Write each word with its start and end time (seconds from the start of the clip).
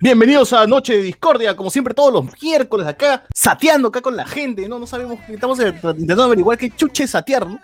Bienvenidos 0.00 0.52
a 0.52 0.64
Noche 0.66 0.96
de 0.96 1.02
Discordia, 1.02 1.56
como 1.56 1.70
siempre 1.70 1.92
todos 1.92 2.12
los 2.12 2.40
miércoles 2.40 2.86
acá, 2.86 3.24
sateando 3.34 3.88
acá 3.88 4.00
con 4.00 4.14
la 4.16 4.24
gente, 4.24 4.68
¿no? 4.68 4.78
No 4.78 4.86
sabemos, 4.86 5.18
estamos 5.28 5.58
intentando 5.58 6.22
averiguar 6.22 6.56
qué 6.56 6.70
chuche 6.70 7.04
es 7.04 7.10
satear, 7.10 7.46
¿no? 7.48 7.58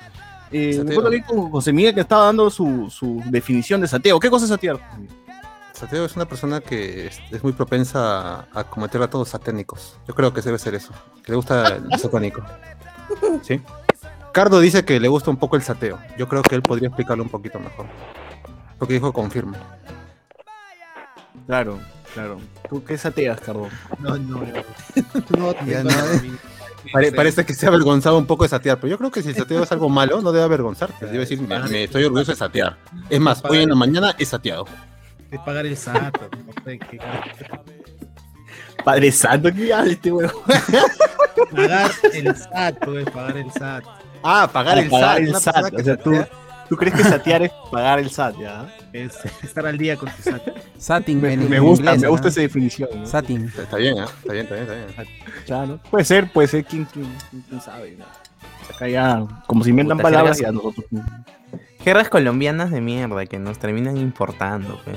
Eh, 0.51 0.69
me 0.69 0.73
Sateo. 0.75 0.91
acuerdo 0.99 1.11
que 1.11 1.23
con 1.23 1.51
José 1.51 1.73
Miguel 1.73 1.95
que 1.95 2.01
estaba 2.01 2.27
dando 2.27 2.51
su, 2.51 2.91
su 2.91 3.23
definición 3.27 3.81
de 3.81 3.89
sateo. 3.89 4.19
¿Qué 4.19 4.31
cosa 4.31 4.47
es 4.47 4.51
satear? 4.51 4.79
Sateo 5.73 6.05
es 6.05 6.17
una 6.17 6.27
persona 6.27 6.61
que 6.61 7.07
es, 7.07 7.21
es 7.31 7.43
muy 7.43 7.53
propensa 7.53 8.41
a, 8.41 8.47
a 8.53 8.65
cometer 8.65 9.01
actos 9.03 9.29
satánicos. 9.29 9.97
Yo 10.09 10.15
creo 10.15 10.33
que 10.33 10.41
debe 10.43 10.59
ser 10.59 10.75
eso. 10.75 10.93
Que 11.25 11.33
le 11.33 11.37
gusta 11.37 11.69
el 11.77 11.99
satánico. 11.99 12.43
¿Sí? 13.43 13.61
Cardo 14.33 14.59
dice 14.59 14.85
que 14.85 14.99
le 14.99 15.07
gusta 15.09 15.31
un 15.31 15.37
poco 15.37 15.55
el 15.55 15.63
sateo. 15.63 16.01
Yo 16.19 16.29
creo 16.29 16.43
que 16.43 16.57
él 16.57 16.63
podría 16.63 16.89
explicarlo 16.89 17.23
un 17.23 17.31
poquito 17.31 17.61
mejor. 17.61 17.87
Porque 18.79 18.95
dijo 18.95 19.13
confirma. 19.13 19.57
Claro, 21.47 21.79
claro. 22.15 22.41
¿Tú 22.69 22.83
qué 22.85 22.97
sateas, 22.97 23.41
Cardo? 23.41 23.69
No, 23.99 24.17
no, 24.17 24.39
no. 24.39 24.47
No, 25.39 25.67
Ya 25.67 25.83
no. 25.85 25.91
Pare- 26.93 27.13
parece 27.13 27.45
que 27.47 27.55
se 27.55 27.65
ha 27.67 27.71
avergonzado 27.71 28.19
un 28.19 28.27
poco 28.27 28.45
de 28.45 28.51
satear, 28.51 28.79
pero 28.79 28.91
yo 28.91 28.99
creo 28.99 29.11
que 29.11 29.23
si 29.23 29.31
el 29.31 29.35
sateo 29.37 29.63
es 29.63 29.73
algo 29.73 29.89
malo, 29.89 30.21
no 30.21 30.33
debe 30.33 30.45
avergonzarte. 30.45 31.07
Debe 31.07 31.19
decir, 31.21 31.41
me, 31.41 31.59
me 31.69 31.85
estoy 31.85 32.05
orgulloso 32.05 32.33
de 32.33 32.37
satear. 32.37 32.77
Es 33.09 33.21
más, 33.21 33.43
hoy 33.45 33.63
en 33.63 33.71
la 33.71 33.75
mañana 33.75 34.15
he 34.19 34.25
sateado. 34.27 34.67
Es 35.31 35.41
pagar 35.41 35.65
el 35.67 35.77
SAT. 35.77 36.15
no 36.21 36.53
sé 36.65 36.79
qué. 36.79 36.99
Padre 38.85 39.11
Santo, 39.13 39.51
¿qué 39.55 39.73
habla 39.73 39.93
este 39.93 40.13
huevo? 40.13 40.43
Pagar 41.53 41.91
el 42.13 42.37
SAT, 42.37 42.79
pues, 42.85 43.05
pagar 43.11 43.37
el 43.39 43.51
SAT. 43.53 43.85
Ah, 44.23 44.49
pagar 44.53 44.79
el 44.79 44.91
pagar 44.91 45.17
SAT. 45.17 45.21
el 45.27 45.35
SAT, 45.37 45.75
o 45.75 45.83
sea, 45.83 45.97
tú-. 45.97 46.27
¿Tú 46.75 46.79
crees 46.81 46.97
que 46.97 47.05
satear 47.05 47.43
es 47.45 47.53
pagar 47.71 48.01
el 48.01 48.11
SAT, 48.11 48.37
ya? 48.41 48.67
Es 48.93 49.17
estar 49.45 49.65
al 49.65 49.79
día 49.79 49.97
con 49.97 50.09
tu 50.11 50.23
SAT. 50.23 50.43
Satin, 50.77 51.21
Me, 51.21 51.37
me 51.37 51.61
gusta, 51.61 51.85
inglés, 51.85 52.01
me 52.01 52.07
¿no? 52.07 52.11
gusta 52.11 52.29
esa 52.29 52.41
definición. 52.41 52.89
¿no? 52.97 53.07
Satin. 53.07 53.45
Está 53.47 53.77
bien, 53.77 53.99
¿ah? 54.01 54.07
está 54.19 54.33
bien, 54.33 54.45
está 54.47 54.55
bien, 54.57 54.69
está 54.89 55.03
bien. 55.03 55.15
Ya, 55.47 55.67
¿no? 55.67 55.77
Puede 55.89 56.05
ser, 56.05 56.33
puede 56.33 56.49
ser, 56.49 56.65
quién, 56.65 56.85
quién, 56.87 57.07
quién- 57.31 57.43
quién 57.49 57.61
sabe. 57.61 57.97
¿no? 57.97 58.05
Acá 58.75 58.89
ya, 58.89 59.25
como 59.47 59.63
se 59.63 59.71
inventan 59.71 59.99
Puta, 59.99 60.03
palabras, 60.11 60.39
jergas- 60.41 60.53
ya 60.53 60.53
nosotros. 60.53 60.87
Jergas 61.79 62.09
colombianas 62.09 62.71
de 62.73 62.81
mierda 62.81 63.25
que 63.27 63.39
nos 63.39 63.59
terminan 63.61 63.97
importando, 63.99 64.81
pues. 64.85 64.97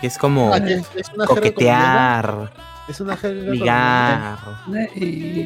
Que- 0.00 0.06
es 0.06 0.18
como 0.18 0.52
Ah, 0.52 0.58
es- 0.58 0.84
es 0.94 1.08
colombiana. 1.10 2.50
Es 2.88 3.00
una 3.00 3.16
jerga. 3.16 4.38
Eh, 4.74 4.90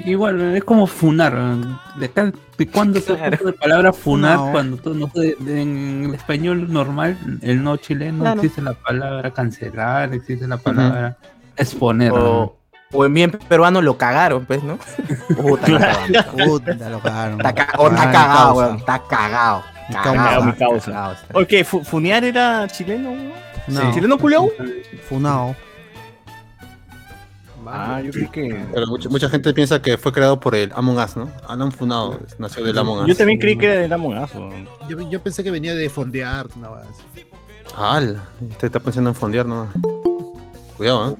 y- 0.05 0.11
Igual, 0.11 0.41
es 0.57 0.65
como 0.65 0.87
funar. 0.87 1.35
¿no? 1.35 1.81
¿De, 1.97 2.07
acá, 2.07 2.33
de 2.57 2.67
cuándo 2.69 3.01
se 3.01 3.15
Claro. 3.17 3.37
puso 3.37 3.51
la 3.51 3.57
palabra 3.57 3.93
funar? 3.93 4.37
Funao. 4.37 4.53
Cuando 4.53 4.77
todo, 4.77 4.95
no 4.95 5.11
sé, 5.15 5.37
en 5.41 6.05
el 6.09 6.15
español 6.15 6.73
normal, 6.73 7.19
el 7.43 7.63
no 7.65 7.77
chileno, 7.79 8.21
Claro. 8.23 8.41
existe 8.41 8.63
la 8.63 8.75
palabra 8.75 9.31
cancelar, 9.33 10.15
existe 10.15 10.47
la 10.47 10.57
palabra 10.57 11.17
exponer. 11.57 12.13
¿no? 12.13 12.19
O, 12.43 12.57
o 12.93 13.05
en 13.07 13.15
bien 13.15 13.31
peruano 13.49 13.83
lo 13.83 13.99
cagaron, 13.99 14.47
pues, 14.47 14.63
¿no? 14.63 14.79
Puta, 15.37 15.69
lo 15.69 15.79
cagaron. 15.79 16.47
Puta, 16.47 16.89
lo 16.91 17.01
cagaron. 17.01 17.41
Está 17.41 17.55
ca- 17.55 17.73
o 17.79 17.89
está 17.89 17.97
Cagaron 17.97 18.07
mi 18.07 18.13
cagado, 18.13 18.55
weón. 18.55 18.77
Está 18.77 19.03
cagado. 19.09 19.63
Cagado. 19.93 20.45
Mi 20.45 20.53
causa. 20.53 21.17
Fu- 21.65 21.83
¿Funear 21.85 22.23
era 22.25 22.69
chileno? 22.69 23.11
No. 23.67 23.93
¿Chileno 23.93 24.17
culiao? 24.19 24.49
Funao. 25.09 25.57
Ah, 27.75 28.01
yo 28.03 28.11
creo 28.13 28.31
que. 28.31 28.65
Pero 28.75 28.87
mucha, 28.87 29.09
mucha 29.09 29.29
gente 29.29 29.53
piensa 29.55 29.81
que 29.81 29.97
fue 29.97 30.13
creado 30.13 30.39
por 30.39 30.55
el 30.55 30.71
Among 30.75 30.99
Us, 30.99 31.17
¿no? 31.17 31.31
Alan 31.49 31.73
Funado 31.73 32.21
nació 32.39 32.63
del 32.65 32.77
Among 32.79 33.01
Us. 33.01 33.07
Yo 33.09 33.17
también 33.17 33.39
creí 33.39 33.57
que 33.57 33.67
era 33.67 33.81
del 33.81 33.93
Amonazo. 33.93 34.51
Yo, 34.89 35.11
yo 35.11 35.21
pensé 35.21 35.43
que 35.43 35.51
venía 35.51 35.75
de 35.75 35.89
fondear, 35.89 36.47
una 36.57 36.69
vaina 36.69 36.91
así. 36.91 37.25
¡Al! 37.77 38.21
Usted 38.51 38.67
está 38.67 38.81
pensando 38.81 39.11
en 39.11 39.15
fondear, 39.17 39.47
¿no? 39.47 39.69
Cuidado, 40.77 41.13
¿eh? 41.13 41.17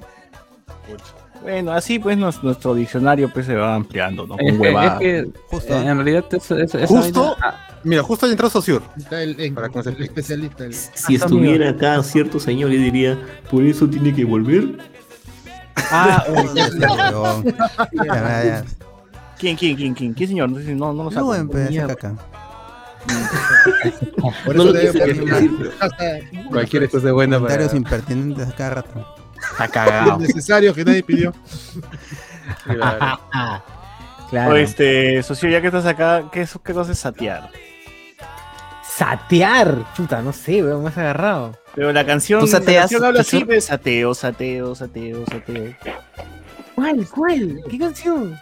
Bueno, 1.41 1.71
así 1.73 1.99
pues 1.99 2.17
nos- 2.17 2.41
nuestro 2.43 2.73
diccionario 2.73 3.29
pues 3.33 3.45
se 3.45 3.55
va 3.55 3.75
ampliando, 3.75 4.25
¿no? 4.25 4.35
Es, 4.39 4.53
Con 4.53 4.61
que- 4.61 4.69
es 4.69 4.93
que 4.99 5.39
Justo. 5.49 5.73
eh, 5.73 5.87
en 5.87 5.95
realidad 5.97 6.25
esa 6.31 6.87
Justo, 6.87 7.35
vaina- 7.41 7.55
mira, 7.83 8.01
justo 8.03 8.27
entró 8.31 8.49
Sociur. 8.49 8.81
Está 8.97 9.21
el, 9.23 9.53
Para 9.53 9.67
especialista. 9.99 10.63
el- 10.65 10.73
Si 10.73 11.15
estuviera 11.15 11.69
acá 11.71 12.01
cierto 12.03 12.39
señor, 12.39 12.69
yo 12.71 12.77
diría, 12.79 13.17
por 13.51 13.63
eso 13.63 13.87
tiene 13.89 14.13
que 14.15 14.23
volver. 14.23 14.77
Ah. 15.75 16.23
¿quién, 19.39 19.55
quién, 19.57 19.75
quién, 19.75 19.93
quién? 19.93 20.13
¿Qué 20.15 20.27
señor? 20.27 20.49
No, 20.49 20.57
sé 20.59 20.65
si- 20.65 20.75
no, 20.75 20.93
no 20.93 21.05
lo 21.05 21.11
saco. 21.11 21.27
Luen, 21.27 21.49
pe, 21.49 21.67
esa 21.69 21.87
caca. 21.87 22.13
Por 24.45 24.55
No 24.55 24.63
eso 24.63 24.71
lo 24.71 24.73
debe 24.73 25.15
poner 25.15 25.71
Cualquier 26.49 26.89
cosa 26.89 27.07
es 27.07 27.13
buena 27.13 27.37
para... 27.37 27.47
Comentarios 27.47 27.73
impertinentes 27.73 28.47
a 28.47 28.51
cada 28.55 28.69
rato. 28.69 29.15
Está 29.51 29.67
cagado. 29.67 30.15
innecesarios 30.19 30.75
que 30.75 30.85
nadie 30.85 31.03
pidió. 31.03 31.33
Claro. 32.65 33.19
Claro. 34.29 34.51
O 34.51 34.55
este, 34.55 35.23
socio, 35.23 35.49
ya 35.49 35.61
que 35.61 35.67
estás 35.67 35.85
acá, 35.85 36.29
¿qué, 36.31 36.41
es, 36.41 36.57
qué 36.63 36.73
cosa 36.73 36.91
es 36.91 36.99
satear? 36.99 37.49
Satear. 38.83 39.85
Puta, 39.95 40.21
no 40.21 40.33
sé, 40.33 40.61
weón, 40.63 40.83
me 40.83 40.89
has 40.89 40.97
agarrado. 40.97 41.57
Pero 41.75 41.91
la 41.91 42.05
canción, 42.05 42.39
¿Tú 42.41 42.45
la 42.51 42.59
canción 42.63 43.03
habla 43.03 43.21
así, 43.21 43.37
Chucho? 43.37 43.45
pues, 43.47 43.65
sateo, 43.65 44.13
sateo, 44.13 44.75
sateo, 44.75 45.25
sateo. 45.25 45.73
¿Cuál? 46.75 47.07
¿Cuál? 47.07 47.61
¿Qué 47.69 47.77
canción? 47.79 48.39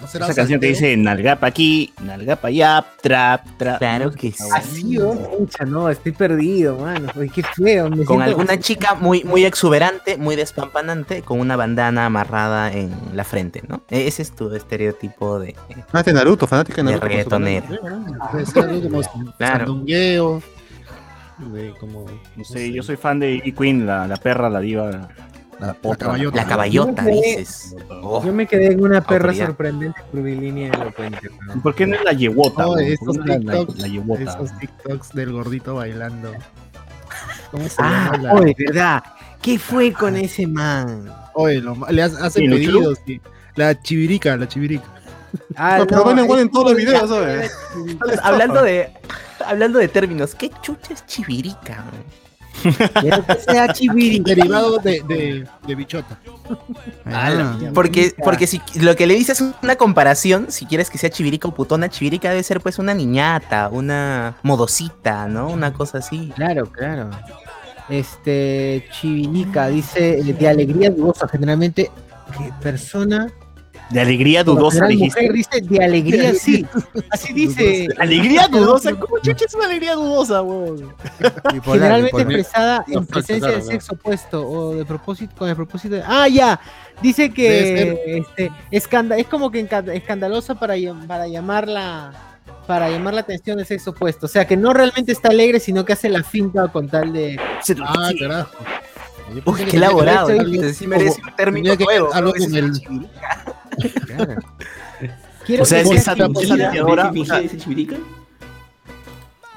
¿No 0.00 0.06
será 0.06 0.26
Esa 0.26 0.34
canción 0.34 0.60
que 0.60 0.74
salteo? 0.74 0.88
dice 0.90 0.96
nalga 0.98 1.36
pa' 1.36 1.46
aquí, 1.46 1.92
nalga 2.02 2.36
pa' 2.36 2.48
allá, 2.48 2.84
trap, 3.00 3.46
trap. 3.56 3.78
Claro 3.78 4.10
que 4.12 4.30
sí. 4.30 4.44
Así. 4.54 4.98
Pucha, 5.38 5.64
no, 5.64 5.88
estoy 5.88 6.12
perdido, 6.12 6.76
mano. 6.78 7.08
Oye, 7.16 7.30
qué 7.34 7.42
feo. 7.42 7.88
Me 7.88 8.04
Con 8.04 8.20
alguna 8.20 8.58
chica 8.60 8.94
muy, 8.94 9.24
muy 9.24 9.46
exuberante, 9.46 10.18
muy 10.18 10.36
despampanante, 10.36 11.22
con 11.22 11.40
una 11.40 11.56
bandana 11.56 12.04
amarrada 12.06 12.70
en 12.72 12.94
la 13.14 13.24
frente, 13.24 13.62
¿no? 13.68 13.82
E- 13.88 14.06
Ese 14.06 14.20
es 14.20 14.32
tu 14.32 14.54
estereotipo 14.54 15.38
de... 15.40 15.56
Ah, 15.92 16.02
de 16.02 16.12
Naruto, 16.12 16.46
fanática 16.46 16.82
de 16.82 16.92
De 16.92 16.98
Naruto. 17.00 17.36
algo 17.36 18.90
como 18.90 19.32
Claro. 19.38 19.82
De 21.38 21.74
como. 21.78 22.06
No 22.36 22.44
sé, 22.44 22.72
yo 22.72 22.82
soy 22.82 22.96
fan 22.96 23.18
de 23.20 23.34
Ivy 23.34 23.52
Queen, 23.52 23.86
la, 23.86 24.06
la 24.06 24.16
perra, 24.16 24.48
la 24.48 24.60
diva. 24.60 24.90
La, 24.90 25.08
La 25.68 25.72
potra. 25.74 26.06
caballota. 26.08 26.36
La 26.36 26.46
caballota, 26.46 27.02
Yo 27.04 27.08
me- 27.10 27.12
dices. 27.16 27.76
Oh, 28.02 28.22
Yo 28.24 28.32
me 28.32 28.46
quedé 28.46 28.72
en 28.72 28.82
una 28.82 29.00
perra 29.00 29.28
Autoridad. 29.28 29.46
sorprendente 29.46 30.00
curvilínea 30.10 30.70
elocuente. 30.72 31.28
weón. 31.48 31.60
¿Por 31.62 31.74
qué 31.74 31.86
no 31.86 31.96
es 31.96 32.04
la 32.04 32.12
yewota? 32.12 32.62
No, 32.64 32.72
weón? 32.72 32.84
esos 32.92 33.16
¿Por 33.16 33.24
qué 33.24 33.30
no 33.30 33.34
es 33.38 33.44
la, 33.44 33.52
TikToks, 33.58 33.78
la 33.80 33.88
yewota? 33.88 34.22
Esos 34.22 34.58
TikToks 34.58 35.12
del 35.14 35.32
gordito 35.32 35.74
bailando. 35.76 36.32
¿Cómo 37.50 37.68
se 37.68 37.74
Ah, 37.78 38.10
llama? 38.12 38.22
La... 38.22 38.34
oye, 38.34 38.54
¿verdad? 38.58 39.02
¿Qué 39.40 39.58
fue 39.58 39.92
con 39.92 40.16
ese 40.16 40.46
man? 40.46 41.08
Oye, 41.34 41.60
lo 41.60 41.74
le 41.90 42.02
ha- 42.02 42.06
hacen 42.06 42.44
¿Y 42.44 42.48
lo 42.48 42.56
pedidos. 42.56 42.98
sí. 43.06 43.20
La 43.54 43.80
chivirica, 43.80 44.36
la 44.36 44.48
chivirica. 44.48 44.84
Ah, 45.56 45.78
No, 45.78 45.86
pero 45.86 46.04
bueno, 46.04 46.24
igual 46.24 46.40
en 46.40 46.50
todos 46.50 46.66
los 46.70 46.76
videos, 46.76 47.08
¿sabes? 47.08 47.50
hablando 48.22 48.62
de... 48.62 48.90
Hablando 49.44 49.78
de 49.78 49.88
términos, 49.88 50.34
¿qué 50.34 50.50
chucha 50.62 50.94
es 50.94 51.04
chivirica? 51.06 51.84
Quiero 53.00 53.24
que 53.26 53.34
sea 53.36 53.72
chivirica. 53.72 54.34
Derivado 54.34 54.78
de, 54.78 55.02
de, 55.06 55.46
de 55.66 55.74
bichota. 55.74 56.18
Ah, 57.04 57.58
Porque, 57.74 58.14
porque 58.24 58.46
si 58.46 58.60
lo 58.80 58.96
que 58.96 59.06
le 59.06 59.14
dices 59.14 59.40
es 59.40 59.54
una 59.62 59.76
comparación, 59.76 60.46
si 60.50 60.64
quieres 60.66 60.90
que 60.90 60.98
sea 60.98 61.10
chivirica 61.10 61.48
o 61.48 61.54
putona, 61.54 61.88
chivirica 61.90 62.30
debe 62.30 62.42
ser 62.42 62.60
pues 62.60 62.78
una 62.78 62.94
niñata, 62.94 63.68
una 63.70 64.36
modosita, 64.42 65.28
¿no? 65.28 65.48
Una 65.48 65.72
cosa 65.72 65.98
así. 65.98 66.32
Claro, 66.34 66.66
claro. 66.72 67.10
Este, 67.88 68.86
chivirica, 68.92 69.68
dice 69.68 70.18
eh, 70.18 70.22
de 70.32 70.48
alegría 70.48 70.90
dudosa, 70.90 71.28
generalmente 71.28 71.90
¿qué 72.36 72.50
persona. 72.60 73.28
De 73.90 74.00
alegría 74.00 74.42
dudosa, 74.42 74.86
dijiste. 74.86 75.20
mujer 75.22 75.32
dice 75.32 75.60
de 75.60 75.84
alegría 75.84 76.34
sí. 76.34 76.66
Así 77.10 77.32
dice. 77.32 77.86
Alegría 77.98 78.48
dudosa, 78.48 78.92
¿cómo 78.94 79.18
chucha 79.20 79.44
es 79.44 79.54
una 79.54 79.66
alegría 79.66 79.94
dudosa, 79.94 80.42
Generalmente 81.62 82.22
expresada 82.22 82.84
No, 82.88 82.98
en 82.98 83.06
presencia 83.06 83.38
claro, 83.48 83.54
del 83.54 83.62
sexo 83.64 83.94
opuesto 83.94 84.48
o 84.48 84.74
de 84.74 84.84
propósito 84.84 85.34
con 85.36 85.48
el 85.48 85.54
propósito 85.54 85.94
de... 85.94 86.02
Ah, 86.04 86.26
ya. 86.26 86.58
Dice 87.00 87.30
que 87.32 88.18
este, 88.18 88.50
escanda- 88.72 89.16
es 89.16 89.26
como 89.26 89.50
que 89.52 89.60
escandalosa 89.94 90.56
para, 90.56 90.74
para 91.06 91.28
llamar 91.28 91.68
la 91.68 92.12
para 92.66 92.90
llamar 92.90 93.14
la 93.14 93.20
atención 93.20 93.58
del 93.58 93.66
sexo 93.66 93.90
opuesto. 93.90 94.26
O 94.26 94.28
sea, 94.28 94.44
que 94.44 94.56
no 94.56 94.72
realmente 94.72 95.12
está 95.12 95.28
alegre, 95.28 95.60
sino 95.60 95.84
que 95.84 95.92
hace 95.92 96.08
la 96.08 96.24
finta 96.24 96.66
con 96.66 96.88
tal 96.88 97.12
de... 97.12 97.38
Ah, 97.84 98.10
carajo. 98.18 98.50
Uy, 99.44 99.64
qué 99.64 99.76
elaborado. 99.76 100.28
Sí 100.72 100.86
merece 100.88 101.20
un 101.22 101.34
término 101.36 101.74
nuevo. 101.76 102.12
algo 102.12 102.32
¿no? 102.36 102.44
con 102.44 102.54
el- 102.56 102.72
Claro. 104.06 104.34
Quiero 105.46 105.62
O 105.62 105.66
sea, 105.66 105.82
que 105.84 105.90
esa 105.94 106.14
vez 106.14 106.48
ahora, 106.80 107.02
de 107.04 107.08
o 107.10 107.12
fingida, 107.12 107.34
sea- 107.34 107.40
dice 107.42 107.56
chivirica. 107.58 107.96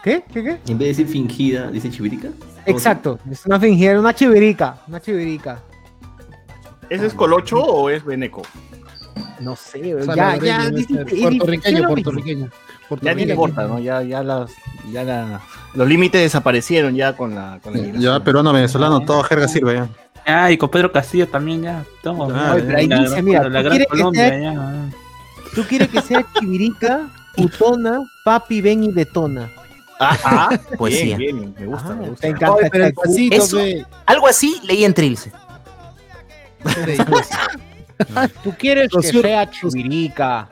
¿Qué? 0.03 0.23
¿Qué? 0.31 0.43
¿Qué? 0.43 0.49
En 0.71 0.77
vez 0.77 0.79
de 0.79 1.03
decir 1.03 1.07
fingida, 1.07 1.69
dice 1.71 1.89
chivirica. 1.89 2.29
Exacto. 2.65 3.19
Es 3.29 3.45
una 3.45 3.59
fingida, 3.59 3.99
una 3.99 4.13
chivirica. 4.13 4.77
Una 4.87 5.01
chivirica. 5.01 5.59
¿Ese 6.89 7.07
es 7.07 7.13
Colocho 7.13 7.59
o 7.61 7.89
es 7.89 8.03
Beneco? 8.05 8.41
No 9.39 9.55
sé, 9.55 9.95
O 9.95 10.03
sea, 10.03 10.15
ya, 10.15 10.35
ya. 10.37 10.37
Lorena 10.37 10.63
debe 10.65 10.77
dice- 10.77 10.93
ser 10.93 11.13
y- 11.33 11.37
Puertorriqueño. 11.39 12.49
Ya 13.01 13.13
ni 13.13 13.23
importa, 13.23 13.67
¿no? 13.67 13.79
Ya, 13.79 14.01
ya 14.01 14.23
las, 14.23 14.51
ya 14.91 15.03
la, 15.03 15.41
los 15.75 15.87
límites 15.87 16.21
desaparecieron 16.21 16.95
ya 16.95 17.15
con 17.15 17.35
la, 17.35 17.59
con 17.61 17.73
la 17.73 17.99
Ya, 17.99 18.19
peruano, 18.23 18.51
venezolano, 18.51 19.01
todo 19.01 19.21
jerga 19.23 19.47
sirve 19.47 19.75
ya. 19.75 19.89
Ah, 20.29 20.51
y 20.51 20.57
con 20.57 20.69
Pedro 20.69 20.91
Castillo 20.91 21.27
también 21.27 21.63
ya. 21.63 21.83
Toma, 22.03 22.27
Ah, 22.33 22.53
Oye, 22.53 22.63
pero 22.63 22.77
ahí 22.77 22.87
la, 22.87 22.99
dice, 22.99 23.21
mira, 23.21 23.39
la 23.39 23.45
¿tú 23.45 23.51
gran 23.51 23.69
quieres 23.69 23.87
que 23.87 23.97
Colombia, 23.97 24.29
sea- 24.29 24.39
ya. 24.53 24.89
Tú 25.55 25.63
quieres 25.67 25.87
que 25.89 26.01
sea 26.01 26.25
chivirica, 26.39 27.07
putona, 27.35 27.99
papi, 28.23 28.61
ven 28.61 28.83
y 28.83 28.91
detona. 28.91 29.49
Ah, 29.99 30.49
Poesía. 30.77 31.17
Bien, 31.17 31.37
bien, 31.39 31.55
me 31.59 31.65
gusta, 31.65 31.89
Ah, 31.89 31.95
me 31.95 32.07
gusta. 32.09 32.21
te 32.21 32.27
encanta. 32.27 32.53
Oye, 32.53 32.69
pero 32.71 32.83
el 32.85 32.89
está- 32.91 33.01
pasito, 33.01 33.35
Eso- 33.35 33.87
Algo 34.05 34.27
así 34.27 34.61
leí 34.63 34.85
en 34.85 34.93
Trilce. 34.93 35.31
Tú 38.43 38.53
quieres 38.57 38.89
que 38.91 39.01
sea 39.03 39.49
chivirica, 39.49 40.47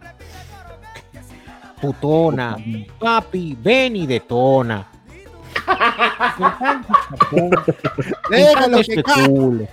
putona, 1.81 2.57
papi, 2.99 3.57
ven 3.61 3.95
y 3.95 4.07
detona. 4.07 4.87
Déjalo 8.29 8.77
encanta 8.79 9.03
que. 9.03 9.67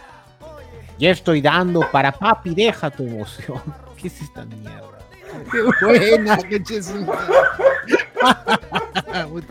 Ya 0.99 1.11
estoy 1.11 1.41
dando 1.41 1.81
para 1.91 2.13
papi, 2.13 2.55
deja 2.55 2.91
tu 2.91 3.05
emoción. 3.05 3.61
¿Qué 4.01 4.09
es 4.09 4.21
esta 4.23 4.45
mierda? 4.45 4.83
Qué 5.51 5.63
buena, 5.85 6.39
qué 6.39 6.63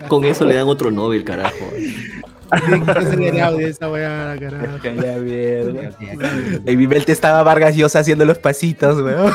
Con 0.08 0.24
eso 0.24 0.46
le 0.46 0.56
dan 0.56 0.68
otro 0.68 0.90
Nobel, 0.92 1.24
carajo. 1.26 1.66
esa 3.60 3.90
weá, 3.92 4.38
carajo. 4.40 4.80
Mente 6.88 7.12
estaba 7.12 7.44
Vargas 7.44 7.76
Llosa 7.76 8.00
haciendo 8.00 8.24
los 8.26 8.38
pasitos, 8.38 9.02
weón. 9.02 9.34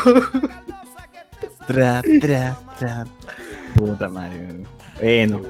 Tra, 1.67 2.01
tra, 2.21 2.57
tra. 2.79 3.05
Puta 3.75 4.09
madre. 4.09 4.65
Bueno. 5.01 5.43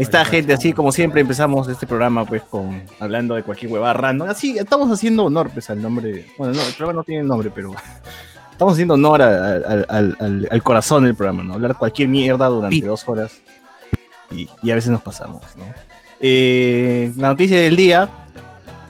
Esta 0.00 0.24
gente, 0.24 0.52
así 0.52 0.72
como 0.72 0.92
siempre 0.92 1.20
empezamos 1.20 1.68
este 1.68 1.86
programa 1.86 2.24
pues 2.24 2.42
con 2.42 2.82
hablando 2.98 3.34
de 3.34 3.42
cualquier 3.42 3.70
huevada 3.72 3.92
random. 3.94 4.28
Así 4.28 4.56
estamos 4.58 4.90
haciendo 4.90 5.24
honor 5.24 5.50
pues 5.50 5.68
al 5.70 5.80
nombre. 5.82 6.26
Bueno, 6.38 6.54
no, 6.54 6.62
el 6.62 6.72
programa 6.74 7.00
no 7.00 7.04
tiene 7.04 7.22
nombre, 7.24 7.50
pero 7.54 7.72
estamos 8.52 8.74
haciendo 8.74 8.94
honor 8.94 9.22
a- 9.22 9.52
al, 9.54 9.86
al- 9.88 10.16
al- 10.18 10.48
al 10.50 10.62
corazón 10.62 11.04
del 11.04 11.14
programa, 11.14 11.42
¿no? 11.42 11.54
Hablar 11.54 11.76
cualquier 11.76 12.08
mierda 12.08 12.46
durante 12.46 12.76
Sí. 12.76 12.82
dos 12.82 13.08
horas. 13.08 13.40
Y, 14.30 14.48
y 14.62 14.70
a 14.70 14.74
veces 14.76 14.90
nos 14.90 15.02
pasamos, 15.02 15.42
¿no? 15.56 15.64
Eh, 16.20 17.12
la 17.16 17.28
noticia 17.28 17.58
del 17.60 17.76
día. 17.76 18.08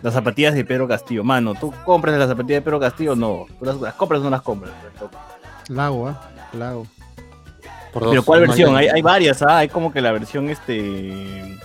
Las 0.03 0.15
zapatillas 0.15 0.55
de 0.55 0.65
Pedro 0.65 0.89
Castillo. 0.89 1.23
Mano, 1.25 1.55
¿tú 1.55 1.75
compras 1.85 2.17
las 2.19 2.29
zapatillas 2.29 2.61
de 2.61 2.63
Pedro 2.63 2.81
Castillo? 2.81 3.15
No. 3.15 3.45
¿Tú 3.59 3.67
las, 3.67 3.79
las 3.83 3.93
compras 3.95 4.21
o 4.23 4.25
no 4.25 4.31
las 4.31 4.41
compras? 4.41 4.73
Lago, 5.69 6.09
¿ah? 6.09 6.31
Lago. 6.55 6.87
Por 7.93 8.03
dos, 8.05 8.13
Pero 8.13 8.23
¿cuál 8.25 8.41
versión? 8.41 8.77
Hay, 8.77 8.87
hay- 8.87 8.93
hay 8.97 9.03
varias, 9.03 9.43
¿ah? 9.43 9.59
Hay 9.59 9.69
como 9.69 9.93
que 9.93 10.01
la 10.01 10.13
versión 10.13 10.49
este 10.51 11.59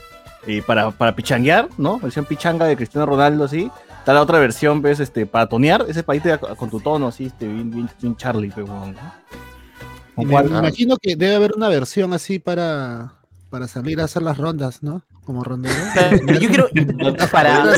eh, 0.48 0.62
para, 0.66 0.92
para 0.92 1.16
pichanguear, 1.16 1.70
¿no? 1.78 2.00
Versión 2.00 2.26
pichanga 2.26 2.66
de 2.66 2.76
Cristiano 2.76 3.06
Ronaldo, 3.06 3.46
así. 3.46 3.72
Está 4.00 4.14
la 4.14 4.22
otra 4.22 4.38
versión, 4.38 4.82
¿ves? 4.82 5.00
Este, 5.00 5.26
para 5.26 5.48
tonear, 5.48 5.86
ese 5.88 6.04
país 6.04 6.22
con 6.58 6.70
tu 6.70 6.80
tono, 6.80 7.08
así, 7.08 7.26
este, 7.26 7.48
bien, 7.48 7.72
bien, 7.72 7.90
bien 8.00 8.16
Charlie, 8.16 8.52
pero 8.54 8.68
bueno, 8.68 8.94
¿no? 8.94 10.24
Y 10.24 10.26
¿Con 10.28 10.52
me, 10.52 10.60
imagino 10.60 10.98
que 10.98 11.16
debe 11.16 11.36
haber 11.36 11.54
una 11.56 11.68
versión 11.68 12.14
así 12.14 12.38
para, 12.38 13.14
para 13.50 13.68
salir 13.68 14.00
a 14.00 14.04
hacer 14.04 14.22
las 14.22 14.38
rondas, 14.38 14.84
¿no? 14.84 15.02
Como 15.24 15.44
rondero. 15.44 15.74
Pero 16.28 16.40
yo 16.40 16.50
quiero 16.50 16.70
para, 17.32 17.64
para, 17.64 17.74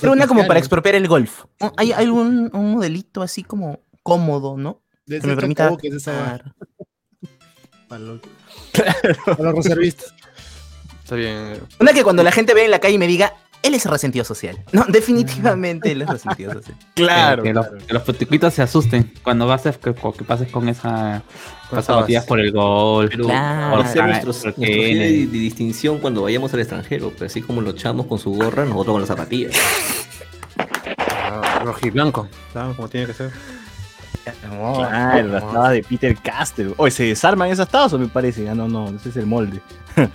pero 0.00 0.12
una 0.12 0.28
como 0.28 0.46
para 0.46 0.60
expropiar 0.60 0.94
el 0.94 1.08
golf. 1.08 1.44
¿Hay 1.76 1.90
algún 1.90 2.50
un 2.52 2.74
modelito 2.74 3.20
así 3.20 3.42
como 3.42 3.80
cómodo, 4.04 4.56
no? 4.56 4.80
De 5.10 5.20
Que 5.20 5.26
me 5.26 5.36
permita. 5.36 5.70
esa 5.82 6.12
Claro. 6.12 6.44
para 7.88 8.00
los, 8.00 8.20
para 9.26 9.42
los 9.52 9.54
reservistas. 9.64 10.14
Está 11.02 11.16
bien. 11.16 11.60
Una 11.80 11.92
que 11.92 12.04
cuando 12.04 12.22
la 12.22 12.30
gente 12.30 12.54
ve 12.54 12.64
en 12.64 12.70
la 12.70 12.78
calle 12.78 12.94
y 12.94 12.98
me 12.98 13.08
diga, 13.08 13.34
él 13.62 13.74
es 13.74 13.84
resentido 13.86 14.24
social. 14.24 14.62
No, 14.72 14.84
definitivamente 14.88 15.90
él 15.92 16.02
es 16.02 16.08
resentido 16.08 16.52
social. 16.52 16.76
Claro, 16.94 17.42
que, 17.42 17.48
que 17.48 17.52
claro. 17.54 17.72
Los, 17.74 17.84
que 17.84 17.92
los 17.94 18.02
putiquitos 18.04 18.54
se 18.54 18.62
asusten 18.62 19.12
cuando 19.24 19.46
vas 19.48 19.66
a, 19.66 19.72
que, 19.72 19.92
que 19.92 20.24
pases 20.24 20.48
con 20.52 20.68
esa 20.68 21.22
Con 21.68 21.76
las 21.78 21.84
zapatillas 21.86 22.22
esas- 22.22 22.28
por 22.28 22.38
el 22.40 22.52
gol. 22.52 23.08
Pero 23.10 23.24
Claro. 23.24 23.76
nuestros, 23.82 24.36
porque 24.38 24.60
nuestro 24.60 24.62
de, 24.62 25.26
de 25.26 25.26
distinción 25.26 25.98
cuando 25.98 26.22
vayamos 26.22 26.54
al 26.54 26.60
extranjero, 26.60 27.10
pero 27.12 27.26
así 27.26 27.42
como 27.42 27.60
los 27.60 27.74
chamos 27.74 28.06
con 28.06 28.20
su 28.20 28.30
gorra, 28.32 28.64
nosotros 28.64 28.92
con 28.94 29.00
las 29.02 29.08
zapatillas. 29.08 29.52
Ah, 30.98 31.62
rojiblanco. 31.64 32.28
Claro, 32.52 32.74
como 32.76 32.88
tiene 32.88 33.08
que 33.08 33.14
ser. 33.14 33.30
Claro, 34.24 35.28
las 35.28 35.42
tabas 35.52 35.72
de 35.72 35.82
Peter 35.82 36.16
Castle. 36.16 36.74
Oye, 36.76 36.90
¿se 36.90 37.04
desarman 37.04 37.50
esas 37.50 37.68
tabas 37.68 37.92
o 37.92 37.98
me 37.98 38.06
parece? 38.08 38.48
Ah, 38.48 38.54
no, 38.54 38.68
no, 38.68 38.88
ese 38.90 39.08
es 39.10 39.16
el 39.16 39.26
molde. 39.26 39.60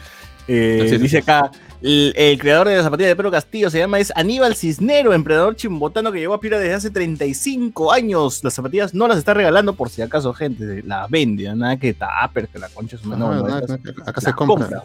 Eh, 0.48 0.86
Sí, 0.88 0.98
dice 0.98 1.08
sí. 1.10 1.18
acá, 1.18 1.50
el, 1.82 2.14
el 2.16 2.38
creador 2.38 2.68
de 2.68 2.78
la 2.78 2.84
zapatilla 2.84 3.08
de 3.10 3.16
Pedro 3.16 3.32
Castillo 3.32 3.68
se 3.72 3.80
llama 3.80 3.98
es 3.98 4.14
Aníbal 4.16 4.56
Cisnero, 4.56 5.12
emprendedor 5.12 5.56
chimbotano 5.56 6.12
que 6.12 6.20
llegó 6.20 6.36
a 6.36 6.40
Piura 6.40 6.60
desde 6.60 6.76
hace 6.76 6.92
35 6.92 7.92
años. 7.92 8.44
Las 8.44 8.54
zapatillas 8.54 8.94
no 8.94 9.08
las 9.08 9.18
está 9.18 9.34
regalando 9.34 9.74
por 9.74 9.90
si 9.90 10.04
acaso, 10.04 10.36
gente. 10.36 10.84
Las 10.86 11.10
vende, 11.10 11.50
¿ah? 11.50 11.56
nada 11.56 11.78
que 11.78 11.96
tupper, 11.96 12.48
que 12.48 12.60
la 12.60 12.70
concha 12.70 12.96
es 12.96 13.04
una 13.04 13.16
No, 13.18 13.34
no, 13.34 13.48
no, 13.48 13.58
estas- 13.58 13.80
acá- 14.06 14.22
se 14.22 14.34
compra. 14.34 14.84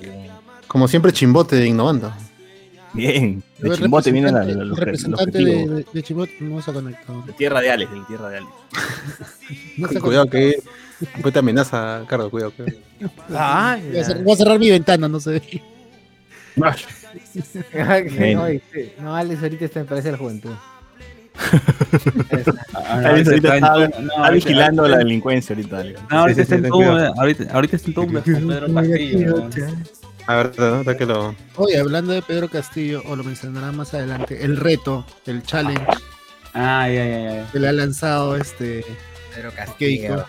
Como 0.66 0.88
siempre, 0.88 1.12
chimbote 1.12 1.66
innovando. 1.66 2.10
Bien, 2.92 3.42
de 3.58 3.68
El 3.68 3.76
chimbote 3.78 4.10
viene 4.10 4.32
la, 4.32 4.42
representante- 4.42 4.56
la- 4.56 4.62
el 4.62 4.68
los, 4.68 4.78
representante 4.78 5.24
los 5.40 5.44
de, 5.46 5.54
objetivos. 5.54 5.76
de, 5.76 5.86
de 5.92 6.02
Chimbote 6.02 6.32
no 6.40 6.60
se 6.62 6.70
ha 6.70 6.74
conectado. 6.74 7.22
De 7.22 7.32
tierra 7.34 7.60
de 7.60 7.70
Alex, 7.70 7.92
de 7.92 8.00
tierra 8.08 8.28
de 8.30 8.36
Alex. 8.38 8.52
No 9.78 9.88
se 9.88 9.98
ha 9.98 10.00
Cuidado 10.00 10.28
que 10.30 10.54
te 11.32 11.38
amenaza, 11.38 12.02
Carlos, 12.08 12.30
cuidado. 12.30 12.52
cuidado. 12.52 12.76
Ay, 13.34 13.82
Voy 13.92 14.00
a, 14.00 14.14
voy 14.22 14.32
a 14.32 14.36
cerrar 14.36 14.58
mi 14.58 14.70
ventana, 14.70 15.08
no 15.08 15.18
sé. 15.20 15.40
Sí. 15.40 15.62
No, 19.00 19.14
Alex 19.16 19.42
ahorita 19.42 19.64
está, 19.64 19.80
me 19.80 19.86
parece 19.86 20.12
la 20.12 20.18
juventud. 20.18 20.50
Alex 22.74 23.28
ahorita 23.28 23.34
está, 23.34 23.56
en- 23.56 23.64
está 23.64 24.00
no, 24.00 24.12
ahorita- 24.14 24.30
vigilando 24.30 24.88
la 24.88 24.98
delincuencia 24.98 25.54
ahorita, 25.56 25.82
ahorita 26.10 26.42
está 26.42 26.54
en 26.56 26.68
cuidado. 26.68 27.14
ahorita, 27.16 27.44
ahorita 27.52 27.76
está 27.76 27.88
en 27.88 27.94
con 27.94 28.22
Pedro 28.22 28.74
Castillo. 28.74 29.48
¿No? 30.34 30.40
A 30.40 30.42
ver, 30.42 30.58
¿no? 30.58 30.84
Da 30.84 30.96
que 30.96 31.06
lo. 31.06 31.34
Oye, 31.56 31.78
hablando 31.78 32.12
de 32.12 32.22
Pedro 32.22 32.48
Castillo, 32.48 33.02
o 33.06 33.16
lo 33.16 33.24
mencionará 33.24 33.72
más 33.72 33.94
adelante, 33.94 34.44
el 34.44 34.56
reto, 34.56 35.04
el 35.26 35.42
challenge 35.42 35.84
Ah, 36.54 36.88
ya, 36.88 37.04
ya, 37.06 37.34
ya. 37.44 37.50
que 37.52 37.58
le 37.60 37.68
ha 37.68 37.72
lanzado 37.72 38.36
este 38.36 38.84
Pero 39.34 39.52
Keiko. 39.78 40.24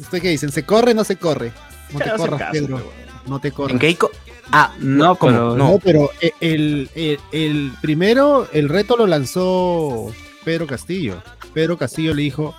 ¿Usted 0.00 0.22
qué 0.22 0.28
dicen? 0.28 0.50
¿Se 0.52 0.64
corre 0.64 0.92
o 0.92 0.94
no 0.94 1.04
se 1.04 1.16
corre? 1.16 1.52
No 1.92 1.98
te 1.98 2.10
corras, 2.16 2.38
caso, 2.40 2.52
Pedro. 2.52 2.92
No 3.26 3.38
te 3.40 3.52
corras. 3.52 3.72
¿En 3.72 3.78
Keiko? 3.78 4.10
Ah, 4.52 4.72
No, 4.80 5.16
¿cómo? 5.16 5.32
pero- 5.32 5.56
No, 5.56 5.78
pero 5.82 6.10
e- 6.20 6.32
el, 6.40 6.88
el, 6.94 7.18
el 7.32 7.72
primero, 7.80 8.48
el 8.52 8.68
reto 8.68 8.96
lo 8.96 9.06
lanzó 9.06 10.12
Pedro 10.44 10.66
Castillo. 10.66 11.22
Pedro 11.52 11.76
Castillo 11.76 12.14
le 12.14 12.22
dijo, 12.22 12.54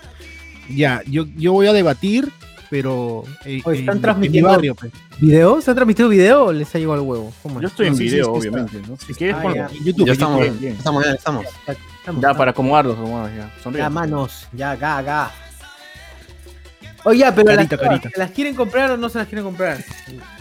ya, 0.69 1.01
yo, 1.07 1.25
yo 1.35 1.53
voy 1.53 1.67
a 1.67 1.73
debatir, 1.73 2.31
pero 2.71 3.23
en, 3.45 3.61
Oye, 3.65 3.79
están 3.81 3.97
en- 3.97 4.01
transmitiendo- 4.01 4.49
en 4.49 4.61
mi 4.61 4.69
barrio. 4.69 4.75
pues. 4.75 4.91
¿Video? 5.19 5.61
¿Se 5.61 5.69
ha 5.69 5.75
transmitido 5.75 6.07
video 6.09 6.45
o 6.45 6.53
les 6.53 6.73
ha 6.73 6.79
llegado 6.79 6.93
al 6.95 7.01
huevo? 7.01 7.31
Yo 7.59 7.67
estoy 7.67 7.87
en 7.87 7.93
No, 7.93 7.97
sí, 7.99 8.05
sí, 8.09 8.15
video, 8.15 8.25
sí, 8.25 8.31
obviamente, 8.47 8.81
¿no? 8.87 8.97
Si 9.05 9.13
quieres, 9.13 9.35
Ah, 9.37 9.41
ponlo. 9.43 9.55
ya. 9.57 9.67
En 9.67 9.83
YouTube. 9.83 10.07
Ya 10.07 10.13
estamos, 10.13 10.39
YouTube. 10.39 10.59
bien. 10.59 10.73
estamos, 10.77 11.05
ya 11.05 11.11
estamos. 11.11 11.45
Estamos, 11.99 12.21
Ya, 12.23 12.33
para 12.33 12.51
acomodarlos, 12.51 12.97
ya. 13.35 13.51
Sonríe. 13.61 13.81
Ya, 13.83 13.89
manos, 13.89 14.47
ya, 14.53 14.75
ga, 14.77 15.01
ga. 15.01 15.31
Oye, 17.03 17.19
ya, 17.19 17.35
pero 17.35 17.47
Carita, 17.47 17.75
las, 17.75 17.85
carita. 17.87 18.09
¿se 18.09 18.19
las 18.19 18.31
quieren 18.31 18.55
comprar 18.55 18.91
o 18.91 18.97
no 18.97 19.09
se 19.09 19.17
las 19.17 19.27
quieren 19.27 19.43
comprar? 19.43 19.83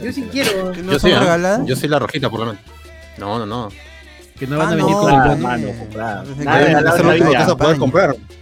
Yo 0.00 0.12
sí 0.12 0.22
quiero. 0.30 0.72
¿Que 0.72 0.82
no 0.82 0.92
Yo 0.92 0.98
son 1.00 1.10
sí, 1.10 1.16
¿ah? 1.16 1.20
regaladas? 1.20 1.66
Yo 1.66 1.74
soy 1.74 1.88
la 1.88 1.98
rojita, 1.98 2.30
por 2.30 2.40
lo 2.40 2.46
menos. 2.46 2.60
No, 3.18 3.38
no, 3.38 3.46
no. 3.46 3.68
Que 4.38 4.46
no 4.46 4.56
van 4.56 4.68
a 4.68 4.70
Ah, 4.70 4.74
venir 4.76 4.90
no, 4.92 5.00
con 5.00 5.10
el 5.12 5.20
Ah, 5.20 5.36
mano, 5.36 5.66
eh, 5.68 5.76
comprar. 5.78 6.22
pensé 6.24 6.38
que 6.38 6.44
Nada 6.44 6.58
era 6.60 6.66
regalado 6.68 6.86
Eso 6.88 6.94
es 6.96 7.00
en 7.00 7.06
lo 7.06 7.10
la 7.10 7.14
único 7.14 7.24
que 7.24 7.30
vida. 7.30 7.38
vas 7.40 7.48
a 7.52 7.56
poder 7.56 7.76
comprar. 7.78 8.08
Nada 8.08 8.16
No, 8.16 8.16
regalado 8.16 8.20
no, 8.20 8.20
en 8.20 8.20
la 8.20 8.20
no, 8.20 8.20
vida, 8.20 8.20
no, 8.20 8.20
mano. 8.20 8.34
no. 8.34 8.39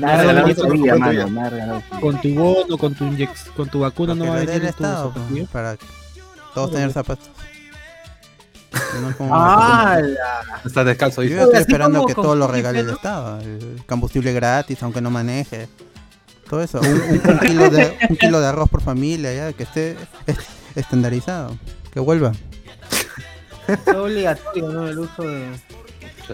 Nada 0.00 1.50
regalado. 1.50 1.82
Con 2.00 2.20
tu 2.20 2.34
bono, 2.34 2.78
con 2.78 2.94
tu 2.94 3.04
injex, 3.04 3.44
con 3.56 3.68
tu 3.68 3.80
vacuna 3.80 4.14
no 4.14 4.26
va 4.26 4.36
a 4.36 4.40
venir 4.40 4.60
tu 4.60 4.66
Estado 4.66 5.12
para 5.52 5.76
todos 6.54 6.72
tener 6.72 6.92
zapatos. 6.92 7.28
No 9.00 9.10
es 9.10 9.16
como-. 9.16 9.34
Estás 10.64 10.86
descalzo, 10.86 11.22
Yo 11.22 11.42
estoy 11.42 11.60
esperando 11.60 12.06
que 12.06 12.14
todo 12.14 12.34
lo 12.36 12.46
regale 12.46 12.80
el. 12.80 12.90
Estado. 12.90 13.40
El 13.40 13.82
combustible 13.86 14.32
gratis, 14.32 14.82
aunque 14.82 15.00
no 15.00 15.10
maneje. 15.10 15.68
Todo 16.48 16.62
eso. 16.62 16.80
Un, 16.82 16.88
un- 16.88 17.20
un 17.30 17.38
kilo, 17.38 17.70
de, 17.70 17.96
un 18.08 18.16
kilo 18.16 18.40
de 18.40 18.46
arroz 18.48 18.68
por 18.68 18.82
familia, 18.82 19.32
ya, 19.34 19.52
que 19.52 19.62
esté 19.64 19.96
es- 20.26 20.38
estandarizado. 20.74 21.56
Que 21.92 22.00
vuelva. 22.00 22.32
Es 23.68 23.94
obligatorio, 23.94 24.68
¿no? 24.68 24.88
El 24.88 24.98
uso 24.98 25.22
de. 25.22 25.46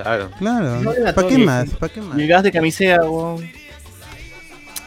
Claro. 0.03 0.31
Claro. 0.39 0.81
No 0.83 0.93
¿Para 1.15 1.29
qué 1.29 1.39
más? 1.39 1.71
¿Para 1.71 1.93
qué 1.93 2.01
más? 2.01 2.17
Gas 2.17 2.43
de 2.43 2.53
camisea, 2.53 3.03
weón. 3.03 3.51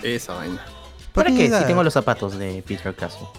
Esa 0.04 0.34
vaina. 0.34 0.62
¿Para 1.14 1.32
qué 1.32 1.50
qué? 1.50 1.58
Si 1.58 1.64
tengo 1.66 1.84
los 1.84 1.94
zapatos 1.94 2.38
de 2.38 2.64
Peter 2.66 2.94
Caso. 2.96 3.32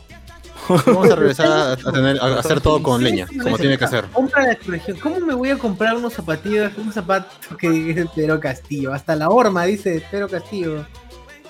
Vamos 0.87 1.11
a 1.11 1.17
regresar 1.17 1.47
a, 1.47 1.73
a 1.73 1.77
tener, 1.77 2.21
a 2.21 2.39
hacer 2.39 2.61
todo 2.61 2.83
con 2.83 3.03
leña, 3.03 3.27
como 3.43 3.59
tiene 3.59 3.79
que 3.79 3.87
ser. 3.89 4.05
Compra 4.07 4.47
la 4.47 4.59
región. 4.67 4.99
¿Cómo 4.99 5.19
me 5.21 5.35
voy 5.35 5.51
a 5.51 5.59
comprar 5.59 5.97
unos 5.97 6.13
zapatillas, 6.13 6.77
un 6.77 6.93
zapato 6.93 7.57
que 7.57 7.71
dice 7.71 8.07
Pedro 8.15 8.39
Castillo? 8.39 8.93
Hasta 8.93 9.17
la 9.17 9.31
horma 9.31 9.65
dice 9.65 10.05
Pedro 10.11 10.29
Castillo. 10.29 10.85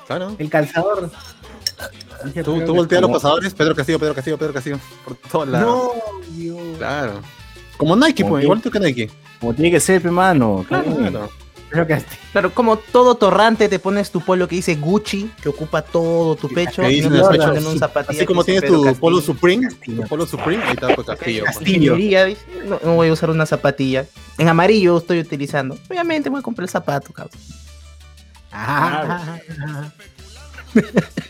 Claro. 0.06 0.36
El 0.38 0.48
calzador. 0.48 1.10
Tú, 2.44 2.64
tú 2.64 2.74
volteas 2.74 2.98
a 2.98 3.02
los 3.02 3.10
pasadores, 3.10 3.54
Pedro 3.54 3.74
Castillo, 3.74 3.98
Pedro 3.98 4.14
Castillo, 4.14 4.38
Pedro 4.38 4.52
Castillo, 4.52 4.78
por 5.04 5.16
todos 5.16 5.48
lados. 5.48 5.66
No, 5.66 6.20
Dios. 6.34 6.78
Claro. 6.78 7.20
Como 7.80 7.96
Nike, 7.96 8.22
Como 8.22 8.34
pues, 8.34 8.40
que- 8.42 8.44
igual 8.44 8.60
que 8.62 8.78
Nike. 8.80 9.10
Como 9.40 9.54
tiene 9.54 9.70
que 9.70 9.80
ser, 9.80 10.02
pe, 10.02 10.10
mano. 10.10 10.66
Claro. 10.68 11.30
Pero 11.70 11.86
Castillo. 11.86 12.20
Claro, 12.32 12.52
como 12.52 12.76
todo 12.76 13.14
torrante 13.14 13.68
te 13.70 13.78
pones 13.78 14.10
tu 14.10 14.20
polo 14.20 14.46
que 14.48 14.56
dice 14.56 14.74
Gucci, 14.74 15.30
que 15.40 15.48
ocupa 15.48 15.80
todo 15.82 16.34
tu 16.36 16.48
pecho, 16.48 16.82
y 16.82 17.00
no 17.00 17.08
dice 17.08 17.08
te 17.08 17.16
el 17.16 17.28
pecho. 17.38 17.46
ponen 17.46 17.66
un 17.66 17.78
zapatilla 17.78 18.18
Así 18.18 18.26
como 18.26 18.44
tienes 18.44 18.66
tu 18.68 18.82
polo 18.96 19.16
Castillo. 19.18 19.34
Supreme, 19.34 19.68
tu 19.86 20.02
polo 20.08 20.26
Supreme, 20.26 20.62
ahí 20.64 20.72
está 20.72 20.94
pues, 20.94 21.06
Castillo. 21.06 21.44
pues. 21.44 21.56
Castillo. 21.56 21.96
No, 22.66 22.80
no 22.84 22.94
voy 22.96 23.08
a 23.08 23.12
usar 23.12 23.30
una 23.30 23.46
zapatilla. 23.46 24.04
En 24.36 24.48
amarillo 24.48 24.98
estoy 24.98 25.20
utilizando. 25.20 25.78
Obviamente 25.88 26.28
voy 26.28 26.40
a 26.40 26.42
comprar 26.42 26.64
el 26.64 26.70
zapato, 26.70 27.12
cabrón. 27.14 27.38
Ah, 28.52 29.38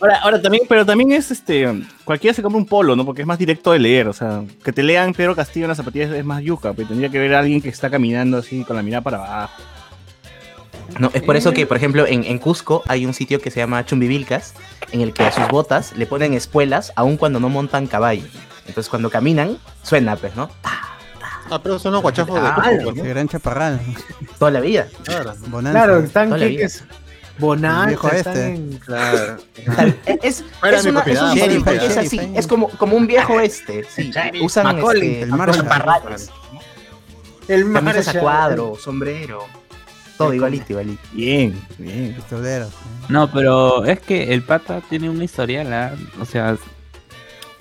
Ahora, 0.00 0.18
ahora 0.22 0.42
también, 0.42 0.64
pero 0.68 0.84
también 0.84 1.12
es 1.12 1.30
este. 1.30 1.82
Cualquiera 2.04 2.34
se 2.34 2.42
compra 2.42 2.58
un 2.58 2.66
polo, 2.66 2.96
¿no? 2.96 3.04
Porque 3.04 3.22
es 3.22 3.26
más 3.26 3.38
directo 3.38 3.72
de 3.72 3.78
leer. 3.78 4.08
O 4.08 4.12
sea, 4.12 4.42
que 4.64 4.72
te 4.72 4.82
lean 4.82 5.12
Pedro 5.14 5.34
Castillo 5.34 5.64
en 5.64 5.68
las 5.68 5.76
zapatillas 5.78 6.10
es 6.12 6.24
más 6.24 6.42
yuca. 6.42 6.72
Pero 6.72 6.88
tendría 6.88 7.08
que 7.08 7.18
ver 7.18 7.34
a 7.34 7.40
alguien 7.40 7.60
que 7.60 7.68
está 7.68 7.90
caminando 7.90 8.38
así 8.38 8.64
con 8.64 8.76
la 8.76 8.82
mirada 8.82 9.02
para 9.02 9.16
abajo. 9.18 9.62
No, 11.00 11.10
es 11.12 11.22
por 11.22 11.36
eso 11.36 11.52
que, 11.52 11.66
por 11.66 11.76
ejemplo, 11.76 12.06
en, 12.06 12.24
en 12.24 12.38
Cusco 12.38 12.82
hay 12.86 13.06
un 13.06 13.12
sitio 13.14 13.40
que 13.40 13.50
se 13.50 13.58
llama 13.60 13.84
Chumbivilcas, 13.84 14.54
en 14.92 15.00
el 15.00 15.12
que 15.12 15.24
a 15.24 15.32
sus 15.32 15.48
botas 15.48 15.92
le 15.96 16.06
ponen 16.06 16.32
espuelas 16.32 16.92
aun 16.94 17.16
cuando 17.16 17.40
no 17.40 17.48
montan 17.48 17.86
caballo. 17.86 18.24
Entonces 18.66 18.88
cuando 18.88 19.10
caminan, 19.10 19.58
suena, 19.82 20.16
pues, 20.16 20.36
¿no? 20.36 20.48
Ah, 21.50 21.60
pero 21.62 21.78
son 21.78 21.92
los 21.92 22.02
guachafos 22.02 22.40
de 22.40 22.46
Ah, 22.46 22.54
Coco, 22.54 22.68
claro. 22.68 22.84
pues, 22.84 22.96
¿no? 22.96 23.04
gran 23.04 23.28
chaparral. 23.28 23.80
Toda 24.38 24.50
la 24.52 24.60
vida. 24.60 24.86
Claro. 25.04 25.34
Bonanza. 25.48 25.78
Claro, 25.78 25.98
están 26.00 26.28
Toda 26.30 26.38
bonanza, 27.38 28.08
están 28.08 28.36
este. 28.36 28.54
en- 28.54 28.78
Claro. 28.78 29.36
Es, 30.22 30.44
Fuera 30.60 30.78
es 30.78 30.84
una- 30.86 31.00
es 31.00 31.20
un 31.20 31.34
mi 31.34 31.40
sitio, 31.40 31.72
es 31.72 31.96
así, 31.96 32.20
es 32.34 32.46
como, 32.46 32.68
como 32.70 32.96
un 32.96 33.06
viejo 33.06 33.40
este. 33.40 33.84
Sí, 33.84 34.10
usan 34.42 34.64
Macaulay, 34.76 35.08
este, 35.08 35.22
el 35.22 35.30
Marshall. 35.30 35.56
chaparrales, 35.62 36.30
el 37.48 37.72
camisas 37.72 38.08
a 38.08 38.20
cuadro, 38.20 38.76
sombrero, 38.76 39.44
todo 40.18 40.32
igualito, 40.34 40.66
igualito. 40.70 41.02
Bien, 41.12 41.60
bien. 41.78 42.14
Pistoleros. 42.14 42.70
No, 43.08 43.30
pero 43.30 43.84
es 43.84 44.00
que 44.00 44.32
el 44.34 44.42
pata 44.42 44.80
tiene 44.88 45.08
una 45.10 45.24
historial, 45.24 45.72
¿ah? 45.72 45.92
o 46.20 46.24
sea, 46.24 46.56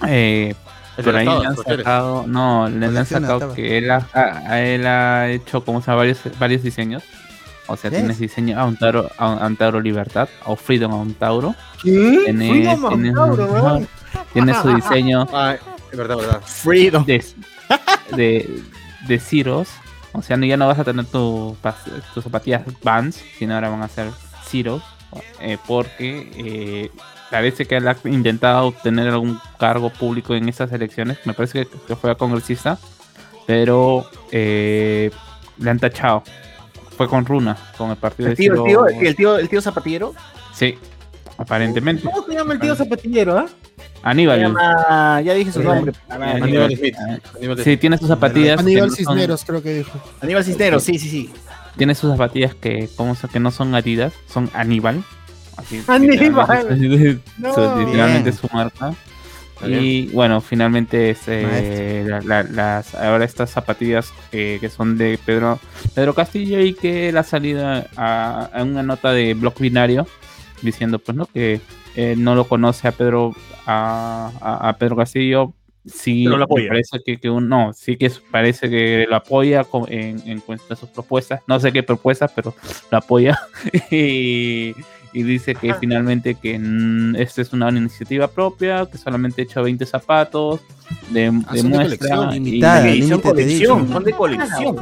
eh, 0.08 0.56
por 1.04 1.16
ahí 1.16 1.26
le 1.26 1.46
han 1.48 1.56
sacado, 1.58 2.26
no, 2.28 2.70
le 2.70 2.86
han 2.86 3.06
sacado 3.06 3.54
que 3.54 3.78
él 3.78 3.92
ha, 3.92 4.08
a- 4.14 4.52
a 4.54 4.62
él 4.62 4.88
ha 4.88 5.30
hecho 5.30 5.64
como 5.64 5.82
sea 5.82 5.94
varios, 5.96 6.20
varios 6.40 6.64
diseños. 6.64 7.04
O 7.68 7.76
sea, 7.78 7.90
¿Qué 7.90 7.98
tienes 7.98 8.16
es? 8.18 8.20
diseño 8.22 8.60
a 8.60 8.66
un 8.66 8.78
Tauro, 8.78 9.10
a 9.18 9.30
un, 9.30 9.42
a 9.42 9.46
un 9.48 9.56
Tauro 9.58 9.80
Libertad 9.82 10.30
o 10.46 10.56
Freedom 10.56 10.92
a 10.92 10.96
un 10.98 11.14
Tauro. 11.16 11.56
¿Qué? 11.82 12.22
Tiene, 12.26 12.50
Freedom 12.50 12.84
of 12.86 12.94
tiene- 12.94 13.14
Tauro, 13.14 13.46
weón. 13.46 13.88
tiene 14.34 14.54
su 14.62 14.68
diseño 14.76 15.24
es 15.92 15.98
verdad, 15.98 16.18
verdad. 16.18 16.42
Freedom. 16.46 17.06
de, 17.06 17.24
de, 18.16 18.62
de 19.08 19.20
Zeros. 19.20 19.70
O 20.14 20.22
sea, 20.22 20.38
no- 20.38 20.46
ya 20.46 20.58
no 20.58 20.68
vas 20.68 20.80
a 20.80 20.84
tener 20.84 21.06
tu, 21.06 21.58
tus 22.14 22.24
zapatillas 22.24 22.62
Vans, 22.84 23.22
sino 23.38 23.56
ahora 23.56 23.70
van 23.70 23.82
a 23.82 23.88
ser 23.88 24.10
Zeros. 24.48 24.82
eh, 25.40 25.58
porque 25.68 26.32
eh, 26.38 26.92
parece 27.32 27.66
que 27.66 27.78
él 27.78 27.88
ha 27.88 27.96
intentado 28.06 28.68
obtener 28.68 29.08
algún 29.08 29.40
cargo 29.58 29.90
público 29.90 30.36
en 30.36 30.48
estas 30.50 30.72
elecciones. 30.72 31.18
Me 31.26 31.34
parece 31.34 31.66
que, 31.66 31.78
que 31.88 31.96
fue 31.96 32.12
a 32.12 32.16
congresista, 32.16 32.78
pero 33.48 34.06
eh, 34.32 35.10
le 35.58 35.70
han 35.70 35.80
tachado. 35.80 36.24
Fue 36.98 37.08
con 37.10 37.26
Runa, 37.26 37.58
con 37.78 37.92
el 37.92 37.98
partido 37.98 38.30
El 38.30 38.36
de 38.36 38.38
tío, 38.38 38.54
el 38.54 38.58
Ciro- 38.60 38.86
tío, 38.86 38.88
el 39.08 39.16
tío, 39.16 39.38
el 39.38 39.50
tío 39.50 39.62
zapatillero. 39.62 40.14
Sí, 40.54 40.76
aparentemente. 41.38 42.04
¿Cómo 42.04 42.26
se 42.26 42.34
llama 42.34 42.54
el 42.54 42.60
tío 42.60 42.76
zapatillero, 42.76 43.38
ah? 43.38 43.46
Se 43.48 43.84
Aníbal. 44.04 44.40
llama- 44.40 45.22
ya 45.22 45.34
dije 45.34 45.52
su 45.52 45.64
nombre. 45.64 45.92
Aníbal. 46.10 46.44
Aníbal 46.44 46.76
Smith. 46.78 46.96
Aníbal 47.38 47.64
Sí, 47.64 47.78
tiene 47.78 47.98
sus 47.98 48.08
zapatillas. 48.08 48.60
Aníbal 48.60 48.90
no 48.90 48.96
son- 48.96 48.96
Cisneros, 48.96 49.44
creo 49.46 49.62
que 49.64 49.74
dijo. 49.74 50.00
Aníbal 50.22 50.44
Cisneros, 50.44 50.84
sí, 50.84 51.00
sí, 51.00 51.10
sí. 51.10 51.34
tiene 51.78 51.96
sus 51.96 52.12
zapatillas 52.12 52.54
que, 52.56 52.88
¿cómo 52.96 53.16
se- 53.16 53.28
que 53.28 53.40
no 53.40 53.52
son 53.52 53.74
Adidas, 53.76 54.14
son 54.32 54.50
Aníbal. 54.54 55.04
Así, 55.58 55.82
Aníbal. 55.88 56.18
literalmente, 56.18 57.20
No. 57.40 57.80
literalmente 57.80 58.32
su 58.32 58.48
marca. 58.54 58.94
Y 59.68 60.08
bueno, 60.08 60.42
finalmente 60.42 61.12
es, 61.12 61.20
eh, 61.28 62.04
la- 62.08 62.22
la- 62.22 62.44
las, 62.44 62.94
ahora 62.96 63.24
estas 63.26 63.50
zapatillas 63.52 64.12
eh, 64.32 64.58
que 64.60 64.70
son 64.70 64.98
de 64.98 65.18
Pedro, 65.26 65.60
Pedro 65.94 66.14
Castillo 66.14 66.60
y 66.60 66.74
que 66.74 67.10
él 67.10 67.18
ha 67.18 67.24
salido 67.24 67.66
a, 67.66 68.50
a 68.54 68.64
una 68.64 68.84
nota 68.84 69.12
de 69.14 69.34
blog 69.34 69.58
binario 69.60 70.08
diciendo 70.62 71.00
pues 71.00 71.16
no 71.18 71.26
que 71.26 71.62
eh, 71.96 72.16
no 72.18 72.36
lo 72.36 72.46
conoce 72.48 72.88
a 72.88 72.92
Pedro 72.92 73.34
a, 73.66 74.32
a- 74.42 74.70
a 74.70 74.78
Pedro 74.78 74.98
Castillo. 74.98 75.54
Sí 75.88 76.24
lo 76.40 76.48
parece 76.70 76.98
que, 77.06 77.18
que 77.20 77.30
un- 77.30 77.48
no 77.48 77.72
sí 77.74 77.96
que 77.96 78.12
parece 78.32 78.70
que 78.72 79.06
lo 79.08 79.16
apoya 79.16 79.64
con- 79.64 79.86
en, 79.92 80.20
en 80.28 80.40
cuanto 80.40 80.74
a 80.74 80.76
sus 80.76 80.90
propuestas. 80.90 81.42
No 81.48 81.60
sé 81.60 81.72
qué 81.72 81.84
propuestas 81.84 82.32
pero 82.36 82.56
lo 82.92 82.98
apoya. 82.98 83.40
Y, 83.92 84.74
y 85.16 85.24
dice 85.24 85.56
que 85.56 85.74
finalmente 85.76 86.36
que 86.36 86.60
mm, 86.60 87.16
esta 87.16 87.42
es 87.42 87.54
una 87.54 87.70
iniciativa 87.70 88.28
propia 88.28 88.86
que 88.92 88.98
solamente 88.98 89.42
ha 89.42 89.46
hecho 89.46 89.64
20 89.64 89.86
zapatos 89.86 90.60
de, 91.10 91.28
Ah, 91.48 91.54
de 91.54 91.62
son 91.62 91.72
de 91.72 91.78
muestra 91.78 91.98
colección, 92.16 92.30
y- 92.32 92.34
limitada. 92.46 92.82
Edición, 92.88 93.10
limited 93.10 93.30
colección, 93.30 93.88
son 93.92 94.04
de 94.04 94.12
colección. 94.14 94.78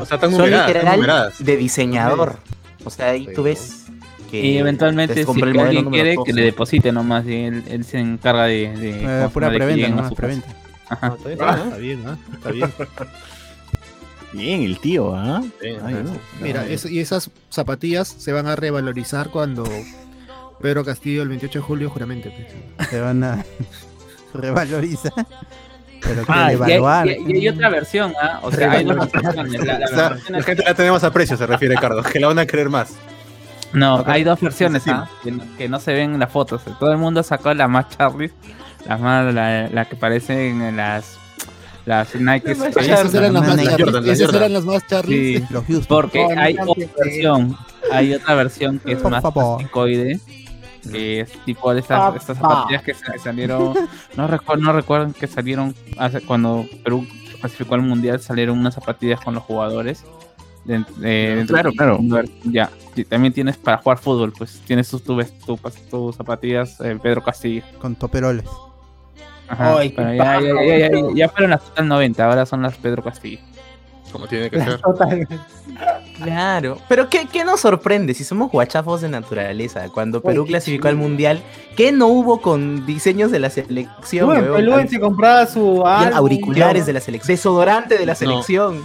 O 0.00 0.04
sea, 0.06 0.14
están 0.16 0.30
Son 0.30 0.32
numeradas. 0.32 0.66
están 0.68 0.74
literal 0.74 0.96
numeradas. 0.96 1.44
de 1.44 1.56
diseñador. 1.56 2.36
O 2.84 2.90
sea, 2.90 3.08
ahí 3.10 3.28
tú 3.34 3.42
ves 3.42 3.86
que 4.30 4.44
y 4.44 4.58
eventualmente 4.58 5.14
te 5.14 5.24
si 5.24 5.40
el 5.40 5.58
alguien 5.58 5.90
quiere 5.90 6.14
12. 6.14 6.26
que 6.26 6.32
le 6.34 6.42
deposite 6.42 6.92
nomás 6.92 7.24
y 7.26 7.34
él, 7.34 7.64
él 7.70 7.84
se 7.84 7.98
encarga 7.98 8.44
de, 8.44 8.76
de- 8.76 8.90
Eh, 8.90 9.02
¿cómo 9.02 9.22
se 9.22 9.28
pura 9.32 9.50
de 9.50 9.56
preventa, 9.56 9.88
nomás, 9.88 10.14
preventa. 10.14 10.46
Ajá. 10.90 11.06
Ah, 11.08 11.16
está 11.16 11.28
bien, 11.28 11.40
Ah. 11.42 11.62
está 11.64 11.78
bien, 11.78 12.02
¿ah? 12.06 12.18
Está 12.34 12.50
bien. 12.50 12.70
Bien, 14.38 14.62
el 14.62 14.78
tío, 14.78 15.14
¿ah? 15.14 15.42
no. 15.42 16.16
Mira, 16.40 16.64
es- 16.66 16.84
y 16.86 17.00
esas 17.00 17.30
zapatillas 17.50 18.08
se 18.08 18.32
van 18.32 18.46
a 18.46 18.56
revalorizar 18.56 19.30
cuando 19.30 19.64
Pedro 20.60 20.84
Castillo 20.84 21.22
el 21.22 21.28
28 21.28 21.58
de 21.58 21.64
julio 21.64 21.90
juramente. 21.90 22.30
pues. 22.76 22.88
Se 22.88 23.00
van 23.00 23.22
a 23.24 23.44
revalorizar. 24.34 25.12
Pero 26.00 26.24
que 26.24 26.32
Ah, 26.32 26.36
y, 26.36 26.40
hay, 26.50 26.52
devaluar. 26.56 27.06
y 27.06 27.10
hay- 27.10 27.24
y 27.26 27.32
hay 27.38 27.48
otra 27.48 27.68
versión, 27.70 28.14
¿ah? 28.22 28.38
O 28.42 28.52
sea, 28.52 28.70
hay 28.70 28.84
dos 28.84 28.96
versiones. 29.12 29.64
La, 29.64 29.78
la 29.80 29.84
O 29.86 29.88
sea, 29.88 30.08
versión 30.10 30.36
la 30.38 30.42
gente 30.44 30.62
la 30.64 30.74
tenemos 30.74 31.02
a 31.04 31.12
precio, 31.12 31.36
se 31.36 31.46
refiere 31.46 31.74
Carlos, 31.74 32.06
que 32.06 32.20
la 32.20 32.28
van 32.28 32.38
a 32.38 32.46
querer 32.46 32.68
más. 32.68 32.94
No, 33.72 34.02
hay 34.06 34.22
dos 34.24 34.40
versiones. 34.40 34.86
¿ah? 34.86 35.10
que, 35.22 35.32
no, 35.32 35.42
que 35.58 35.68
no 35.68 35.80
se 35.80 35.92
ven 35.92 36.14
en 36.14 36.20
las 36.20 36.30
fotos. 36.30 36.62
Todo 36.78 36.92
el 36.92 36.98
mundo 36.98 37.22
sacó 37.22 37.52
la 37.52 37.66
más 37.68 37.88
Charlie, 37.90 38.30
la 38.86 38.96
más 38.96 39.34
la, 39.34 39.68
la 39.68 39.84
que 39.86 39.96
aparece 39.96 40.48
en 40.48 40.76
las 40.76 41.18
las 41.88 42.14
Nike 42.14 42.52
Space, 42.52 42.80
Esas 42.80 43.14
eran 43.14 43.32
las 43.32 43.42
Las 43.42 43.48
más 43.48 43.56
Nike 43.56 43.68
Charlie. 43.70 43.84
Jordan, 43.84 44.06
las 44.06 44.20
Esas 44.20 44.34
eran 44.34 44.52
las 44.52 44.64
más 44.64 44.86
Charlie. 44.86 45.38
Sí, 45.38 45.44
Los 45.50 45.64
Houston. 45.64 45.86
porque 45.88 46.20
Oh, 46.24 46.38
hay 46.38 46.56
otra 46.58 46.74
versión, 46.96 47.56
hay 47.90 48.14
otra 48.14 48.34
versión 48.34 48.78
que 48.78 48.92
es 48.92 48.98
Por 48.98 49.10
más 49.10 49.22
plasticoide, 49.22 50.20
que 50.92 51.20
es 51.20 51.30
tipo 51.44 51.72
de 51.74 51.80
estas, 51.80 52.14
estas 52.16 52.38
zapatillas 52.38 52.82
que 52.82 52.94
sa- 52.94 53.18
salieron, 53.22 53.74
no 54.16 54.26
recuerdo, 54.26 54.62
no 54.62 54.72
recuerdo 54.72 55.12
que 55.18 55.26
salieron 55.26 55.74
hace, 55.98 56.20
cuando 56.20 56.66
Perú 56.84 57.06
clasificó 57.40 57.74
al 57.74 57.82
mundial, 57.82 58.20
salieron 58.20 58.58
unas 58.58 58.74
zapatillas 58.74 59.20
con 59.20 59.34
los 59.34 59.42
jugadores. 59.44 60.04
de- 60.64 60.84
de- 60.98 61.36
dentro 61.36 61.54
Claro, 61.54 61.70
de- 61.70 61.76
claro. 61.76 61.98
Ya, 62.44 62.70
y 62.94 63.04
también 63.04 63.32
tienes 63.32 63.56
para 63.56 63.78
jugar 63.78 63.96
fútbol, 63.98 64.34
pues 64.36 64.60
tienes 64.66 64.86
tus, 64.90 65.02
tu, 65.02 65.18
tu, 65.46 65.58
tus 65.90 66.16
zapatillas 66.16 66.78
eh, 66.82 66.98
Pedro 67.02 67.22
Castillo. 67.24 67.62
Con 67.80 67.94
toperoles. 67.96 68.44
Ajá, 69.48 69.78
Ay, 69.78 69.90
qué 69.90 69.96
pero 69.96 70.14
ya, 70.14 70.40
ya, 70.40 70.48
ya, 70.48 70.78
ya, 70.78 70.90
ya, 70.90 71.14
ya 71.14 71.28
fueron 71.28 71.50
las 71.50 71.64
total 71.64 71.88
90, 71.88 72.24
ahora 72.24 72.46
son 72.46 72.62
las 72.62 72.76
Pedro 72.76 73.02
Castillo. 73.02 73.40
Como 74.12 74.26
tiene 74.26 74.50
que 74.50 74.58
ser. 74.58 74.80
Total. 74.80 75.28
Claro. 76.16 76.78
Pero 76.88 77.08
¿qué, 77.08 77.28
qué 77.30 77.44
nos 77.44 77.60
sorprende 77.60 78.14
si 78.14 78.24
somos 78.24 78.50
guachafos 78.50 79.00
de 79.02 79.08
naturaleza? 79.08 79.88
Cuando 79.90 80.20
Perú 80.22 80.46
clasificó 80.46 80.88
al 80.88 80.96
mundial, 80.96 81.42
¿qué 81.76 81.92
no 81.92 82.06
hubo 82.08 82.40
con 82.40 82.86
diseños 82.86 83.30
de 83.30 83.38
la 83.38 83.50
selección? 83.50 84.26
Bueno? 84.26 84.54
Pelú 84.54 84.74
se 84.88 84.98
compraba 84.98 85.46
su 85.46 85.86
álbum, 85.86 86.16
auriculares 86.16 86.86
de 86.86 86.94
la 86.94 87.00
selección, 87.00 87.36
desodorante 87.36 87.98
de 87.98 88.06
la 88.06 88.14
selección. 88.14 88.82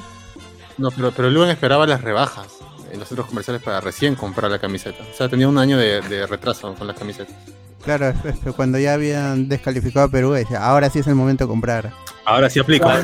No, 0.78 0.92
pero, 0.92 1.12
pero 1.12 1.30
Luan 1.30 1.50
esperaba 1.50 1.88
las 1.88 2.02
rebajas 2.02 2.48
en 2.92 3.00
los 3.00 3.08
centros 3.08 3.28
comerciales 3.28 3.62
para 3.62 3.80
recién 3.80 4.16
comprar 4.16 4.52
la 4.52 4.60
camiseta. 4.60 5.04
O 5.12 5.16
sea, 5.16 5.30
tenía 5.30 5.48
un 5.48 5.58
año 5.58 5.78
de, 5.78 6.02
de 6.02 6.28
retraso 6.28 6.74
con 6.76 6.88
las 6.88 6.98
camisetas. 6.98 7.36
Claro, 7.84 8.10
es- 8.10 8.26
es 8.36 8.40
que 8.40 8.52
cuando 8.52 8.80
ya 8.80 8.94
habían 8.94 9.50
descalificado 9.50 10.06
a 10.06 10.10
Perú, 10.10 10.32
decía, 10.32 10.64
ahora 10.66 10.90
sí 10.90 11.00
es 11.00 11.08
el 11.08 11.16
momento 11.16 11.44
de 11.46 11.48
comprar. 11.50 11.92
Ahora 12.26 12.50
sí 12.50 12.60
aplica. 12.60 13.02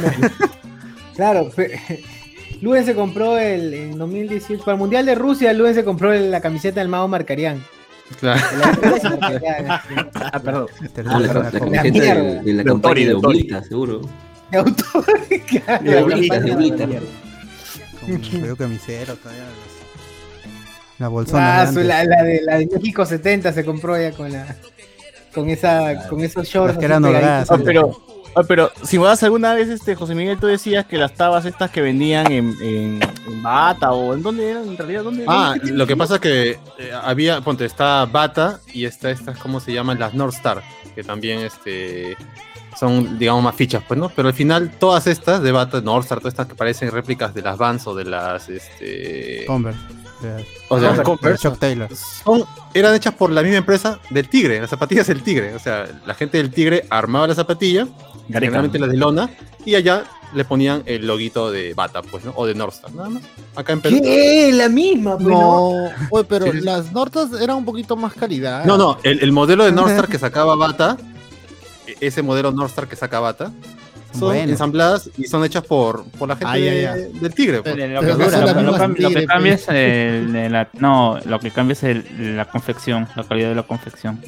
Claro, 1.16 1.50
Luen 2.62 2.86
se 2.86 2.94
compró 2.96 3.38
el 3.38 3.74
en 3.74 3.98
2018 3.98 4.64
para 4.64 4.74
el 4.76 4.80
Mundial 4.80 5.06
de 5.06 5.16
Rusia, 5.16 5.52
Luen 5.54 5.74
se 5.76 5.84
compró 5.84 6.14
el- 6.14 6.32
la 6.32 6.42
camiseta 6.42 6.80
del 6.80 6.90
Mago 6.90 7.08
Marcarián. 7.08 7.64
Claro. 8.20 8.42
Ah, 10.16 10.40
perdón. 10.44 10.68
Ah, 11.06 11.20
la, 11.20 11.34
la 11.34 11.52
camiseta 11.52 12.16
de, 12.16 12.42
de 12.42 12.54
la 12.54 12.64
De 12.64 12.70
campaña 12.70 12.96
de. 13.08 13.14
Oblita, 13.14 13.64
seguro. 13.64 14.02
De 14.52 14.58
autor. 14.58 15.06
claro, 15.48 15.84
De 15.84 15.98
Oblita, 16.04 16.40
de 16.40 16.52
Oblita. 16.56 16.88
Con 18.02 18.42
Perú 18.42 18.56
camisero 18.58 19.16
todavía. 19.16 19.44
La 21.00 21.08
bolsona. 21.08 21.62
Ah, 21.62 21.66
de 21.66 21.74
su- 21.74 21.80
antes. 21.80 21.86
la, 21.88 22.04
la 22.04 22.24
de, 22.24 22.42
la 22.44 22.58
de 22.60 22.68
México 22.68 23.06
70 23.06 23.52
se 23.54 23.66
compró 23.66 23.98
ya 24.00 24.12
con 24.12 24.32
la 24.32 24.56
con 25.34 25.50
esa 25.50 26.08
con 26.08 26.22
esos 26.24 26.48
shorts. 26.48 26.78
Que 26.78 26.86
eran 26.86 27.04
holgadas, 27.06 27.50
Ah, 27.52 27.58
pero, 27.64 28.06
Ah, 28.36 28.44
pero 28.48 28.72
si 28.84 28.98
vas 29.00 29.24
alguna 29.24 29.56
vez, 29.56 29.70
este 29.70 29.96
José 29.96 30.14
Miguel, 30.14 30.38
tú 30.40 30.46
decías 30.46 30.86
que 30.86 30.98
las 30.98 31.14
tabas 31.16 31.46
estas 31.46 31.72
que 31.72 31.82
vendían 31.82 32.32
en, 32.32 32.54
en, 32.62 33.00
en 33.28 33.42
Bata 33.44 33.92
o 33.92 34.14
en 34.14 34.22
dónde 34.22 34.52
eran, 34.52 34.68
en 34.68 34.78
realidad, 34.78 35.04
¿dónde 35.04 35.26
Ah, 35.28 35.56
lo 35.64 35.88
que 35.88 35.98
pasa 35.98 36.16
es 36.16 36.20
que 36.22 36.50
eh, 36.52 36.58
había, 37.04 37.42
ponte, 37.42 37.66
está 37.66 38.06
Bata 38.06 38.60
y 38.72 38.86
está 38.86 39.10
estas, 39.10 39.38
¿cómo 39.40 39.60
se 39.60 39.74
llaman? 39.74 39.98
Las 40.00 40.14
North 40.14 40.36
Star, 40.36 40.62
que 40.94 41.04
también 41.04 41.40
este, 41.40 42.16
son, 42.80 43.18
digamos, 43.18 43.44
más 43.44 43.56
fichas, 43.56 43.84
pues, 43.88 44.00
¿no? 44.00 44.10
Pero 44.10 44.28
al 44.28 44.34
final, 44.36 44.70
todas 44.78 45.08
estas 45.08 45.42
de 45.42 45.52
Bata, 45.52 45.82
North 45.82 46.04
Star, 46.06 46.20
todas 46.20 46.34
estas 46.34 46.48
que 46.48 46.56
parecen 46.56 46.92
réplicas 46.92 47.34
de 47.34 47.42
las 47.42 47.58
Vans 47.58 47.88
o 47.88 47.96
de 47.96 48.06
las, 48.06 48.48
este... 48.48 49.44
Converse. 49.48 49.80
O 50.70 50.80
sea, 50.80 50.94
de 50.94 51.04
Converse, 51.04 51.48
Chuck 51.50 51.58
Taylor. 51.60 51.90
son, 51.96 52.44
eran 52.74 52.94
hechas 52.96 53.14
por 53.14 53.32
la 53.32 53.42
misma 53.42 53.58
empresa 53.58 54.00
del 54.10 54.28
Tigre, 54.30 54.60
las 54.60 54.70
zapatillas 54.70 55.08
del 55.08 55.24
Tigre. 55.24 55.56
O 55.56 55.60
sea, 55.60 55.88
la 56.06 56.14
gente 56.14 56.38
del 56.38 56.52
Tigre 56.52 56.86
armaba 56.90 57.28
la 57.28 57.36
zapatilla, 57.36 57.88
Gareca. 58.28 58.40
generalmente 58.40 58.80
las 58.80 58.90
de 58.90 58.98
lona, 58.98 59.30
y 59.66 59.76
allá 59.76 60.04
le 60.34 60.46
ponían 60.46 60.84
el 60.86 61.08
loguito 61.08 61.52
de 61.52 61.74
Bata, 61.74 62.02
pues, 62.04 62.24
¿no? 62.24 62.34
O 62.36 62.46
de 62.46 62.54
North 62.54 62.74
Star, 62.76 62.94
nada 62.94 63.10
más. 63.10 63.24
Acá 63.56 63.74
en 63.74 63.82
Perú. 63.82 64.00
¿Qué? 64.04 64.52
La 64.54 64.70
misma, 64.70 65.16
pues, 65.18 65.28
¿no? 65.28 65.70
Oye, 66.12 66.24
pero 66.28 66.46
Sí, 66.46 66.60
sí. 66.60 66.62
las 66.62 66.92
Nortas 66.92 67.30
eran 67.42 67.58
un 67.58 67.66
poquito 67.66 67.96
más 67.96 68.14
calidad. 68.14 68.64
No, 68.66 68.78
no, 68.78 68.98
el, 69.04 69.22
el 69.24 69.32
modelo 69.32 69.64
de 69.66 69.72
North 69.72 69.90
Star 69.90 70.08
que 70.08 70.20
sacaba 70.20 70.56
Bata, 70.56 70.98
e- 71.88 71.96
ese 72.02 72.22
modelo 72.22 72.52
North 72.52 72.70
Star 72.70 72.88
que 72.88 72.96
saca 72.96 73.20
Bata, 73.20 73.52
son 74.12 74.30
Bueno. 74.30 74.52
ensambladas 74.52 75.10
y 75.18 75.26
son 75.26 75.44
hechas 75.46 75.64
por, 75.64 76.04
por 76.06 76.28
la 76.30 76.36
gente 76.36 76.52
Ah, 76.52 76.58
ya, 76.58 76.72
de- 76.72 76.82
ya. 76.82 76.96
del 77.20 77.34
Tigre. 77.34 77.62
pues. 77.62 77.76
Lo 77.76 77.82
Pero 78.02 78.18
que, 78.18 78.24
lo- 78.26 78.78
cambia 79.28 79.56
pues. 79.56 79.62
es 79.62 79.68
el, 79.70 80.34
de 80.34 80.50
la- 80.50 80.70
no, 80.80 81.20
lo 81.26 81.40
que 81.40 81.52
cambia 81.52 81.74
es 81.74 81.84
el- 81.84 82.36
la 82.38 82.46
confección, 82.46 83.08
la 83.16 83.24
calidad 83.24 83.50
de 83.50 83.56
la 83.56 83.64
confección. 83.64 84.20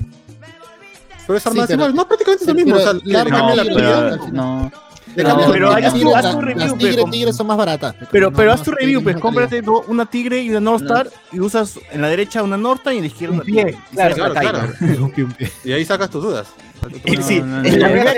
Pero 1.28 1.38
es 1.38 1.46
armada 1.48 1.68
Sí, 1.68 1.74
pero- 1.74 1.82
igual, 1.84 1.96
no, 1.96 2.08
prácticamente 2.08 2.44
es 2.44 2.48
lo 2.48 2.54
pero 2.56 2.66
mismo. 2.66 2.80
O 2.80 2.84
sea, 2.84 2.94
la- 2.94 3.24
le 3.24 3.30
No, 3.32 3.38
cambia 3.38 3.56
la 3.56 3.64
pero- 3.64 3.76
calidad. 3.76 4.10
pero- 4.20 4.32
no, 4.34 4.72
le 5.16 5.24
No, 5.24 5.38
pero 5.52 5.72
haz 5.72 5.94
tu- 5.94 6.16
haz 6.16 6.32
tu 6.32 6.42
review, 6.42 6.58
las 6.60 6.98
con- 6.98 7.12
tigres 7.12 7.36
son 7.36 7.48
más 7.48 7.58
baratas. 7.58 7.96
Pero, 8.12 8.30
no- 8.32 8.36
pero 8.38 8.48
no 8.50 8.54
haz 8.56 8.64
tu 8.64 8.72
review, 8.72 9.04
pues 9.04 9.18
cómprate 9.18 9.62
do- 9.62 9.84
una 9.88 10.06
tigre 10.06 10.42
y 10.42 10.50
una 10.50 10.60
North 10.60 10.84
Star 10.84 11.10
y 11.32 11.40
usas 11.40 11.80
en 11.92 12.02
la 12.02 12.10
derecha 12.10 12.44
una 12.44 12.58
North 12.58 12.80
Star 12.82 12.94
y 12.94 12.98
en 12.98 13.04
la 13.04 13.08
izquierda 13.08 13.36
una 13.36 13.44
tigre. 13.44 13.78
Y 13.92 13.96
claro, 13.96 14.16
Claro. 14.16 14.70
Y 15.64 15.72
ahí 15.72 15.86
sacas 15.86 16.10
tus 16.10 16.24
dudas. 16.24 16.48
Sí, 17.22 17.36
está- 17.38 17.62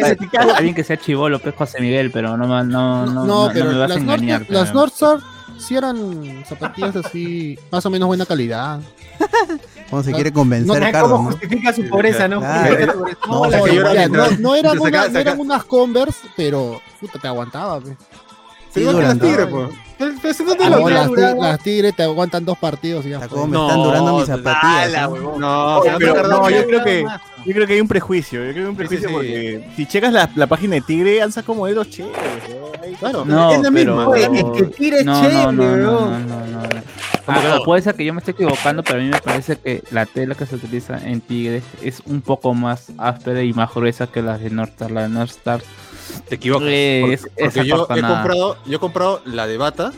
es 0.07 0.17
que- 0.31 0.37
Alguien 0.37 0.73
que 0.75 0.83
sea 0.83 0.97
chivolo, 0.97 1.39
pues 1.39 1.53
José 1.55 1.81
Miguel, 1.81 2.11
pero 2.11 2.37
no, 2.37 2.47
no, 2.47 2.63
no, 2.63 3.05
No, 3.05 3.25
no, 3.25 3.49
pero 3.53 3.65
me 3.65 3.77
vas 3.77 3.91
a 3.91 3.95
engañar. 3.95 4.45
las 4.49 4.73
North 4.73 4.93
Star 4.93 5.19
sí 5.57 5.75
eran 5.75 6.43
zapatillas 6.47 6.95
así, 6.97 7.57
más 7.71 7.85
o 7.85 7.89
menos 7.89 8.07
buena 8.07 8.25
calidad. 8.25 8.79
¿Cómo 9.89 10.01
se 10.03 10.11
quiere 10.11 10.31
convencer, 10.33 10.79
¿Cómo 10.79 10.91
Carlos? 10.91 11.21
¿no? 11.21 11.73
su 11.73 11.89
pobreza, 11.89 12.27
no? 12.27 12.41
Justifica 12.41 12.91
su 12.91 12.97
pobreza. 12.97 13.27
No, 13.27 14.37
No, 14.39 14.55
eran 14.55 15.39
unas 15.39 15.63
Converse, 15.65 16.27
pero 16.35 16.81
puta, 16.99 17.19
te 17.19 17.27
aguantaba. 17.27 17.79
pe. 17.79 17.95
Pero 18.73 18.89
igual 18.89 18.97
que 18.97 19.07
las 19.09 19.19
tigres, 19.19 19.49
¿no? 19.49 19.55
pues. 19.67 19.69
Pero- 19.97 20.13
pero 20.21 20.85
Ah, 20.85 20.89
las, 20.89 21.37
las 21.37 21.59
tigres 21.59 21.95
te 21.95 22.03
aguantan 22.03 22.43
dos 22.43 22.57
partidos 22.57 23.05
y 23.05 23.09
ya. 23.11 23.25
Como 23.27 23.47
me 23.47 23.53
No, 23.53 23.67
están 23.67 23.83
durando 23.83 24.17
mis 24.17 24.25
zapatillas. 24.27 25.01
¿no? 25.03 25.09
huevón. 25.09 25.39
No, 25.39 25.81
pero 25.97 26.27
no, 26.27 26.49
yo 26.49 26.65
creo 26.65 26.83
que 26.83 27.05
yo 27.45 27.53
creo 27.53 27.67
que 27.67 27.73
hay 27.73 27.81
un 27.81 27.87
prejuicio, 27.87 28.39
yo 28.45 28.51
creo 28.51 28.53
que 28.53 28.59
hay 28.61 28.65
un 28.65 28.71
Sí, 28.71 28.73
sí, 28.73 28.77
prejuicio 28.77 29.07
sí. 29.09 29.13
porque 29.13 29.69
si 29.75 29.85
checas 29.85 30.11
la, 30.13 30.29
la 30.35 30.47
página 30.47 30.75
de 30.75 30.81
Tigre 30.81 31.21
han 31.21 31.31
sacado 31.31 31.55
modelos 31.55 31.89
chéveres, 31.89 32.17
Claro, 32.99 33.23
No, 33.25 33.51
es 33.53 33.61
la 33.61 33.71
pero... 33.71 33.95
misma. 33.95 34.07
Oye, 34.09 34.23
es 34.33 34.43
que 34.57 34.63
tira 34.75 34.97
es 34.97 35.05
no, 35.05 35.21
chévere, 35.21 35.43
no, 35.45 35.51
no, 35.51 35.77
no, 35.77 36.09
no, 36.19 36.19
no, 36.19 36.45
no. 36.63 36.63
Ah, 37.27 37.59
puede 37.63 37.81
ser 37.81 37.95
que 37.95 38.03
yo 38.03 38.13
me 38.13 38.19
esté 38.19 38.31
equivocando, 38.31 38.83
pero 38.83 38.99
a 38.99 39.01
mí 39.01 39.09
me 39.09 39.19
parece 39.21 39.55
que 39.55 39.81
la 39.91 40.05
tela 40.05 40.35
que 40.35 40.45
se 40.45 40.55
utiliza 40.55 40.97
en 41.07 41.21
Tigres 41.21 41.63
es 41.81 42.01
un 42.05 42.19
poco 42.21 42.53
más 42.53 42.87
áspera 42.97 43.41
y 43.43 43.53
más 43.53 43.73
gruesa 43.73 44.07
que 44.07 44.21
la 44.21 44.37
de 44.37 44.49
North 44.49 44.71
Star. 44.71 44.91
La 44.91 45.03
de 45.03 45.09
North 45.09 45.29
Star 45.31 45.61
Te 46.29 46.35
equivocas. 46.35 46.67
Eh, 46.69 47.19
porque 47.39 47.65
yo 47.65 47.87
he 47.89 48.01
comprado, 48.01 48.57
yo 48.65 48.75
he 48.77 48.79
comprado 48.79 49.21
la 49.25 49.47
de 49.47 49.57
bata 49.57 49.91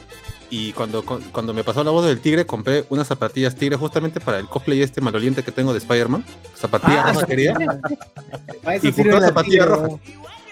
y 0.49 0.71
cuando, 0.73 1.03
cu- 1.03 1.21
cuando 1.31 1.53
me 1.53 1.63
pasó 1.63 1.83
la 1.83 1.91
voz 1.91 2.05
del 2.05 2.19
tigre 2.19 2.45
compré 2.45 2.85
unas 2.89 3.07
zapatillas 3.07 3.55
tigre 3.55 3.75
justamente 3.77 4.19
para 4.19 4.37
el 4.39 4.47
cosplay 4.47 4.81
este 4.81 5.01
maloliente 5.01 5.43
que 5.43 5.51
tengo 5.51 5.71
de 5.73 5.79
Spider-Man. 5.79 6.23
Zapatilla 6.55 7.03
Ah, 7.05 7.13
roja 7.13 7.25
quería. 7.25 7.53
Y 8.81 9.03
la 9.03 9.21
zapatilla 9.21 9.65
roja. 9.65 9.87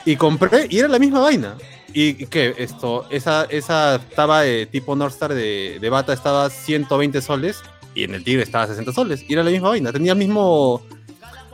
Y 0.05 0.15
compré 0.15 0.67
y 0.69 0.79
era 0.79 0.87
la 0.87 0.99
misma 0.99 1.19
vaina. 1.19 1.55
Y 1.93 2.25
que 2.25 2.55
esto, 2.57 3.05
esa, 3.11 3.45
esa 3.45 3.95
estaba 3.95 4.41
de 4.41 4.65
tipo 4.65 4.95
North 4.95 5.13
Star 5.13 5.33
de, 5.33 5.77
de 5.79 5.89
bata 5.89 6.11
estaba 6.13 6.49
120 6.49 7.21
soles 7.21 7.61
y 7.95 8.03
en 8.03 8.15
el 8.15 8.23
tigre 8.23 8.41
estaba 8.41 8.65
60 8.67 8.91
soles. 8.93 9.23
Y 9.27 9.33
era 9.33 9.43
la 9.43 9.51
misma 9.51 9.69
vaina. 9.69 9.91
Tenía 9.93 10.13
el 10.13 10.17
mismo, 10.17 10.81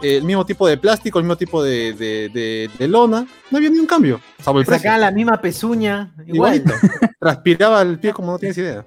eh, 0.01 0.17
el 0.17 0.23
mismo 0.23 0.45
tipo 0.45 0.67
de 0.67 0.77
plástico, 0.77 1.19
el 1.19 1.25
mismo 1.25 1.35
tipo 1.37 1.63
de, 1.63 1.93
de, 1.93 2.29
de- 2.29 2.69
de 2.77 2.87
lona. 2.87 3.25
No 3.51 3.57
había 3.57 3.69
ni 3.69 3.79
un 3.79 3.85
cambio. 3.85 4.19
Salvo 4.41 4.59
el 4.59 4.65
precio. 4.65 4.81
Sacaban 4.83 5.01
la 5.01 5.11
misma 5.11 5.39
pezuña. 5.41 6.13
Igual. 6.25 6.55
Igualito. 6.55 6.73
Transpiraba 7.19 7.81
el 7.81 7.99
pie 7.99 8.13
como 8.13 8.31
no 8.31 8.39
tienes 8.39 8.57
idea. 8.57 8.85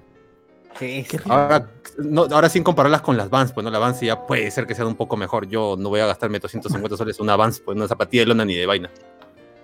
Sí, 0.79 1.05
sí. 1.07 1.17
Ahora, 1.29 1.67
no, 1.99 2.23
ahora 2.31 2.49
sin 2.49 2.63
compararlas 2.63 3.01
con 3.01 3.15
las 3.15 3.29
Vans, 3.29 3.51
pues 3.53 3.63
no, 3.63 3.69
la 3.69 3.77
Vans 3.77 3.99
ya 4.01 4.25
puede 4.25 4.49
ser 4.49 4.65
que 4.65 4.73
sean 4.73 4.87
un 4.87 4.95
poco 4.95 5.15
mejor. 5.15 5.47
Yo 5.47 5.75
no 5.77 5.89
voy 5.89 5.99
a 5.99 6.07
gastarme 6.07 6.39
250 6.39 6.97
soles 6.97 7.17
en 7.19 7.23
una 7.23 7.35
Vans, 7.35 7.59
pues 7.63 7.75
una 7.77 7.87
zapatilla 7.87 8.23
de 8.23 8.27
lona 8.27 8.43
ni 8.45 8.55
de 8.55 8.65
vaina. 8.65 8.89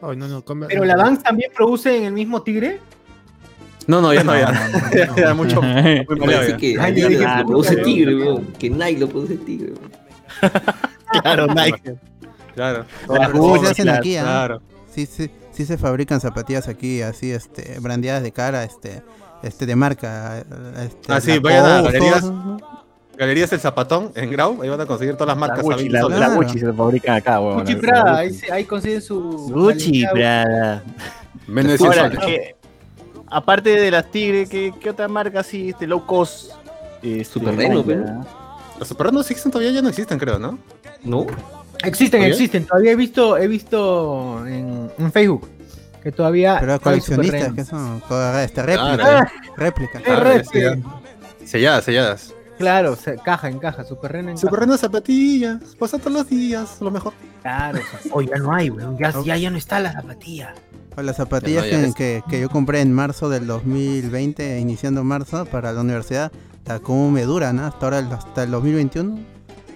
Ay, 0.02 0.16
no, 0.16 0.28
no, 0.28 0.46
Converse- 0.46 0.68
Pero 0.70 0.86
la 0.86 0.96
Vans 0.96 1.24
también 1.24 1.52
produce 1.56 1.98
en 1.98 2.04
el 2.06 2.14
mismo 2.14 2.44
tigre. 2.44 2.80
No, 3.88 4.02
no, 4.02 4.14
ya 4.14 4.24
no, 4.24 4.36
ya. 4.38 4.52
no, 4.52 4.78
no, 4.80 4.92
Ya 4.96 5.06
no. 5.08 5.18
era 5.18 5.34
mucho. 5.34 5.62
Muy 5.64 6.06
Parece 6.06 6.52
ya. 6.52 6.58
que 6.58 6.80
Ay, 6.80 6.94
dije, 6.94 7.10
lo 7.18 7.46
produce 7.48 7.76
Tigre. 7.78 8.16
Que 8.60 8.70
Nike 8.70 9.00
lo 9.00 9.08
produce 9.10 9.38
Tigre, 9.38 9.72
weón. 9.74 9.92
Claro, 11.22 11.48
Nike. 11.54 11.96
Claro, 12.56 12.86
Gucci, 13.34 13.66
se 13.66 13.72
hacen 13.72 13.86
claro, 13.86 14.00
aquí, 14.00 14.18
¿ah? 14.18 14.22
claro. 14.24 14.62
Sí, 14.94 15.06
sí, 15.06 15.30
sí 15.52 15.66
se 15.66 15.78
fabrican 15.78 16.20
zapatillas 16.20 16.68
aquí, 16.68 17.02
así, 17.02 17.32
este, 17.32 17.80
brandeadas 17.80 18.24
de 18.24 18.32
cara, 18.32 18.64
este, 18.64 19.02
este, 19.44 19.66
de 19.66 19.76
marca. 19.76 20.40
Este, 20.84 21.14
Ah, 21.14 21.22
sí, 21.22 21.40
vayan 21.40 21.66
a 21.66 21.82
galerías. 21.84 22.26
Galerías 23.18 23.52
El 23.52 23.60
Zapatón 23.60 24.12
en 24.16 24.32
Grau, 24.32 24.62
ahí 24.62 24.70
van 24.70 24.80
a 24.80 24.86
conseguir 24.86 25.16
todas 25.16 25.28
las 25.28 25.36
La 25.36 25.40
marcas 25.42 25.60
a 25.60 25.64
Gucci, 25.64 25.90
20 25.90 26.10
la, 26.10 26.16
Claro. 26.16 26.36
Gucci 26.36 26.60
se 26.60 26.74
fabrican 26.74 27.16
acá, 27.18 27.40
weón. 27.42 27.60
Gucci 27.60 27.76
Prada, 27.76 28.18
ahí, 28.18 28.40
ahí 28.52 28.64
consiguen 28.64 29.02
su. 29.02 29.20
Gucci. 29.52 30.06
Prada. 30.12 30.84
Menos 31.48 31.72
de 31.74 31.78
100 31.80 31.88
Ahora, 31.92 32.04
soles. 32.12 32.26
que, 32.26 32.56
aparte 33.28 33.70
de 33.72 33.92
las 33.92 34.10
Tigre, 34.10 34.48
¿qué, 34.48 34.74
qué 34.80 34.90
otra 34.90 35.08
marca 35.10 35.42
así, 35.42 35.70
este 35.70 35.86
low 35.86 36.06
cost? 36.06 36.52
Superreno, 37.30 37.76
Nike, 37.76 37.84
pero. 37.88 38.02
¿verdad? 38.04 38.28
Los 38.80 38.88
superrenos 38.88 39.26
sí 39.26 39.34
existen 39.34 39.52
todavía, 39.52 39.72
ya 39.74 39.82
no 39.82 39.90
existen, 39.90 40.18
creo, 40.18 40.40
¿no? 40.40 40.58
¿No? 41.04 41.28
Existen, 41.84 42.22
¿Oye? 42.22 42.32
existen. 42.32 42.66
Todavía 42.66 42.92
he 42.92 42.96
visto, 42.96 43.38
he 43.38 43.48
visto 43.48 44.46
en, 44.48 44.90
en 44.98 45.12
Facebook 45.12 45.48
que 46.02 46.12
todavía. 46.12 46.58
Pero 46.60 46.80
coleccionistas 46.80 47.54
que 47.54 47.66
son, 47.66 48.02
este, 48.42 48.64
réplica, 48.64 49.32
réplica. 49.58 50.02
Sí, 50.52 50.60
ya. 50.62 50.78
Selladas, 51.46 51.84
selladas. 51.84 52.34
Claro, 52.58 52.96
se- 52.96 53.16
caja 53.18 53.50
en 53.50 53.60
caja, 53.60 53.84
superreno 53.86 54.30
en 54.30 54.36
caja. 54.36 54.48
Superreno 54.48 54.74
de 54.74 54.78
zapatillas, 54.78 55.60
pasa 55.78 55.98
todos 55.98 56.12
los 56.12 56.30
días, 56.30 56.78
lo 56.82 56.92
mejor. 56.92 57.14
Claro, 57.42 57.80
o 58.12 58.22
ya 58.22 58.36
no 58.38 58.54
hay, 58.54 58.70
weón. 58.70 58.98
Ya, 58.98 59.14
ya, 59.24 59.38
ya 59.38 59.50
no 59.50 59.58
está 59.58 59.80
la 59.80 59.94
zapatilla. 59.94 60.54
O 60.98 61.02
las 61.02 61.16
zapatillas 61.16 61.66
no, 61.72 61.94
que, 61.94 62.22
que, 62.22 62.24
que 62.30 62.42
yo 62.42 62.50
compré 62.50 62.82
en 62.82 62.92
marzo 62.92 63.30
del 63.30 63.48
2020, 63.48 64.60
iniciando 64.60 65.04
marzo 65.06 65.46
para 65.46 65.72
la 65.72 65.82
universidad, 65.82 66.32
ta, 66.70 66.80
cómo 66.80 67.10
me 67.10 67.24
duran, 67.24 67.56
¿no? 67.56 67.66
Hasta 67.66 67.86
ahora, 67.88 67.98
el- 68.00 68.12
hasta 68.14 68.44
el 68.44 68.52
2021. 68.52 69.18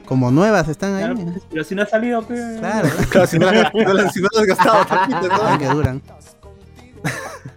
Como 0.05 0.29
nuevas 0.29 0.67
están 0.67 0.93
ahí. 0.95 1.03
Claro, 1.15 1.33
pero 1.49 1.63
si 1.63 1.73
no 1.73 1.81
ha 1.81 1.85
salido, 1.87 2.21
pues. 2.21 2.59
Claro, 2.59 2.87
Claro, 3.09 3.25
si 3.27 3.39
no 3.39 3.51
las 3.51 3.71
si 3.71 3.77
no 3.79 3.93
las- 3.93 4.13
si 4.13 4.21
no 4.21 4.27
las 4.31 4.41
has 4.41 4.47
gastado, 4.47 4.85
¿no? 5.51 5.57
que 5.57 5.65
duran. 5.67 6.01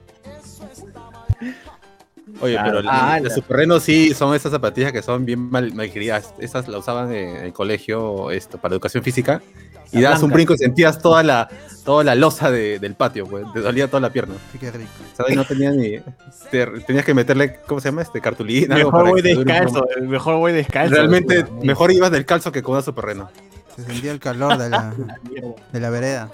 Oye, 2.41 2.55
Claro. 2.55 2.79
pero 2.81 2.91
Ah, 2.91 3.19
los 3.21 3.31
la- 3.31 3.35
superrenos 3.35 3.83
sí 3.83 4.13
son 4.15 4.35
esas 4.35 4.53
zapatillas 4.53 4.93
que 4.93 5.03
son 5.03 5.25
bien 5.25 5.51
mal, 5.51 5.73
malqueridas. 5.75 6.35
Esas 6.39 6.69
las 6.69 6.81
usaban 6.81 7.13
en 7.13 7.37
el 7.37 7.53
colegio 7.53 8.31
esto, 8.31 8.59
para 8.59 8.75
educación 8.75 9.03
física. 9.03 9.41
Y 9.93 10.01
dabas 10.01 10.23
un 10.23 10.31
brinco 10.31 10.53
y 10.55 10.59
sentías 10.59 10.99
toda 11.01 11.23
la, 11.23 11.49
toda 11.85 12.03
la 12.03 12.15
losa 12.17 12.51
de- 12.51 12.79
del 12.81 12.95
patio, 12.95 13.25
pues. 13.27 13.45
Te 13.55 13.61
dolía 13.61 13.87
toda 13.89 14.01
la 14.01 14.11
pierna. 14.11 14.35
Sí, 14.53 14.59
qué 14.59 14.71
rico. 14.73 14.91
O 15.13 15.17
sea, 15.17 15.27
ahí 15.29 15.37
no 15.37 15.45
tenía 15.45 15.71
ni. 15.71 15.99
te- 16.51 16.67
tenías 16.87 17.05
que 17.05 17.15
meterle, 17.15 17.61
¿cómo 17.67 17.81
se 17.81 17.89
llama? 17.89 18.03
Este, 18.03 18.21
cartulina. 18.21 18.75
algo 18.75 18.91
Mejor 18.91 19.01
para 19.05 19.11
voy 19.13 19.21
un 19.21 19.45
descalzo, 19.45 19.87
mejor 20.03 20.37
voy 20.39 20.53
descalzo. 20.53 20.95
Realmente, 20.97 21.47
mejor 21.63 21.93
ibas 21.93 22.11
del 22.11 22.27
calzo 22.27 22.51
que 22.53 22.63
con 22.63 22.73
una 22.75 22.83
superreno. 22.83 23.31
Se 23.77 23.85
sentía 23.85 24.11
el 24.11 24.19
calor 24.19 24.59
de 24.59 24.71
la, 24.71 24.93
de 25.73 25.81
la 25.81 25.91
vereda. 25.91 26.31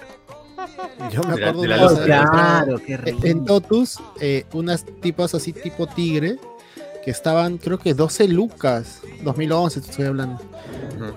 Yo 1.11 1.21
me 1.23 1.33
De 1.35 1.41
la- 1.41 1.49
acuerdo 1.49 1.61
de 1.61 1.67
la 1.67 1.87
una 1.87 2.03
claro, 2.05 2.81
qué 2.85 2.97
rico. 2.97 3.19
en 3.25 3.45
Totus, 3.45 3.99
eh, 4.19 4.45
unas 4.53 4.85
tipas 5.01 5.33
así 5.35 5.53
tipo 5.53 5.87
tigre, 5.87 6.37
que 7.03 7.11
estaban 7.11 7.57
creo 7.57 7.77
que 7.79 7.93
12 7.93 8.27
lucas, 8.27 9.01
2011 9.23 9.81
te 9.81 9.89
estoy 9.91 10.05
hablando. 10.05 10.39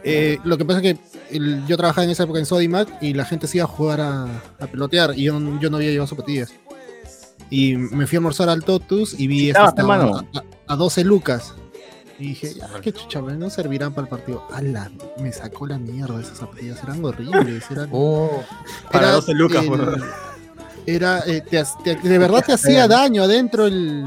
Eh, 0.03 0.39
lo 0.45 0.59
que 0.59 0.65
pasa 0.65 0.81
es 0.81 0.83
que 0.83 1.37
el- 1.37 1.65
yo 1.67 1.77
trabajaba 1.77 2.05
en 2.05 2.11
esa 2.11 2.25
época 2.25 2.39
en 2.41 2.47
Sodimac 2.47 2.89
y 3.01 3.15
la 3.15 3.25
gente 3.25 3.47
se 3.47 3.59
iba 3.59 3.65
a 3.65 3.69
jugar 3.69 4.01
a, 4.01 4.25
a 4.59 4.67
pelotear 4.67 5.13
y 5.17 5.25
yo, 5.25 5.39
no- 5.39 5.61
yo 5.61 5.71
no 5.71 5.77
había 5.77 5.91
llevado 5.91 6.09
zapatillas. 6.09 6.53
Y 7.51 7.77
me 7.77 8.07
fui 8.09 8.17
a 8.17 8.19
almorzar 8.19 8.49
al 8.49 8.65
Totus 8.65 9.15
y 9.19 9.29
vi 9.29 9.49
Estabas, 9.51 9.71
estas 9.71 9.85
estaban 9.85 10.01
hermano. 10.09 10.29
a, 10.35 10.39
a- 10.71 10.73
a 10.73 10.77
12 10.77 11.05
lucas. 11.05 11.55
Y 12.19 12.29
dije, 12.29 12.55
ya, 12.55 12.69
qué 12.81 12.93
chucha, 12.93 13.21
no 13.21 13.51
servirán 13.51 13.93
para 13.93 14.05
el 14.05 14.09
partido. 14.09 14.43
¡Hala! 14.51 14.91
Me 15.19 15.33
sacó 15.33 15.67
la 15.67 15.79
mierda 15.79 16.21
esas 16.21 16.39
zapatillas, 16.39 16.83
eran 16.83 17.05
horribles. 17.05 17.71
Eran, 17.71 17.89
Oh, 17.93 18.43
Para 18.91 19.07
era 19.09 19.13
12 19.17 19.35
lucas, 19.35 19.65
el- 19.65 19.71
weón. 19.71 20.05
Era, 20.89 21.19
eh, 21.27 21.41
te 21.43 21.63
te- 21.83 21.97
de 21.97 22.19
verdad 22.19 22.45
te 22.47 22.53
hacía 22.53 22.87
daño 22.87 23.25
adentro 23.25 23.67
el. 23.67 24.05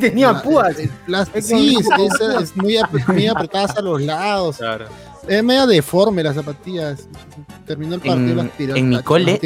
tenía 0.00 0.32
la- 0.32 0.42
púas. 0.42 0.76
el. 0.78 0.90
Sí, 1.42 1.76
es, 1.80 1.86
es- 1.98 2.42
es 2.42 2.56
muy, 2.56 2.76
ap- 2.78 3.08
muy 3.08 3.26
apretadas 3.26 3.76
a 3.76 3.82
los 3.82 4.00
lados. 4.02 4.58
Claro. 4.58 4.86
Es 5.26 5.42
medio 5.42 5.66
deforme 5.66 6.22
las 6.22 6.36
zapatillas. 6.36 7.08
Terminó 7.66 7.96
el 7.96 8.00
partido. 8.00 8.30
En, 8.30 8.36
las 8.36 8.56
tiró- 8.56 8.76
en 8.76 8.88
mi 8.88 9.02
cole 9.02 9.38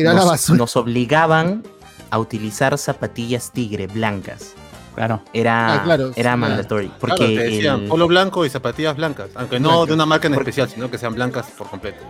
nos 0.51 0.77
obligaban 0.77 1.63
a 2.11 2.19
utilizar 2.19 2.77
zapatillas 2.79 3.51
tigre 3.51 3.87
blancas. 3.87 4.53
Claro. 4.95 5.23
Era, 5.33 5.75
Ah, 5.75 5.83
claro, 5.85 6.13
era 6.15 6.33
sí, 6.35 6.39
mandatory. 6.39 6.87
Claro, 6.87 7.01
Porque 7.01 7.27
te 7.37 7.43
decían 7.45 7.83
el- 7.83 7.89
polo 7.89 8.07
blanco 8.09 8.45
y 8.45 8.51
zapatillas 8.51 8.97
blancas. 8.97 9.31
Aunque 9.35 9.59
no 9.59 9.87
de 9.87 9.95
una 9.95 10.05
marca 10.07 10.27
en 10.29 10.35
Porque- 10.35 10.51
especial, 10.51 10.69
sino 10.69 10.91
que 10.91 10.99
sean 10.99 11.15
blancas 11.15 11.47
por 11.57 11.69
completo. 11.69 12.03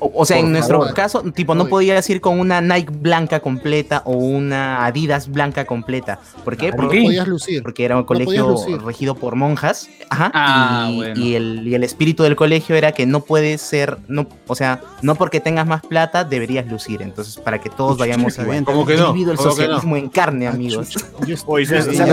O, 0.00 0.12
o 0.14 0.24
sea, 0.26 0.36
Por 0.36 0.46
en 0.46 0.52
nuestro 0.52 0.78
favor. 0.80 0.94
caso, 0.94 1.22
tipo, 1.32 1.54
no 1.54 1.68
podías 1.68 2.08
ir 2.10 2.20
con 2.20 2.38
una 2.38 2.60
Nike 2.60 2.92
blanca 2.92 3.40
completa 3.40 4.02
o 4.04 4.12
una 4.12 4.84
Adidas 4.84 5.28
blanca 5.30 5.64
completa. 5.64 6.18
¿Por 6.44 6.56
qué? 6.56 6.70
No 6.70 6.76
Porque, 6.76 7.02
podías 7.02 7.26
lucir. 7.26 7.62
porque 7.62 7.84
era 7.84 7.96
un 7.96 8.04
colegio 8.04 8.48
lucir. 8.48 8.80
regido 8.82 9.14
por 9.14 9.36
monjas. 9.36 9.88
Ajá. 10.10 10.30
Ah, 10.34 10.88
y, 10.90 10.96
bueno. 10.96 11.20
y 11.20 11.34
el, 11.34 11.66
y 11.66 11.74
el 11.74 11.82
espíritu 11.84 12.22
del 12.24 12.36
colegio 12.36 12.76
era 12.76 12.92
que 12.92 13.06
no 13.06 13.20
puedes 13.20 13.60
ser, 13.62 13.96
no, 14.08 14.26
o 14.46 14.54
sea, 14.54 14.80
no 15.02 15.14
porque 15.14 15.40
tengas 15.40 15.66
más 15.66 15.80
plata 15.82 16.24
deberías 16.24 16.66
lucir. 16.66 17.00
Entonces, 17.02 17.36
para 17.38 17.60
que 17.60 17.70
todos 17.70 17.96
vayamos 17.96 18.34
igual. 18.34 18.50
bien. 18.50 18.64
¿Cómo 18.64 18.84
que 18.84 18.96
no? 18.96 19.12
Vivido 19.12 19.32
el 19.32 19.38
¿Cómo 19.38 19.50
que 19.56 19.62
no? 19.62 19.68
socialismo 19.68 19.96
en 19.96 20.08
carne, 20.10 20.46
Ah, 20.46 20.50
amigos. 20.50 20.90
Yo- 21.26 21.36
Oye, 21.46 21.64
yo- 21.66 21.76
esa- 21.76 21.86
yo- 21.90 21.92
esa 21.92 22.04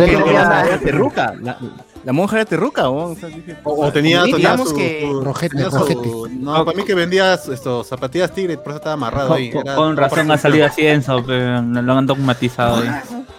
La, 2.04 2.08
la 2.08 2.14
monja 2.14 2.36
era 2.38 2.46
terruca, 2.46 2.90
¿o? 2.90 3.12
O 3.12 3.16
sea, 3.16 3.30
dije, 3.30 3.56
O, 3.64 3.86
o 3.86 3.92
tenía, 3.92 4.24
Sí, 4.24 4.32
tenía 4.32 4.58
su- 4.58 4.76
que- 4.76 5.02
su- 5.02 5.22
Rojete, 5.22 5.56
tenía 5.56 5.72
su- 5.72 5.78
rojete. 5.78 6.10
No, 6.40 6.66
para 6.66 6.78
mí 6.78 6.84
que 6.84 6.94
vendía 6.96 7.34
estos 7.36 7.88
zapatillas 7.88 8.32
tigre, 8.34 8.58
por 8.58 8.70
eso 8.70 8.78
estaba 8.78 8.94
amarrado 8.94 9.30
Con, 9.30 9.38
ahí. 9.38 9.52
con- 9.52 9.62
Era- 9.68 9.76
con 9.76 9.98
razón 9.98 10.32
ha 10.32 10.38
salido 10.38 10.66
así 10.66 10.86
Enzo, 10.86 11.24
pero 11.26 11.62
lo 11.62 11.94
han 11.94 12.06
dogmatizado 12.06 12.78
ahí. 12.84 12.90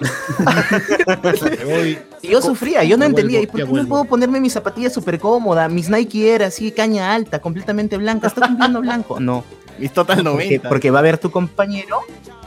Y 2.23 2.29
yo 2.29 2.41
sufría, 2.41 2.83
yo 2.85 2.97
no 2.97 3.05
entendía. 3.05 3.39
vuelvo, 3.41 3.59
¿Y 3.59 3.65
por 3.67 3.75
qué 3.77 3.83
no 3.83 3.89
puedo 3.89 4.05
ponerme 4.05 4.41
mis 4.41 4.53
zapatillas 4.53 4.93
súper 4.93 5.19
cómodas? 5.19 5.71
Mis 5.71 5.91
Nike 5.91 6.35
era 6.35 6.47
así, 6.47 6.73
caña 6.73 7.15
alta, 7.15 7.39
completamente 7.41 7.97
blanca. 7.99 8.29
¿Estás 8.29 8.49
cumpliendo 8.49 8.81
blanco? 8.81 9.21
No. 9.21 9.45
mis 9.79 9.93
total 9.93 10.19
Porque, 10.25 10.31
90. 10.31 10.69
porque 10.69 10.91
va 10.91 11.01
a 11.01 11.03
ver 11.03 11.19
tu 11.19 11.31
compañero 11.31 11.99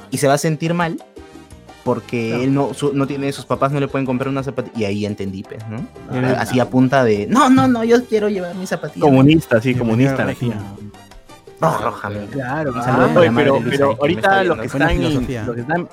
y 0.10 0.18
se 0.18 0.28
va 0.28 0.34
a 0.34 0.38
sentir 0.38 0.74
mal 0.74 1.02
porque 1.88 2.28
Claro. 2.30 2.44
él 2.44 2.54
no, 2.54 2.74
su- 2.74 2.92
no 2.94 3.08
tiene, 3.08 3.32
sus 3.32 3.46
papás 3.46 3.72
no 3.72 3.80
le 3.80 3.88
pueden 3.88 4.06
comprar 4.06 4.28
una 4.28 4.44
zapatilla. 4.44 4.76
Y 4.78 4.84
ahí 4.86 5.06
entendí, 5.06 5.42
pues, 5.44 5.60
¿no? 5.70 5.88
Ah. 6.12 6.36
Así 6.42 6.60
a 6.60 6.70
punta 6.70 7.04
de, 7.06 7.28
no, 7.28 7.50
no, 7.50 7.68
no, 7.68 7.84
yo 7.86 8.04
quiero 8.06 8.28
llevar 8.30 8.54
mis 8.56 8.70
zapatillas. 8.70 9.02
comunista, 9.08 9.62
sí, 9.62 9.74
comunista. 9.74 10.28
No, 11.62 11.78
roja, 11.80 12.08
amigo. 12.08 12.26
Claro, 12.32 12.74
ah, 12.76 13.10
Oye, 13.16 13.32
pero, 13.34 13.60
pero 13.64 13.72
está 13.72 13.86
ahorita 14.02 14.44
los 14.44 14.60
que, 14.60 14.66
están 14.68 14.90
en, 14.92 15.04
los, 15.16 15.24
que 15.56 15.62
están, 15.62 15.90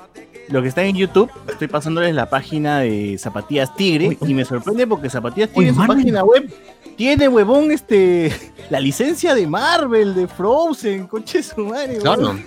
los 0.48 0.62
que 0.62 0.68
están 0.68 0.84
en 0.86 0.96
YouTube, 0.96 1.30
estoy 1.48 1.68
pasándoles 1.68 2.14
la 2.14 2.28
página 2.28 2.80
de 2.80 3.16
Zapatillas 3.18 3.74
Tigre 3.76 4.08
Uy, 4.08 4.18
uy. 4.20 4.30
y 4.32 4.34
me 4.34 4.44
sorprende 4.44 4.86
porque 4.86 5.08
Zapatillas 5.08 5.48
Uy, 5.50 5.54
Tigre 5.54 5.68
en 5.68 5.74
su 5.74 5.80
Marvel. 5.80 5.96
página 5.96 6.22
web 6.24 6.52
tiene, 6.96 7.28
huevón, 7.28 7.70
este, 7.72 8.30
la 8.70 8.78
licencia 8.80 9.34
de 9.34 9.46
Marvel, 9.46 10.14
de 10.14 10.26
Frozen, 10.28 11.06
coche 11.06 11.42
su 11.42 11.64
madre, 11.64 11.96
Claro. 11.98 12.20
huevón. 12.22 12.44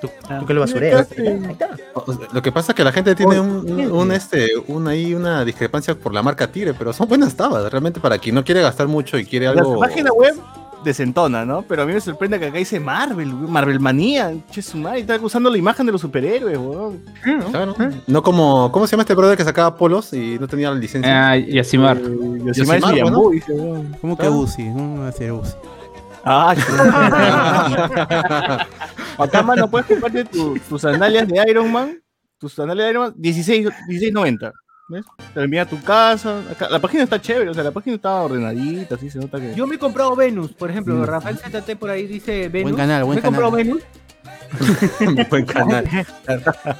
Tú, 0.00 0.08
tú 0.40 0.46
que 0.46 0.54
lo 0.54 0.60
basureas. 0.60 1.08
Lo 2.32 2.42
que 2.42 2.52
pasa 2.52 2.72
es 2.72 2.76
que 2.76 2.84
la 2.84 2.92
gente 2.92 3.14
tiene 3.14 3.40
un, 3.40 3.70
un- 3.70 3.90
un, 3.92 4.12
este, 4.12 4.50
un, 4.68 4.86
ahí 4.88 5.14
una 5.14 5.44
discrepancia 5.44 5.94
por 5.94 6.12
la 6.12 6.22
marca 6.22 6.46
Tigre, 6.50 6.74
pero 6.74 6.92
son 6.92 7.08
buenas 7.08 7.34
tabas, 7.34 7.70
realmente 7.70 8.00
para 8.00 8.18
quien 8.18 8.34
no 8.34 8.44
quiere 8.44 8.60
gastar 8.62 8.86
mucho 8.88 9.18
y 9.18 9.24
quiere 9.24 9.46
La 9.46 9.52
algo. 9.52 9.78
página 9.80 10.10
web 10.12 10.34
desentona, 10.84 11.44
¿no? 11.44 11.62
Pero 11.62 11.82
a 11.82 11.86
mí 11.86 11.92
me 11.92 12.00
sorprende 12.00 12.38
que 12.38 12.46
acá 12.46 12.58
dice 12.58 12.78
Marvel, 12.78 13.32
Marvel 13.34 13.80
Manía, 13.80 14.32
che 14.50 14.62
su 14.62 14.76
madre, 14.76 15.00
está 15.00 15.16
usando 15.20 15.50
la 15.50 15.58
imagen 15.58 15.84
de 15.86 15.90
los 15.92 16.00
superhéroes, 16.00 16.56
huevón. 16.58 17.00
Claro. 17.50 17.74
No 18.06 18.22
como, 18.22 18.70
¿cómo 18.70 18.86
se 18.86 18.92
llama 18.92 19.02
este 19.02 19.14
brother 19.14 19.36
que 19.36 19.42
sacaba 19.44 19.74
polos 19.76 20.12
y 20.12 20.38
no 20.38 20.46
tenía 20.46 20.70
la 20.70 20.76
licencia? 20.76 21.30
Ah, 21.30 21.36
Yasimar. 21.36 21.96
Eh, 21.96 22.02
Yosimar, 22.44 22.80
Yosimar 22.80 22.94
huevón. 22.94 23.96
¿Cómo 24.00 24.16
que 24.16 24.26
Ah. 24.26 24.30
UCI? 24.30 24.64
¿Cómo 24.72 25.00
va 25.00 25.08
a 25.08 25.12
ser 25.12 25.32
UCI? 25.32 25.54
Ah. 26.28 26.54
Acá, 29.18 29.42
mano, 29.42 29.70
puedes 29.70 29.86
comprarte 29.86 30.24
tu- 30.24 30.58
tus 30.68 30.82
sandalias 30.82 31.26
de 31.28 31.42
Iron 31.48 31.70
Man. 31.72 32.02
Tus 32.38 32.52
sandalias 32.52 32.86
de 32.86 32.90
Iron 32.90 33.02
Man, 33.04 33.14
16 33.16 33.68
16.90. 33.88 34.52
¿Ves? 34.88 35.04
Te 35.34 35.42
envía 35.42 35.62
a 35.62 35.66
tu 35.66 35.80
casa. 35.82 36.40
Acá- 36.50 36.68
la 36.68 36.78
página 36.80 37.04
está 37.04 37.20
chévere, 37.20 37.50
o 37.50 37.54
sea, 37.54 37.64
la 37.64 37.70
página 37.70 37.96
está 37.96 38.10
ordenadita, 38.22 38.96
así 38.96 39.08
se 39.10 39.18
nota 39.18 39.40
que. 39.40 39.54
Yo 39.54 39.66
me 39.66 39.76
he 39.76 39.78
comprado 39.78 40.14
Venus, 40.16 40.52
por 40.52 40.70
ejemplo. 40.70 40.94
Mm. 40.96 41.04
Rafael 41.04 41.38
ZT 41.38 41.76
por 41.76 41.90
ahí 41.90 42.06
dice 42.06 42.48
Venus. 42.48 42.72
Buen 42.72 42.76
canal, 42.76 43.04
buen 43.04 43.16
me 43.16 43.20
he 43.20 43.22
comprado 43.22 43.50
canal. 43.52 43.66
Venus. 43.66 43.82
Buen 45.30 45.44
canal. 45.44 45.84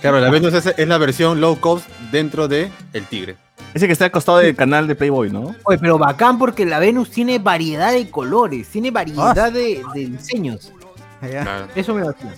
Claro, 0.01 0.21
la 0.21 0.31
Venus 0.31 0.55
es, 0.55 0.67
es 0.77 0.89
la 0.89 0.99
versión 0.99 1.41
low 1.41 1.59
cost 1.59 1.89
dentro 2.13 2.47
de 2.47 2.71
el 2.93 3.05
Tigre. 3.07 3.37
Ese 3.77 3.87
que 3.87 3.93
está 3.93 4.07
al 4.07 4.11
costado 4.11 4.39
del 4.39 4.57
canal 4.57 4.87
de 4.89 4.95
Playboy, 4.95 5.31
¿no? 5.31 5.55
Oye, 5.65 5.77
pero 5.79 5.99
bacán 5.99 6.39
porque 6.39 6.65
la 6.65 6.79
Venus 6.79 7.11
tiene 7.11 7.39
variedad 7.39 7.93
de 7.93 8.09
colores, 8.11 8.67
tiene 8.69 8.91
variedad 8.91 9.39
Ah. 9.39 9.51
de, 9.51 9.83
de 9.93 10.07
diseños. 10.07 10.73
Allá. 11.21 11.43
Claro. 11.43 11.67
Eso 11.75 11.95
me 11.95 12.03
vacila. 12.05 12.33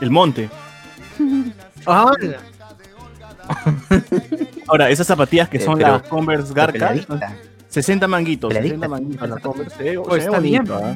El 0.00 0.10
monte. 0.10 0.48
Ah, 1.88 2.10
Ahora, 4.68 4.90
esas 4.90 5.06
zapatillas 5.06 5.48
que 5.48 5.58
Eh, 5.58 5.60
son 5.60 5.76
pero- 5.78 5.92
las 5.92 6.02
Converse 6.02 6.52
Garca, 6.54 6.72
Peladita. 6.90 7.36
60 7.68 8.08
manguitos. 8.08 8.48
Peladita. 8.48 8.74
60 8.74 8.88
manguitos 8.88 9.28
las 9.28 9.40
Converse. 9.40 9.82
Ve 9.82 10.00
está 10.18 10.38
bien, 10.40 10.64
¿ah? 10.72 10.94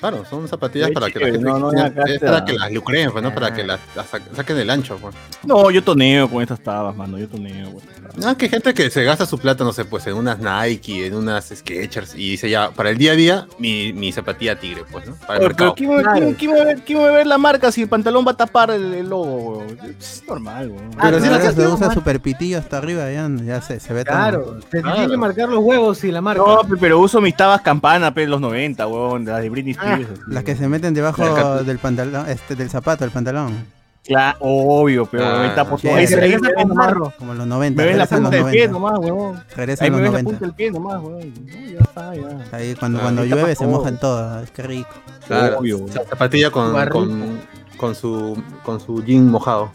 Claro, 0.00 0.24
son 0.28 0.48
zapatillas 0.48 0.90
para 0.92 1.10
que 1.10 1.18
la 1.18 1.26
gente 1.26 1.38
no, 1.40 1.58
no, 1.58 1.72
es 1.72 2.20
para 2.20 2.44
que 2.44 2.54
las 2.54 2.72
lucreen, 2.72 3.10
pues, 3.12 3.22
no 3.22 3.34
para 3.34 3.48
Ah. 3.48 3.52
que 3.54 3.64
las, 3.64 3.78
las 3.94 4.06
sa- 4.08 4.20
saquen 4.34 4.56
del 4.56 4.70
ancho. 4.70 4.96
Pues. 4.98 5.14
No, 5.44 5.70
yo 5.70 5.84
toneo 5.84 6.28
con 6.30 6.42
estas 6.42 6.60
tabas, 6.60 6.96
mano. 6.96 7.18
Yo 7.18 7.28
toneo. 7.28 7.68
tabas. 7.70 8.16
No, 8.16 8.36
que 8.36 8.46
hay 8.46 8.50
gente 8.50 8.72
que 8.74 8.88
se 8.90 9.04
gasta 9.04 9.26
su 9.26 9.38
plata, 9.38 9.62
no 9.62 9.72
sé, 9.72 9.84
pues 9.84 10.06
en 10.06 10.14
unas 10.14 10.38
Nike, 10.38 11.06
en 11.06 11.14
unas 11.14 11.48
Skechers 11.54 12.14
y 12.14 12.30
dice 12.30 12.48
ya, 12.50 12.70
para 12.70 12.90
el 12.90 12.98
día 12.98 13.12
a 13.12 13.14
día, 13.14 13.46
mi, 13.58 13.92
mi 13.92 14.10
zapatilla 14.10 14.58
tigre, 14.58 14.84
pues, 14.90 15.06
¿no? 15.06 15.14
Para 15.16 15.38
el 15.38 15.42
mercado. 15.46 15.74
pero 15.74 15.88
¿quién, 15.88 15.90
va- 15.98 16.02
Claro. 16.02 16.18
quién- 16.18 16.34
quién 16.34 16.50
va 16.52 16.56
a 16.56 16.64
ver, 16.64 16.80
quién 16.82 16.98
va 17.00 17.08
a 17.08 17.12
ver 17.12 17.26
la 17.26 17.38
marca 17.38 17.70
si 17.70 17.82
el 17.82 17.88
pantalón 17.88 18.24
va 18.26 18.32
a 18.32 18.36
tapar 18.36 18.70
el, 18.70 18.94
el 18.94 19.08
logo, 19.08 19.58
weón? 19.58 19.78
Es 20.00 20.22
normal, 20.26 20.70
weón. 20.70 20.90
Ah, 20.96 21.02
Pero 21.10 21.16
Ahora 21.18 21.36
hace 21.36 21.52
se 21.52 21.66
usa 21.68 21.86
man. 21.88 21.94
super 21.94 22.20
pitillo 22.20 22.58
hasta 22.58 22.78
arriba, 22.78 23.10
ya, 23.12 23.28
ya 23.44 23.60
se, 23.60 23.78
se 23.78 23.92
ve 23.92 24.04
todo. 24.04 24.14
claro, 24.16 24.60
se 24.70 24.80
Claro. 24.80 24.96
tiene 24.96 25.10
que 25.12 25.16
marcar 25.18 25.48
los 25.50 25.58
huevos 25.62 26.02
y 26.04 26.10
la 26.10 26.20
marca. 26.22 26.42
No, 26.44 26.62
pe- 26.62 26.76
pero 26.80 26.98
uso 27.00 27.20
mis 27.20 27.36
tabas 27.36 27.60
campana, 27.60 28.12
pero 28.14 28.30
los 28.30 28.40
90, 28.40 28.86
weón, 28.86 29.24
las 29.26 29.42
de 29.42 29.50
Britney 29.50 29.74
Ah, 29.78 29.82
Spears. 29.82 29.89
Las 30.28 30.44
que 30.44 30.56
se 30.56 30.68
meten 30.68 30.94
debajo 30.94 31.22
Claro. 31.22 31.64
del 31.64 31.78
pantalón, 31.78 32.28
este, 32.28 32.54
del 32.56 32.70
zapato, 32.70 33.04
del 33.04 33.10
pantalón. 33.12 33.66
Claro, 34.02 34.38
obvio, 34.40 35.04
pero 35.06 35.24
Ah, 35.26 35.54
todo. 35.54 35.94
ahí 35.94 36.06
regresa 36.06 36.48
marro. 36.74 37.12
Como 37.18 37.34
los 37.34 37.46
90. 37.46 37.82
Me 37.82 37.88
ves 37.88 37.96
la 37.98 38.04
regresan 38.06 38.22
los 38.22 38.30
punta 38.30 38.44
del 38.44 38.52
pie 38.52 38.68
90. 38.68 38.72
nomás, 38.72 38.98
weón. 39.10 39.44
Regresan 39.54 39.84
Ahí 39.84 39.90
los 39.90 39.98
me 40.00 40.02
ves 40.02 40.12
la 40.12 40.22
90. 40.22 40.30
punta 40.30 40.46
del 40.46 40.54
pie 40.54 40.70
nomás, 40.70 41.02
weón. 41.02 41.34
No, 41.34 41.70
ya 41.70 41.78
está, 41.80 42.14
ya. 42.14 42.56
Ahí 42.56 42.74
cuando, 42.76 42.98
Ah, 42.98 43.02
cuando 43.02 43.24
llueve 43.24 43.54
se 43.54 43.66
mojan 43.66 44.00
todas. 44.00 44.50
Qué 44.52 44.62
rico. 44.62 44.88
Claro, 45.26 45.58
Obvio. 45.58 45.86
zapatilla 46.08 46.50
con, 46.50 46.72
Barrito. 46.72 46.98
con, 46.98 47.40
con 47.76 47.94
su, 47.94 48.42
con 48.64 48.80
su 48.80 49.04
jean 49.04 49.28
mojado. 49.30 49.70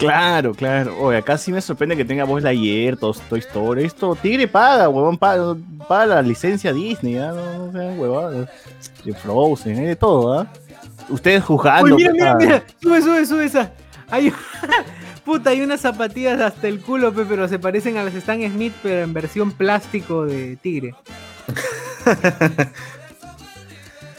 Claro, 0.00 0.54
claro. 0.54 0.98
Oye, 0.98 1.18
acá 1.18 1.36
sí 1.36 1.52
me 1.52 1.60
sorprende 1.60 1.94
que 1.94 2.06
tenga 2.06 2.24
voz 2.24 2.42
Lightyear, 2.42 2.96
Toy 2.96 3.14
Toy 3.28 3.38
Story. 3.40 3.84
Esto, 3.84 4.16
Tigre 4.16 4.48
paga, 4.48 4.88
huevón, 4.88 5.18
paga, 5.18 5.54
paga 5.86 6.16
la 6.16 6.22
licencia 6.22 6.72
Disney, 6.72 7.18
¿ah? 7.18 7.32
No, 7.32 7.66
no 7.66 7.72
sean 7.72 7.98
huevadas. 7.98 8.48
De 9.04 9.12
Frozen, 9.12 9.78
hay 9.78 9.84
de 9.84 9.96
todo, 9.96 10.40
¿ah? 10.40 10.46
Ustedes 11.10 11.44
juzgando. 11.44 11.96
Oye, 11.96 12.10
mira, 12.10 12.34
mira, 12.34 12.34
mira. 12.34 12.64
Sube, 12.80 13.02
sube, 13.02 13.26
sube 13.26 13.44
esa. 13.44 13.72
Hay, 14.08 14.32
puta, 15.24 15.50
hay 15.50 15.60
unas 15.60 15.82
zapatillas 15.82 16.40
hasta 16.40 16.66
el 16.66 16.80
culo, 16.80 17.12
pe, 17.12 17.26
pero 17.26 17.46
se 17.46 17.58
parecen 17.58 17.98
a 17.98 18.02
las 18.02 18.14
Stan 18.14 18.40
Smith, 18.50 18.72
pero 18.82 19.02
en 19.02 19.12
versión 19.12 19.52
plástico 19.52 20.24
de 20.24 20.56
tigre. 20.56 20.94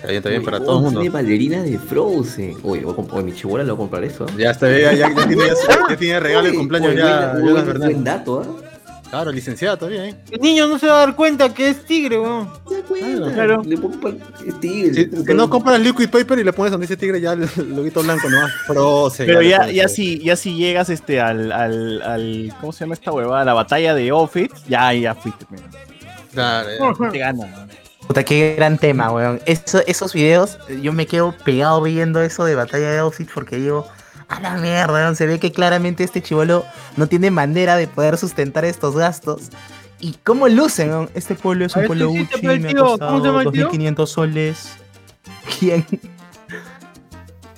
Está 0.02 0.08
bien, 0.08 0.18
está 0.18 0.30
bien, 0.30 0.44
para 0.44 0.60
Uy, 0.60 0.66
todo 0.66 0.78
el 0.80 0.84
mundo. 0.86 1.00
Tiene 1.02 1.14
bailarina 1.14 1.62
de 1.62 1.78
Frozen. 1.78 2.58
Oye, 2.64 2.82
voy 2.84 2.94
a 2.94 2.98
comp- 2.98 3.14
oye, 3.14 3.24
mi 3.24 3.34
chibola 3.34 3.64
le 3.64 3.70
voy 3.72 3.76
a 3.76 3.80
comprar 3.80 4.04
eso. 4.04 4.26
Ya 4.38 4.50
está, 4.52 4.68
ya, 4.70 4.94
ya, 4.94 5.10
ya 5.16 5.16
tiene, 5.28 5.46
ya, 5.48 5.54
ya 5.90 5.96
tiene 5.98 6.20
regalo 6.20 6.44
de 6.44 6.50
Oye, 6.50 6.58
cumpleaños 6.58 6.90
oye, 6.92 6.98
ya, 7.00 7.34
buen- 7.34 7.46
ya 7.48 7.54
las 7.54 7.66
buen-. 7.66 7.78
Buen 7.80 8.04
dato, 8.04 8.42
¿ah? 8.42 8.68
Claro, 9.12 9.30
licenciada 9.32 9.76
todavía, 9.78 10.08
¿eh? 10.08 10.16
El 10.32 10.40
niño 10.40 10.68
no 10.68 10.80
se 10.80 10.88
va 10.88 10.94
a 11.04 11.06
dar 11.06 11.16
cuenta 11.18 11.54
que 11.54 11.68
es 11.70 11.84
tigre, 11.86 12.18
weón. 12.18 12.50
¿Se 12.70 12.76
da 12.78 12.82
cuenta? 12.84 13.34
claro. 13.34 13.62
Le 13.66 13.78
pongo 13.78 14.14
tigre. 14.62 14.94
Si, 14.94 15.24
si 15.26 15.34
no 15.34 15.50
compras 15.50 15.82
liquid 15.82 16.10
paper 16.10 16.40
y 16.40 16.44
le 16.46 16.54
pones 16.54 16.72
donde 16.72 16.88
dice 16.88 16.96
tigre, 16.96 17.20
ya 17.20 17.34
el 17.34 17.42
loguito 17.76 18.02
blanco, 18.02 18.30
¿no? 18.30 18.38
Frozen. 18.68 19.26
Pero 19.26 19.42
ya, 19.42 19.70
ya 19.70 19.84
todo. 19.84 19.94
si, 19.96 20.20
ya 20.20 20.38
si 20.38 20.56
llegas 20.56 20.90
este 20.90 21.20
al, 21.20 21.52
al, 21.52 22.02
al, 22.04 22.54
¿cómo 22.62 22.72
se 22.72 22.86
llama 22.86 22.94
esta 22.94 23.12
huevada? 23.12 23.44
La 23.44 23.54
batalla 23.54 23.94
de 23.94 24.10
Outfit, 24.12 24.50
ya, 24.70 24.94
ya 24.94 25.14
fuiste, 25.14 25.46
mira. 25.50 25.64
Claro, 26.34 26.70
ya. 26.98 27.10
Te 27.12 27.18
gana. 27.18 27.68
Puta, 28.08 28.24
qué 28.24 28.56
gran 28.58 28.78
tema, 28.78 29.12
weón. 29.12 29.40
Eso- 29.46 29.82
esos 29.88 30.14
videos, 30.14 30.58
yo 30.82 30.92
me 30.94 31.06
quedo 31.08 31.34
pegado 31.46 31.82
viendo 31.82 32.22
eso 32.22 32.44
de 32.46 32.56
batalla 32.56 32.90
de 32.92 32.98
outfits 33.00 33.32
porque 33.34 33.58
digo, 33.58 33.88
a 34.28 34.40
la 34.40 34.56
mierda, 34.58 34.94
weón, 34.94 35.16
se 35.16 35.26
ve 35.26 35.40
que 35.40 35.52
claramente 35.52 36.04
este 36.04 36.22
chivolo 36.22 36.66
no 36.98 37.08
tiene 37.08 37.32
manera 37.32 37.78
de 37.78 37.88
poder 37.88 38.18
sustentar 38.18 38.66
estos 38.66 38.96
gastos. 38.96 39.50
¿Y 40.00 40.14
cómo 40.24 40.48
lucen? 40.50 40.90
weón? 40.90 41.10
Este 41.14 41.36
pueblo 41.36 41.66
es 41.66 41.76
A 41.76 41.82
un 41.82 41.86
pueblo 41.88 42.08
¿tú 42.08 42.16
hiciste, 42.16 42.36
Gucci, 42.36 42.60
me 42.60 42.70
ha 42.70 42.74
costado 42.76 43.24
llama 43.24 43.44
el 43.44 43.52
tío? 43.52 43.70
2.500 43.70 44.06
soles. 44.08 44.70
¿Quién? 45.60 45.86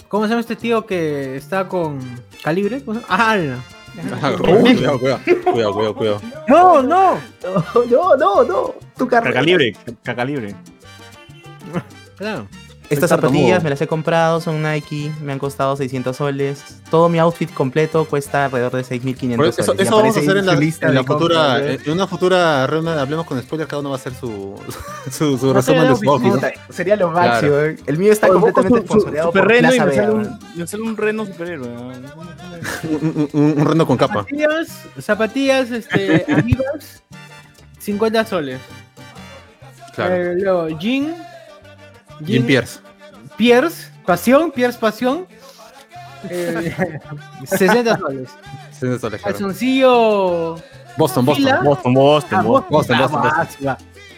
¿Cómo 0.09 0.25
se 0.25 0.29
llama 0.29 0.41
este 0.41 0.55
tío 0.55 0.85
que 0.85 1.35
está 1.37 1.67
con, 1.67 1.99
¿Calibre? 2.43 2.83
Ah, 3.09 3.37
no. 3.37 3.72
Cuidado, 3.93 4.37
cuidado, 4.39 4.99
cuidado, 4.99 5.73
cuidado, 5.73 5.95
cuidado. 5.95 6.21
No, 6.47 6.81
no. 6.81 7.19
No, 7.89 8.17
no, 8.17 8.43
no. 8.43 8.75
Tu 8.97 9.07
carro. 9.07 9.25
Cacalibre, 9.25 9.75
cacalibre. 10.03 10.55
Claro. 12.15 12.47
Estas 12.93 13.09
zapatillas 13.09 13.63
me 13.63 13.69
las 13.69 13.81
he 13.81 13.87
comprado, 13.87 14.39
son 14.41 14.61
Nike, 14.63 15.11
me 15.21 15.33
han 15.33 15.39
costado 15.39 15.75
600 15.75 16.15
soles. 16.15 16.63
Todo 16.89 17.09
mi 17.09 17.19
outfit 17.19 17.53
completo 17.53 18.05
cuesta 18.05 18.45
alrededor 18.45 18.71
de 18.73 18.83
6.500 18.83 19.35
Por 19.35 19.53
soles. 19.53 19.79
eso, 19.87 19.95
vamos 19.97 20.15
a 20.17 20.19
hacer 20.19 20.37
en 20.37 20.45
la, 20.45 20.55
lista 20.55 20.87
en 20.87 20.95
la 20.95 21.03
futura, 21.03 21.59
¿eh? 21.59 21.79
en 21.85 21.91
una 21.91 22.07
futura 22.07 22.65
reunión, 22.67 22.97
hablemos 22.97 23.25
con 23.25 23.41
spoiler, 23.41 23.67
cada 23.67 23.79
uno 23.81 23.89
va 23.89 23.95
a 23.95 23.99
hacer 23.99 24.13
su, 24.13 24.55
su, 25.11 25.37
su 25.37 25.47
No 25.47 25.53
resumen 25.53 25.87
de 25.89 25.95
su 25.95 26.09
outfit. 26.09 26.33
Sería 26.69 26.95
lo 26.95 27.11
Claro. 27.11 27.29
máximo. 27.31 27.55
¿eh? 27.57 27.75
El 27.85 27.97
mío 27.97 28.11
está 28.13 28.27
Oye, 28.27 28.39
completamente 28.39 28.87
super 28.87 29.23
por 29.23 29.47
reno 29.47 29.73
y 29.73 29.79
me 29.79 29.93
sale, 29.95 30.09
un, 30.11 30.39
me 30.55 30.67
sale 30.67 30.83
un 30.83 30.97
reno 30.97 31.25
superhéroe. 31.25 31.67
Un, 31.69 33.29
un- 33.33 33.53
un 33.59 33.65
reno 33.65 33.85
con 33.85 33.97
capa. 33.97 34.13
Zapatillas, 34.23 34.67
zapatillas, 34.99 35.71
este, 35.71 36.25
Adidas, 36.33 37.03
50 37.79 38.25
soles. 38.25 38.59
Claro. 39.95 40.15
Eh, 40.15 40.35
luego, 40.37 40.69
Jean, 40.79 41.15
Jim 42.25 42.45
Pierce. 42.45 42.79
Pierce, 43.37 43.91
Pasión, 44.05 44.51
Pierce 44.51 44.77
Pasión. 44.77 45.25
eh, 46.29 46.99
60 47.45 47.97
soles. 47.97 48.29
60 48.71 48.99
soles, 48.99 49.21
claro. 49.21 49.37
Calzoncillo. 49.37 50.55
Boston, 50.97 51.25
Boston. 51.25 51.59
Boston, 51.63 51.93
Boston, 51.93 52.39
Ah, 52.39 52.43
Boston. 52.43 52.69
Boston, 52.71 52.95
Ah, 52.95 53.01
Boston, 53.01 53.21
Boston. 53.21 53.31
básico, 53.37 53.77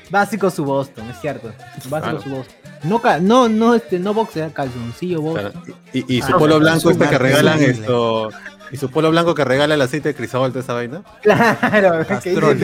básico 0.09 0.49
su 0.51 0.65
Boston, 0.65 1.09
es 1.09 1.19
cierto. 1.21 1.53
Básico 1.89 1.99
Claro. 1.99 2.21
su 2.21 2.29
Boston. 2.29 2.55
No, 2.83 3.01
no, 3.21 3.49
no, 3.49 3.73
este, 3.73 3.97
no 3.97 4.13
boxer, 4.13 4.51
calzoncillo 4.51 5.21
Boston. 5.21 5.51
Claro. 5.53 5.79
Y, 5.93 6.17
y 6.17 6.21
su 6.21 6.35
Ah, 6.35 6.37
polo 6.37 6.59
blanco 6.59 6.91
este 6.91 7.07
que 7.09 7.17
regalan 7.17 7.55
increíble. 7.59 7.81
esto. 7.81 8.29
Y 8.71 8.77
su 8.77 8.89
polo 8.89 9.11
blanco 9.11 9.35
que 9.35 9.45
regala 9.45 9.75
el 9.75 9.81
aceite 9.81 10.09
de 10.09 10.15
crisol, 10.15 10.49
toda 10.51 10.61
esa 10.63 10.73
vaina. 10.73 11.01
Claro, 11.21 12.05
que 12.07 12.15
dice 12.15 12.33
Castrol. 12.33 12.57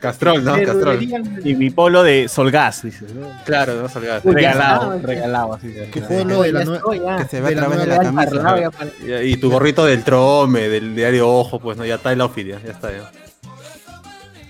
Castrol, 0.00 0.44
¿no? 0.44 0.54
Castrol. 0.62 1.02
Y 1.44 1.54
mi 1.54 1.70
polo 1.70 2.02
de 2.02 2.28
Solgas, 2.28 2.82
dices. 2.82 3.12
¿no? 3.14 3.26
Claro, 3.44 3.74
no 3.80 3.88
salgas. 3.88 4.24
Uy, 4.24 4.32
ya 4.32 4.36
Regalado, 4.52 4.94
está. 4.94 5.06
regalado, 5.06 5.54
así. 5.54 5.74
¿Qué 5.90 6.00
polo 6.02 6.42
de 6.42 6.52
la 6.52 6.60
Ya 6.60 6.66
nue- 6.66 6.76
estoy, 6.76 7.00
ya. 7.00 7.16
Que 7.16 7.24
se 7.24 7.40
ve 7.40 7.46
a 7.46 7.50
de 7.50 7.54
la 7.56 7.60
través 7.62 7.78
de 7.80 7.86
la 7.86 7.96
nueva 7.96 8.24
camisa. 8.24 8.42
Parlado, 8.42 8.72
ya 9.06 9.20
Y, 9.22 9.32
y 9.32 9.36
tu 9.38 9.50
gorrito 9.50 9.84
del 9.86 10.04
trome, 10.04 10.68
del 10.68 10.94
diario 10.94 11.28
Ojo, 11.30 11.58
pues 11.58 11.76
no, 11.78 11.84
ya 11.84 11.94
está 11.96 12.12
el 12.12 12.20
outfit, 12.20 12.46
ya, 12.48 12.60
ya 12.62 12.72
está. 12.72 12.90
Ya. 12.92 13.10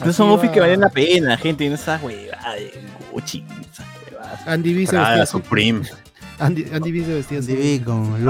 Esos 0.00 0.16
son 0.16 0.30
va. 0.48 0.52
que 0.52 0.60
valen 0.60 0.80
la 0.80 0.88
pena, 0.88 1.36
gente. 1.36 1.68
No 1.68 1.74
esas 1.74 2.02
huevadas 2.02 2.54
de 2.54 2.72
Gucci. 3.12 3.44
Esas 3.72 3.86
huevadas. 4.10 4.48
Andy 4.48 4.86
así. 4.86 5.26
Supreme. 5.26 5.82
Andy, 6.40 6.66
Andy 6.72 6.92
B 6.92 7.04
se 7.04 7.14
vestía 7.14 7.38
así. 7.40 7.52
Andy 7.52 7.78
B 7.78 7.84
con 7.84 8.24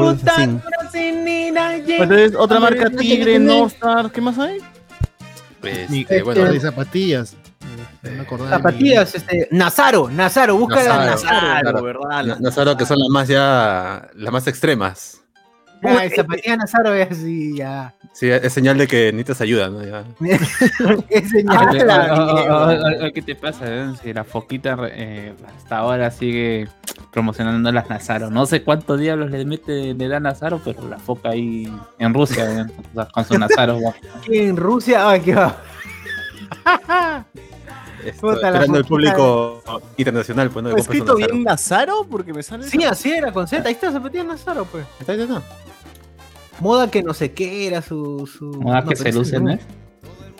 cocinina, 0.83 1.77
Entonces, 1.77 2.35
otra 2.37 2.61
marca 2.61 2.91
Tigre, 2.91 3.25
tiene- 3.25 3.59
Nostar, 3.61 4.11
¿qué 4.11 4.21
más 4.21 4.39
hay? 4.39 4.59
Ni- 5.89 6.01
Este, 6.03 6.23
bueno, 6.23 6.51
de 6.51 6.61
zapatillas. 6.61 7.37
No 8.03 8.23
acordaba 8.23 8.51
mi- 8.51 8.57
Zapatillas, 8.57 9.15
este, 9.15 9.49
Nazaro, 9.51 10.09
Nazaro, 10.11 10.57
búscala 10.57 11.05
Nazaro. 11.05 11.11
Nazaro. 11.11 11.61
Claro. 11.61 11.83
¿verdad? 11.83 12.25
Na- 12.25 12.37
Nazaro, 12.41 12.77
que 12.77 12.87
son 12.87 12.99
las 12.99 13.09
más 13.11 13.29
ya, 13.29 14.09
las 14.15 14.33
más 14.33 14.47
extremas. 14.47 15.20
Ya, 15.83 16.05
el 16.05 16.13
zapatillas 16.15 16.59
Nazaro 16.59 16.95
es 16.95 17.11
así, 17.11 17.57
ya. 17.57 17.95
Sí, 18.13 18.29
es 18.29 18.53
señal 18.53 18.77
de 18.77 18.87
que 18.87 19.13
necesitas 19.13 19.41
ayuda, 19.41 19.69
¿no? 19.71 19.83
Ya. 19.85 20.05
Es 21.09 21.31
señal. 21.31 21.57
La 21.57 21.61
oye, 21.63 21.69
oye, 21.69 21.85
mierda. 21.85 22.67
oye, 22.67 22.97
oye, 22.99 23.13
¿Qué 23.13 23.23
te 23.23 23.35
pasa? 23.35 23.65
eh? 23.67 23.93
Si 24.03 24.13
la 24.13 24.25
foquita 24.25 24.77
eh, 24.91 25.33
hasta 25.57 25.79
ahora 25.79 26.11
sigue 26.11 26.69
promocionando 27.13 27.71
las 27.73 27.89
Nazaro. 27.89 28.31
No 28.31 28.47
sé 28.47 28.63
cuántos 28.63 29.01
diablos 29.01 29.31
le 29.31 29.45
mete, 29.45 29.95
le 29.95 30.09
da 30.09 30.21
Nazaro, 30.21 30.61
pero 30.65 30.87
la 30.89 30.99
foca 30.99 31.31
ahí 31.31 31.73
en 31.99 32.15
Rusia, 32.15 32.45
eh, 32.63 32.67
o 32.91 32.95
sea, 32.95 33.07
con 33.07 33.25
su 33.25 33.39
Nazaro. 33.39 33.79
en 34.29 34.57
Rusia, 34.57 35.09
ay, 35.09 35.21
qué 35.21 35.35
va. 35.35 35.57
Esto, 38.05 38.29
la 38.33 38.49
esperando 38.49 38.79
el 38.79 38.85
público 38.87 39.63
internacional, 39.99 40.51
pues 40.51 40.63
no 40.65 40.75
que 40.75 40.81
¿Está 40.81 40.89
compre 40.89 40.99
su 40.99 41.03
escrito 41.05 41.15
Nazaro. 41.19 41.33
bien 41.35 41.45
Nazaro? 41.45 42.07
Porque 42.11 42.33
me 42.33 42.43
sale. 42.43 42.65
Sí, 42.65 42.83
así 42.85 43.13
era, 43.13 43.31
con 43.33 43.47
Z. 43.47 43.67
Ahí 43.69 43.75
está 43.75 43.93
zapatillas 43.93 44.27
Nazaro, 44.27 44.65
pues. 44.65 44.87
Está, 44.99 45.13
está, 45.13 45.25
está. 45.25 45.43
Moda 46.61 46.91
que 46.91 47.03
no 47.03 47.15
sé 47.15 47.33
qué 47.33 47.67
era 47.67 47.83
su. 47.83 48.27
su... 48.27 48.47
Moda 48.61 48.85
que 48.85 48.97
se 48.97 49.13
luce, 49.13 49.41
¿no? 49.41 49.59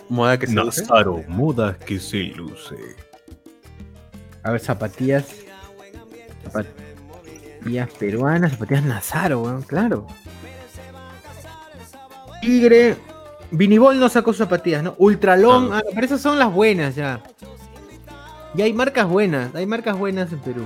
Moda 0.09 0.37
que 0.37 0.47
se 0.47 0.53
luce. 0.53 0.81
Nazaro, 0.81 1.23
moda 1.27 1.77
que 1.77 1.99
se 1.99 2.17
luce. 2.25 2.75
A 4.43 4.51
ver, 4.51 4.59
zapatillas. 4.59 5.25
Zapatillas 6.43 7.89
peruanas, 7.97 8.51
zapatillas 8.51 8.83
Nazaro, 8.83 9.41
weón, 9.41 9.61
claro. 9.63 10.07
Tigre. 12.41 12.95
Vinibol 13.51 13.99
no 13.99 14.07
sacó 14.09 14.31
sus 14.31 14.37
zapatillas, 14.39 14.81
¿no? 14.83 14.95
Ultralong, 14.97 15.73
Ah. 15.73 15.77
ah, 15.79 15.89
pero 15.93 16.05
esas 16.05 16.21
son 16.21 16.39
las 16.39 16.53
buenas 16.53 16.95
ya. 16.95 17.21
Y 18.55 18.61
hay 18.61 18.73
marcas 18.73 19.07
buenas, 19.07 19.53
hay 19.55 19.65
marcas 19.65 19.97
buenas 19.97 20.31
en 20.31 20.39
Perú. 20.39 20.65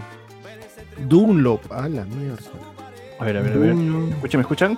Dunlop. 1.08 1.72
A 1.72 1.88
la 1.90 2.06
mierda. 2.06 2.42
A 3.20 3.24
ver, 3.26 3.38
a 3.38 3.42
ver, 3.42 3.54
a 3.54 3.58
ver. 3.58 3.76
Dunlop, 3.76 4.14
Escucha, 4.16 4.38
¿me 4.38 4.42
escuchan? 4.42 4.78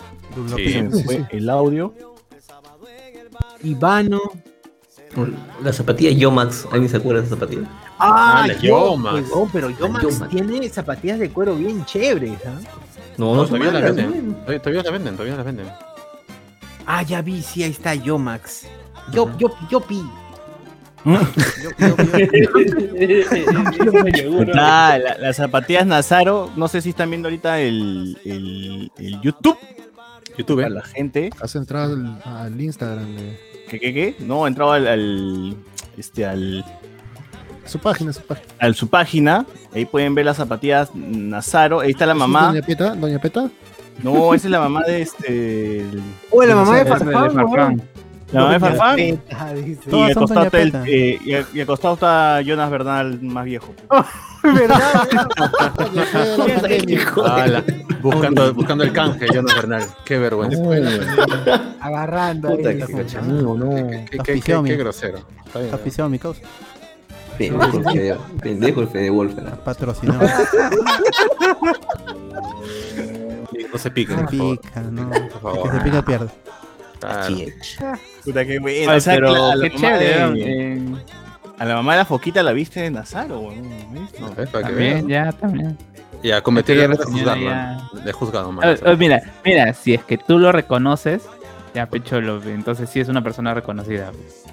Sí. 0.56 0.71
Se 0.73 0.84
me 0.84 1.04
fue 1.04 1.26
el 1.32 1.50
audio. 1.50 1.93
Ivano. 3.63 4.21
La 5.63 5.73
zapatilla 5.73 6.12
Yomax. 6.12 6.65
¿Alguien 6.71 6.89
se 6.89 6.97
acuerda 6.97 7.21
de 7.21 7.28
esa 7.28 7.36
zapatilla? 7.36 7.67
Ah, 7.97 8.45
la 8.47 8.54
Yo- 8.56 8.91
Yomax. 8.95 9.19
pues, 9.21 9.32
oh, 9.34 9.50
pero 9.52 9.69
Yomax 9.71 10.04
Yomax. 10.04 10.30
tiene 10.30 10.69
zapatillas 10.69 11.17
de 11.19 11.30
cuero 11.32 11.56
bien 11.56 11.84
chéveres, 11.86 12.38
¿ah? 12.45 12.60
No, 13.17 13.34
No, 13.36 13.45
todavía 13.45 13.71
la 13.71 13.80
malas, 13.80 13.95
venden. 13.95 14.34
Todavía, 14.36 14.60
todavía 14.62 14.84
la 14.84 14.91
venden, 14.91 15.13
todavía 15.15 15.36
la 15.38 15.43
venden. 15.43 15.67
Ah, 16.86 17.02
ya 17.02 17.21
vi, 17.23 17.41
sí, 17.41 17.63
ahí 17.63 17.71
está 17.71 17.95
Yomax. 17.95 18.67
Yo, 19.12 19.36
yo, 19.39 19.47
yo 19.71 19.80
pi. 19.80 20.04
Ah, 24.56 24.98
la- 25.02 25.18
las 25.20 25.36
zapatillas 25.38 25.86
Nazaro, 25.86 26.52
no 26.56 26.68
sé 26.68 26.82
si 26.82 26.90
están 26.90 27.10
viendo 27.10 27.28
ahorita 27.28 27.60
el, 27.60 28.18
el, 28.26 28.92
el 28.98 29.22
YouTube 29.22 29.58
YouTube, 30.38 30.58
para 30.62 30.70
la 30.70 30.84
gente. 30.84 31.32
Has 31.42 31.56
entrado 31.56 31.94
al, 31.94 32.22
al 32.24 32.62
Instagram 32.62 33.16
de 33.16 33.40
¿Qué, 33.70 33.80
qué, 33.80 33.94
qué? 33.94 34.16
No, 34.20 34.46
he 34.46 34.50
entrado 34.50 34.72
al, 34.74 34.88
al, 34.88 35.58
este, 35.98 36.26
al, 36.26 36.64
su 37.66 37.80
página, 37.80 38.14
su 38.14 38.22
página. 38.22 38.48
al 38.60 38.76
su 38.76 38.88
página. 38.88 39.46
Ahí 39.74 39.86
pueden 39.86 40.14
ver 40.16 40.26
las 40.26 40.38
zapatillas 40.38 40.94
Nazaro. 40.94 41.80
Ahí 41.82 41.92
está 41.92 42.06
la 42.06 42.14
¿Esa 42.14 42.24
es 42.24 42.30
mamá. 42.30 42.48
Doña 42.50 42.62
Peta, 42.62 42.96
Doña 42.96 43.20
Peta. 43.20 43.50
No, 44.04 44.34
esa 44.36 44.48
es 44.48 44.52
la 44.52 44.60
mamá 44.60 44.84
de 44.84 45.02
este. 45.02 45.80
el- 45.80 46.02
Oh, 46.30 46.44
la 46.44 46.56
mamá 46.56 46.78
de 46.78 46.86
Farfán, 46.86 47.12
Farfán. 47.14 47.46
weón. 47.48 47.82
La 48.32 48.42
mamá 48.42 48.54
de 48.54 48.60
Farfán. 48.60 48.96
Dice. 48.98 49.22
Y 49.90 50.02
al, 50.04 50.13
costado 50.16 50.50
el- 50.52 50.76
eh, 50.88 51.20
y, 51.24 51.34
al- 51.34 51.46
y 51.54 51.60
al 51.62 51.66
costado 51.68 51.94
está 51.94 52.42
Jonas 52.42 52.70
Bernal 52.70 53.22
más 53.22 53.46
viejo. 53.46 53.74
Ala, 57.26 57.63
buscando, 58.02 58.54
buscando 58.54 58.84
el 58.84 58.92
canje, 58.92 59.28
Jonas 59.34 59.56
Bernal. 59.56 59.84
Qué 60.06 60.18
vergüenza. 60.18 60.62
Agarrando. 61.80 62.50
Puta, 62.50 62.70
ahí, 62.70 62.78
qué 62.86 62.94
cachamudo, 62.94 63.58
no. 63.58 63.70
Qué, 63.88 64.06
qué- 64.12 64.18
qué- 64.20 64.32
Afición, 64.34 64.66
qué 64.66 64.72
mi- 64.74 64.78
grosero. 64.78 65.20
Está 65.46 66.08
mi 66.10 66.20
causa. 66.20 66.42
Pendejo 67.38 67.78
el 67.78 67.84
Fede, 67.84 68.18
pendejo 68.42 68.82
el 68.82 68.88
Fede 68.88 69.10
Wolf. 69.10 69.34
Patrocinado. 69.63 70.28
No 73.72 73.78
se 73.78 73.92
piquen, 73.92 74.28
Se 74.28 74.38
favor. 74.38 74.60
pica, 74.60 74.82
no. 74.82 75.10
Por 75.10 75.18
El 75.18 75.24
que 75.30 75.40
favor. 75.40 75.72
se 75.72 75.80
pica 75.82 76.02
pierde. 76.04 76.28
Claro. 77.00 78.00
Puta, 78.24 78.46
qué 78.46 78.60
bueno. 78.60 78.92
Ay, 78.92 78.98
O 78.98 79.02
sea, 79.02 79.16
pero 79.16 79.46
a 79.52 79.56
la 79.56 79.70
qué 79.70 79.76
chévere. 79.76 80.74
Eh, 80.74 80.82
A 81.60 81.66
la 81.66 81.76
mamá 81.76 81.94
de 81.94 81.98
la 82.00 82.06
foquita 82.06 82.44
la 82.44 82.52
viste 82.54 82.86
que 84.66 84.68
también, 84.68 85.08
vean. 85.08 85.26
ya, 85.26 85.32
también. 85.32 85.78
Ya 86.24 86.42
el 86.74 86.78
la 86.80 86.84
error 86.86 86.98
de 86.98 87.06
señora 87.06 87.34
juzgarlo. 87.80 88.02
De 88.06 88.12
juzgado, 88.12 88.52
man. 88.52 88.70
Ah, 88.70 88.76
ah, 88.92 88.96
mira, 88.98 89.22
mira, 89.46 89.74
si 89.74 89.94
es 89.94 90.04
que 90.04 90.18
tú 90.18 90.40
lo 90.40 90.52
reconoces, 90.52 91.24
ya 91.74 91.86
pecholo, 91.88 92.42
entonces 92.44 92.90
sí 92.90 93.00
es 93.00 93.08
una 93.10 93.22
persona 93.24 93.54
reconocida. 93.54 94.12
pues. 94.12 94.44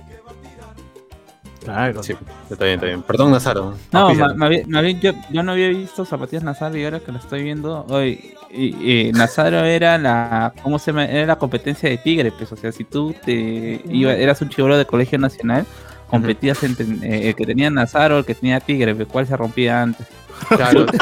Claro. 1.65 2.03
Sí, 2.03 2.15
está 2.51 2.65
bien, 2.67 2.75
está 2.75 2.87
bien. 2.87 3.03
Perdón, 3.03 3.31
Nazaro. 3.33 3.75
No, 3.91 4.15
ma- 4.15 4.35
más 4.35 4.51
bien, 4.51 4.69
más 4.71 4.83
bien 4.83 5.01
yo, 5.01 5.13
yo 5.31 5.43
no 5.43 5.53
había 5.53 5.69
visto 5.69 6.05
zapatillas 6.05 6.43
Nazaro 6.45 6.77
y 6.77 6.85
ahora 6.85 7.01
que 7.01 7.11
lo 7.11 7.19
estoy 7.19 7.43
viendo 7.43 7.87
hoy, 7.89 8.35
y, 8.57 9.09
y 9.09 9.13
Nazaro 9.13 9.65
era 9.65 9.99
la, 9.99 10.53
¿cómo 10.63 10.79
se 10.79 10.93
llama? 10.93 11.05
Era 11.07 11.27
la 11.27 11.37
competencia 11.37 11.89
de 11.89 11.99
Tigre, 11.99 12.31
pues, 12.33 12.51
o 12.53 12.57
sea, 12.57 12.71
si 12.73 12.85
tú 12.85 13.15
te 13.25 13.81
iba, 13.91 14.13
eras 14.15 14.41
un 14.43 14.49
chivolo 14.49 14.77
de 14.79 14.85
colegio 14.87 15.19
nacional, 15.19 15.67
competías 16.09 16.63
entre 16.63 16.87
eh, 17.03 17.29
el 17.29 17.35
que 17.35 17.45
tenía 17.47 17.71
Nazaro, 17.71 18.19
el 18.19 18.25
que 18.25 18.35
tenía 18.35 18.61
Tigre, 18.61 18.95
pues, 18.95 19.09
¿cuál 19.09 19.27
se 19.27 19.37
rompía 19.37 19.83
antes? 19.83 20.07
Claro. 20.49 20.87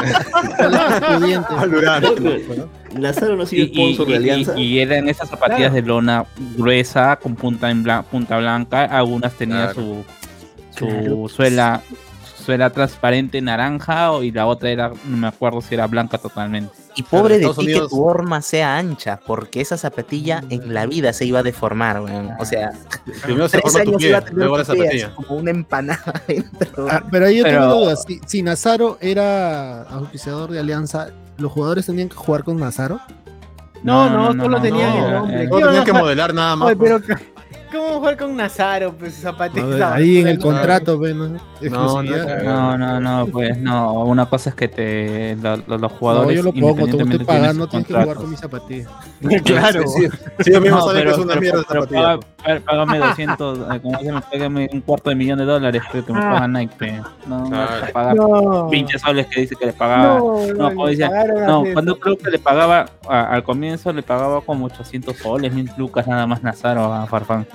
Lazaro 2.97 3.35
no 3.35 3.43
y, 3.49 3.67
sponsor 3.67 4.05
de 4.07 4.11
y- 4.13 4.15
Alianza. 4.15 4.59
y 4.59 4.79
eran 4.79 5.09
esas 5.09 5.29
zapatillas 5.29 5.73
de 5.73 5.81
lona 5.81 6.25
gruesa 6.55 7.15
con 7.21 7.35
punta 7.35 7.69
en 7.71 7.83
blan- 7.83 8.03
punta 8.03 8.37
blanca, 8.37 8.85
algunas 8.85 9.33
tenían 9.33 9.73
Claro. 9.73 10.03
su, 10.71 10.85
su 10.87 11.29
suela 11.29 11.81
suela 12.37 12.69
transparente 12.71 13.41
naranja 13.41 14.11
o- 14.11 14.21
y 14.23 14.31
la 14.31 14.45
otra 14.47 14.69
era, 14.69 14.91
no 15.05 15.17
me 15.17 15.27
acuerdo 15.27 15.61
si 15.61 15.73
era 15.75 15.87
blanca 15.87 16.17
totalmente. 16.17 16.73
Y 16.95 17.03
pobre 17.03 17.39
de 17.39 17.45
ti 17.47 17.51
Unidos- 17.57 17.81
que 17.83 17.89
tu 17.89 18.03
horma 18.03 18.41
sea 18.41 18.77
ancha, 18.77 19.19
porque 19.25 19.61
esa 19.61 19.77
zapatilla 19.77 20.43
en 20.49 20.73
la 20.73 20.85
vida 20.85 21.11
se 21.13 21.25
iba 21.25 21.39
a 21.39 21.43
deformar, 21.43 22.01
weón. 22.01 22.29
O 22.39 22.45
sea, 22.45 22.71
Primero 23.23 23.47
se 23.49 23.59
tres 23.59 23.71
forma 23.71 23.83
tu 23.85 23.89
años 23.91 23.99
pie, 23.99 24.09
iba 24.09 24.17
a 24.17 24.21
tener 24.21 24.37
luego 24.37 24.55
la 24.57 24.61
así 24.63 24.71
zapatilla. 24.77 25.15
como 25.15 25.35
una 25.39 25.51
empanada 25.51 26.21
dentro. 26.27 26.87
Ah, 26.89 27.03
pero 27.09 27.25
ahí 27.25 27.37
yo 27.37 27.43
Pero- 27.43 27.61
tengo 27.61 27.75
dudas. 27.85 28.03
Si, 28.07 28.19
si 28.25 28.41
Nazaro 28.43 28.97
era 29.01 29.83
auspiciador 29.83 30.51
de 30.51 30.59
Alianza, 30.59 31.09
¿los 31.37 31.51
jugadores 31.51 31.85
tenían 31.85 32.09
que 32.09 32.15
jugar 32.15 32.43
con 32.43 32.57
Nazaro? 32.57 32.99
No, 33.83 34.09
no, 34.09 34.41
solo 34.41 34.61
tenían 34.61 34.89
no, 34.97 35.05
el 35.07 35.13
nombre. 35.13 35.43
eh, 35.43 35.47
No 35.47 35.57
¿Qué 35.57 35.63
van 35.63 35.71
tenían 35.73 35.85
que 35.85 35.93
modelar 35.93 36.33
nada 36.33 36.55
más. 36.55 36.67
Oye, 36.67 36.75
pues. 36.77 37.01
pero 37.05 37.19
¿cómo 37.73 37.99
jugar 37.99 38.17
con 38.17 38.35
Nazaro? 38.37 38.93
Pues 38.93 39.17
A 39.19 39.31
zapatilla. 39.31 39.65
ver, 39.65 39.83
ahí 39.83 40.19
en 40.19 40.27
el 40.27 40.37
no, 40.37 40.43
contrato, 40.43 40.97
ve, 40.99 41.13
¿no? 41.13 41.27
no. 41.27 41.39
No, 42.03 42.77
no, 42.77 42.99
no, 42.99 43.27
pues 43.27 43.57
no. 43.57 44.03
Una 44.03 44.25
cosa 44.25 44.49
es 44.51 44.55
que 44.55 44.67
te 44.67 45.35
lo- 45.41 45.57
lo- 45.57 45.63
los 45.77 45.81
No, 45.81 45.89
jugadores. 45.89 46.35
yo 46.37 46.43
lo 46.43 46.51
pongo, 46.53 46.75
te 46.75 46.81
independientemente 46.81 47.15
estoy 47.23 47.25
tienen 47.25 47.41
pagando, 47.43 47.67
tienes 47.67 47.87
que 47.87 47.93
jugar 47.93 48.07
contratos. 48.15 48.23
con 48.23 48.31
mi 48.31 48.37
zapatilla. 48.37 48.89
Claro. 49.43 49.87
Sí, 49.87 50.07
sí, 50.39 50.51
yo 50.51 50.61
mismo 50.61 50.77
No, 50.77 50.85
sabía 50.87 51.03
que 51.03 51.09
es 51.11 51.17
una 51.17 51.35
mierda 51.35 51.63
pero 51.67 51.81
zapatilla. 51.83 52.01
paga- 52.01 52.19
paga- 52.43 52.59
Págame 52.65 52.99
200, 52.99 53.59
eh, 53.59 53.79
como 53.81 54.01
me 54.01 54.21
págame 54.21 54.69
un 54.73 54.81
cuarto 54.81 55.09
de 55.09 55.15
millón 55.15 55.39
de 55.39 55.45
dólares 55.45 55.81
pero 55.91 56.05
que 56.05 56.13
me 56.13 56.19
Ah. 56.19 56.31
pagan 56.33 56.53
Nike. 56.53 56.75
pe. 56.77 56.91
No, 57.27 57.39
no, 57.39 57.49
Claro. 57.49 57.71
vas 57.81 57.89
a 57.89 57.93
pagar 57.93 58.15
No. 58.15 58.67
pinches 58.69 59.01
soles 59.01 59.27
que 59.27 59.41
dice 59.41 59.55
que 59.55 59.65
le 59.67 59.73
pagaba. 59.73 60.17
No, 60.19 60.37
No, 60.57 60.69
no, 60.71 60.85
decía, 60.87 61.09
No, 61.47 61.61
así. 61.61 61.73
cuando 61.73 61.99
creo 61.99 62.17
que 62.17 62.29
le 62.31 62.39
pagaba 62.39 62.85
a- 63.07 63.23
al 63.33 63.43
comienzo 63.43 63.93
le 63.93 64.03
pagaba 64.03 64.41
como 64.41 64.65
800 64.65 65.15
soles, 65.17 65.53
1000 65.53 65.69
lucas 65.77 66.05
nada 66.07 66.27
más 66.27 66.43
Nazaro 66.43 66.93
a 66.93 67.05
Farfán. 67.07 67.47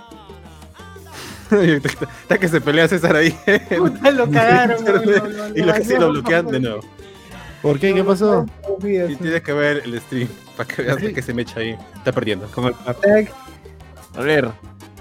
Está 2.23 2.39
que 2.39 2.49
se 2.49 2.61
pelea 2.61 2.89
César 2.89 3.17
ahí. 3.17 3.37
Puta, 3.77 4.11
lo 4.11 4.31
cagaron. 4.31 4.85
no, 4.85 4.93
no, 4.93 5.29
no, 5.49 5.57
y 5.57 5.63
lo 5.63 5.73
que 5.75 5.85
sí 5.85 5.97
lo 5.97 6.11
bloquean 6.11 6.47
de 6.47 6.61
nuevo. 6.61 6.81
¿Por 7.63 7.79
qué? 7.81 7.93
¿Qué 7.93 8.05
pasó? 8.05 8.47
Y 8.79 9.17
tienes 9.17 9.43
que 9.43 9.53
ver 9.53 9.83
el 9.85 10.01
stream 10.01 10.29
para 10.57 10.69
que 10.69 10.83
veas 10.83 10.97
que 10.99 11.23
se 11.23 11.35
me 11.35 11.43
echa 11.43 11.61
ahí. 11.61 11.77
Está 11.97 12.13
perdiendo. 12.13 12.47
Como 12.53 12.69
el 12.69 12.75
A 14.15 14.21
ver, 14.21 14.49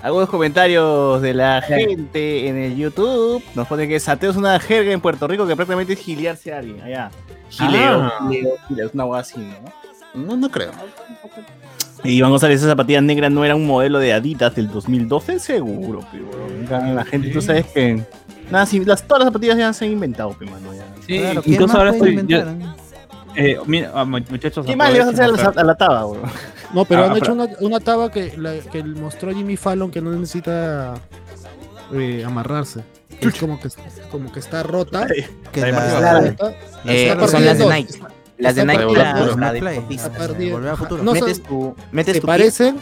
algunos 0.01 0.27
comentarios 0.29 1.21
de 1.21 1.33
la 1.35 1.61
gente 1.61 2.47
en 2.47 2.57
el 2.57 2.75
YouTube. 2.75 3.43
Nos 3.53 3.67
pone 3.67 3.87
que 3.87 3.99
sateo 3.99 4.31
es 4.31 4.37
una 4.37 4.59
jerga 4.59 4.91
en 4.91 5.01
Puerto 5.01 5.27
Rico 5.27 5.45
que 5.45 5.55
prácticamente 5.55 5.93
es 5.93 5.99
gilearse 5.99 6.51
a 6.53 6.57
alguien. 6.59 6.81
Allá. 6.81 7.11
Gileo, 7.49 8.01
Ah. 8.03 8.13
gileo, 8.29 8.55
gileo, 8.67 8.87
es 8.87 8.93
una 8.93 9.05
hueá 9.05 9.21
así, 9.21 9.37
¿no? 9.39 10.25
No, 10.25 10.35
no 10.35 10.49
creo. 10.49 10.71
Y 12.03 12.11
Iván 12.17 12.31
González, 12.31 12.59
esa 12.59 12.69
zapatilla 12.69 13.01
negra 13.01 13.29
no 13.29 13.43
era 13.43 13.55
un 13.55 13.65
modelo 13.65 13.99
de 13.99 14.13
Adidas 14.13 14.55
del 14.55 14.69
2012, 14.69 15.39
seguro, 15.39 16.01
pero 16.11 16.93
la 16.93 17.03
gente, 17.05 17.29
tú 17.29 17.41
sabes 17.41 17.65
que. 17.67 18.01
Nada, 18.51 18.65
si 18.65 18.83
las, 18.85 19.03
todas 19.03 19.19
las 19.23 19.27
zapatillas 19.27 19.57
ya 19.57 19.73
se 19.73 19.85
han 19.85 19.91
inventado, 19.91 20.31
pe, 20.31 20.45
mano, 20.45 20.73
ya. 20.73 20.85
Sí, 21.05 21.19
Claro, 21.19 21.41
¿quién 21.41 21.55
incluso 21.55 21.77
ahora 21.77 21.89
estoy. 21.91 22.15
yo- 22.15 22.21
inventar? 22.21 22.55
eh, 23.35 23.57
mira, 23.65 23.91
ah, 23.93 24.05
mu- 24.05 24.19
muchachos. 24.29 24.65
¿Qué 24.65 24.75
más 24.75 24.93
le 24.93 24.99
vas 24.99 25.07
a 25.09 25.11
hacer 25.11 25.25
a 25.25 25.27
la, 25.27 25.61
a 25.61 25.63
la 25.63 25.75
taba, 25.75 26.05
weón? 26.05 26.23
No, 26.73 26.83
pero 26.85 27.01
Ah, 27.01 27.05
han 27.07 27.13
pero- 27.13 27.25
hecho 27.25 27.33
una, 27.33 27.47
una 27.61 27.79
taba 27.79 28.11
que, 28.11 28.37
la- 28.37 28.59
que 28.59 28.83
mostró 28.83 29.33
Jimmy 29.33 29.57
Fallon 29.57 29.89
que 29.91 30.01
no 30.01 30.11
necesita 30.11 30.93
eh, 31.93 32.23
amarrarse. 32.25 32.81
Es 33.21 33.33
como 33.35 33.59
que, 33.59 33.69
como 34.11 34.31
que 34.31 34.39
está 34.39 34.63
rota. 34.63 35.07
Que 35.51 35.61
la- 35.71 36.19
rota, 36.21 36.51
Eh, 36.85 37.09
está 37.09 37.27
son 37.27 37.43
las 37.45 37.57
de 37.57 37.65
Nike. 37.67 37.99
Las 38.37 38.55
de 38.55 38.65
Nike, 38.65 38.77
partida 38.83 39.01
en 39.01 39.15
la, 39.15 39.19
dos. 39.19 39.27
la 39.29 39.33
Una 39.35 39.51
de 39.53 39.59
Volver 40.51 40.69
a 40.71 40.75
futuro. 40.77 41.03
No, 41.03 41.13
metes 41.13 41.37
son- 41.37 41.45
tu, 41.45 41.75
metes 41.91 42.13
se 42.15 42.21
tu 42.21 42.25
pie. 42.27 42.33
parecen 42.33 42.77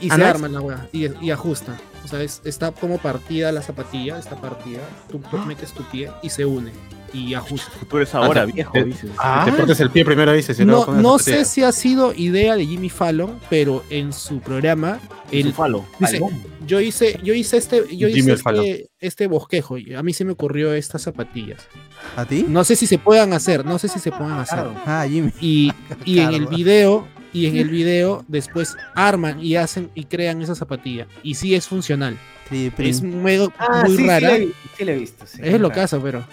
y 0.00 0.08
Ah, 0.10 0.16
se 0.16 0.24
arman 0.24 0.52
la 0.52 0.60
weá 0.60 0.88
y, 0.92 1.06
y 1.24 1.30
ajustan. 1.30 1.76
O 2.04 2.08
sea, 2.08 2.22
es- 2.22 2.40
está 2.44 2.70
como 2.72 2.98
partida 2.98 3.50
la 3.52 3.62
zapatilla, 3.62 4.18
está 4.18 4.36
partida, 4.40 4.80
tú 5.10 5.20
metes 5.46 5.72
tu 5.72 5.82
pie 5.84 6.10
y 6.22 6.30
se 6.30 6.44
une 6.44 6.70
y 7.12 7.34
ajusta. 7.34 7.70
Tú 7.88 7.96
eres 7.96 8.14
ahora 8.14 8.42
Ah, 8.42 8.46
viejo, 8.46 8.72
te- 8.72 8.84
dices. 8.84 9.10
Te 9.44 9.52
cortes 9.56 9.80
el 9.80 9.90
pie 9.90 10.04
primero, 10.04 10.32
dices. 10.32 10.58
y 10.60 10.64
No, 10.64 10.84
no 10.86 11.18
sé 11.18 11.44
si 11.44 11.62
ha 11.62 11.72
sido 11.72 12.12
idea 12.14 12.56
de 12.56 12.66
Jimmy 12.66 12.90
Fallon, 12.90 13.38
pero 13.48 13.82
en 13.90 14.12
su 14.12 14.40
programa 14.40 14.98
El 15.32 15.54
dice, 15.98 16.20
yo 16.66 16.80
hice, 16.80 17.18
yo 17.22 17.32
hice 17.34 17.56
este, 17.56 17.96
yo 17.96 18.08
hice 18.08 18.36
Fallon. 18.36 18.64
este, 18.64 18.90
este 19.00 19.26
bosquejo. 19.28 19.78
y 19.78 19.94
A 19.94 20.02
mí 20.02 20.12
se 20.12 20.24
me 20.24 20.32
ocurrió 20.32 20.74
estas 20.74 21.02
zapatillas. 21.02 21.66
¿A 22.16 22.24
ti? 22.24 22.44
No 22.48 22.64
sé 22.64 22.76
si 22.76 22.86
se 22.86 22.98
puedan 22.98 23.32
hacer, 23.32 23.64
no 23.64 23.78
sé 23.78 23.88
si 23.88 23.98
se 23.98 24.10
puedan 24.10 24.38
hacer. 24.38 24.64
Ah, 24.84 25.06
Jimmy. 25.08 25.32
Y, 25.40 25.72
y 26.04 26.18
en 26.20 26.34
el 26.34 26.46
video, 26.46 27.06
y 27.36 27.46
en 27.46 27.56
el 27.56 27.68
video 27.68 28.24
después 28.28 28.76
arman 28.94 29.38
y 29.42 29.56
hacen 29.56 29.90
y 29.94 30.04
crean 30.04 30.40
esa 30.42 30.54
zapatilla. 30.54 31.06
Y 31.22 31.34
sí 31.34 31.54
es 31.54 31.66
funcional. 31.68 32.16
Sí, 32.48 32.72
Es 32.78 33.02
medio 33.02 33.52
Ah, 33.58 33.82
muy 33.86 33.96
sí, 33.96 34.02
sí, 34.02 34.08
rara. 34.08 34.28
la 34.28 34.34
he 34.36 34.38
visto, 34.38 34.56
sí 34.76 34.84
la 34.84 34.92
he 34.92 34.98
visto. 34.98 35.26
sí. 35.26 35.40
es 35.42 35.60
lo 35.60 35.70
caso, 35.70 36.00
pero. 36.00 36.24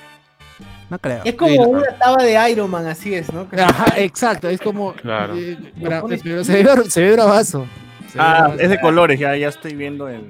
No 0.90 1.00
creo. 1.00 1.22
Es 1.24 1.34
como 1.36 1.56
una 1.64 1.98
taba 1.98 2.22
de 2.24 2.52
Iron 2.52 2.70
Man, 2.70 2.86
así 2.86 3.14
es, 3.16 3.34
¿no? 3.34 3.48
Ajá, 3.58 3.96
exacto, 3.98 4.48
es 4.48 4.62
como. 4.62 4.94
Claro. 4.94 5.36
eh, 5.36 5.58
pero 6.24 6.44
se 6.44 6.54
ve, 6.54 6.64
bra- 6.66 6.88
se 6.90 7.02
ve 7.02 7.12
bravazo. 7.14 7.66
Se 8.12 8.18
ve 8.20 8.24
Ah, 8.24 8.40
bravazo. 8.42 8.60
es 8.62 8.70
de 8.70 8.80
colores, 8.80 9.20
ya, 9.20 9.36
ya 9.36 9.48
estoy 9.48 9.74
viendo 9.76 10.08
el. 10.08 10.22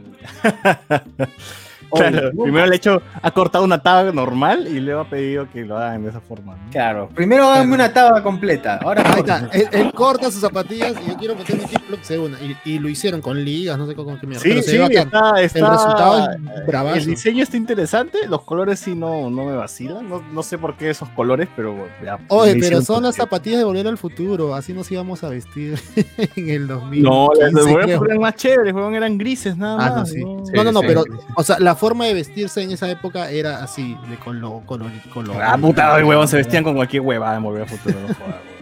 Claro, 1.95 2.31
primero 2.31 2.65
le 2.65 2.73
he 2.73 2.77
hecho, 2.77 3.01
ha 3.21 3.31
cortado 3.31 3.63
una 3.63 3.79
taba 3.81 4.11
normal 4.11 4.67
y 4.67 4.79
luego 4.79 5.01
ha 5.01 5.09
pedido 5.09 5.47
que 5.51 5.63
lo 5.63 5.77
hagan 5.77 6.03
de 6.03 6.09
esa 6.09 6.21
forma. 6.21 6.55
¿no? 6.55 6.71
Claro, 6.71 7.09
primero 7.13 7.47
háganme 7.49 7.75
una 7.75 7.93
taba 7.93 8.21
completa. 8.23 8.79
Ahora 8.83 9.03
Ahí 9.05 9.19
está, 9.19 9.49
él, 9.53 9.67
él 9.71 9.93
corta 9.93 10.31
sus 10.31 10.41
zapatillas 10.41 10.93
y 11.05 11.09
yo 11.09 11.17
quiero 11.17 11.35
meter 11.35 11.57
mi 11.57 11.65
tip 11.65 11.81
se 12.01 12.17
una. 12.19 12.37
Y, 12.41 12.55
y 12.65 12.79
lo 12.79 12.89
hicieron 12.89 13.21
con 13.21 13.43
ligas, 13.43 13.77
no 13.77 13.85
sé 13.87 13.95
con 13.95 14.17
qué 14.19 14.27
mierda. 14.27 14.43
Sí, 14.43 14.61
sí, 14.63 14.77
está, 14.77 15.39
está- 15.41 15.59
El 15.59 15.67
resultado 15.71 16.29
es 16.31 16.35
El 16.57 16.63
bravazo. 16.65 17.05
diseño 17.05 17.43
está 17.43 17.57
interesante, 17.57 18.17
los 18.27 18.41
colores 18.43 18.79
sí 18.79 18.95
no, 18.95 19.29
no 19.29 19.45
me 19.45 19.55
vacilan, 19.55 20.07
no, 20.09 20.21
no 20.31 20.43
sé 20.43 20.57
por 20.57 20.75
qué 20.75 20.89
esos 20.89 21.09
colores, 21.09 21.47
pero 21.55 21.87
ya, 22.03 22.17
Oye, 22.29 22.55
pero 22.59 22.81
son 22.81 23.03
las 23.03 23.15
zapatillas 23.15 23.59
de 23.59 23.65
volver 23.65 23.87
al 23.87 23.97
futuro, 23.97 24.55
así 24.55 24.73
nos 24.73 24.91
íbamos 24.91 25.23
a 25.23 25.29
vestir 25.29 25.79
en 26.35 26.49
el 26.49 26.67
2000. 26.67 27.03
No, 27.03 27.29
las 27.39 27.53
de 27.53 27.61
Volver 27.61 27.85
creo. 27.85 28.05
eran 28.05 28.17
más 28.19 28.35
chéveres, 28.35 28.73
eran 28.93 29.17
grises 29.17 29.55
nada 29.57 29.73
Ah, 29.75 29.89
más. 29.89 29.95
no, 29.99 30.05
sí. 30.05 30.19
¿no? 30.23 30.43
No, 30.53 30.63
no, 30.63 30.71
no, 30.71 30.79
sí. 30.81 30.87
pero, 30.87 31.03
o 31.35 31.43
sea, 31.43 31.59
la 31.59 31.75
forma 31.87 32.05
de 32.05 32.13
vestirse 32.13 32.61
en 32.63 32.71
esa 32.71 32.89
época 32.89 33.29
era 33.29 33.63
así, 33.63 33.97
de 34.09 34.15
con 34.17 34.39
lo, 34.39 34.61
color, 34.65 34.89
color. 35.13 35.35
Ah, 35.41 35.57
puta, 35.57 35.95
ay, 35.95 36.03
huevón, 36.03 36.27
se 36.27 36.37
vestían 36.37 36.63
con 36.63 36.75
cualquier 36.75 37.01
huevada 37.01 37.35
en 37.37 37.43
Volver 37.43 37.63
a 37.63 37.65
Futuro. 37.65 37.95
no. 38.07 38.53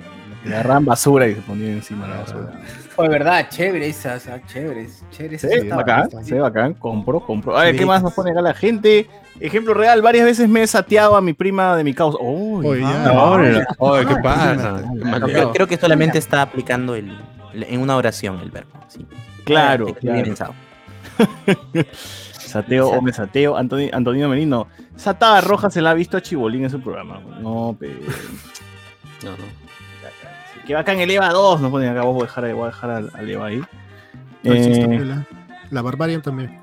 Le 0.44 0.56
agarraban 0.56 0.86
basura 0.86 1.28
y 1.28 1.36
se 1.36 1.42
ponían 1.42 1.74
encima 1.74 2.06
de 2.08 2.14
la 2.14 2.20
basura. 2.22 2.52
Fue 2.96 3.08
verdad, 3.10 3.48
chévere 3.50 3.88
esas, 3.88 4.26
ah, 4.28 4.40
chéveres, 4.48 5.04
chéveres. 5.12 5.42
Sí, 5.42 5.48
esas 5.52 5.70
tabas. 5.70 5.86
bacán, 5.86 6.26
sí, 6.26 6.34
bacán, 6.34 6.74
compro, 6.74 7.20
compro. 7.20 7.56
A 7.56 7.64
ver, 7.66 7.74
Sí. 7.74 7.80
¿qué 7.80 7.86
más 7.86 8.02
nos 8.02 8.12
pone 8.14 8.32
acá 8.32 8.42
la 8.42 8.56
gente? 8.56 9.08
Ejemplo 9.40 9.76
real, 9.76 10.02
varias 10.02 10.26
veces 10.26 10.50
me 10.50 10.64
he 10.64 10.68
sateado 10.68 11.16
a 11.16 11.22
mi 11.22 11.34
prima 11.34 11.76
de 11.78 11.84
mi 11.84 11.94
causa. 11.94 12.18
Uy, 12.20 12.82
Ah. 12.84 13.34
Oye, 13.34 13.64
oye, 13.78 14.06
¿qué 14.08 14.14
Ah, 14.14 14.22
pasa? 14.24 14.80
sí, 14.80 14.86
No, 14.96 15.20
creo, 15.28 15.52
creo 15.52 15.68
que 15.68 15.78
solamente 15.78 16.18
está 16.18 16.42
aplicando 16.42 16.96
el, 16.96 17.16
en 17.54 17.80
una 17.80 17.96
oración 17.96 18.40
el 18.40 18.50
verbo. 18.50 18.72
sí. 18.88 19.06
claro, 19.44 19.86
tener 19.94 20.24
bien 20.24 20.36
claro. 20.36 20.54
pensado. 21.20 21.86
Sateo 22.52 22.90
o 22.90 23.02
me 23.02 23.12
sateo. 23.14 23.56
Antoni- 23.58 23.90
Antonio 23.94 24.28
Merino. 24.30 24.68
Satada 24.96 25.42
Roja 25.42 25.70
se 25.70 25.82
la 25.82 25.92
ha 25.92 25.94
visto 25.94 26.18
a 26.18 26.22
Chibolín 26.22 26.64
en 26.64 26.70
su 26.70 26.82
programa. 26.82 27.20
No, 27.40 27.76
pero. 27.80 27.94
No, 29.24 29.32
no. 29.32 29.62
Que 30.66 30.74
bacán 30.74 31.00
el 31.00 31.12
EVA 31.12 31.30
2. 31.30 31.62
Nos 31.62 31.70
ponen 31.72 31.90
acá. 31.90 32.02
Voy 32.04 32.22
a 32.22 32.26
dejar, 32.26 32.54
voy 32.54 32.64
a 32.64 32.66
dejar 32.68 32.90
al, 32.90 33.12
al 33.14 33.30
EVA 33.30 33.46
ahí. 33.48 33.58
No 34.44 34.54
Eh, 34.54 35.06
la, 35.06 35.26
la 35.70 35.82
Barbarian 35.84 36.22
también. 36.24 36.60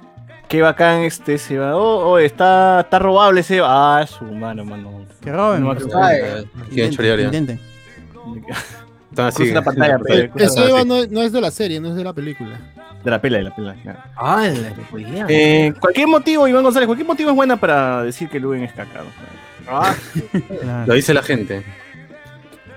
qué 0.49 0.61
bacán 0.63 1.01
este 1.03 1.35
ese 1.35 1.55
EVA. 1.55 1.77
Oh, 1.77 2.11
oh, 2.11 2.19
está, 2.19 2.81
está 2.81 2.99
robable 2.99 3.41
ese 3.43 3.57
EVA. 3.59 4.01
Ah, 4.01 4.07
su 4.07 4.25
mano, 4.25 4.65
mano. 4.65 5.05
Que 5.21 5.31
roben. 5.33 5.63
No, 5.63 5.75
La 9.17 9.63
pantalla, 9.63 9.99
sí, 9.99 10.05
pero- 10.35 10.47
así. 10.47 10.61
Eva 10.63 10.85
no, 10.85 11.07
no 11.07 11.23
es 11.23 11.33
de 11.33 11.41
la 11.41 11.51
serie, 11.51 11.81
no 11.81 11.89
es 11.89 11.95
de 11.97 12.05
la 12.05 12.13
película. 12.13 12.59
De 13.05 13.11
la 13.11 13.21
pela, 13.21 13.39
de 13.39 13.45
la 13.45 13.55
pela. 13.57 13.75
claro. 13.75 13.99
Ah, 14.17 14.47
la 14.49 14.75
que 14.75 14.83
podía. 14.83 15.27
Eh, 15.29 15.73
cualquier 15.81 16.09
motivo, 16.09 16.47
Iván 16.49 16.63
González, 16.65 16.87
cualquier 16.87 17.07
motivo 17.07 17.31
es 17.31 17.37
buena 17.37 17.57
para 17.57 18.03
decir 18.03 18.29
que 18.29 18.39
Luen 18.41 18.63
es 18.65 18.73
cacado. 18.73 19.07
Ah, 19.69 19.95
Claro. 20.61 20.87
Lo 20.87 20.95
dice 20.95 21.15
la 21.15 21.23
gente. 21.23 21.63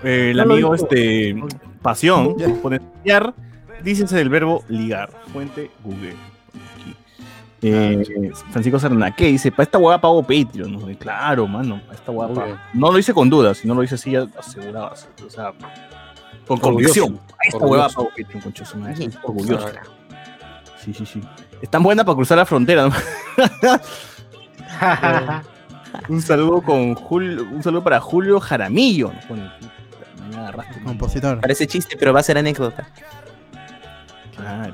Eh, 0.03 0.29
el 0.31 0.37
No 0.37 0.43
amigo 0.43 0.73
este 0.75 1.35
Pasión 1.81 2.37
Ya. 2.37 2.47
pone 2.61 2.79
ligar, 3.03 3.33
dícese 3.83 4.15
del 4.17 4.29
verbo 4.29 4.63
ligar. 4.67 5.09
Fuente 5.33 5.69
Google. 5.83 6.15
Eh, 7.63 8.31
Francisco 8.51 8.79
Sarnaque 8.79 9.27
dice, 9.27 9.51
para 9.51 9.63
esta 9.63 9.77
hueá 9.77 10.01
pago 10.01 10.21
Patreon. 10.23 10.95
claro, 10.95 11.45
mano, 11.47 11.79
para 11.85 11.93
esta 11.97 12.11
hueá. 12.11 12.69
No 12.73 12.91
lo 12.91 12.97
hice 12.97 13.13
con 13.13 13.29
dudas, 13.29 13.59
si 13.59 13.67
no 13.67 13.75
lo 13.75 13.83
hice 13.83 13.95
así, 13.95 14.11
ya 14.11 14.25
aseguraba. 14.37 14.93
O 15.25 15.29
sea, 15.29 15.53
con 16.47 16.59
convicción. 16.59 17.19
Esta 17.43 17.57
Orgulloso. 17.57 17.95
pago 17.95 18.09
Patreon, 18.09 18.41
concha 18.41 18.65
su 18.65 18.77
madre. 18.77 19.09
Sí, 20.83 20.93
sí, 20.93 21.05
sí. 21.05 21.21
Es 21.61 21.69
tan 21.69 21.83
buena 21.83 22.03
para 22.03 22.15
cruzar 22.15 22.37
la 22.37 22.45
frontera. 22.45 22.87
¿no? 22.87 22.93
un 26.09 26.21
saludo 26.21 26.61
con 26.61 26.95
Julio, 26.95 27.43
un 27.51 27.61
saludo 27.61 27.83
para 27.83 27.99
Julio 27.99 28.39
Jaramillo. 28.39 29.11
me 30.29 30.37
agarraste. 30.37 30.81
Compositor. 30.83 31.41
Parece 31.41 31.67
chiste, 31.67 31.95
pero 31.97 32.13
va 32.13 32.21
a 32.21 32.23
ser 32.23 32.37
anécdota. 32.37 32.87
Claro. 34.35 34.71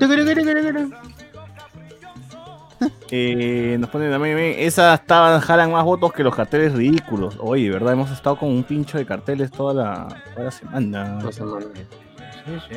Eh, 3.10 3.76
nos 3.80 3.88
ponen 3.90 4.10
también, 4.10 4.36
esas 4.38 5.00
estaban, 5.00 5.40
jalan 5.40 5.72
más 5.72 5.84
votos 5.84 6.12
que 6.12 6.22
los 6.22 6.34
carteles 6.34 6.72
ridículos. 6.74 7.36
Oye, 7.40 7.70
¿verdad? 7.70 7.94
Hemos 7.94 8.10
estado 8.10 8.38
con 8.38 8.50
un 8.50 8.62
pincho 8.64 8.98
de 8.98 9.06
carteles 9.06 9.50
toda 9.50 9.74
la, 9.74 10.08
toda 10.34 10.44
la 10.44 10.50
semana. 10.50 11.18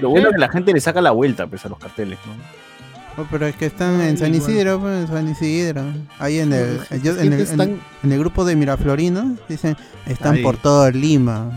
Lo 0.01 0.09
bueno 0.09 0.27
es 0.29 0.33
que 0.33 0.39
la 0.39 0.49
gente 0.49 0.73
le 0.73 0.79
saca 0.81 1.01
la 1.01 1.11
vuelta 1.11 1.47
pues, 1.47 1.65
a 1.65 1.69
los 1.69 1.77
carteles, 1.77 2.17
¿no? 2.25 2.33
Oh, 3.21 3.27
pero 3.29 3.45
es 3.45 3.55
que 3.55 3.65
están 3.65 3.99
en 4.01 4.17
San. 4.17 4.33
Isidro, 4.33 4.79
pues, 4.79 5.01
en 5.01 5.07
San 5.07 5.27
Isidro. 5.29 5.83
Ahí 6.17 6.39
en 6.39 6.53
el, 6.53 6.79
yo- 7.03 7.19
en, 7.19 7.33
el, 7.33 7.41
están- 7.41 7.69
en- 7.71 7.81
en 8.03 8.11
el 8.13 8.19
grupo 8.19 8.45
de 8.45 8.55
Miraflorino 8.55 9.35
dicen, 9.49 9.75
están 10.07 10.35
Ahí. 10.35 10.43
por 10.43 10.55
todo 10.57 10.89
Lima. 10.91 11.51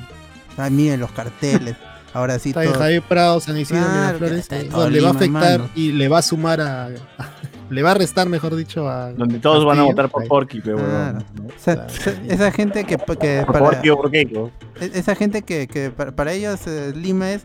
Ah, 0.59 0.69
miren 0.71 0.99
los 1.01 1.13
carteles. 1.13 1.77
Ahora 2.15 2.39
sí 2.39 2.51
Está 2.51 2.65
en. 2.65 2.73
Javier 2.73 3.03
Prado, 3.03 3.41
San 3.41 3.59
Isidro, 3.59 3.83
Claro, 3.83 4.05
Miraflores, 4.07 4.39
está 4.39 4.61
en 4.61 4.69
todo 4.71 4.83
donde 4.85 5.01
va 5.01 5.09
a 5.09 5.13
afectar 5.13 5.59
mano. 5.59 5.71
y 5.75 5.93
le 5.93 6.09
va 6.09 6.19
a 6.19 6.23
sumar 6.23 6.61
a, 6.61 6.89
le 7.71 7.83
va 7.83 7.91
a 7.91 7.95
restar, 7.95 8.29
mejor 8.29 8.55
dicho, 8.57 8.89
a 8.89 9.13
Donde 9.13 9.39
todos 9.41 9.65
van 9.65 9.79
a 9.81 9.83
votar 9.83 10.09
por. 10.09 10.27
Porky, 10.29 10.61
pero 10.61 10.77
Claro. 10.79 11.19
¿no? 11.35 11.45
O 11.47 11.51
sea, 11.59 11.87
esa- 12.29 12.53
gente 12.53 12.85
que, 12.85 12.97
que 12.97 13.05
Por 13.05 13.19
para, 13.53 13.59
Porky 13.59 13.91
o 13.91 13.97
por 13.97 14.11
Keiko. 14.11 14.51
e- 14.81 14.91
esa 14.95 15.15
gente 15.15 15.43
que, 15.43 15.67
que 15.67 15.91
para, 15.91 16.13
para 16.13 16.33
ellos 16.33 16.61
eh, 16.67 16.93
Lima 16.95 17.33
es 17.33 17.43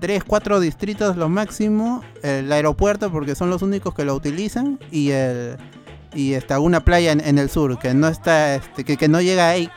3, 0.00 0.24
4 0.24 0.60
distritos 0.60 1.16
lo 1.16 1.28
máximo, 1.28 2.02
el 2.22 2.50
aeropuerto 2.52 3.10
porque 3.12 3.34
son 3.34 3.50
los 3.50 3.62
únicos 3.62 3.94
que 3.94 4.04
lo 4.04 4.14
utilizan 4.14 4.78
y 4.90 5.10
el 5.10 5.56
y 6.14 6.32
está 6.32 6.60
una 6.60 6.80
playa 6.80 7.12
en, 7.12 7.20
en 7.20 7.38
el 7.38 7.50
sur 7.50 7.78
que 7.78 7.92
no 7.92 8.08
está 8.08 8.54
este, 8.54 8.84
que, 8.84 8.96
que 8.96 9.08
no 9.08 9.20
llega 9.20 9.48
ahí 9.50 9.68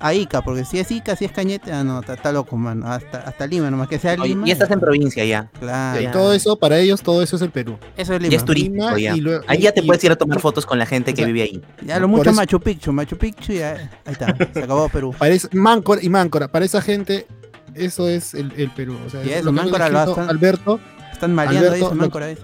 a 0.00 0.14
Ica, 0.14 0.42
porque 0.42 0.64
si 0.64 0.78
es 0.78 0.90
Ica, 0.90 1.16
si 1.16 1.24
es 1.24 1.32
Cañete, 1.32 1.72
ah 1.72 1.82
no, 1.84 2.00
está, 2.00 2.30
loco, 2.32 2.56
mano, 2.56 2.86
hasta, 2.86 3.18
hasta 3.18 3.46
Lima, 3.46 3.70
nomás 3.70 3.88
que 3.88 3.98
sea 3.98 4.12
Oye, 4.14 4.28
Lima. 4.28 4.46
y 4.48 4.50
estás 4.52 4.70
en 4.70 4.78
provincia 4.80 5.24
ya. 5.24 5.50
Claro, 5.58 6.00
Y 6.00 6.06
todo 6.08 6.32
eso, 6.32 6.56
para 6.56 6.78
ellos, 6.78 7.02
todo 7.02 7.22
eso 7.22 7.36
es 7.36 7.42
el 7.42 7.50
Perú. 7.50 7.78
eso 7.96 8.14
es 8.14 8.20
Lima. 8.20 8.30
Ya 8.30 8.36
es 8.38 8.44
turístico 8.44 8.74
Lima 8.74 8.98
ya. 8.98 9.16
y 9.16 9.20
luego- 9.20 9.44
Ahí 9.48 9.60
ya 9.60 9.72
te 9.72 9.80
y- 9.80 9.86
puedes 9.86 10.02
ir 10.04 10.12
a 10.12 10.16
tomar 10.16 10.40
fotos 10.40 10.64
con 10.66 10.78
la 10.78 10.86
gente 10.86 11.10
o 11.10 11.14
que 11.14 11.22
sea, 11.22 11.26
vive 11.26 11.42
ahí. 11.42 11.62
Ya 11.84 11.98
lo 11.98 12.06
mucho 12.08 12.30
eso- 12.30 12.32
Machu 12.36 12.60
Picchu, 12.60 12.92
Machu 12.92 13.16
Picchu 13.18 13.52
ya, 13.54 13.90
ahí 14.04 14.12
está, 14.12 14.34
se 14.54 14.62
acabó 14.62 14.88
Perú. 14.88 15.14
Para 15.18 15.34
es- 15.34 15.48
Máncora 15.52 16.00
y 16.02 16.08
Máncora, 16.08 16.48
para 16.48 16.64
esa 16.64 16.80
gente, 16.80 17.26
eso 17.74 18.08
es 18.08 18.34
el, 18.34 18.52
el 18.56 18.70
Perú. 18.70 18.96
O 19.06 19.10
sea, 19.10 19.22
Y 19.24 19.30
es 19.30 19.36
eso, 19.38 19.46
lo 19.46 19.52
que 19.52 19.60
ha 19.60 19.62
Máncora 19.64 19.88
lo 19.88 19.98
hacen- 20.00 20.28
Alberto, 20.28 20.80
Están 21.12 21.34
mareando 21.34 21.68
Alberto, 21.70 21.88
lo- 21.88 21.94
Máncora 21.96 22.26
dice. 22.28 22.42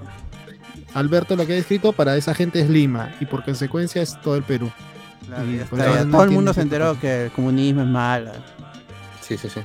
Alberto 0.95 1.35
lo 1.37 1.45
que 1.47 1.53
ha 1.53 1.57
descrito 1.57 1.93
para 1.93 2.17
esa 2.17 2.35
gente 2.35 2.61
es 2.61 2.69
Lima 2.71 3.13
y 3.21 3.27
por 3.27 3.45
consecuencia 3.45 4.01
es 4.03 4.21
todo 4.21 4.37
el 4.37 4.43
Perú. 4.45 4.71
Claro, 5.27 5.45
Y 5.45 6.05
no 6.05 6.11
todo 6.11 6.25
el 6.25 6.31
mundo 6.31 6.53
se 6.53 6.61
enteró 6.63 6.99
que 7.01 7.27
el 7.27 7.31
comunismo 7.33 7.83
es 7.83 7.87
malo, 7.89 8.31
Sí, 9.21 9.37
sí, 9.39 9.49
sí. 9.49 9.61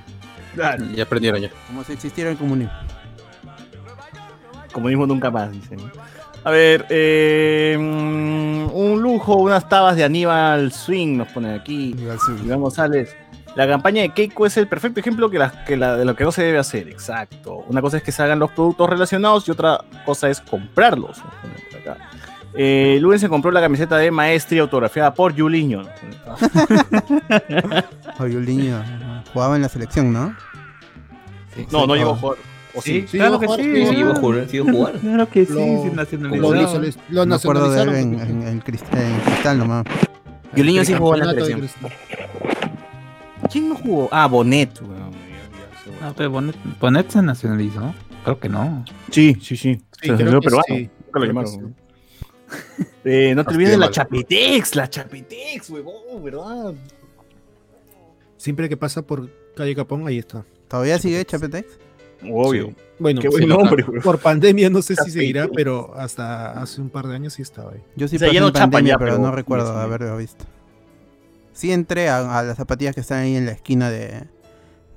Claro. 0.55 0.86
Ya 0.95 1.03
aprendieron 1.03 1.41
ya. 1.41 1.49
como 1.68 1.84
si 1.84 1.93
existiera 1.93 2.30
el 2.32 2.38
comunismo. 2.38 2.72
Comunismo 4.72 5.05
nunca 5.07 5.30
más, 5.32 5.51
dicen. 5.51 5.80
A 6.43 6.51
ver, 6.51 6.86
eh, 6.89 7.76
mm, 7.78 8.70
un 8.74 9.01
lujo, 9.01 9.36
unas 9.36 9.68
tabas 9.68 9.95
de 9.97 10.03
Aníbal 10.03 10.72
Swing 10.72 11.18
nos 11.18 11.28
ponen 11.30 11.60
aquí. 11.60 11.95
Iván 12.45 12.62
González. 12.62 13.16
La 13.55 13.68
campaña 13.68 14.03
de 14.03 14.10
Keiko 14.14 14.45
es 14.45 14.55
el 14.57 14.68
perfecto 14.68 14.99
ejemplo 14.99 15.30
que 15.30 15.39
la, 15.39 15.66
que 15.66 15.76
la- 15.76 15.97
de 15.97 16.05
lo 16.05 16.16
que 16.16 16.24
no 16.24 16.32
se 16.32 16.43
debe 16.43 16.60
hacer. 16.60 16.88
Exacto. 16.88 17.57
Una 17.68 17.82
cosa 17.82 17.97
es 17.97 18.03
que 18.03 18.12
se 18.12 18.22
hagan 18.24 18.39
los 18.39 18.51
productos 18.51 18.89
relacionados 18.89 19.47
y 19.47 19.51
otra 19.51 19.82
cosa 20.05 20.30
es 20.30 20.39
comprarlos. 20.39 21.20
acá. 21.82 21.97
Eh, 22.56 22.97
Lunes 23.00 23.22
se 23.22 23.30
compró 23.30 23.52
la 23.52 23.62
camiseta 23.62 23.97
de 23.97 24.10
Maestri 24.12 24.58
autografiada 24.60 25.14
por 25.14 25.34
un 25.39 25.52
niño 28.45 28.74
jugaba 29.34 29.56
en 29.56 29.62
la 29.62 29.70
selección, 29.70 30.12
¿no? 30.12 30.36
No, 31.72 31.86
no 31.88 31.93
Sí, 31.93 32.00
llegó 32.00 32.12
a 32.12 32.16
jugar. 32.16 32.38
¿O 32.76 32.82
Sí, 32.82 33.02
sí? 33.02 33.08
Sí, 33.08 33.18
claro 33.18 33.39
llegó 33.39 33.56
que 33.58 33.64
sí. 33.64 33.70
sí, 33.76 33.86
Sí, 33.88 33.95
iba 34.00 34.12
a 34.12 34.16
jugar, 34.16 34.45
sí 34.50 34.58
iba 34.58 34.70
a 34.70 34.74
jugar. 34.74 34.93
Claro 35.00 35.30
que 35.30 35.45
sí, 35.45 35.54
Lo- 35.54 35.60
sí, 35.60 35.89
Lo, 35.89 35.93
nacionalizado. 35.95 36.54
nacionaliz- 36.56 36.97
lo 37.10 37.26
Me 37.26 37.36
acuerdo 37.36 37.72
de 37.72 37.82
él 37.82 37.89
en, 37.89 38.20
en, 38.20 38.47
en 38.47 38.62
crist- 38.64 38.97
en 38.97 39.20
cristal 39.22 39.58
nomás. 39.58 39.86
Yuliño 40.56 40.84
sí 40.86 40.93
jugó 40.93 41.16
en 41.16 41.20
la 41.22 41.32
selección. 41.34 41.60
Cristal. 41.60 41.91
¿Quién 43.52 43.70
no 43.70 43.76
jugó? 43.76 44.10
Ah, 44.12 44.28
Bonet. 44.28 44.80
weón, 44.82 45.12
ya- 45.12 45.18
ya 45.18 45.84
sé, 45.84 45.91
No, 46.06 46.14
pero 46.16 46.30
Bonet, 46.32 46.56
Bonet 46.80 47.10
se 47.10 47.22
nacionalizó. 47.22 47.93
Creo 48.24 48.39
que 48.39 48.50
no. 48.50 48.84
Sí, 49.10 49.36
sí, 49.41 49.56
sí. 49.56 49.76
Sí, 49.76 49.82
Se 50.10 50.16
creo 50.16 50.18
nacionalizó 50.18 50.39
que 50.41 50.45
peruano. 50.45 50.64
sí. 50.68 50.89
Nunca 51.06 51.20
lo 51.20 51.26
llamaron. 51.26 51.76
Eh, 53.06 53.34
no 53.34 53.45
te 53.45 53.54
olvides 53.54 53.72
de 53.72 53.78
la 53.78 53.89
Chapitex, 53.89 54.76
la 54.76 54.89
Chapitex, 54.89 55.70
huevón, 55.70 56.22
¿verdad? 56.22 56.74
Siempre 58.38 58.68
que 58.70 58.78
pasa 58.78 59.02
por 59.02 59.30
calle 59.56 59.74
Capón, 59.76 60.06
ahí 60.08 60.18
está. 60.20 60.45
¿Todavía 60.68 61.00
sigue 61.00 61.24
Chapetex? 61.26 61.66
Obvio. 62.30 62.74
Bueno, 63.00 63.22
Qué 63.22 63.30
buen 63.30 63.47
nombre, 63.47 63.84
weón. 63.88 64.02
por 64.04 64.20
pandemia 64.20 64.70
no 64.70 64.82
sé 64.82 64.89
si 64.95 64.97
Chapitex. 64.97 65.14
seguirá, 65.14 65.47
pero 65.47 65.93
hasta 65.95 66.52
hace 66.62 66.82
un 66.82 66.89
par 66.89 67.08
de 67.08 67.16
años 67.16 67.34
sí 67.34 67.41
estaba 67.41 67.72
ahí. 67.72 67.82
Yo 67.95 68.08
sí 68.10 68.18
O 68.18 68.20
sea, 68.20 68.28
pasé 68.28 68.39
no 68.41 68.52
pandemia, 68.52 68.93
ya, 68.93 68.97
pero, 69.00 69.12
pero- 69.14 69.24
no 69.24 69.32
recuerdo 69.32 69.72
haberlo 69.78 70.18
visto. 70.18 70.43
Sí 71.54 71.72
entré 71.72 72.10
a, 72.10 72.39
a 72.39 72.43
las 72.43 72.58
zapatillas 72.58 72.93
que 72.93 73.02
están 73.02 73.20
ahí 73.20 73.36
en 73.38 73.45
la 73.45 73.54
esquina 73.54 73.89
de, 73.89 74.24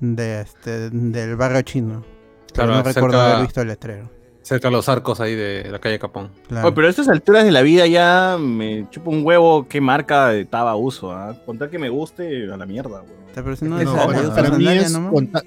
de 0.00 0.40
este, 0.40 0.90
del 0.90 1.36
barrio 1.36 1.62
chino. 1.62 2.05
Pero 2.53 2.66
Claro, 2.66 2.74
no 2.74 2.82
recuerdo 2.82 3.20
haber 3.20 3.42
visto 3.46 3.61
el 3.62 3.68
letrero. 3.68 4.11
Cerca 4.43 4.68
de 4.68 4.72
los 4.72 4.88
arcos 4.88 5.20
ahí 5.20 5.34
de 5.34 5.68
la 5.70 5.78
calle 5.78 5.99
Capón. 5.99 6.30
Claro. 6.49 6.66
Oye, 6.66 6.74
pero 6.74 6.86
a 6.88 6.90
estas 6.90 7.09
alturas 7.09 7.45
de 7.45 7.53
la 7.53 7.62
vida 7.62 7.86
ya 7.86 8.36
me 8.40 8.88
chupo 8.90 9.11
un 9.11 9.24
huevo 9.24 9.66
qué 9.68 9.80
marca 9.80 10.28
de 10.28 10.45
taba 10.45 10.74
uso, 10.76 11.12
¿ah? 11.12 11.36
Contar 11.47 11.70
que 11.70 11.78
me 11.78 11.88
guste 11.88 12.53
a 12.53 12.57
la 12.57 12.66
mierda, 12.66 13.03
No, 13.62 13.80
esa- 13.80 14.34
para, 14.34 14.51
mí 14.51 14.66
es 14.68 14.93
con, 15.11 15.26
ta- 15.28 15.43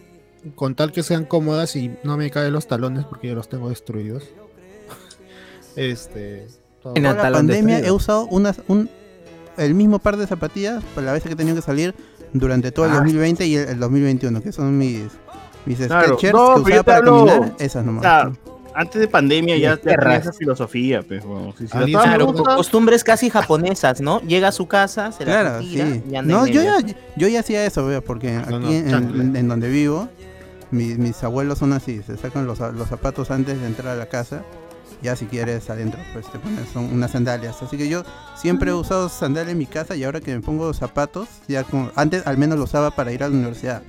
con 0.56 0.76
tal 0.76 0.92
que 0.92 1.04
sean 1.04 1.26
cómodas 1.26 1.76
y 1.76 1.92
no 2.04 2.16
me 2.18 2.32
caen 2.32 2.54
los 2.54 2.68
talones 2.68 3.04
porque 3.06 3.28
yo 3.28 3.36
los 3.36 3.50
tengo 3.50 3.68
destruidos. 3.70 4.24
Este. 5.76 6.48
todo. 6.82 6.94
En 6.96 7.04
la 7.04 7.16
pandemia 7.18 7.76
destruido. 7.76 7.88
he 7.88 7.92
usado 7.92 8.28
unas, 8.28 8.62
un, 8.68 8.90
el 9.58 9.74
mismo 9.74 10.00
par 10.00 10.18
de 10.18 10.28
zapatillas 10.28 10.84
para 10.94 11.08
la 11.08 11.14
vez 11.14 11.24
que 11.24 11.34
he 11.34 11.36
tenido 11.36 11.56
que 11.56 11.62
salir 11.62 11.94
durante 12.34 12.72
todo 12.72 12.86
el 12.86 12.92
Ah. 12.92 12.96
2020 12.96 13.46
y 13.46 13.56
el, 13.56 13.70
el 13.70 13.80
2021, 13.80 14.42
que 14.42 14.52
son 14.52 14.78
mis, 14.78 15.04
mis 15.66 15.80
Claro. 15.80 16.14
Skechers 16.14 16.34
No, 16.34 16.56
que 16.56 16.62
usaba 16.72 16.84
para 16.84 16.98
hablo- 17.00 17.26
caminar. 17.28 17.56
Esas 17.60 17.86
nomás. 17.86 18.00
O 18.00 18.04
sea, 18.04 18.32
antes 18.76 19.00
de 19.02 19.08
pandemia 19.08 19.58
ya, 19.58 19.70
ya 19.76 19.78
tenía 19.78 20.16
esa 20.18 20.34
filosofía, 20.34 21.02
pues, 21.02 21.24
weón. 21.26 21.54
Si, 21.58 21.68
si 21.68 21.78
la 21.92 22.18
lo- 22.18 22.28
gusta, 22.28 22.56
Costumbres 22.56 23.04
casi 23.04 23.30
japonesas, 23.30 24.02
¿no? 24.02 24.22
Llega 24.22 24.50
a 24.50 24.52
su 24.52 24.68
casa, 24.68 25.12
se 25.12 25.26
la 25.26 25.32
Claro, 25.42 25.58
retira 25.60 25.86
sí. 25.86 26.04
y 26.12 26.16
anda 26.16 26.34
No, 26.34 26.46
yo 26.48 26.62
ya, 26.62 26.78
yo 27.16 27.28
ya 27.28 27.40
hacía 27.40 27.66
eso, 27.66 27.86
veo, 27.86 28.04
porque 28.04 28.36
aquí 28.38 28.50
no, 28.52 28.70
en, 28.72 28.90
chancla. 28.90 29.24
en- 29.24 29.36
en 29.36 29.48
donde 29.48 29.70
vivo, 29.70 30.10
mi- 30.72 30.96
mis 30.96 31.24
abuelos 31.24 31.58
son 31.60 31.74
así, 31.74 32.02
se 32.04 32.18
sacan 32.18 32.46
los, 32.46 32.60
los 32.60 32.88
zapatos 32.90 33.32
antes 33.32 33.60
de 33.60 33.68
entrar 33.68 33.94
a 33.94 33.96
la 33.96 34.08
casa, 34.08 34.44
ya 35.02 35.16
si 35.16 35.26
quieres 35.26 35.70
adentro, 35.70 36.00
pues 36.14 36.26
te 36.32 36.40
pones 36.40 36.68
son 36.74 36.86
unas 36.86 37.12
sandalias. 37.12 37.62
Así 37.62 37.78
que 37.78 37.88
yo 37.88 38.04
siempre 38.36 38.72
he 38.72 38.74
usado 38.74 39.10
sandalias 39.10 39.52
en 39.52 39.58
mi 39.58 39.66
casa 39.68 39.96
y 39.96 40.04
ahora 40.04 40.20
que 40.22 40.34
me 40.34 40.42
pongo 40.42 40.74
zapatos, 40.74 41.28
ya 41.48 41.64
como, 41.64 41.92
antes 41.96 42.26
al 42.26 42.38
menos 42.38 42.58
lo 42.58 42.64
usaba 42.64 42.92
para 42.92 43.12
ir 43.12 43.24
a 43.24 43.30
la 43.30 43.36
universidad 43.36 43.82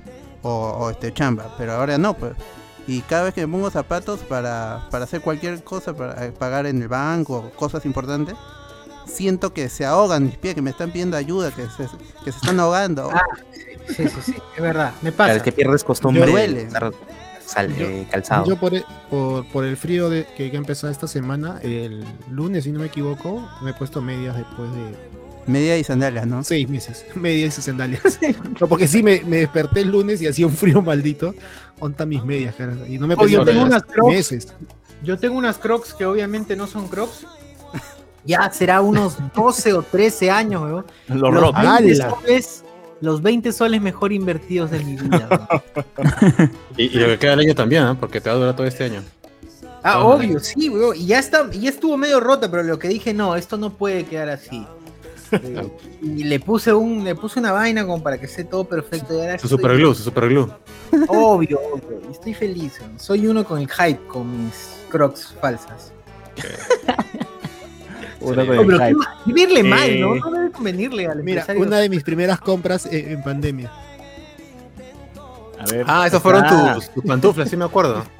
o, 0.43 0.49
o, 0.51 0.89
este 0.91 1.11
chamba, 1.13 1.55
pero 1.57 1.73
ahora 1.73 1.97
no, 1.97 2.13
pues. 2.13 2.33
Y 2.87 3.01
cada 3.01 3.23
vez 3.25 3.33
que 3.33 3.45
me 3.45 3.51
pongo 3.51 3.69
zapatos 3.69 4.21
para, 4.21 4.87
para 4.91 5.03
hacer 5.03 5.19
cualquier 5.21 5.61
cosa, 5.63 5.93
para 5.93 6.25
eh, 6.25 6.31
pagar 6.31 6.65
en 6.65 6.81
el 6.81 6.87
banco, 6.87 7.51
cosas 7.57 7.85
importantes, 7.85 8.35
siento 9.05 9.53
que 9.53 9.67
se 9.69 9.85
ahogan 9.85 10.25
mis 10.25 10.37
pies, 10.37 10.55
que 10.55 10.61
me 10.61 10.69
están 10.69 10.91
pidiendo 10.91 11.17
ayuda, 11.17 11.51
que 11.51 11.63
se, 11.69 11.87
que 12.23 12.31
se 12.31 12.37
están 12.37 12.59
ahogando. 12.59 13.09
Sí, 13.87 14.07
sí, 14.07 14.21
sí, 14.21 14.35
es 14.55 14.61
verdad, 14.61 14.93
me 15.01 15.11
Claro, 15.11 15.17
pasa. 15.17 15.35
es 15.35 15.43
que 15.43 15.51
pierdes 15.51 15.83
costumbre 15.83 16.21
Yo- 16.21 16.25
de 16.27 16.31
duele. 16.31 16.69
sal- 17.45 17.75
Yo- 17.75 17.85
eh, 17.85 18.07
calzado. 18.11 18.45
Yo 18.45 18.57
por, 18.57 18.73
por, 19.09 19.45
por 19.47 19.63
el 19.65 19.75
frío 19.77 20.09
de, 20.09 20.25
que, 20.35 20.49
que 20.51 20.57
ha 20.57 20.59
empezado 20.59 20.91
esta 20.91 21.07
semana, 21.07 21.59
el 21.63 22.05
lunes, 22.29 22.65
si 22.65 22.71
no 22.71 22.79
me 22.79 22.87
equivoco, 22.87 23.49
me 23.61 23.71
he 23.71 23.73
puesto 23.73 24.01
medias 24.01 24.35
después 24.35 24.69
de 24.73 24.95
Media 25.47 25.77
y 25.77 25.83
sandalias, 25.83 26.27
¿no? 26.27 26.43
seis 26.43 26.67
meses. 26.69 27.05
Medias 27.15 27.57
y 27.57 27.61
sandalias. 27.61 28.19
No, 28.59 28.67
porque 28.67 28.87
sí, 28.87 29.01
me, 29.01 29.21
me 29.25 29.37
desperté 29.37 29.81
el 29.81 29.89
lunes 29.89 30.21
y 30.21 30.27
hacía 30.27 30.45
un 30.47 30.53
frío 30.53 30.81
maldito. 30.81 31.33
Onta 31.79 32.05
mis 32.05 32.23
medias, 32.23 32.55
cara. 32.55 32.75
Y 32.87 32.97
no 32.97 33.07
me 33.07 33.15
Oye, 33.15 33.33
yo 33.33 33.45
tengo 33.45 33.63
unas 33.63 33.83
Crocs. 33.83 34.13
meses. 34.13 34.53
Yo 35.03 35.17
tengo 35.17 35.37
unas 35.37 35.57
crocs 35.59 35.93
que 35.93 36.05
obviamente 36.05 36.55
no 36.55 36.67
son 36.67 36.87
crocs. 36.87 37.25
Ya 38.25 38.51
será 38.51 38.81
unos 38.81 39.15
12 39.33 39.71
o 39.71 39.83
13 39.83 40.29
años, 40.31 40.61
weón. 40.61 40.85
los 41.07 41.17
Los 41.19 41.33
rotos. 41.33 41.61
20 41.61 41.93
¡Hala! 42.03 42.09
soles, 42.09 42.63
los 42.99 43.21
20 43.21 43.53
soles 43.53 43.81
mejor 43.81 44.11
invertidos 44.11 44.69
de 44.69 44.83
mi 44.83 44.97
vida. 44.97 45.29
Y, 46.75 46.83
y 46.87 46.89
lo 46.99 47.05
que 47.07 47.19
queda 47.19 47.31
del 47.31 47.39
año 47.41 47.55
también, 47.55 47.83
¿ah? 47.83 47.95
porque 47.97 48.19
te 48.19 48.29
va 48.29 48.35
a 48.35 48.39
durar 48.39 48.55
todo 48.57 48.67
este 48.67 48.83
año. 48.83 49.01
Ah, 49.81 50.03
obvio, 50.03 50.39
sí, 50.41 50.67
weón. 50.67 50.97
Y 50.97 51.05
ya 51.05 51.19
está, 51.19 51.47
y 51.53 51.61
ya 51.61 51.69
estuvo 51.69 51.95
medio 51.95 52.19
rota, 52.19 52.51
pero 52.51 52.63
lo 52.63 52.77
que 52.77 52.89
dije, 52.89 53.13
no, 53.13 53.33
esto 53.37 53.55
no 53.57 53.69
puede 53.69 54.03
quedar 54.03 54.27
así. 54.27 54.67
Eh, 55.31 55.67
y 56.01 56.23
le 56.23 56.39
puse 56.39 56.73
un, 56.73 57.03
le 57.03 57.15
puse 57.15 57.39
una 57.39 57.51
vaina 57.51 57.85
como 57.85 58.01
para 58.03 58.17
que 58.17 58.25
esté 58.27 58.43
todo 58.43 58.63
perfecto. 58.65 59.13
Y 59.13 59.19
ahora 59.21 59.37
Su. 59.39 59.47
Obvio, 61.07 61.59
obvio. 61.73 62.01
y 62.07 62.11
Estoy 62.11 62.33
feliz. 62.33 62.79
Soy 62.97 63.27
uno 63.27 63.43
con 63.43 63.59
el 63.59 63.69
hype, 63.69 63.99
con 64.07 64.45
mis 64.45 64.79
crocs 64.89 65.35
falsas. 65.41 65.91
Sí. 68.19 68.25
con 68.25 68.39
el 68.39 68.47
pero 68.47 68.61
qué 68.79 68.85
hype. 68.87 68.93
ma- 68.97 69.21
Vivirle 69.25 69.63
mal, 69.63 69.89
Eh, 69.89 69.99
¿no? 69.99 70.15
No 70.15 70.31
debe 70.31 70.51
convenirle 70.51 71.05
al 71.07 71.23
Mira, 71.23 71.41
empresario. 71.41 71.61
una 71.67 71.77
de 71.77 71.87
mis 71.89 72.03
primeras 72.03 72.39
compras 72.41 72.85
en, 72.87 73.11
en 73.11 73.21
pandemia. 73.23 73.71
A 75.59 75.65
ver. 75.71 75.85
Ah, 75.87 76.05
esos 76.07 76.21
fueron 76.21 76.43
Ah, 76.45 76.73
tus, 76.75 76.89
tus 76.89 77.03
pantuflas, 77.03 77.49
sí 77.49 77.57
me 77.57 77.65
acuerdo. 77.65 78.03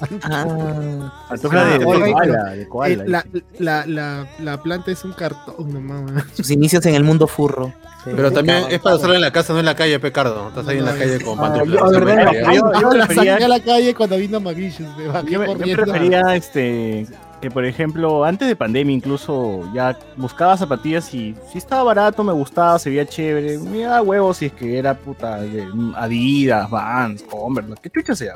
pantufla 1.28 1.64
de, 1.64 1.78
de 1.78 1.84
koala, 1.84 2.44
de 2.44 2.62
Eh, 2.62 2.68
koala. 2.68 3.04
la, 3.06 3.24
la, 3.58 3.86
la, 3.86 4.26
la 4.40 4.62
planta 4.62 4.90
es 4.90 5.04
un 5.04 5.12
cartón, 5.12 5.72
no 5.72 5.80
mames. 5.80 6.24
Sus 6.34 6.50
inicios 6.50 6.84
en 6.86 6.94
el 6.94 7.04
mundo 7.04 7.26
furro. 7.26 7.72
Pero 8.04 8.30
también 8.32 8.64
es 8.70 8.78
para 8.80 8.96
usarlo 8.96 9.14
en 9.16 9.20
la 9.20 9.30
casa, 9.32 9.52
no 9.52 9.58
en 9.58 9.66
la 9.66 9.74
calle, 9.74 9.98
Pecardo. 10.00 10.48
Estás 10.48 10.66
ahí 10.68 10.78
en 10.78 10.84
la 10.86 10.94
calle 10.94 11.20
con 11.20 11.38
Ah, 11.38 11.42
pantuflas. 11.42 11.80
yo- 11.92 12.06
quería. 12.06 12.54
yo- 12.54 12.72
yo 12.80 12.90
la 12.92 13.06
prefería- 13.06 13.32
saqué 13.34 13.44
a 13.44 13.48
la 13.48 13.60
calle 13.60 13.94
cuando 13.94 14.16
vino 14.16 14.40
me 14.40 14.54
bajé 14.54 15.30
Yo, 15.30 15.56
yo 15.56 15.76
prefería 15.76 16.34
este 16.34 17.06
que 17.40 17.50
por 17.50 17.64
ejemplo 17.64 18.24
antes 18.24 18.48
de 18.48 18.56
pandemia 18.56 18.94
incluso 18.94 19.68
ya 19.72 19.96
buscaba 20.16 20.56
zapatillas 20.56 21.12
y 21.14 21.36
si 21.52 21.58
estaba 21.58 21.84
barato 21.84 22.24
me 22.24 22.32
gustaba 22.32 22.78
se 22.78 22.90
veía 22.90 23.06
chévere 23.06 23.58
me 23.58 23.82
daba 23.82 24.02
huevos 24.02 24.38
si 24.38 24.46
es 24.46 24.52
que 24.52 24.76
era 24.78 24.94
puta 24.94 25.40
de 25.40 25.66
Adidas 25.96 26.68
Vans 26.68 27.22
Converse 27.22 27.70
lo 27.70 27.76
que 27.76 27.90
chucha 27.90 28.16
sea 28.16 28.34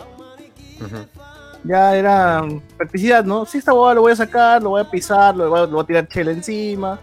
ya 1.64 1.96
era 1.96 2.44
practicidad 2.76 3.24
no 3.24 3.44
si 3.44 3.59
esta 3.59 3.72
hueva 3.72 3.94
lo 3.94 4.00
voy 4.03 4.12
a 4.12 4.16
sacar 4.16 4.62
lo 4.62 4.70
voy 4.70 4.80
a 4.82 4.90
pisar 4.90 5.36
lo 5.36 5.48
voy 5.50 5.59
a, 5.61 5.62
lo 5.62 5.68
voy 5.72 5.82
a 5.82 5.86
tirar 5.86 6.09
chela 6.09 6.30
encima 6.30 6.98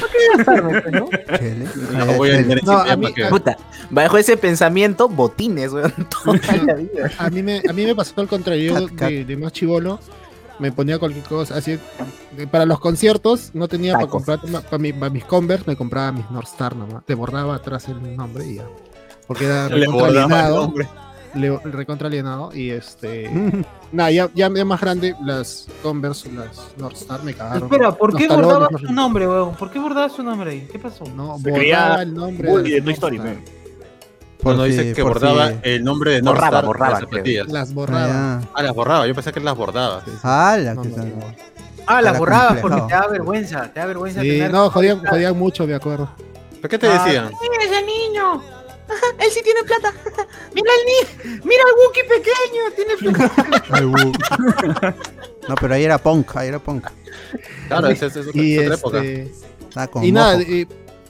¿Para 0.00 0.10
qué 0.10 0.18
gastarme, 0.38 0.82
no? 0.90 1.08
Chele. 1.38 1.66
No, 2.06 2.06
voy 2.14 2.30
a 2.30 2.36
tener 2.38 2.64
No, 2.64 2.78
a 2.78 2.96
mí- 2.96 3.12
Puta, 3.28 3.58
bajo 3.90 4.16
ese 4.16 4.38
pensamiento, 4.38 5.06
botines, 5.06 5.70
weón. 5.70 5.92
Toda 6.24 6.38
la 6.64 6.74
vida. 6.76 7.10
A 7.18 7.28
mí 7.28 7.42
me, 7.42 7.60
a 7.68 7.72
mí 7.74 7.84
me 7.84 7.94
pasó 7.94 8.18
al 8.22 8.26
contrario, 8.26 8.72
yo 8.80 8.86
Cat, 8.86 8.96
cat. 8.96 9.08
de, 9.10 9.24
de 9.26 9.36
más 9.36 9.52
chivolo, 9.52 10.00
me 10.62 10.72
ponía 10.72 10.98
cualquier 10.98 11.24
cosa, 11.24 11.56
así, 11.56 11.78
de- 12.36 12.46
para 12.46 12.64
los 12.64 12.78
conciertos 12.80 13.50
no 13.52 13.68
tenía 13.68 13.94
para 13.94 14.06
comprar, 14.06 14.40
para, 14.40 14.78
mi- 14.78 14.92
para 14.92 15.10
mis 15.10 15.24
Converse 15.24 15.64
me 15.66 15.76
compraba 15.76 16.12
mis 16.12 16.30
North 16.30 16.46
Star 16.48 16.74
nomás, 16.76 17.04
te 17.04 17.14
borraba 17.14 17.56
atrás 17.56 17.88
el 17.88 18.16
nombre 18.16 18.46
y 18.46 18.54
ya, 18.56 18.64
porque 19.26 19.44
era 19.46 19.68
Le 19.68 19.80
recontra 19.80 20.06
bordaba 20.06 20.08
el 20.08 20.16
alienado, 20.32 20.56
nombre. 20.62 20.88
le- 21.34 21.58
recontra 21.72 22.06
alienado, 22.08 22.54
y 22.54 22.70
este, 22.70 23.28
nada, 23.92 24.10
ya, 24.10 24.30
ya 24.34 24.48
de 24.48 24.64
más 24.64 24.80
grande, 24.80 25.14
las 25.24 25.66
Converse, 25.82 26.30
las 26.32 26.72
North 26.78 26.96
Star 26.96 27.22
me 27.24 27.34
cagaron. 27.34 27.64
Espera, 27.64 27.92
¿por 27.92 28.14
qué 28.16 28.28
talones, 28.28 28.46
bordaba 28.50 28.78
su 28.78 28.92
nombre, 28.92 29.26
weón? 29.28 29.54
¿Por 29.56 29.70
qué 29.70 29.78
bordaba 29.78 30.08
su 30.08 30.22
nombre 30.22 30.50
ahí? 30.52 30.68
¿Qué 30.70 30.78
pasó? 30.78 31.04
No, 31.16 31.38
Se 31.38 31.52
creía 31.52 31.78
borraba 31.82 32.02
el 32.02 32.14
nombre 32.14 32.52
de 32.62 32.92
Story 32.92 33.18
North 33.18 33.28
man. 33.34 33.44
Cuando 34.42 34.64
dice 34.64 34.92
que 34.92 35.02
bordaba 35.02 35.52
el 35.62 35.84
nombre 35.84 36.12
de 36.12 36.22
North 36.22 36.36
Borraba, 36.38 36.56
Star, 36.58 36.66
borraba, 36.66 36.90
las 36.92 37.00
zapatillas. 37.00 37.48
Las 37.48 37.72
borraba. 37.74 38.08
Ah, 38.12 38.40
Ah, 38.54 38.62
las 38.62 38.74
borraba. 38.74 39.06
Yo 39.06 39.14
pensé 39.14 39.32
que 39.32 39.40
las 39.40 39.56
bordaba. 39.56 40.02
ah, 40.22 40.56
la 40.60 40.74
No, 40.74 40.82
que 40.82 40.88
no, 40.88 40.96
son- 40.96 41.18
no. 41.20 41.34
Ah, 41.86 42.00
las 42.02 42.18
borrabas 42.18 42.58
porque 42.60 42.80
te 42.82 42.92
da 42.94 43.06
vergüenza, 43.08 43.72
te 43.72 43.80
da 43.80 43.86
vergüenza 43.86 44.20
Sí, 44.20 44.28
tener... 44.28 44.52
no, 44.52 44.70
jodían, 44.70 45.04
jodían 45.04 45.36
mucho, 45.38 45.66
me 45.66 45.74
acuerdo. 45.74 46.10
¿Pero 46.60 46.68
qué 46.68 46.78
te 46.78 46.86
Ah, 46.86 47.02
decían? 47.04 47.30
¡Mira 47.40 47.64
ese 47.64 47.84
niño! 47.86 48.40
Él 49.18 49.30
sí 49.30 49.40
tiene 49.42 49.62
plata. 49.64 49.92
Mira 50.54 50.70
el 50.78 50.86
ni, 50.86 51.38
mira 51.44 51.62
el 51.62 51.74
Wookiee 51.78 52.04
pequeño, 52.04 52.62
tiene 52.76 52.96
plata. 52.96 54.94
No, 55.48 55.56
pero 55.56 55.74
ahí 55.74 55.82
era 55.84 55.98
punk, 55.98 56.36
ahí 56.36 56.48
era 56.48 56.60
punk. 56.60 56.86
Claro, 57.66 57.88
esa 57.88 58.06
es, 58.06 58.14
es 58.16 58.26
otra- 58.28 58.40
Y 58.40 58.58
es 58.58 58.62
otra 58.64 58.74
época. 58.76 58.98
este, 59.04 59.90
con 59.90 60.04
Y 60.04 60.12
nada, 60.12 60.38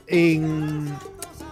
en, 0.07 0.97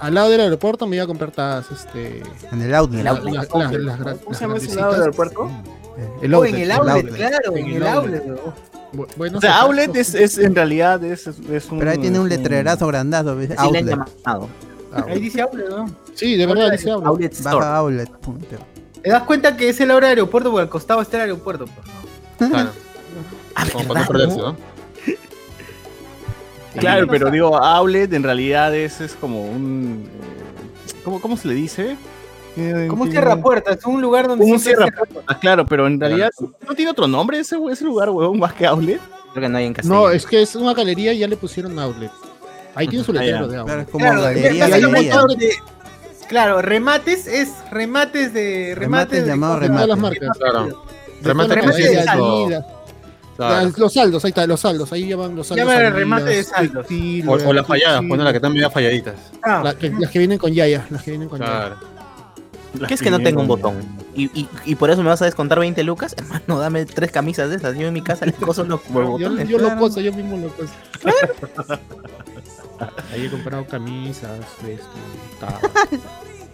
al 0.01 0.15
lado 0.15 0.29
del 0.31 0.41
aeropuerto 0.41 0.87
me 0.87 0.97
iba 0.97 1.05
a 1.05 1.09
comprar 1.09 1.31
tas, 1.31 1.71
este, 1.71 2.23
en 2.53 2.63
el 2.63 2.75
outlet. 2.75 3.05
la- 3.05 3.13
la- 3.13 3.21
la- 3.21 3.31
las 3.33 3.47
¿Cómo 3.47 3.63
las 3.65 4.39
se 4.39 4.41
llama 4.45 4.57
ese 4.57 4.75
lado 4.75 4.93
del 4.93 5.01
aeropuerto? 5.03 5.51
El 6.23 6.35
Oh, 6.35 6.39
outlet, 6.39 6.55
en 6.55 6.61
el 6.63 6.71
el 6.71 6.73
outlet, 6.73 6.95
outlet. 6.97 7.15
claro, 7.17 7.57
En 7.57 7.59
en 7.59 7.67
el 7.71 7.77
el 7.77 7.87
outlet. 7.87 8.23
outlet. 8.29 8.55
Bueno, 9.17 9.39
o 9.39 9.41
sea 9.41 9.61
outlet 9.61 9.95
es, 9.95 10.15
es 10.15 10.39
en 10.39 10.55
realidad 10.55 11.03
es, 11.05 11.27
es, 11.29 11.71
un 11.71 11.79
Pero 11.79 11.91
ahí 11.93 11.99
tiene 11.99 12.19
un 12.19 12.29
letrerazo 12.29 12.87
grandazo, 12.89 13.37
¿ves? 13.37 13.53
Así 13.57 13.71
le 13.73 13.79
han 13.79 13.91
Outlet. 13.91 14.15
ah, 14.25 15.05
Ahí 15.07 15.21
dice 15.21 15.41
outlet, 15.43 15.69
¿no? 15.69 15.87
Sí, 16.15 16.37
de 16.37 16.47
verdad 16.47 16.71
dice 16.73 16.91
outlet. 16.91 17.07
Outlet 17.09 17.33
Store. 17.35 17.57
Baja 17.57 17.77
outlet. 17.77 18.11
punto. 18.19 18.57
Te 19.03 19.11
das 19.11 19.23
cuenta 19.23 19.57
que 19.57 19.69
es 19.69 19.81
el 19.81 19.91
hora 19.93 20.09
de 20.09 20.15
aeropuerto 20.15 20.51
porque 20.51 20.63
al 20.63 20.69
costado 20.69 21.01
está 21.03 21.19
el 21.19 21.23
aeropuerto. 21.23 21.67
pues, 21.67 22.51
¿no? 22.51 22.57
Claro. 22.57 22.71
Ah, 23.57 23.65
Como 23.73 23.89
para 23.89 24.01
¿verdad, 24.01 24.07
no 24.07 24.13
perderse, 24.13 24.37
no? 24.39 24.57
Claro, 26.79 27.07
pero 27.09 27.31
digo, 27.31 27.57
outlet 27.57 28.13
en 28.13 28.23
realidad 28.23 28.75
es, 28.75 29.01
es 29.01 29.15
como 29.15 29.43
un... 29.45 30.09
eh, 30.09 30.93
¿Cómo, 31.05 31.21
¿Cómo 31.21 31.37
se 31.37 31.49
le 31.49 31.55
dice? 31.55 31.97
Eh, 32.57 32.87
Como 32.89 33.03
un 33.05 33.09
tiene- 33.11 33.25
cierra 33.25 33.41
puertas, 33.41 33.79
es 33.79 33.85
un 33.85 34.01
lugar 34.01 34.27
donde 34.29 34.45
Un 34.45 34.59
cierra 34.59 34.87
puertas, 34.89 35.37
claro, 35.39 35.65
pero 35.67 35.87
en 35.87 35.99
realidad 36.01 36.31
no 36.69 36.75
tiene 36.75 36.91
otro 36.91 37.07
nombre 37.07 37.39
ese, 37.39 37.57
ese 37.71 37.85
lugar, 37.85 38.11
huevón, 38.11 38.39
más 38.39 38.53
que 38.55 38.67
outlet. 38.67 39.01
Creo 39.33 39.43
que 39.43 39.49
no 39.49 39.59
hay 39.59 39.67
en 39.67 39.75
castellano. 39.75 40.03
No, 40.03 40.11
es 40.11 40.27
que 40.27 40.43
es 40.43 40.57
una 40.57 40.75
galería 40.75 41.13
y 41.13 41.19
ya 41.19 41.29
le 41.29 41.37
pusieron 41.37 41.79
outlet. 41.79 42.11
Ahí 42.75 42.89
tiene 42.89 43.05
su 43.05 43.13
Ah, 43.13 43.15
letrero 43.15 43.47
de 43.49 43.55
Claro, 43.55 43.61
outlet. 43.63 43.81
es 43.87 43.91
como 43.93 44.05
Claro, 44.05 44.21
galería 44.23 44.51
y 44.53 44.57
de 44.71 44.75
hay 44.77 44.85
un 44.85 44.95
día. 44.95 45.15
montón 45.17 45.39
de- 45.39 45.55
Claro, 46.29 46.63
remates 46.63 47.27
es 47.27 47.49
remates 47.73 48.33
de 48.33 48.75
Remates 48.77 48.79
remates 48.79 49.23
de 49.25 49.29
llamados 49.31 49.59
cosas. 49.59 49.69
De 49.71 49.75
todas 49.75 49.89
las 49.89 49.97
remate. 49.99 50.21
marcas. 50.21 50.39
Claro. 50.39 50.67
De 51.21 51.29
Remate 51.29 51.49
todas 51.55 51.67
las 51.67 51.77
remate 51.77 51.83
de. 51.83 52.09
Adidas, 52.11 52.65
Claro. 53.49 53.73
Los 53.77 53.93
saldos, 53.95 54.25
ahí 54.25 54.29
está, 54.31 54.47
los 54.47 54.61
saldos, 54.61 54.93
ahí 54.93 55.09
llaman 55.09 55.35
los 55.37 55.47
saldos. 55.47 55.67
Llaman 55.67 55.85
el 55.87 55.93
remate 55.95 56.25
de 56.31 56.45
saldos. 56.45 56.87
O, 57.27 57.33
o 57.49 57.53
las 57.53 57.67
falladas, 57.67 58.01
ponen 58.01 58.25
las 58.25 58.33
que 58.33 58.37
están 58.37 58.53
medio 58.53 58.71
falladitas. 58.71 59.15
Ah, 59.43 59.63
la- 59.65 59.75
que- 59.75 59.91
las 59.91 60.11
que 60.11 60.19
vienen 60.19 60.39
con 60.39 60.53
Yaya, 60.53 60.87
las 60.91 61.03
que 61.03 61.11
vienen 61.13 61.29
con 61.29 61.41
Yaya. 61.41 61.51
Claro. 61.51 61.77
¿Qué 62.87 62.95
es 62.95 63.03
que 63.03 63.11
no 63.11 63.19
tengo 63.19 63.41
un 63.41 63.49
botón? 63.49 63.75
¿Y, 64.15 64.27
y, 64.39 64.49
y 64.65 64.75
por 64.77 64.91
eso 64.91 65.03
me 65.03 65.09
vas 65.09 65.21
a 65.23 65.25
descontar 65.25 65.59
20 65.59 65.83
lucas? 65.83 66.15
Hermano, 66.19 66.59
dame 66.61 66.85
tres 66.87 67.11
camisas 67.11 67.51
de 67.51 67.57
esas. 67.57 67.77
Yo 67.77 67.89
en 67.89 67.93
mi 67.95 68.03
casa 68.03 68.27
le 68.27 68.33
coso 68.33 68.63
los 68.65 68.81
Yo, 68.87 68.93
botones. 69.09 69.49
yo 69.49 69.59
claro. 69.59 69.79
coso, 69.81 70.01
yo 70.01 70.13
mismo 70.13 70.37
lo 70.37 70.49
coso. 70.51 70.73
Ahí 73.13 73.27
he 73.27 73.31
comprado 73.31 73.67
camisas, 73.67 74.31
tal. 75.41 75.59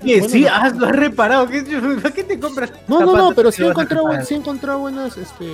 Oye, 0.02 0.18
Bueno, 0.20 0.32
sí, 0.32 0.42
no. 0.42 0.48
ah, 0.52 0.68
lo 0.76 0.86
has 0.86 0.92
reparado. 0.96 1.48
¿Qué, 1.48 1.62
¿Para 2.02 2.14
qué 2.14 2.22
te 2.24 2.38
compras? 2.38 2.70
No, 2.86 3.00
no, 3.00 3.16
no, 3.16 3.34
pero 3.34 3.50
sí 3.50 3.62
he 3.62 3.66
encontrado, 3.68 4.08
sí 4.24 4.34
encontrado 4.34 4.78
buenas, 4.80 5.16
este, 5.16 5.46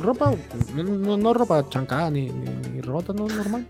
ropa, 0.00 0.32
no, 0.74 0.82
no, 0.84 1.16
no 1.16 1.34
ropa 1.34 1.66
chancada 1.68 2.10
ni, 2.10 2.28
ni, 2.30 2.50
ni 2.74 2.80
ropa 2.82 3.12
no, 3.14 3.26
normal. 3.26 3.66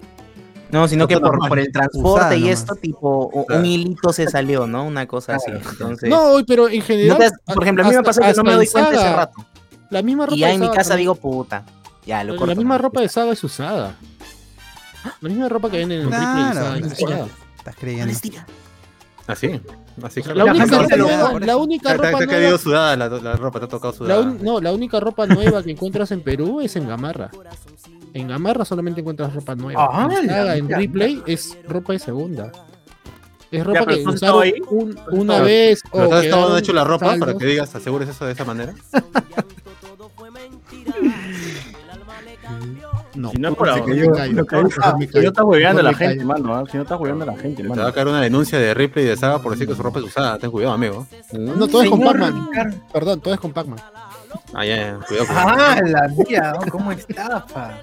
No, 0.69 0.89
sino 0.89 1.07
que 1.07 1.17
por, 1.21 1.59
el 1.61 1.71
transporte 1.71 2.09
Usada 2.19 2.35
y 2.37 2.41
nomás. 2.41 2.59
esto, 2.59 2.75
tipo, 2.75 3.45
Claro. 3.47 3.61
un 3.61 3.67
hilito 3.67 4.13
se 4.13 4.27
salió, 4.29 4.67
¿no? 4.67 4.85
Una 4.85 5.07
cosa 5.07 5.37
así. 5.37 5.53
Entonces, 5.53 6.11
No, 6.11 6.39
pero 6.45 6.69
en 6.69 6.81
¿no 6.81 6.85
general. 6.85 7.33
por 7.55 7.63
ejemplo, 7.63 7.85
a 7.85 7.89
mí 7.89 7.95
me 7.95 8.03
pasó 8.03 8.21
que 8.21 8.33
no 8.35 8.43
me 8.43 8.55
doy 8.55 8.67
cuenta 8.67 8.91
ese 8.91 8.99
Saga, 9.01 9.17
rato. 9.17 9.47
La 9.91 10.03
misma 10.03 10.27
ropa 10.27 10.37
Y 10.37 10.41
ya 10.41 10.51
en 10.53 10.61
mi 10.61 10.67
casa 10.67 10.89
también. 10.91 10.99
digo, 10.99 11.15
puta, 11.15 11.65
ya 12.05 12.25
lo 12.25 12.33
corto. 12.35 12.47
La 12.47 12.55
misma 12.57 12.77
¿no? 12.79 12.83
ropa 12.83 13.01
de 13.01 13.09
Saga 13.09 13.33
es 13.33 13.45
usada. 13.45 13.95
La 15.21 15.29
misma 15.29 15.49
ropa 15.49 15.71
que 15.71 15.77
viene 15.79 15.95
en 15.95 16.01
el 16.03 16.09
Claro, 16.09 16.55
Saga 16.61 16.79
es 16.79 16.93
usada. 17.01 17.27
Estás 17.59 17.77
creyendo. 17.77 18.13
Así. 19.29 19.61
Así 20.03 20.23
que 20.23 20.35
La 20.35 20.45
La 20.45 20.53
única, 20.53 20.79
ropa 20.79 20.97
nueva- 20.97 21.31
por 21.33 21.41
la 21.47 21.53
eso. 21.53 21.63
única 21.63 21.93
Te, 21.93 21.99
te- 21.99 22.05
ropa 22.05 22.19
te 22.19 22.25
ha 22.25 22.27
nueva 22.27 22.41
caído 22.43 22.59
sudada 22.59 22.97
la, 22.97 23.09
la 23.09 23.37
ropa, 23.37 23.59
te 23.61 23.65
ha 23.65 23.69
tocado 23.69 23.93
La 23.93 23.99
sudada. 23.99 24.21
un- 24.21 24.43
no, 24.43 24.61
la 24.61 24.73
única 24.73 25.01
ropa 25.01 25.27
nueva 25.27 25.63
que 25.63 25.71
encuentras 25.71 26.11
en 26.13 26.21
Perú 26.21 26.61
es 26.61 26.77
en 26.77 26.87
Gamarra. 26.89 27.31
En 28.13 28.29
Gamarra 28.29 28.65
solamente 28.65 29.01
encuentras 29.01 29.35
ropa 29.35 29.55
nueva. 29.55 29.89
Ah, 29.91 30.09
en, 30.21 30.29
Saga. 30.29 30.55
Replay 30.79 31.23
es 31.27 31.57
ropa 31.67 31.93
de 31.95 31.99
segunda. 31.99 32.53
Es 33.51 33.65
ropa 33.65 33.87
que 33.87 33.97
¿tú 33.99 34.09
has 34.11 34.15
usaron 34.17 34.43
un- 34.71 34.99
una 35.13 35.41
vez 35.41 35.81
¿Pero 35.93 36.09
o 36.09 36.17
estado 36.17 36.23
quedaron 36.23 36.59
hecho 36.59 36.73
la 36.73 36.85
ropa 36.85 37.17
para 37.19 37.35
que 37.39 37.47
digas, 37.47 37.75
asegures 37.75 38.09
eso 38.09 38.27
de 38.27 38.33
esa 38.33 38.45
manera? 38.45 38.75
No, 43.17 43.31
Si 43.31 43.39
no 43.39 43.49
es 43.49 43.55
por 43.57 43.69
ahora, 43.69 43.85
Si 43.87 44.33
no 44.33 45.29
estás 45.29 45.45
hueveando 45.45 45.81
a 45.81 45.85
la 45.85 45.95
gente, 45.95 46.25
mano. 46.25 46.55
¿ah? 46.55 46.65
Si 46.71 46.77
no 46.77 46.83
estás 46.83 46.99
hueveando 47.01 47.25
a 47.25 47.35
la 47.35 47.37
gente, 47.39 47.63
Te 47.63 47.69
va 47.69 47.75
a 47.75 47.79
mano. 47.79 47.93
caer 47.93 48.09
una 48.09 48.21
denuncia 48.21 48.59
de 48.59 48.75
Ripley 48.75 49.05
y 49.07 49.09
de 49.09 49.17
Saga 49.17 49.41
por 49.41 49.53
decir 49.53 49.67
que 49.67 49.75
su 49.75 49.83
ropa 49.83 49.99
es 50.01 50.05
usada. 50.05 50.39
Ten 50.39 50.51
cuidado, 50.51 50.75
amigo. 50.75 51.07
No, 51.33 51.67
todo 51.67 51.83
es 51.83 51.91
con 51.91 52.01
Pac-Man. 52.01 52.49
Perdón, 52.93 53.21
todo 53.21 53.35
es 53.35 53.41
con 53.41 53.53
Pac-Man. 53.53 53.79
Ah, 54.53 54.65
ya, 54.65 54.77
ya, 54.77 54.99
cuidado. 55.07 55.27
con- 55.29 55.37
Ah, 55.39 55.81
la 55.85 56.09
mía, 56.09 56.53
oh, 56.59 56.71
¿cómo 56.71 56.93
estafa? 56.93 57.79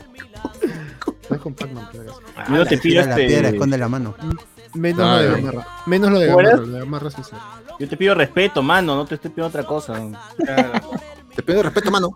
Todo 1.02 1.36
es 1.36 1.42
con 1.42 1.54
Pac-Man. 1.54 1.84
acaso. 1.86 2.22
Yo 2.50 2.56
no 2.58 2.66
te 2.66 2.78
pido 2.78 3.06
la 3.06 3.16
piedra, 3.16 3.36
este. 3.38 3.50
esconde 3.56 3.78
la 3.78 3.88
mano. 3.88 4.16
Menos 4.76 5.00
Ah, 5.02 5.22
lo 5.22 5.22
de. 5.36 5.42
Gamarra. 5.42 5.68
Menos 5.88 6.12
lo 6.12 6.20
de 6.20 6.28
¿Cómo 6.28 6.38
Gamarra. 6.38 6.58
Lo 6.58 6.68
de 6.68 6.80
Gamarra 6.80 7.10
sí 7.12 7.22
sí. 7.24 7.36
Yo 7.80 7.88
te 7.90 7.98
pido 7.98 8.14
respeto, 8.16 8.62
mano. 8.62 8.96
No 8.96 9.06
te 9.06 9.16
estoy 9.16 9.32
pidiendo 9.32 9.48
otra 9.50 9.64
cosa. 9.68 10.00
Te 11.36 11.42
pido 11.44 11.64
respeto, 11.64 11.90
mano. 11.92 12.12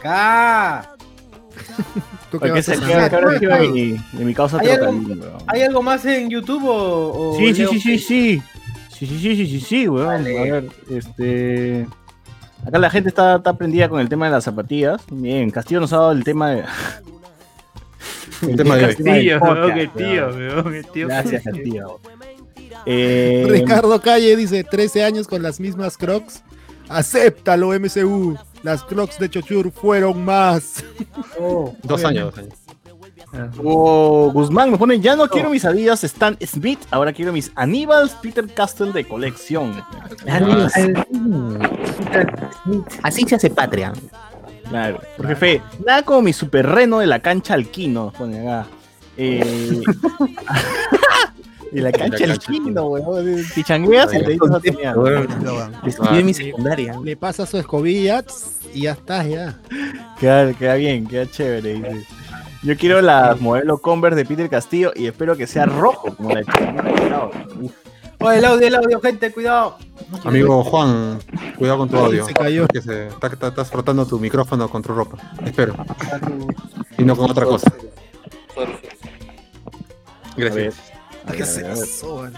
¡Ca! 0.00 0.94
¿Tú 2.30 2.38
qué 2.38 2.48
Porque 2.48 2.50
vas 2.52 2.68
a 2.68 3.58
de 3.58 3.68
mi, 3.68 3.96
de 4.12 4.24
mi 4.24 4.34
causa 4.34 4.58
¿Hay 4.60 4.68
algo-. 4.68 5.38
¿Hay 5.46 5.62
algo 5.62 5.82
más 5.82 6.04
en 6.04 6.28
YouTube 6.28 6.64
o.? 6.64 7.32
o 7.32 7.36
Sí, 7.38 7.54
sí, 7.54 7.66
sí, 7.66 7.80
sí, 7.80 7.98
sí. 7.98 8.42
Sí, 8.98 9.06
sí, 9.06 9.18
sí, 9.20 9.36
sí, 9.36 9.46
sí, 9.46 9.60
sí, 9.60 9.88
weón. 9.88 10.08
A 10.08 10.18
ver, 10.18 10.68
este. 10.90 11.86
Acá 12.66 12.78
la 12.78 12.90
gente 12.90 13.08
está, 13.08 13.36
está 13.36 13.56
prendida 13.56 13.88
con 13.88 14.00
el 14.00 14.08
tema 14.08 14.26
de 14.26 14.32
las 14.32 14.44
zapatillas. 14.44 15.00
Bien, 15.10 15.50
Castillo 15.50 15.80
nos 15.80 15.92
ha 15.92 15.98
dado 15.98 16.12
el 16.12 16.24
tema 16.24 16.50
de. 16.50 16.64
El 18.42 18.56
tema 18.56 18.76
de. 18.76 18.86
Castillo, 18.88 19.38
weón, 19.40 19.74
qué 19.74 19.80
qué 19.80 20.04
tío, 20.04 20.28
weón, 20.28 20.72
qué 20.72 20.82
tío. 20.92 21.08
Gracias, 21.08 21.42
Castillo. 21.44 22.00
Eh, 22.86 23.46
Ricardo 23.48 24.00
Calle 24.00 24.36
dice 24.36 24.64
13 24.64 25.04
años 25.04 25.28
con 25.28 25.42
las 25.42 25.60
mismas 25.60 25.96
Crocs. 25.96 26.42
Acéptalo, 26.88 27.68
MCU. 27.78 28.36
Las 28.62 28.82
Crocs 28.84 29.18
de 29.18 29.30
Chochur 29.30 29.70
fueron 29.70 30.24
más. 30.24 30.84
Oh, 31.38 31.74
Dos 31.82 32.04
años, 32.04 32.34
dos 32.34 32.38
años. 32.38 32.54
Oh, 33.62 34.30
Guzmán 34.32 34.70
me 34.70 34.78
pone, 34.78 35.00
ya 35.00 35.14
no 35.14 35.28
quiero 35.28 35.50
mis 35.50 35.64
Adidas 35.64 36.02
Stan 36.02 36.38
Smith, 36.46 36.78
ahora 36.90 37.12
quiero 37.12 37.32
mis 37.32 37.52
Aníbal 37.56 38.10
Peter 38.22 38.46
Castle 38.46 38.92
de 38.92 39.04
colección. 39.04 39.84
Así 43.02 43.24
se 43.26 43.34
hace 43.34 43.50
patria. 43.50 43.92
Claro, 44.68 45.00
porque 45.16 45.36
fe, 45.36 45.62
nada 45.84 46.02
como 46.02 46.22
mi 46.22 46.32
super 46.32 46.66
reno 46.66 47.00
de 47.00 47.06
la 47.06 47.20
cancha 47.20 47.54
Alquino, 47.54 48.06
nos 48.06 48.14
pone 48.14 48.40
acá. 48.40 48.66
Eh, 49.16 49.82
de 51.72 51.80
la 51.82 51.92
cancha 51.92 52.24
Alquino, 52.24 52.84
weón. 52.88 53.42
Si 53.44 53.62
changueas 53.64 54.12
y 54.14 54.18
te 54.24 54.30
dices 54.32 54.50
no 54.50 54.60
tenía. 54.60 54.94
Estudié 55.86 56.22
mi 56.24 56.34
secundaria. 56.34 56.94
Le 57.02 57.16
pasa 57.16 57.46
su 57.46 57.58
escobilla 57.58 58.24
y 58.74 58.82
ya 58.82 58.92
está, 58.92 59.24
ya. 59.24 59.58
Queda, 60.18 60.52
queda 60.54 60.74
bien, 60.74 61.06
queda 61.06 61.26
chévere. 61.30 61.74
dice. 61.74 62.06
Yo 62.62 62.76
quiero 62.76 63.00
la 63.00 63.36
modelo 63.38 63.78
Converse 63.78 64.16
de 64.16 64.24
Peter 64.24 64.48
Castillo 64.50 64.92
y 64.94 65.06
espero 65.06 65.36
que 65.36 65.46
sea 65.46 65.64
rojo 65.66 66.14
como 66.16 66.30
la 66.30 66.40
de. 66.40 66.46
Oye, 68.20 68.38
el 68.38 68.44
audio, 68.46 68.66
el 68.66 68.74
audio, 68.74 69.00
gente, 69.00 69.30
cuidado. 69.30 69.76
Amigo 70.24 70.64
Juan, 70.64 71.20
cuidado 71.56 71.78
con 71.78 71.88
tu 71.88 71.96
audio. 71.98 72.24
Se 72.26 72.34
cayó. 72.34 72.66
Que 72.66 72.82
se, 72.82 73.06
está- 73.06 73.28
está- 73.28 73.48
estás 73.48 73.70
frotando 73.70 74.04
tu 74.06 74.18
micrófono 74.18 74.68
con 74.68 74.82
tu 74.82 74.92
ropa. 74.92 75.18
Espero. 75.44 75.76
Y 76.98 77.04
no 77.04 77.14
con 77.16 77.30
otra 77.30 77.44
cosa. 77.44 77.70
Gracias. 80.36 80.74
Ver, 81.32 81.66
a 81.66 81.74
ver. 81.74 82.32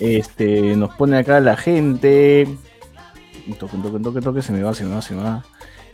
Este, 0.00 0.76
nos 0.76 0.94
pone 0.94 1.18
acá 1.18 1.40
la 1.40 1.56
gente. 1.56 2.48
Toque, 3.58 3.76
toque, 3.76 3.98
toque, 4.02 4.20
toque, 4.20 4.42
se 4.42 4.52
me 4.52 4.62
va, 4.62 4.74
se 4.74 4.84
me 4.84 4.94
va, 4.94 5.02
se 5.02 5.14
me 5.14 5.22
va. 5.22 5.44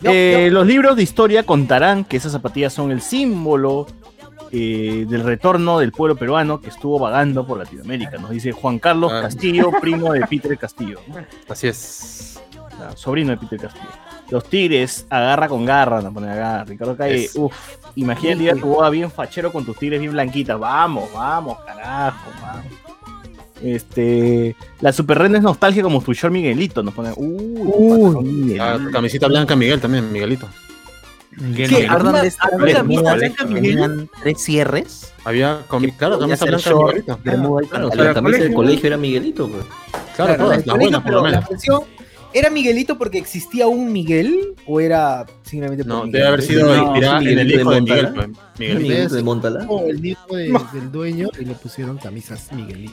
Eh, 0.02 0.48
Los 0.50 0.66
libros 0.66 0.96
de 0.96 1.02
historia 1.02 1.42
contarán 1.42 2.04
que 2.04 2.16
esas 2.16 2.32
zapatillas 2.32 2.72
son 2.72 2.90
el 2.90 3.02
símbolo 3.02 3.86
eh, 4.52 5.04
del 5.08 5.22
retorno 5.24 5.78
del 5.78 5.92
pueblo 5.92 6.16
peruano 6.16 6.60
que 6.60 6.70
estuvo 6.70 6.98
vagando 6.98 7.46
por 7.46 7.58
Latinoamérica. 7.58 8.16
Nos 8.18 8.30
dice 8.30 8.52
Juan 8.52 8.78
Carlos 8.78 9.12
Ah. 9.14 9.22
Castillo, 9.22 9.70
primo 9.80 10.12
de 10.12 10.20
Peter 10.26 10.56
Castillo. 10.56 11.00
¿no? 11.08 11.16
Así 11.48 11.68
es. 11.68 12.40
Ah, 12.80 12.92
sobrino 12.94 13.30
de 13.32 13.36
Peter 13.36 13.60
Castillo. 13.60 13.90
Los 14.30 14.44
tigres, 14.44 15.06
agarra 15.10 15.48
con 15.48 15.64
garra, 15.66 16.00
nos 16.00 16.14
pone 16.14 16.30
acá. 16.30 16.64
Ricardo 16.64 16.96
Calle, 16.96 17.28
uff, 17.34 17.76
imagina 17.96 18.32
el 18.32 18.38
día 18.38 18.54
tu 18.54 18.66
boda 18.66 18.90
bien 18.90 19.10
fachero 19.10 19.52
con 19.52 19.64
tus 19.64 19.76
tigres 19.78 20.00
bien 20.00 20.12
blanquitas. 20.12 20.58
Vamos, 20.58 21.12
vamos, 21.12 21.58
carajo, 21.66 22.30
vamos. 22.42 22.64
Este, 23.62 24.56
la 24.80 24.90
super 24.92 25.18
rena 25.18 25.36
es 25.36 25.44
nostalgia 25.44 25.82
como 25.82 26.00
tu 26.00 26.14
short 26.14 26.32
Miguelito, 26.32 26.82
nos 26.82 26.94
pone. 26.94 27.12
Uy, 27.16 28.58
Ah, 28.58 28.78
tu 28.82 28.90
camisita 28.90 29.26
blanca, 29.28 29.54
Miguel 29.54 29.80
también, 29.80 30.10
Miguelito. 30.10 30.48
¿Qué? 31.54 31.86
¿Alguna, 31.88 32.12
Bermudas 32.22 32.36
alguna 32.40 32.72
camisa 32.72 33.14
blancas, 33.14 33.46
que 33.46 33.54
Miguel? 33.54 34.10
tres 34.22 34.42
cierres? 34.42 35.12
Había, 35.24 35.60
comi- 35.68 35.94
claro, 35.96 36.18
camisa 36.18 36.44
blanca, 36.46 36.70
short, 36.70 36.94
Miguelito. 36.96 37.18
Claro, 37.68 37.90
la 37.94 38.14
camisa 38.14 38.38
del 38.38 38.54
colegio 38.54 38.86
era 38.86 38.96
Miguelito, 38.96 39.48
pues. 39.48 39.64
Claro, 40.16 40.36
todas, 40.36 40.66
las 40.66 40.76
buenas 40.76 41.02
por 41.02 41.12
lo 41.12 41.22
menos. 41.22 41.44
¿Era 42.32 42.48
Miguelito 42.50 42.96
porque 42.96 43.18
existía 43.18 43.66
un 43.66 43.92
Miguel 43.92 44.54
o 44.66 44.80
era 44.80 45.26
simplemente 45.42 45.82
por 45.84 45.92
No, 45.92 46.04
Miguel? 46.04 46.12
debe 46.12 46.26
haber 46.28 46.42
sido 46.42 46.76
inspirada 46.76 47.18
en 47.22 47.38
el 47.38 47.50
hijo 47.52 47.70
de 47.72 47.80
Miguel. 47.80 48.08
Pues, 48.14 48.28
Miguel. 48.58 48.78
Miguelito 48.78 49.14
de 49.16 49.22
Montala. 49.22 49.64
O 49.68 49.86
el 49.86 50.00
de- 50.00 50.16
del 50.72 50.92
dueño 50.92 51.28
y 51.40 51.44
le 51.44 51.54
pusieron 51.54 51.98
camisas 51.98 52.52
Miguelito. 52.52 52.92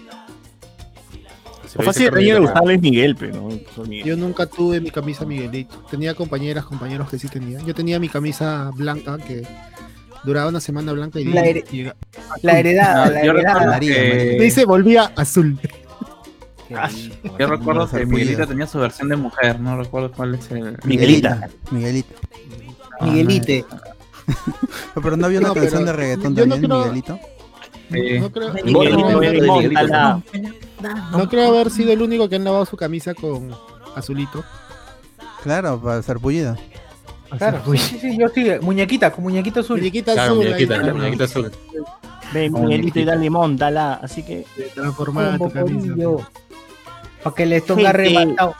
O 1.76 1.84
fácil 1.84 2.10
de 2.10 2.40
gustaba 2.40 2.66
Luis 2.66 2.82
Miguel, 2.82 3.16
pero 3.16 3.50
no. 3.76 3.86
Yo 4.04 4.16
nunca 4.18 4.46
tuve 4.48 4.80
mi 4.82 4.90
camisa 4.90 5.26
Miguelito. 5.26 5.78
Tenía 5.92 6.16
compañeras, 6.16 6.66
compañeros 6.66 7.10
que 7.10 7.20
sí 7.20 7.28
tenían. 7.28 7.64
Yo 7.66 7.76
tenía 7.76 8.00
mi 8.00 8.10
camisa 8.10 8.72
blanca 8.74 9.18
que 9.20 9.44
duraba 10.24 10.50
una 10.50 10.60
semana 10.62 10.94
blanca 10.94 11.20
y 11.20 11.26
La 11.26 11.48
y- 11.48 11.92
la 12.42 12.60
heredada, 12.60 13.04
azul. 13.04 13.14
la 13.14 13.22
heredada. 13.22 13.80
que- 13.80 14.38
Dice, 14.42 14.66
volvía 14.66 15.12
azul. 15.16 15.60
Yo 17.40 17.48
recuerdo 17.48 17.90
que. 17.90 18.06
Miguelita 18.06 18.46
tenía 18.46 18.68
su 18.68 18.80
versión 18.80 19.10
de 19.10 19.16
mujer, 19.16 19.60
no 19.60 19.78
recuerdo 19.78 20.12
cuál 20.12 20.36
es 20.36 20.52
el. 20.52 20.78
Miguelita. 20.84 21.50
Miguelito. 21.72 22.14
Miguelite. 23.02 23.66
Pero 24.96 25.16
no 25.18 25.26
había 25.28 25.40
una 25.40 25.50
No, 25.50 25.54
canción 25.54 25.86
de 25.86 25.94
reggaetón 25.94 26.36
también, 26.36 26.62
Miguelito. 26.62 27.20
No 27.90 28.30
creo, 28.32 28.54
Miguelito, 28.54 29.12
no 31.12 31.30
creo- 31.30 31.48
haber 31.50 31.70
sido 31.72 31.94
el 31.94 32.02
único 32.02 32.28
que 32.28 32.36
han 32.36 32.44
lavado 32.44 32.66
su 32.66 32.76
camisa 32.76 33.14
con 33.14 33.52
azulito. 33.96 34.44
Claro, 35.44 35.82
para 35.82 36.02
ser 36.02 36.18
pullida. 36.20 36.58
Claro, 37.38 37.62
sí, 37.74 37.98
sí, 38.00 38.18
yo 38.18 38.28
sí, 38.30 38.46
muñequita, 38.62 39.12
con 39.12 39.24
muñequito 39.26 39.60
azul. 39.60 39.78
Muñequita 39.78 40.14
Claro, 40.14 40.34
azul. 40.34 40.46
muñequita, 40.46 40.76
ahí, 40.76 40.86
la 40.86 40.94
muñequita 40.94 41.24
azul. 41.26 41.52
Ven, 42.34 42.54
Miguelito 42.54 43.00
y 43.00 43.06
dale 43.06 43.30
Montala. 43.30 44.00
Así 44.02 44.24
que. 44.24 44.46
Transformada 44.76 45.38
tu 45.38 45.50
camisa. 45.52 45.94
Para 47.24 47.36
que 47.36 47.46
le 47.46 47.62
toque 47.62 47.88
arrebatado. 47.88 48.56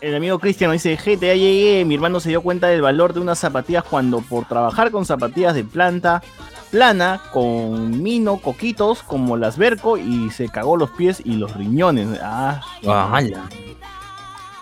El 0.00 0.14
amigo 0.14 0.38
Cristian 0.38 0.70
dice, 0.70 0.96
gente, 0.96 1.26
ya 1.26 1.34
llegué, 1.34 1.84
mi 1.84 1.96
hermano 1.96 2.20
se 2.20 2.28
dio 2.28 2.40
cuenta 2.40 2.68
del 2.68 2.82
valor 2.82 3.14
de 3.14 3.20
unas 3.20 3.40
zapatillas 3.40 3.82
cuando 3.82 4.20
por 4.20 4.46
trabajar 4.46 4.92
con 4.92 5.04
zapatillas 5.04 5.54
de 5.54 5.64
planta 5.64 6.22
plana, 6.70 7.20
con 7.32 8.02
mino, 8.02 8.38
coquitos, 8.38 9.02
como 9.02 9.36
las 9.36 9.58
Berco, 9.58 9.96
y 9.96 10.30
se 10.30 10.48
cagó 10.48 10.76
los 10.76 10.90
pies 10.90 11.22
y 11.24 11.34
los 11.34 11.54
riñones. 11.56 12.08
Ah, 12.22 12.60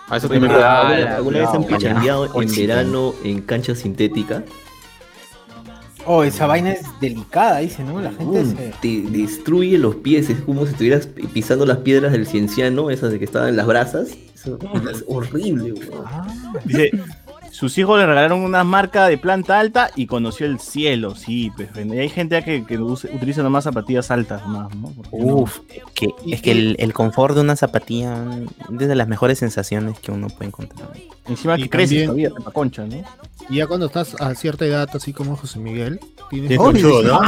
A 0.09 0.17
eso 0.17 0.27
Bueno, 0.27 0.47
también 0.47 0.63
¿Alguna 0.63 1.15
alguna 1.15 1.39
vez 1.39 1.49
han 1.49 1.63
pichangueado 1.65 2.41
en 2.41 2.55
verano 2.55 3.13
en 3.23 3.41
cancha 3.41 3.75
sintética? 3.75 4.43
Oh, 6.09 6.23
esa 6.23 6.47
vaina 6.47 6.71
es 6.71 6.85
delicada, 7.01 7.57
dice, 7.59 7.83
¿no? 7.83 7.99
La 8.01 8.11
gente 8.11 8.43
Mm, 8.43 8.55
se... 8.57 8.73
Te 8.81 9.01
destruye 9.17 9.77
los 9.77 9.95
pies, 9.97 10.29
es 10.29 10.39
como 10.41 10.65
si 10.65 10.71
estuvieras 10.71 11.05
pi- 11.07 11.27
pisando 11.27 11.65
las 11.65 11.79
piedras 11.79 12.13
del 12.13 12.25
cienciano, 12.25 12.89
esas 12.89 13.11
de 13.11 13.19
que 13.19 13.25
estaban 13.25 13.49
en 13.49 13.57
las 13.57 13.67
brasas. 13.67 14.09
Eso 14.33 14.57
es 14.91 15.03
horrible, 15.07 15.73
weón. 15.73 16.05
Dice, 16.65 16.91
sus 17.57 17.75
hijos 17.79 17.97
le 17.97 18.05
regalaron 18.05 18.41
una 18.41 18.63
marca 18.63 19.07
de 19.07 19.17
planta 19.17 19.59
alta 19.59 19.89
y 19.95 20.05
conoció 20.05 20.45
el 20.45 20.59
cielo. 20.59 21.15
Sí, 21.15 21.51
pues 21.55 21.69
y 21.75 21.97
hay 21.97 22.07
gente 22.09 22.43
que, 22.43 22.63
que 22.63 22.77
use- 22.79 23.09
utiliza 23.15 23.41
nomás 23.41 23.63
zapatillas 23.63 24.11
altas 24.11 24.45
más, 24.47 24.73
¿no? 24.75 24.93
Uf, 25.09 25.59
que, 25.95 26.09
es 26.27 26.41
que 26.43 26.51
el, 26.51 26.75
el 26.77 26.93
confort 26.93 27.33
de 27.33 27.41
una 27.41 27.55
zapatilla 27.55 28.23
es 28.79 28.87
de 28.87 28.93
las 28.95 29.07
mejores 29.07 29.39
sensaciones 29.39 29.97
que 29.99 30.11
uno 30.11 30.27
puede 30.27 30.49
encontrar. 30.49 30.89
Encima 31.27 31.57
Y 31.57 31.63
que 31.63 31.69
crece 31.71 32.05
también- 32.05 32.05
todavía, 32.05 32.29
trepa 32.29 32.51
concha, 32.51 32.85
¿no? 32.85 33.03
Y 33.49 33.55
ya 33.57 33.65
cuando 33.67 33.87
estás 33.87 34.15
a 34.21 34.35
cierta 34.35 34.65
edad, 34.65 34.87
así 34.93 35.11
como 35.13 35.35
José 35.35 35.57
Miguel, 35.59 35.99
tienes 36.29 36.57
conchudo, 36.57 37.01
¿no? 37.01 37.19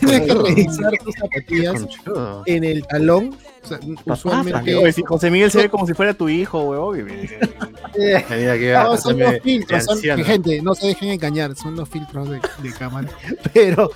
Tienes 0.00 0.22
que 0.22 0.34
revisar 0.34 0.92
tus 1.04 1.14
zapatillas 1.16 1.82
en 2.46 2.64
el 2.64 2.86
talón. 2.86 3.36
O 3.64 3.66
sea, 3.66 3.78
usualmente 4.04 4.74
Oye, 4.74 4.92
si 4.92 5.02
José 5.02 5.30
Miguel 5.30 5.50
se 5.50 5.58
ve 5.62 5.68
como 5.70 5.86
si 5.86 5.94
fuera 5.94 6.12
tu 6.14 6.28
hijo, 6.28 6.62
weón. 6.64 7.08
Eh, 7.96 8.74
no, 8.74 8.96
son 8.96 9.18
los 9.18 9.40
filtros, 9.42 9.84
son, 9.84 9.98
gente, 10.00 10.60
no 10.62 10.74
se 10.74 10.88
dejen 10.88 11.10
engañar, 11.10 11.54
son 11.56 11.76
los 11.76 11.88
filtros 11.88 12.28
de, 12.28 12.40
de 12.58 12.72
cámara. 12.72 13.08
Pero 13.54 13.90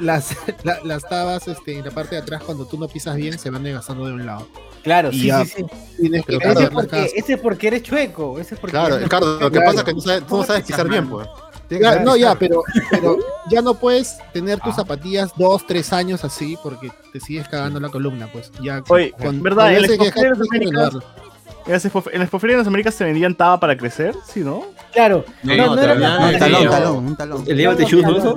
las, 0.00 0.36
la- 0.64 0.80
las 0.84 1.08
tabas 1.08 1.46
este, 1.48 1.78
en 1.78 1.84
la 1.84 1.90
parte 1.90 2.16
de 2.16 2.22
atrás, 2.22 2.42
cuando 2.44 2.66
tú 2.66 2.78
no 2.78 2.88
pisas 2.88 3.16
bien, 3.16 3.38
se 3.38 3.48
van 3.50 3.62
desgastando 3.62 4.06
de 4.06 4.12
un 4.12 4.26
lado. 4.26 4.46
Claro, 4.82 5.10
Y 5.10 5.20
sí, 5.20 5.26
ya, 5.28 5.44
sí, 5.44 5.52
sí. 5.56 5.64
Tienes 6.00 6.24
que 6.26 6.38
Pero 6.38 6.52
ese, 6.52 6.62
es 6.64 6.70
porque, 6.70 6.88
casas. 6.90 7.10
ese 7.16 7.32
es 7.32 7.40
porque 7.40 7.66
eres 7.68 7.82
chueco. 7.82 8.38
Ese 8.38 8.54
es 8.54 8.60
porque 8.60 8.72
Claro, 8.72 8.94
eres- 8.96 9.04
Ricardo, 9.04 9.40
lo 9.40 9.50
que 9.50 9.60
pasa 9.60 9.78
es 9.78 9.84
que 9.84 9.92
tú, 9.94 10.00
sabes- 10.00 10.26
tú 10.26 10.36
no 10.36 10.44
sabes 10.44 10.64
pisar 10.64 10.88
bien, 10.88 11.08
pues. 11.08 11.26
Ya, 11.68 12.00
no, 12.00 12.16
ya, 12.16 12.34
pero, 12.36 12.62
pero 12.90 13.16
ya 13.50 13.60
no 13.60 13.74
puedes 13.74 14.18
tener 14.32 14.60
tus 14.60 14.74
zapatillas 14.76 15.32
dos, 15.36 15.66
tres 15.66 15.92
años 15.92 16.24
así 16.24 16.56
porque 16.62 16.90
te 17.12 17.20
sigues 17.20 17.48
cagando 17.48 17.80
la 17.80 17.88
columna, 17.88 18.28
pues. 18.32 18.52
Ya, 18.62 18.82
Oye, 18.88 19.12
con- 19.12 19.42
¿verdad? 19.42 19.64
con 19.64 19.74
En 19.74 19.82
las 19.82 19.90
que 19.90 20.20
Américas-. 20.20 20.98
En 21.66 21.72
las 21.72 21.84
expoferias 21.84 22.56
de 22.56 22.56
las 22.58 22.66
Américas 22.68 22.94
se 22.94 23.02
vendían 23.04 23.34
taba 23.34 23.58
para 23.58 23.76
crecer, 23.76 24.14
¿sí, 24.24 24.40
no? 24.40 24.66
Claro. 24.92 25.24
No, 25.42 25.56
No, 25.56 25.66
no, 25.66 25.76
no 25.76 25.82
era 25.82 25.94
Un 25.94 26.38
talón, 26.38 27.06
un 27.06 27.16
talón. 27.16 27.44
¿El 27.46 27.56
Llévate 27.56 27.84
shoes, 27.84 28.04
no 28.04 28.36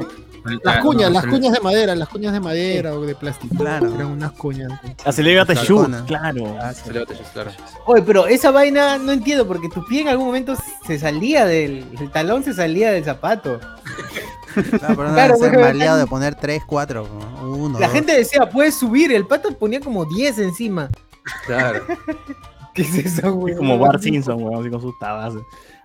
Las 0.64 0.84
cuñas, 0.84 1.12
las 1.12 1.26
no, 1.26 1.32
cuñas 1.32 1.54
de 1.54 1.60
madera, 1.60 1.96
las 1.96 2.10
cuñas 2.10 2.34
de 2.34 2.40
madera 2.40 2.94
o 2.94 3.02
de 3.02 3.16
plástico. 3.16 3.56
Claro. 3.56 3.94
Eran 3.94 4.08
unas 4.08 4.32
cuñas. 4.34 4.72
Claro. 4.80 5.54
Shoes, 5.54 5.82
Cona. 5.82 6.06
claro. 6.06 6.58
Se 6.74 6.94
levanta, 6.94 7.14
claro. 7.34 7.52
Oye, 7.86 8.02
pero 8.04 8.28
esa 8.28 8.52
vaina 8.52 8.98
no 8.98 9.12
entiendo 9.12 9.48
porque 9.48 9.70
tu 9.70 9.86
pie 9.86 10.02
en 10.02 10.08
algún 10.10 10.28
momento 10.28 10.56
se 10.86 11.00
salía 11.00 11.46
del 11.46 11.86
el 12.00 12.12
talón, 12.12 12.44
se 12.44 12.54
salía 12.54 12.92
del 12.92 13.04
zapato. 13.04 13.60
Claro, 14.54 14.96
pero 14.96 15.08
no 15.10 15.14
Claro, 15.14 15.38
ser 15.38 15.60
maleado 15.60 15.98
de 15.98 16.08
poner 16.08 16.36
3, 16.36 16.64
4, 16.66 17.08
1. 17.44 17.80
La 17.80 17.90
gente 17.90 18.18
decía, 18.18 18.50
puedes 18.50 18.76
subir, 18.76 19.12
el 19.12 19.26
pato 19.28 19.52
ponía 19.58 19.80
como 19.80 20.06
10 20.06 20.40
encima. 20.40 20.90
Claro. 21.46 21.84
¿Qué 22.74 22.84
es 22.84 22.96
eso, 22.96 23.34
güey? 23.34 23.54
Es 23.54 23.60
como 23.60 23.78
Bart 23.78 24.02
Simpson, 24.02 24.42
weón, 24.42 24.62
así 24.62 24.70
con 24.70 24.82
sus 24.82 24.98
tabas. 25.00 25.34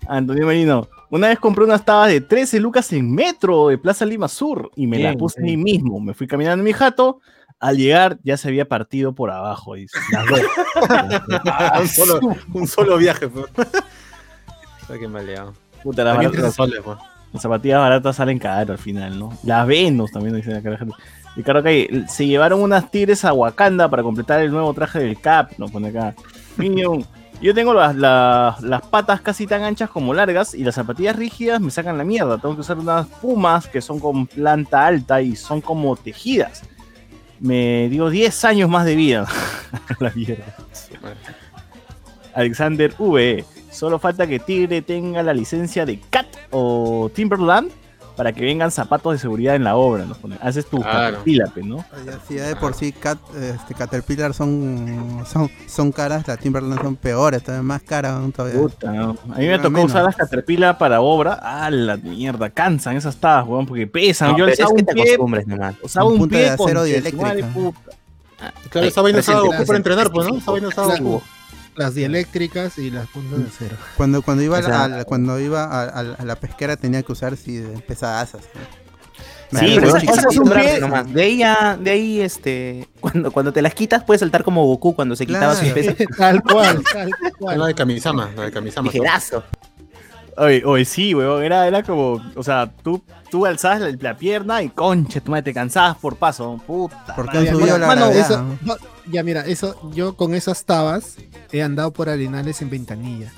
Antonio 0.07 0.47
Merino, 0.47 0.89
una 1.15 1.29
vez 1.29 1.39
compré 1.39 1.65
unas 1.65 1.85
tabas 1.85 2.09
de 2.09 2.21
13 2.21 2.59
lucas 2.59 2.93
en 2.93 3.15
metro 3.15 3.69
de 3.69 3.79
Plaza 3.79 4.05
Lima 4.05 4.27
Sur 4.27 4.73
y 4.75 4.89
me 4.89 4.99
las 4.99 5.13
Bien, 5.13 5.19
puse 5.19 5.41
bien. 5.41 5.51
ahí 5.51 5.63
mismo. 5.63 6.01
Me 6.01 6.13
fui 6.13 6.27
caminando 6.27 6.61
en 6.61 6.65
mi 6.65 6.73
jato. 6.73 7.21
Al 7.61 7.77
llegar 7.77 8.19
ya 8.25 8.37
se 8.37 8.49
había 8.49 8.67
partido 8.69 9.15
por 9.15 9.31
abajo, 9.31 9.75
dice. 9.75 9.97
Las 10.11 10.27
dos. 10.27 10.41
un, 11.81 11.89
solo, 11.89 12.37
un 12.53 12.67
solo 12.67 12.97
viaje, 12.99 13.29
pues. 13.29 13.47
Está 14.83 14.99
que 14.99 15.07
maleado. 15.07 15.55
Puta, 15.85 16.03
las 16.03 16.33
tres 16.33 16.53
soles, 16.53 16.81
pues. 16.83 16.99
Las 17.33 17.43
zapatillas 17.43 17.79
baratas 17.79 18.17
salen 18.17 18.41
caro 18.41 18.73
al 18.73 18.79
final, 18.79 19.17
¿no? 19.17 19.39
Las 19.45 19.69
Venus 19.69 20.11
también 20.11 20.35
dicen 20.35 20.57
acá 20.57 20.71
la 20.71 20.79
gente. 20.79 20.95
Y 21.37 21.45
claro 21.45 21.63
que 21.63 22.05
se 22.09 22.27
llevaron 22.27 22.61
unas 22.61 22.91
tigres 22.91 23.25
a 23.25 23.33
Wakanda 23.33 23.89
para 23.89 24.03
completar 24.03 24.41
el 24.41 24.51
nuevo 24.51 24.75
traje 24.75 24.99
del 24.99 25.21
Cap, 25.21 25.53
nos 25.59 25.71
pone 25.71 25.89
acá. 25.89 26.15
Minion, 26.57 27.05
yo 27.41 27.55
tengo 27.55 27.75
las, 27.75 27.95
las- 27.97 28.61
las 28.63 28.83
patas 28.83 29.21
casi 29.21 29.47
tan 29.47 29.63
anchas 29.63 29.91
como 29.91 30.15
largas 30.15 30.55
y 30.55 30.65
las 30.65 30.75
zapatillas 30.75 31.17
rígidas 31.17 31.61
me 31.61 31.71
sacan 31.71 31.99
la 31.99 32.05
mierda. 32.05 32.39
Tengo 32.39 32.55
que 32.55 32.63
usar 32.63 32.79
unas 32.79 33.07
pumas 33.07 33.67
que 33.67 33.81
son 33.81 34.01
con 34.01 34.27
planta 34.27 34.87
alta 34.87 35.21
y 35.21 35.37
son 35.37 35.61
como 35.61 35.97
tejidas. 35.97 36.63
Me 37.41 37.89
dio 37.91 38.09
10 38.09 38.45
años 38.47 38.71
más 38.71 38.87
de 38.87 38.95
vida. 38.97 39.27
la 40.01 40.11
mierda. 40.15 40.45
Alexander 42.35 42.95
V. 42.99 43.45
Solo 43.71 43.99
falta 43.99 44.27
que 44.27 44.39
Tigre 44.39 44.83
tenga 44.83 45.23
la 45.23 45.35
licencia 45.35 45.85
de 45.85 45.99
CAT 45.99 46.27
o 46.53 47.11
Timberland 47.13 47.71
para 48.17 48.33
que 48.33 48.41
vengan 48.43 48.71
zapatos 48.71 49.13
de 49.13 49.19
seguridad 49.19 49.55
en 49.57 49.65
la 49.65 49.77
obra. 49.77 50.05
Nos 50.05 50.19
pone. 50.19 50.37
Haces 50.41 50.67
tu 50.67 50.81
Claro. 50.81 51.19
Caterpillar, 51.19 51.51
¿no? 51.65 51.85
Ya, 52.07 52.19
Si 52.27 52.35
ya 52.35 52.47
de 52.49 52.57
por 52.57 52.75
sí 52.75 52.93
Cat, 52.93 53.19
este, 53.35 53.75
Caterpillar 53.75 54.35
son, 54.35 55.25
son, 55.31 55.51
son 55.67 55.93
caras, 55.93 56.27
las 56.29 56.39
Timberland 56.39 56.81
son 56.81 56.97
peores, 56.97 57.43
todavía 57.43 57.63
más 57.63 57.83
caras 57.83 58.13
aún 58.13 58.31
todavía. 58.33 58.61
Puta, 58.61 58.93
no. 58.93 59.17
A 59.35 59.39
mí 59.39 59.47
me 59.47 59.59
tocó 59.59 59.71
menos. 59.71 59.91
usar 59.91 60.05
las 60.05 60.17
Caterpillar 60.17 60.79
para 60.79 61.01
obra. 61.01 61.39
Ah, 61.43 61.71
la 61.71 61.97
mierda, 61.97 62.51
cansan 62.51 62.97
esas 62.97 63.17
tabas, 63.17 63.47
weón, 63.49 63.67
porque 63.67 63.87
pesan. 63.87 64.33
No, 64.33 64.39
Yo 64.39 64.47
es 64.47 64.59
que 64.59 64.65
un 64.65 64.85
te 64.85 64.95
pie, 64.95 65.03
acostumbres 65.15 65.47
nomás. 65.47 65.75
usaba 65.83 66.07
Un 66.07 66.13
un 66.13 66.19
punta 66.21 66.33
pie 66.37 66.43
de 66.45 66.51
acero 66.51 66.81
con 66.81 66.85
dieléctrica. 66.87 67.35
Claro, 68.71 68.87
esa 68.87 69.01
vaina 69.01 69.21
usaba 69.21 69.41
Goku 69.41 69.65
para 69.67 69.77
entrenar, 69.79 70.11
pues, 70.11 70.27
¿no? 70.29 70.37
Esa 70.37 70.51
vaina 70.51 70.69
usaba 70.69 70.97
Goku. 70.97 71.23
Las 71.77 71.95
dieléctricas 71.95 72.79
y 72.79 72.91
las 72.91 73.09
puntas 73.09 73.39
de 73.41 73.45
acero. 73.47 73.77
Cuando, 73.97 74.23
cuando 74.23 74.43
iba, 74.43 74.59
O 74.59 74.63
sea- 74.63 74.85
a, 74.85 74.89
la, 74.89 75.05
cuando 75.05 75.39
iba 75.41 75.65
a, 75.65 75.83
a- 75.85 76.15
a 76.19 76.25
la 76.25 76.37
pesquera 76.37 76.77
tenía 76.77 77.03
que 77.03 77.13
usar 77.13 77.37
sí, 77.37 77.57
de 77.57 77.79
pesadasas. 77.81 78.43
¿no? 79.51 79.61
Sí, 79.61 79.73
Pero 79.77 79.97
es 79.97 80.05
pie- 80.05 80.81
nomás. 80.81 81.13
De 81.13 81.23
ahí 81.23 81.39
ya, 81.39 81.77
de 81.81 81.91
ahí 81.91 82.21
este, 82.21 82.89
cuando, 83.01 83.31
cuando 83.31 83.53
te 83.53 83.63
las 83.63 83.75
quitas 83.75 84.03
puedes 84.03 84.21
saltar 84.21 84.43
como 84.43 84.65
Goku 84.67 84.95
cuando 84.97 85.15
se 85.15 85.27
quitaba 85.27 85.55
su 85.55 85.73
peso. 85.73 85.93
Tal 86.19 86.43
cual, 86.43 86.83
tal 86.93 87.11
La 87.11 87.31
cual. 87.39 87.67
de 87.67 87.75
Kamisama, 87.75 88.31
la 88.37 88.43
de 88.45 88.51
Kamisama. 88.53 88.91
Ligerazo. 88.91 89.45
Oye, 90.37 90.63
oye, 90.65 90.85
sí, 90.85 91.15
weón, 91.15 91.45
era, 91.45 91.69
era 91.69 91.85
como, 91.85 92.21
o 92.35 92.43
sea, 92.43 92.69
tú, 92.83 93.01
tú 93.31 93.47
alzabas 93.47 93.81
la, 93.83 93.91
la 94.01 94.17
pierna 94.17 94.61
y 94.63 94.71
concha, 94.71 95.21
tu 95.21 95.31
madre, 95.31 95.45
te 95.45 95.55
cansabas 95.55 95.97
por 95.99 96.17
paso, 96.17 96.61
puta. 96.67 97.15
Porque 97.15 97.39
han 97.39 97.47
subido 97.47 97.79
la 97.79 97.87
Mano, 97.87 98.07
gravedad. 98.07 98.27
eso- 98.31 98.45
¿no? 98.63 98.77
Ya 99.11 99.23
mira, 99.23 99.43
eso, 99.47 99.91
yo 99.95 100.17
con 100.17 100.35
esas 100.35 100.65
tabas 100.65 101.17
he 101.53 101.63
andado 101.63 101.93
por 101.93 102.09
arenales 102.09 102.61
en 102.63 102.71
ventanilla. 102.71 103.33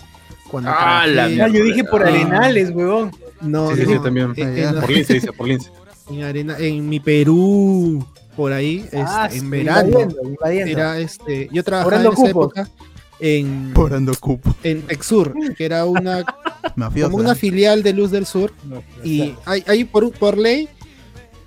Cuando 0.50 0.70
Ah, 0.70 1.02
trabajé- 1.06 1.14
la 1.14 1.28
mierda. 1.28 1.48
yo 1.48 1.64
dije 1.64 1.84
por 1.84 2.04
Ah. 2.04 2.08
arenales, 2.08 2.70
huevón. 2.70 3.10
No, 3.40 3.70
Sí, 3.70 3.76
sí, 3.76 3.82
no, 3.86 3.92
sí, 3.92 3.98
también. 4.02 4.32
en- 4.36 4.56
en- 4.58 4.74
Por 4.80 4.90
lince, 4.90 5.14
dice, 5.14 5.32
por 5.32 5.48
lince. 5.48 5.70
en, 6.10 6.22
arena, 6.22 6.56
en 6.58 6.88
mi 6.88 7.00
Perú, 7.00 8.06
por 8.36 8.52
ahí, 8.52 8.80
este, 8.84 8.98
Ah, 9.04 9.28
en 9.32 9.40
sí, 9.40 9.46
verano. 9.48 9.88
invadiendo, 9.88 10.22
invadiendo. 10.22 10.72
Era 10.72 10.98
este, 11.00 11.48
yo 11.52 11.64
trabajaba 11.64 11.96
en 11.96 12.02
esa 12.02 12.10
cupos. 12.14 12.30
época 12.30 12.68
en, 13.18 13.72
Cobrando 13.74 14.12
cupo. 14.20 14.54
en 14.62 14.82
Texur, 14.82 15.34
que 15.56 15.64
era 15.64 15.84
una 15.86 16.22
como 17.02 17.16
una 17.16 17.34
filial 17.34 17.82
de 17.82 17.92
Luz 17.92 18.10
del 18.10 18.26
Sur. 18.26 18.52
Y 19.02 19.34
hay, 19.46 19.64
hay 19.66 19.84
por, 19.84 20.10
por 20.12 20.36
ley, 20.38 20.68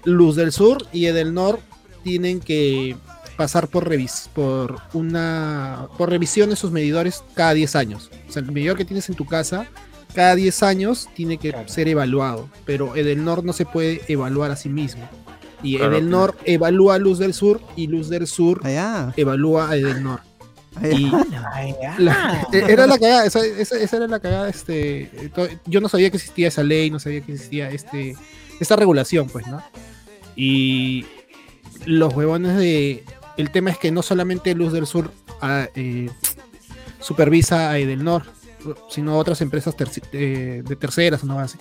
Luz 0.03 0.36
del 0.36 0.51
Sur 0.51 0.86
y 0.91 1.05
Edelnor 1.05 1.59
tienen 2.03 2.39
que 2.39 2.95
pasar 3.40 3.70
por 3.70 3.88
revis 3.88 4.30
por 4.36 4.76
una 4.94 5.88
por 5.98 6.10
revisión 6.10 6.50
de 6.50 6.58
sus 6.58 6.72
medidores 6.72 7.24
cada 7.36 7.54
10 7.54 7.76
años. 7.78 8.12
O 8.28 8.32
sea, 8.32 8.42
el 8.44 8.52
medidor 8.52 8.76
que 8.78 8.84
tienes 8.86 9.08
en 9.10 9.16
tu 9.16 9.26
casa 9.26 9.66
cada 10.14 10.36
10 10.36 10.62
años 10.64 11.08
tiene 11.16 11.38
que 11.38 11.56
ser 11.68 11.88
evaluado, 11.88 12.50
pero 12.66 12.96
Edelnor 12.96 13.44
no 13.46 13.54
se 13.54 13.66
puede 13.66 14.02
evaluar 14.08 14.52
a 14.52 14.56
sí 14.58 14.68
mismo. 14.70 15.08
Y 15.64 15.78
Claro, 15.78 15.94
Edelnor 15.94 16.38
evalúa 16.46 16.96
a 16.96 16.98
Luz 17.00 17.18
del 17.20 17.34
Sur 17.34 17.62
y 17.76 17.88
Luz 17.88 18.10
del 18.10 18.28
Sur 18.28 18.60
Allá. 18.66 19.14
evalúa 19.18 19.70
a 19.70 19.76
Edelnor. 19.78 20.20
allá. 20.76 21.00
Y 21.00 21.12
la- 22.04 22.48
e- 22.52 22.66
era 22.74 22.88
la 22.88 22.98
cagada, 22.98 23.26
esa, 23.26 23.46
esa- 23.46 23.78
esa 23.80 23.98
era 23.98 24.08
la 24.08 24.20
cagada, 24.20 24.50
este, 24.50 25.32
yo 25.66 25.80
no 25.82 25.88
sabía 25.90 26.10
que 26.10 26.18
existía 26.18 26.48
esa 26.50 26.64
ley, 26.64 26.90
no 26.92 27.00
sabía 27.00 27.22
que 27.22 27.34
existía 27.34 27.70
este, 27.72 28.16
esta 28.60 28.76
regulación, 28.76 29.28
pues, 29.28 29.48
¿no? 29.48 29.62
Y 30.36 31.06
los 31.86 32.14
huevones 32.14 32.58
de, 32.58 33.04
el 33.40 33.52
tema 33.52 33.70
es 33.72 33.78
que 33.78 33.92
no 33.92 34.02
solamente 34.02 34.54
Luz 34.54 34.74
del 34.74 34.86
Sur 34.86 35.12
ah, 35.42 35.68
eh, 35.76 36.10
supervisa 37.00 37.72
a 37.72 37.78
Edelnor, 37.80 38.24
sino 38.90 39.18
otras 39.18 39.42
empresas 39.42 39.76
terci- 39.78 40.04
eh, 40.12 40.62
de 40.68 40.76
terceras, 40.76 41.24
no 41.24 41.40
así. 41.40 41.58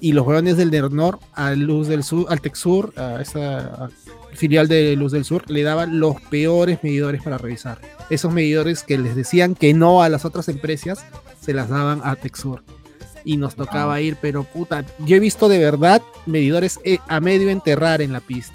Y 0.00 0.12
los 0.12 0.26
huevones 0.26 0.56
del 0.56 0.72
Edelnor 0.72 1.18
a 1.32 1.52
Luz 1.52 1.88
del 1.88 2.04
Sur, 2.04 2.26
al 2.28 2.40
Texur, 2.40 2.92
a 2.96 3.20
esa 3.20 3.88
filial 4.34 4.68
de 4.68 4.94
Luz 4.94 5.12
del 5.12 5.24
Sur, 5.24 5.50
le 5.50 5.62
daban 5.62 5.98
los 5.98 6.20
peores 6.30 6.78
medidores 6.82 7.22
para 7.22 7.38
revisar. 7.38 7.80
Esos 8.10 8.32
medidores 8.32 8.82
que 8.82 8.98
les 8.98 9.16
decían 9.16 9.54
que 9.54 9.74
no 9.74 10.02
a 10.02 10.08
las 10.08 10.24
otras 10.24 10.48
empresas, 10.48 11.04
se 11.40 11.54
las 11.54 11.68
daban 11.68 12.02
a 12.04 12.14
Texur. 12.16 12.62
Y 13.24 13.38
nos 13.38 13.56
tocaba 13.56 14.00
ir, 14.00 14.16
pero 14.20 14.44
puta, 14.44 14.84
yo 15.00 15.16
he 15.16 15.20
visto 15.20 15.48
de 15.48 15.58
verdad 15.58 16.00
medidores 16.26 16.78
eh, 16.84 16.98
a 17.08 17.18
medio 17.18 17.50
enterrar 17.50 18.00
en 18.00 18.12
la 18.12 18.20
pista. 18.20 18.54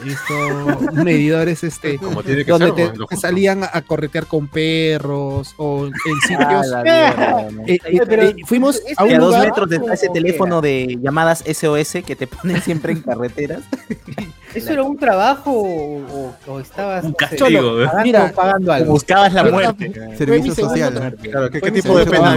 He 0.00 0.04
visto 0.04 0.92
medidores 0.92 1.62
este, 1.62 1.98
Como 2.00 2.22
tiene 2.22 2.44
que 2.44 2.50
donde 2.50 2.72
ser, 2.74 2.92
te, 3.08 3.16
salían 3.16 3.62
a 3.62 3.82
corretear 3.82 4.26
con 4.26 4.48
perros 4.48 5.54
o 5.56 5.86
en 5.86 5.92
Ah, 5.94 6.26
sitios. 6.26 6.66
eh, 7.66 7.78
eh, 7.84 8.00
eh, 8.08 8.34
fuimos 8.44 8.80
a 8.96 9.04
un 9.04 9.12
a 9.12 9.18
dos 9.18 9.26
lugar 9.28 9.46
metros 9.46 9.72
está 9.72 9.94
ese 9.94 10.08
¿o 10.08 10.12
teléfono 10.12 10.60
de 10.60 10.98
llamadas 11.00 11.44
SOS 11.46 12.04
que 12.04 12.16
te 12.16 12.26
ponen 12.26 12.60
siempre 12.62 12.92
en 12.92 13.02
carreteras. 13.02 13.62
¿Eso 14.54 14.72
era 14.72 14.84
un 14.84 14.96
trabajo 14.96 15.50
o, 15.52 16.60
estabas 16.60 17.04
Un 17.04 17.10
no 17.10 17.28
sé, 17.28 17.36
castigo, 17.36 17.76
pagando, 17.84 18.04
Mira, 18.04 18.32
pagando 18.32 18.72
algo? 18.72 18.92
Buscabas 18.92 19.32
la 19.32 19.44
muerte. 19.44 19.92
Servicio 20.16 20.54
social. 20.54 21.16
Claro, 21.20 21.50
¿qué, 21.50 21.72
tipo 21.72 21.98
de 21.98 22.06
pena? 22.06 22.36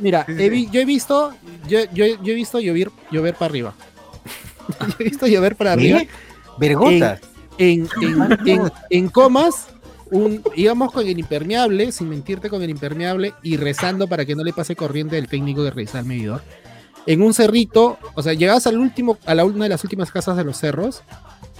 Mira, 0.00 0.26
he 0.28 0.66
yo 0.66 0.80
he 0.80 0.84
visto, 0.84 1.32
yo, 1.66 1.80
yo, 1.92 2.04
yo 2.22 2.32
he 2.32 2.34
visto 2.34 2.60
llover, 2.60 2.90
llover 3.10 3.34
para 3.34 3.46
arriba. 3.46 3.74
yo 4.78 4.94
he 4.98 5.04
visto 5.04 5.26
llover 5.26 5.56
para 5.56 5.72
arriba. 5.72 6.02
Vergotas. 6.58 7.20
En, 7.58 7.88
en, 8.02 8.48
en, 8.48 8.72
en 8.90 9.08
comas, 9.08 9.68
un, 10.10 10.42
íbamos 10.54 10.92
con 10.92 11.06
el 11.06 11.18
impermeable, 11.18 11.92
sin 11.92 12.08
mentirte 12.08 12.48
con 12.48 12.62
el 12.62 12.70
impermeable, 12.70 13.34
y 13.42 13.56
rezando 13.56 14.06
para 14.06 14.24
que 14.24 14.34
no 14.34 14.44
le 14.44 14.52
pase 14.52 14.76
corriente 14.76 15.16
del 15.16 15.28
técnico 15.28 15.64
que 15.64 15.70
revisa 15.70 16.00
el 16.00 16.06
medidor. 16.06 16.42
En 17.06 17.22
un 17.22 17.32
cerrito, 17.32 17.98
o 18.14 18.22
sea, 18.22 18.34
llegabas 18.34 18.66
al 18.66 18.78
último, 18.78 19.18
a 19.26 19.34
la 19.34 19.44
una 19.44 19.64
de 19.64 19.70
las 19.70 19.82
últimas 19.84 20.10
casas 20.10 20.36
de 20.36 20.44
los 20.44 20.58
cerros, 20.58 21.02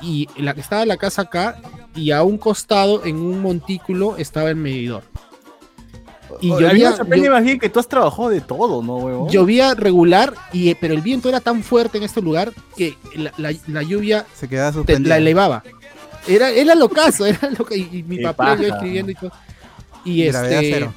y 0.02 0.28
la, 0.36 0.52
estaba 0.52 0.86
la 0.86 0.96
casa 0.96 1.22
acá, 1.22 1.60
y 1.94 2.10
a 2.10 2.22
un 2.22 2.38
costado, 2.38 3.04
en 3.04 3.16
un 3.16 3.40
montículo, 3.40 4.16
estaba 4.16 4.50
el 4.50 4.56
medidor. 4.56 5.02
Y 6.40 6.48
Y 6.48 6.52
a 6.52 6.56
mí 6.56 6.62
llovía, 6.62 6.90
me 7.04 7.40
bien 7.42 7.58
que 7.58 7.68
tú 7.68 7.78
has 7.80 7.88
trabajado 7.88 8.28
de 8.28 8.40
todo, 8.40 8.82
¿no, 8.82 8.96
huevón? 8.96 9.28
llovía 9.28 9.74
regular, 9.74 10.34
y, 10.52 10.74
pero 10.74 10.94
el 10.94 11.00
viento 11.00 11.28
era 11.28 11.40
tan 11.40 11.62
fuerte 11.62 11.98
en 11.98 12.04
este 12.04 12.20
lugar 12.20 12.52
que 12.76 12.96
la, 13.14 13.32
la- 13.36 13.54
la 13.66 13.82
lluvia 13.82 14.26
Se 14.34 14.48
quedaba 14.48 14.84
te- 14.84 14.98
la 15.00 15.16
elevaba. 15.18 15.62
Era, 16.26 16.50
era 16.50 16.74
locazo, 16.74 17.24
era 17.26 17.48
lo 17.56 17.64
que, 17.64 17.76
y, 17.78 17.88
y 17.92 18.02
mi 18.02 18.18
papel 18.18 18.60
yo 18.60 18.74
escribiendo 18.74 19.12
y 19.12 19.14
todo. 19.14 19.32
Y 20.04 20.24
Gravedad 20.26 20.62
este. 20.62 20.74
cero. 20.74 20.94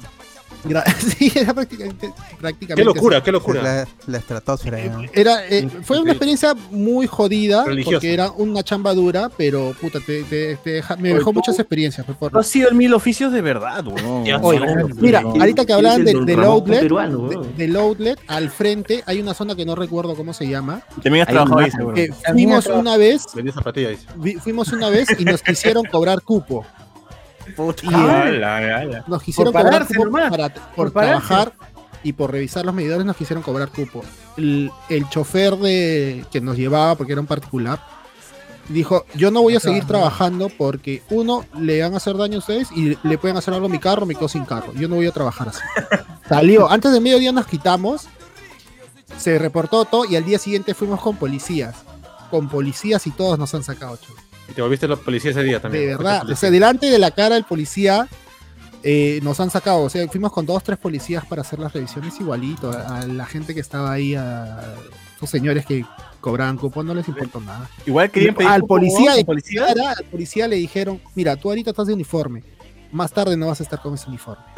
Gra- 0.64 0.84
sí, 1.18 1.32
era 1.34 1.52
prácticamente. 1.54 2.12
prácticamente 2.40 2.74
Qué 2.74 2.84
locura, 2.84 3.22
qué 3.22 3.30
Es 3.30 3.32
locura. 3.34 3.62
La, 3.62 3.88
la 4.06 4.18
estratosfera. 4.18 4.78
¿no? 4.84 4.98
así. 5.00 5.10
Era, 5.14 5.46
eh, 5.48 5.68
fue 5.82 6.00
una 6.00 6.12
experiencia 6.12 6.54
muy 6.70 7.06
jodida 7.06 7.64
Religiosa. 7.64 7.96
porque 7.96 8.14
era 8.14 8.30
una 8.30 8.62
chamba 8.62 8.94
dura, 8.94 9.30
pero 9.36 9.74
puta, 9.80 10.00
te, 10.00 10.22
te- 10.24 10.56
te 10.56 10.70
deja- 10.70 10.96
me 10.96 11.14
dejó 11.14 11.32
muchas 11.32 11.58
experiencias. 11.58 12.06
por- 12.18 12.30
Tú 12.32 12.38
has 12.38 12.46
sido 12.46 12.68
el 12.68 12.74
mil 12.74 12.92
oficios 12.94 13.32
de 13.32 13.40
verdad. 13.42 13.84
Oye, 14.42 14.60
Mira, 15.00 15.20
No. 15.22 15.30
ahorita 15.30 15.64
que 15.66 15.72
hablaban 15.72 16.04
del 16.04 16.40
outlet, 16.44 16.80
peruano, 16.80 17.28
de- 17.28 17.36
weón. 17.36 17.56
del 17.56 17.76
outlet, 17.76 18.18
al 18.26 18.50
frente 18.50 19.02
hay 19.06 19.20
una 19.20 19.34
zona 19.34 19.54
que 19.54 19.64
no 19.64 19.74
recuerdo 19.74 20.14
cómo 20.14 20.32
se 20.32 20.48
llama. 20.48 20.82
También 21.02 21.22
has 21.22 21.28
trabajado 21.28 21.58
ahí, 21.60 21.70
seguro. 21.70 21.96
fuimos 22.32 22.66
una 22.66 22.96
vez, 22.96 23.24
Vendía 23.34 23.52
zapatillas, 23.52 23.98
fuimos 24.42 24.68
una 24.72 24.88
vez 24.90 25.08
y 25.18 25.24
nos 25.24 25.42
quisieron 25.42 25.84
cobrar 25.84 26.22
cupo. 26.22 26.64
Puta. 27.56 27.82
Y, 27.84 29.10
nos 29.10 29.22
quisieron 29.22 29.52
Por 29.52 29.62
cobrar 29.62 29.72
pararse 29.72 29.94
cupo 29.94 30.06
nomás, 30.06 30.30
para, 30.30 30.54
por, 30.54 30.90
trabajar 30.90 31.52
y 32.02 32.12
por 32.12 32.30
revisar 32.32 32.64
los 32.64 32.74
medidores 32.74 33.04
nos 33.04 33.16
quisieron 33.16 33.42
cobrar 33.42 33.68
cupo. 33.68 34.04
El, 34.36 34.70
el 34.88 35.08
chofer 35.08 35.56
de 35.56 36.24
que 36.30 36.40
nos 36.40 36.56
llevaba, 36.56 36.94
porque 36.96 37.12
era 37.12 37.20
un 37.20 37.26
particular, 37.26 37.80
dijo, 38.68 39.06
yo 39.14 39.30
no 39.30 39.42
voy 39.42 39.56
a 39.56 39.60
seguir 39.60 39.86
trabajando 39.86 40.48
porque 40.48 41.02
uno, 41.10 41.44
le 41.58 41.82
van 41.82 41.94
a 41.94 41.96
hacer 41.96 42.16
daño 42.16 42.36
a 42.36 42.38
ustedes 42.38 42.70
y 42.72 42.96
le 43.02 43.18
pueden 43.18 43.36
hacer 43.36 43.54
algo 43.54 43.66
a 43.66 43.70
mi 43.70 43.78
carro, 43.78 44.06
me 44.06 44.14
quedo 44.14 44.28
sin 44.28 44.44
carro. 44.44 44.72
Yo 44.74 44.88
no 44.88 44.96
voy 44.96 45.06
a 45.06 45.12
trabajar 45.12 45.48
así. 45.48 45.60
Salió, 46.28 46.70
antes 46.70 46.92
de 46.92 47.00
mediodía 47.00 47.32
nos 47.32 47.46
quitamos, 47.46 48.08
se 49.18 49.38
reportó 49.38 49.84
todo 49.84 50.04
y 50.04 50.16
al 50.16 50.24
día 50.24 50.38
siguiente 50.38 50.74
fuimos 50.74 51.00
con 51.00 51.16
policías. 51.16 51.76
Con 52.30 52.48
policías 52.48 53.06
y 53.06 53.10
todos 53.10 53.38
nos 53.38 53.54
han 53.54 53.62
sacado, 53.62 53.96
chulo. 53.96 54.21
Y 54.52 54.54
te 54.54 54.60
volviste 54.62 54.86
la 54.86 54.96
policía 54.96 55.30
ese 55.30 55.42
día 55.42 55.60
también. 55.60 55.84
De 55.88 55.96
verdad, 55.96 56.28
o 56.30 56.36
sea, 56.36 56.50
delante 56.50 56.86
de 56.90 56.98
la 56.98 57.10
cara 57.10 57.36
del 57.36 57.44
policía 57.44 58.06
eh, 58.82 59.18
nos 59.22 59.40
han 59.40 59.50
sacado, 59.50 59.80
o 59.82 59.88
sea, 59.88 60.06
fuimos 60.08 60.30
con 60.32 60.44
dos, 60.44 60.62
tres 60.62 60.76
policías 60.76 61.24
para 61.24 61.40
hacer 61.40 61.58
las 61.58 61.72
revisiones 61.72 62.20
igualito, 62.20 62.70
a, 62.70 62.98
a 63.00 63.06
la 63.06 63.24
gente 63.24 63.54
que 63.54 63.60
estaba 63.60 63.92
ahí 63.92 64.14
a- 64.14 64.74
estos 65.14 65.30
señores 65.30 65.64
que 65.64 65.84
cobraban 66.20 66.56
cupón 66.58 66.86
no 66.86 66.94
les 66.94 67.06
importó 67.08 67.40
nada. 67.40 67.70
Igual 67.86 68.10
querían 68.10 68.34
pedir 68.34 68.50
al 68.50 68.64
policía, 68.64 69.12
¿al 69.12 69.16
de 69.18 69.24
policía? 69.24 69.66
cara, 69.66 69.90
al 69.96 70.04
policía 70.04 70.48
le 70.48 70.56
dijeron, 70.56 71.00
mira, 71.14 71.36
tú 71.36 71.48
ahorita 71.48 71.70
estás 71.70 71.86
de 71.86 71.94
uniforme, 71.94 72.42
más 72.92 73.10
tarde 73.12 73.36
no 73.36 73.46
vas 73.48 73.58
a 73.60 73.62
estar 73.64 73.80
con 73.80 73.94
ese 73.94 74.08
uniforme. 74.08 74.44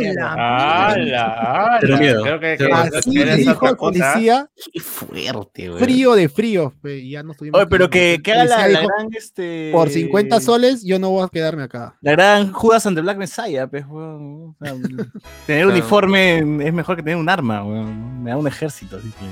¡Hala! 0.00 1.78
Pero 1.80 1.98
miedo. 1.98 2.22
Creo 2.22 2.40
que, 2.40 2.56
que- 2.56 2.72
Así 2.72 3.10
que 3.12 3.36
dijo 3.36 3.58
cosa. 3.58 3.76
policía, 3.76 4.48
Qué 4.72 4.80
fuerte, 4.80 5.68
güey. 5.68 5.80
frío 5.82 6.14
de 6.14 6.28
frío. 6.28 6.72
ya 7.04 7.22
no 7.22 7.32
estuvimos 7.32 7.58
Oye, 7.60 7.66
pero 7.68 7.90
que, 7.90 8.14
el 8.14 8.22
que 8.22 8.32
haga 8.32 8.44
la, 8.44 8.56
la 8.68 8.80
dijo, 8.80 8.90
gran, 8.96 9.08
este... 9.12 9.70
por 9.72 9.88
50 9.90 10.40
soles 10.40 10.84
yo 10.84 10.98
no 10.98 11.10
voy 11.10 11.24
a 11.24 11.28
quedarme 11.28 11.64
acá. 11.64 11.96
La 12.00 12.12
gran 12.12 12.52
Judas 12.52 12.86
and 12.86 12.96
the 12.96 13.02
Black 13.02 13.18
Messiah, 13.18 13.66
pues, 13.66 13.84
weón. 13.86 14.56
O 14.58 14.64
sea, 14.64 14.72
tener 15.46 15.64
Claro. 15.64 15.68
uniforme 15.70 16.38
es 16.66 16.72
mejor 16.72 16.96
que 16.96 17.02
tener 17.02 17.16
un 17.18 17.28
arma, 17.28 17.64
weón. 17.64 18.22
Me 18.22 18.30
da 18.30 18.36
un 18.36 18.46
ejército, 18.46 18.96
así 18.96 19.08
que... 19.10 19.26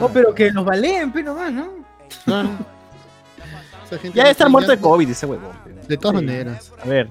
Oh, 0.00 0.08
pero 0.08 0.34
que 0.34 0.52
nos 0.52 0.64
valeen, 0.64 1.12
pero 1.12 1.34
nomás, 1.34 1.52
¿no? 1.52 1.68
Ya 4.14 4.24
no 4.24 4.28
está 4.30 4.34
tiene 4.44 4.50
muerto 4.50 4.70
de. 4.72 4.78
COVID 4.78 5.08
ese 5.10 5.26
huevón. 5.26 5.52
De 5.88 5.96
todas 5.96 6.18
Sí. 6.18 6.24
maneras. 6.26 6.72
A 6.82 6.88
ver. 6.88 7.08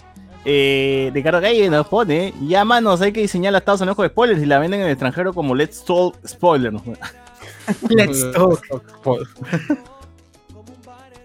Eh, 0.48 1.10
Ricardo 1.14 1.42
Calle 1.42 1.68
nos 1.72 1.88
pone, 1.88 2.32
ya 2.48 2.64
manos, 2.64 3.02
hay 3.02 3.12
que 3.12 3.22
diseñar 3.22 3.52
las 3.52 3.66
tablas 3.66 3.82
en 3.82 3.90
ojo 3.90 4.04
de 4.04 4.10
spoilers 4.10 4.42
y 4.44 4.46
la 4.46 4.60
venden 4.60 4.82
en 4.82 4.86
el 4.86 4.92
extranjero 4.92 5.34
como 5.34 5.56
Let's 5.56 5.84
Talk 5.84 6.16
Spoiler. 6.28 6.72
¿no? 6.72 6.84
Let's 7.90 8.32
talk. 8.32 8.62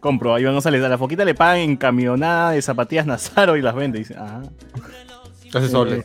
Compro, 0.01 0.35
a 0.35 0.41
Iván 0.41 0.55
González, 0.55 0.83
a 0.83 0.89
la 0.89 0.97
foquita 0.97 1.27
le 1.27 1.35
pagan 1.35 1.59
en 1.59 1.77
camionada 1.77 2.53
de 2.53 2.63
zapatillas 2.63 3.05
Nazaro 3.05 3.57
y 3.59 3.63
las 3.63 3.75
vende. 3.75 3.99
Dice, 3.99 4.15
ajá. 4.15 4.41
Hace 5.53 5.69
sole. 5.69 5.97
Eh, 5.97 6.05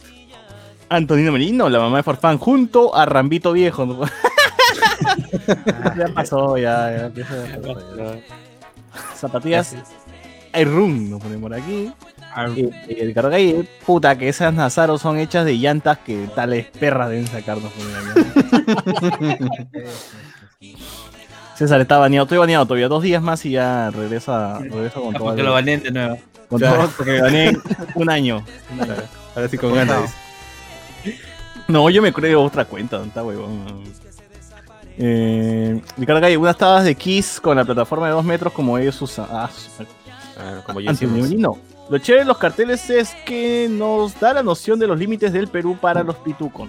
Antonino 0.90 1.32
Merino, 1.32 1.70
la 1.70 1.80
mamá 1.80 1.98
de 1.98 2.04
Farfán, 2.04 2.38
junto 2.38 2.94
a 2.94 3.06
Rambito 3.06 3.54
Viejo. 3.54 3.86
¿no? 3.86 4.02
ya 5.98 6.08
pasó, 6.14 6.58
ya, 6.58 6.92
ya, 6.92 7.06
a 7.06 7.10
pasar, 7.10 7.98
ya. 7.98 8.20
Zapatillas 9.16 9.76
Airrun, 10.54 11.10
nos 11.10 11.22
ponemos 11.22 11.50
por 11.50 11.54
aquí. 11.54 11.92
Eh, 12.58 13.04
Ricardo 13.06 13.30
Calle, 13.30 13.68
puta, 13.86 14.18
que 14.18 14.28
esas 14.30 14.54
Nazaro 14.54 14.98
son 14.98 15.18
hechas 15.20 15.46
de 15.46 15.58
llantas 15.58 15.98
que 16.00 16.28
tales 16.36 16.66
perras 16.80 17.10
deben 17.10 17.28
sacarnos. 17.28 17.72
César 21.56 21.80
está 21.80 21.98
baneado, 21.98 22.26
estoy 22.26 22.38
baneado 22.38 22.66
todavía 22.66 22.90
dos 22.90 23.02
días 23.04 23.22
más 23.22 23.46
y 23.46 23.52
ya 23.52 23.90
regresa, 23.90 24.60
regresa 24.60 25.00
con 25.00 25.14
todo. 25.14 25.26
Porque 25.26 25.44
lo 25.44 25.54
baneen 25.54 25.84
de 25.84 25.92
nuevo. 25.92 26.18
Con 26.50 26.60
Claro. 26.60 26.76
todo, 26.78 26.90
porque 26.98 27.18
gané 27.20 27.58
un 27.96 28.10
año. 28.10 28.44
Ahora 29.36 29.48
sí 29.48 29.58
con 29.58 29.74
ganas. 29.74 30.14
No, 31.68 31.90
yo 31.90 32.02
me 32.02 32.12
creo 32.12 32.44
otra 32.44 32.66
cuenta, 32.66 32.98
¿dónde 32.98 33.10
está, 33.10 33.24
huevón? 33.24 33.84
Eh, 34.98 35.82
Ricardo 35.98 36.22
Calle, 36.22 36.38
unas 36.38 36.58
tabas 36.58 36.86
de 36.86 36.96
Kiss 36.96 37.40
con 37.42 37.58
la 37.58 37.66
plataforma 37.66 38.08
de 38.08 38.14
dos 38.14 38.24
metros 38.24 38.54
como 38.54 38.78
ellos 38.78 39.02
usan. 39.02 39.28
Ah, 39.30 39.50
Claro, 40.36 40.64
como 40.66 40.82
hicimos. 40.82 41.02
Antineurino. 41.02 41.58
Lo 41.90 41.98
chévere 41.98 42.24
de 42.24 42.28
los 42.28 42.38
carteles 42.38 42.90
es 42.90 43.16
que 43.26 43.68
nos 43.70 44.20
da 44.20 44.34
la 44.34 44.44
noción 44.44 44.80
de 44.80 44.88
los 44.88 44.98
límites 44.98 45.32
del 45.32 45.48
Perú 45.48 45.78
para 45.80 46.04
los 46.04 46.16
pitucos. 46.18 46.68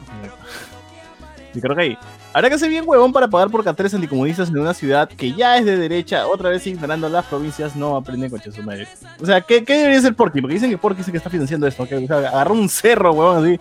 Ricardo 1.54 1.74
Calle, 1.74 1.98
habrá 2.34 2.50
que 2.50 2.58
ser 2.58 2.68
bien 2.68 2.84
huevón 2.86 3.12
para 3.12 3.26
pagar 3.28 3.50
por 3.50 3.64
carteles 3.64 3.94
anticomunistas 3.94 4.50
en 4.50 4.58
una 4.58 4.74
ciudad 4.74 5.08
que 5.08 5.32
ya 5.32 5.56
es 5.56 5.64
de 5.64 5.78
derecha, 5.78 6.26
otra 6.26 6.50
vez 6.50 6.66
ignorando 6.66 7.08
las 7.08 7.24
provincias, 7.24 7.74
no 7.74 7.96
aprenden 7.96 8.30
su 8.52 8.62
madre. 8.62 8.86
O 9.20 9.24
sea, 9.24 9.40
¿qué, 9.40 9.64
qué 9.64 9.78
debería 9.78 10.00
ser 10.02 10.14
Porky? 10.14 10.42
Porque 10.42 10.54
dicen 10.54 10.70
que 10.70 10.76
Porky 10.76 11.00
es 11.00 11.08
el 11.08 11.12
que 11.12 11.18
está 11.18 11.30
financiando 11.30 11.66
esto. 11.66 11.88
Que, 11.88 11.96
o 11.96 12.06
sea, 12.06 12.18
agarró 12.18 12.52
un 12.52 12.68
cerro, 12.68 13.12
huevón, 13.12 13.42
así, 13.42 13.58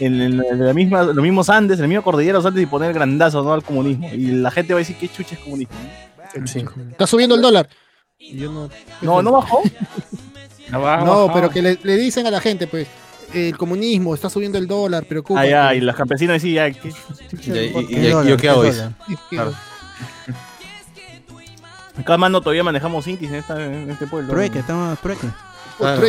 en, 0.00 0.20
en- 0.20 0.44
en 0.44 0.64
la 0.66 0.72
misma, 0.74 1.02
los 1.04 1.16
mismos 1.22 1.48
Andes, 1.50 1.78
en 1.78 1.84
el 1.84 1.88
mismo 1.88 2.02
cordillera 2.02 2.34
de 2.38 2.38
los 2.38 2.46
Andes 2.46 2.62
y 2.62 2.66
poner 2.66 2.92
grandazo, 2.92 3.42
¿no? 3.42 3.52
Al 3.52 3.62
comunismo. 3.62 4.08
Y 4.12 4.26
la 4.32 4.50
gente 4.50 4.72
va 4.74 4.78
a 4.78 4.82
decir 4.82 4.96
que 4.96 5.08
chucha 5.08 5.34
es 5.34 5.40
comunismo. 5.40 5.74
Está 6.90 7.06
subiendo 7.06 7.34
el 7.36 7.42
dólar. 7.42 7.68
Yo 8.18 8.50
no. 8.52 8.68
No, 9.02 9.22
no 9.22 9.32
bajó. 9.32 9.62
No, 10.70 10.80
bajó. 10.80 11.30
pero 11.32 11.50
que 11.50 11.62
le, 11.62 11.78
le 11.82 11.96
dicen 11.96 12.26
a 12.26 12.30
la 12.30 12.40
gente, 12.40 12.66
pues, 12.66 12.88
el 13.32 13.56
comunismo 13.56 14.14
está 14.14 14.28
subiendo 14.30 14.58
el 14.58 14.66
dólar, 14.66 15.04
preocupa. 15.06 15.40
Ah, 15.40 15.46
ya, 15.46 15.74
y 15.74 15.80
los 15.80 15.94
campesinos 15.94 16.34
decían, 16.34 16.72
¿qué 16.74 16.90
chucha 17.28 17.54
Y- 17.54 17.58
y- 17.66 17.86
y- 17.96 18.06
y- 18.06 18.10
¿Yo 18.28 18.36
qué 18.36 18.48
hago? 18.48 18.62
Acá, 21.96 22.16
mano, 22.18 22.40
todavía 22.40 22.64
manejamos 22.64 23.06
Intis 23.06 23.28
en, 23.28 23.36
esta, 23.36 23.64
en 23.64 23.90
este 23.90 24.06
pueblo. 24.08 24.28
Trueque, 24.32 24.58
estamos 24.60 24.98
trueque. 25.00 25.28
Claro. 25.78 26.02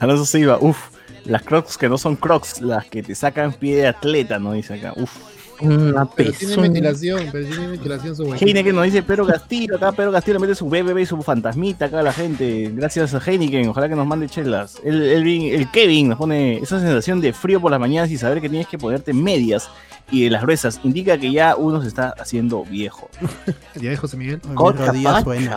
Alonso 0.00 0.24
Silva, 0.26 0.58
uff, 0.60 0.78
las 1.26 1.42
crocs 1.42 1.76
que 1.76 1.88
no 1.88 1.98
son 1.98 2.16
crocs, 2.16 2.60
las 2.60 2.86
que 2.86 3.02
te 3.02 3.14
sacan 3.14 3.52
pie 3.52 3.76
de 3.76 3.86
atleta, 3.88 4.38
¿no? 4.38 4.52
Dice 4.52 4.74
acá, 4.74 4.92
uff. 4.96 5.36
Una 5.60 6.04
Pero 6.04 6.32
tiene 6.32 6.56
ventilación, 6.56 7.28
pero 7.32 7.46
tiene 7.48 7.66
ventilación 7.68 8.14
su. 8.14 8.34
Heineken 8.34 8.74
nos 8.74 8.84
dice 8.84 9.02
Pedro 9.02 9.26
Castillo, 9.26 9.76
acá 9.76 9.90
Pedro 9.92 10.12
Castillo 10.12 10.38
mete 10.38 10.54
su 10.54 10.66
BBB 10.66 10.98
y 10.98 11.06
su 11.06 11.22
fantasmita 11.22 11.86
acá 11.86 12.00
a 12.00 12.02
la 12.02 12.12
gente. 12.12 12.70
Gracias 12.74 13.14
a 13.14 13.18
Heineken, 13.24 13.68
ojalá 13.68 13.88
que 13.88 13.94
nos 13.94 14.06
mande 14.06 14.28
chelas. 14.28 14.78
El, 14.84 15.02
el, 15.02 15.26
el 15.26 15.70
Kevin 15.70 16.10
nos 16.10 16.18
pone 16.18 16.58
esa 16.58 16.78
sensación 16.78 17.22
de 17.22 17.32
frío 17.32 17.60
por 17.60 17.70
las 17.70 17.80
mañanas 17.80 18.10
y 18.10 18.18
saber 18.18 18.42
que 18.42 18.50
tienes 18.50 18.68
que 18.68 18.76
ponerte 18.76 19.14
medias 19.14 19.70
y 20.10 20.24
de 20.24 20.30
las 20.30 20.42
gruesas. 20.42 20.80
Indica 20.84 21.18
que 21.18 21.32
ya 21.32 21.56
uno 21.56 21.80
se 21.80 21.88
está 21.88 22.10
haciendo 22.10 22.64
viejo. 22.64 23.08
Ya 23.76 23.90
de 23.90 23.96
José 23.96 24.16
Miguel. 24.16 24.40
Ay, 24.44 25.48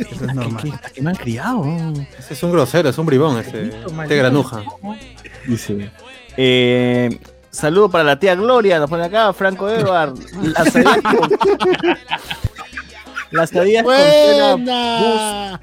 Eso 0.00 0.24
es 0.24 0.34
normal. 0.34 0.62
¿Qué, 0.62 0.72
qué 0.94 1.02
mal 1.02 1.18
criado. 1.18 1.64
Ese 2.18 2.34
es 2.34 2.42
un 2.42 2.52
grosero, 2.52 2.88
es 2.88 2.98
un 2.98 3.06
bribón, 3.06 3.38
este, 3.38 3.68
este 3.68 4.16
granuja. 4.16 4.62
Dice. 5.46 5.90
Eh, 6.36 7.18
saludo 7.50 7.90
para 7.90 8.04
la 8.04 8.18
tía 8.18 8.34
Gloria, 8.34 8.78
nos 8.78 8.88
pone 8.88 9.04
acá, 9.04 9.32
Franco 9.32 9.68
Edward. 9.68 10.14
Las 10.42 10.66
estadías 10.66 11.02
con, 11.02 11.30
las 13.30 13.50
estadías 13.50 13.84
con 13.84 13.94
cena 13.94 14.56
¡Buena! 14.56 15.60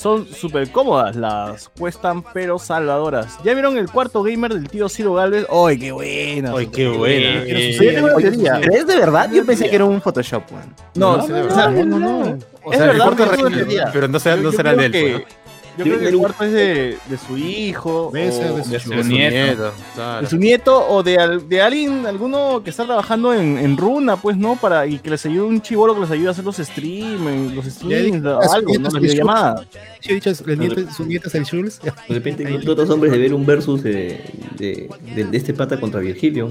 Son 0.00 0.26
súper 0.26 0.70
cómodas, 0.72 1.14
las 1.14 1.68
cuestan 1.78 2.22
pero 2.32 2.58
salvadoras. 2.58 3.36
¿Ya 3.44 3.52
vieron 3.52 3.76
el 3.76 3.90
cuarto 3.90 4.22
gamer 4.22 4.54
del 4.54 4.66
tío 4.68 4.88
Ciro 4.88 5.12
Galvez? 5.12 5.46
¡Ay, 5.52 5.78
qué 5.78 5.92
buena! 5.92 6.54
Ay, 6.56 6.66
qué 6.68 6.88
buena. 6.88 7.42
¿Pero 7.44 8.74
es 8.74 8.86
de 8.86 8.96
verdad? 8.96 9.30
Yo 9.30 9.44
pensé 9.44 9.68
que 9.68 9.76
era 9.76 9.84
un 9.84 10.00
Photoshop, 10.00 10.42
weón. 10.50 10.74
No, 10.94 11.16
No, 11.18 11.26
no, 11.28 11.84
no, 11.84 11.98
no. 11.98 12.38
O 12.62 12.72
Es 12.72 12.78
sea, 12.78 12.86
el 12.90 12.92
verdad, 12.98 13.04
cuarto 13.06 13.24
pero 13.24 13.32
es 13.34 13.38
una 13.40 13.48
re- 13.50 13.56
teoría. 13.56 13.90
pero 13.92 14.08
no 14.08 14.18
será, 14.18 14.36
Yo- 14.36 14.42
no 14.42 14.50
yo 14.50 14.56
será 14.56 14.70
creo 14.74 14.80
de 14.80 14.86
él, 14.86 14.92
que- 14.92 15.00
pues, 15.20 15.34
¿no? 15.34 15.39
Yo 15.84 15.84
creo 15.84 15.98
que 15.98 16.08
el 16.08 16.16
cuarto 16.18 16.44
es 16.44 16.52
de, 16.52 16.98
de 17.08 17.18
su 17.18 17.36
hijo. 17.36 18.08
O- 18.08 18.12
de 18.12 18.30
su 18.32 18.70
De 18.70 18.80
su 18.80 18.90
nieto, 19.04 19.72
claro. 19.94 20.22
de 20.22 20.26
su 20.28 20.36
nieto 20.36 20.88
o 20.88 21.02
de, 21.02 21.16
al- 21.18 21.48
de 21.48 21.62
alguien, 21.62 22.06
alguno 22.06 22.62
que 22.62 22.70
está 22.70 22.84
trabajando 22.84 23.32
en, 23.34 23.58
en 23.58 23.76
Runa, 23.76 24.16
pues, 24.16 24.36
¿no? 24.36 24.56
Para, 24.56 24.86
y 24.86 24.98
que 24.98 25.10
les 25.10 25.24
ayude 25.26 25.42
un 25.46 25.60
chivolo 25.62 25.94
que 25.94 26.00
les 26.02 26.10
ayude 26.10 26.28
a 26.28 26.30
hacer 26.32 26.44
los 26.44 26.56
streams, 26.56 27.54
los 27.54 27.64
streams, 27.64 28.22
Ya, 28.22 28.38
algo, 28.54 28.74
¿no? 28.74 28.80
Las 28.90 29.00
videollamadas. 29.00 29.66
Yo 30.02 30.12
he 30.12 30.14
dicho, 30.14 30.30
el 30.46 30.58
nieto- 30.58 30.90
su 30.92 31.04
nieto 31.06 31.28
es 31.28 31.34
el 31.34 31.44
Schulz. 31.44 31.80
De 31.80 31.92
repente 32.14 32.42
encontró 32.42 32.72
otros 32.72 32.90
hombres 32.90 33.12
de 33.12 33.18
ver 33.18 33.34
un 33.34 33.44
versus 33.46 33.82
de, 33.82 34.20
de, 34.56 34.88
de- 35.14 35.24
de 35.24 35.36
este 35.36 35.54
pata 35.54 35.78
contra 35.80 36.00
Virgilio. 36.00 36.48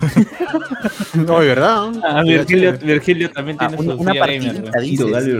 No, 1.14 1.40
de 1.40 1.46
verdad. 1.48 1.92
Ah, 2.04 2.22
Virgilio, 2.22 2.78
Virgilio 2.82 3.30
también 3.30 3.56
Ah, 3.60 3.68
tiene 3.68 3.82
una, 3.82 3.94
su 3.94 4.00
una 4.00 4.12
silla 4.12 4.26
gamer, 4.26 4.62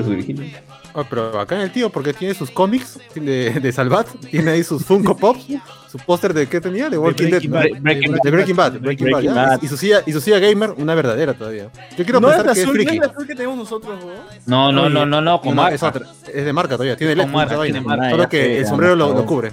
Virgilio. 0.02 0.46
Ah, 0.94 1.04
pero 1.08 1.38
acá 1.38 1.54
en 1.54 1.60
el 1.62 1.70
tío, 1.72 1.88
porque 1.90 2.12
tiene 2.12 2.34
sus 2.34 2.50
cómics 2.50 2.98
de, 3.14 3.50
de 3.60 3.72
Salvat, 3.72 4.08
tiene 4.30 4.50
ahí 4.50 4.64
sus 4.64 4.84
Funko 4.84 5.16
Pops, 5.16 5.46
su 5.90 5.98
póster 5.98 6.34
de 6.34 6.48
¿qué 6.48 6.60
tenía? 6.60 6.90
De 6.90 6.98
Walking 6.98 7.30
Dead. 7.30 7.42
Breaking. 7.80 8.12
De 8.22 8.30
Breaking 8.30 8.56
Bad, 8.56 8.72
Breaking 8.80 9.10
Bad, 9.10 9.20
Breaking 9.20 9.22
ya. 9.22 9.32
Bad. 9.34 9.62
Y 9.62 9.68
su 9.68 9.76
silla, 9.76 10.02
y 10.04 10.12
su 10.12 10.20
silla 10.20 10.38
gamer, 10.40 10.72
una 10.76 10.94
verdadera 10.96 11.34
todavía. 11.34 11.70
Yo 11.96 12.04
quiero 12.04 12.20
no 12.20 12.28
es 12.28 12.34
pensar 12.36 12.46
la 12.46 12.54
que 12.54 12.60
es 12.60 12.64
azul, 12.66 12.76
no 12.76 12.80
es 12.82 12.86
friki. 12.88 12.98
la 13.00 13.06
azul 13.12 13.26
que 13.26 13.34
tenemos 13.36 13.56
nosotros, 13.58 14.04
weón. 14.04 14.18
No, 14.46 14.72
no, 14.72 14.88
no, 14.88 15.06
no, 15.06 15.20
no, 15.20 15.20
No, 15.20 15.40
con 15.40 15.54
no, 15.54 15.62
marca. 15.62 15.74
es 15.76 15.82
otra. 15.82 16.06
Es 16.32 16.44
de 16.44 16.52
marca 16.52 16.74
todavía, 16.74 16.96
tiene 16.96 17.14
Con 17.14 17.26
LED, 17.26 17.32
marca, 17.32 17.54
esa 17.54 17.62
tiene 17.62 17.80
vaina. 17.80 17.96
marca. 17.96 18.10
Solo 18.10 18.28
que 18.28 18.54
ya, 18.54 18.58
el 18.60 18.66
sombrero 18.66 18.96
lo, 18.96 19.14
lo 19.14 19.26
cubre. 19.26 19.52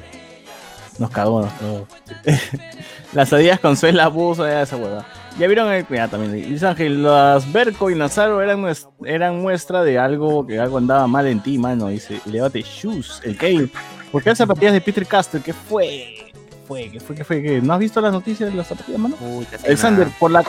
Nos 0.98 1.12
cagó, 1.12 1.42
nos 1.42 1.54
cagó. 1.54 1.88
las 3.14 3.32
adidas 3.32 3.60
con 3.60 3.78
suela 3.78 4.08
buzo, 4.08 4.48
ya 4.48 4.64
esa 4.64 4.76
hueva. 4.78 5.06
Ya 5.40 5.46
vieron 5.48 5.72
el. 5.72 5.86
Ya 5.88 6.08
también. 6.08 6.50
Luis 6.50 6.64
Ángel, 6.64 7.04
las 7.04 7.52
Berco 7.52 7.92
y 7.92 7.96
Nazaro 7.96 8.42
eran, 8.42 8.66
eran 9.06 9.40
muestra 9.40 9.84
de 9.84 10.00
algo 10.00 10.46
que 10.48 10.60
algo 10.60 10.80
andaba 10.80 11.06
mal 11.08 11.28
en 11.28 11.42
ti, 11.42 11.58
mano. 11.58 11.88
Dice, 11.90 12.20
elevate 12.26 12.62
shoes, 12.64 13.22
el 13.24 13.38
Kane. 13.38 13.70
¿Por 14.12 14.24
qué 14.24 14.30
las 14.30 14.40
zapatillas 14.40 14.74
de 14.74 14.82
Peter 14.82 15.06
Castle? 15.06 15.42
¿Qué 15.42 15.54
fue? 15.54 16.32
¿Qué 16.34 16.60
fue? 16.68 16.90
¿Qué 16.90 17.00
fue? 17.00 17.16
¿Qué 17.16 17.24
fue? 17.24 17.42
¿Qué? 17.44 17.62
¿No 17.62 17.74
has 17.74 17.80
visto 17.80 18.02
las 18.02 18.12
noticias 18.12 18.50
de 18.50 18.56
las 18.56 18.68
zapatillas, 18.68 19.00
mano? 19.00 19.16
Sí, 19.20 19.48
Alexander, 19.66 20.08
por 20.20 20.32
la, 20.32 20.44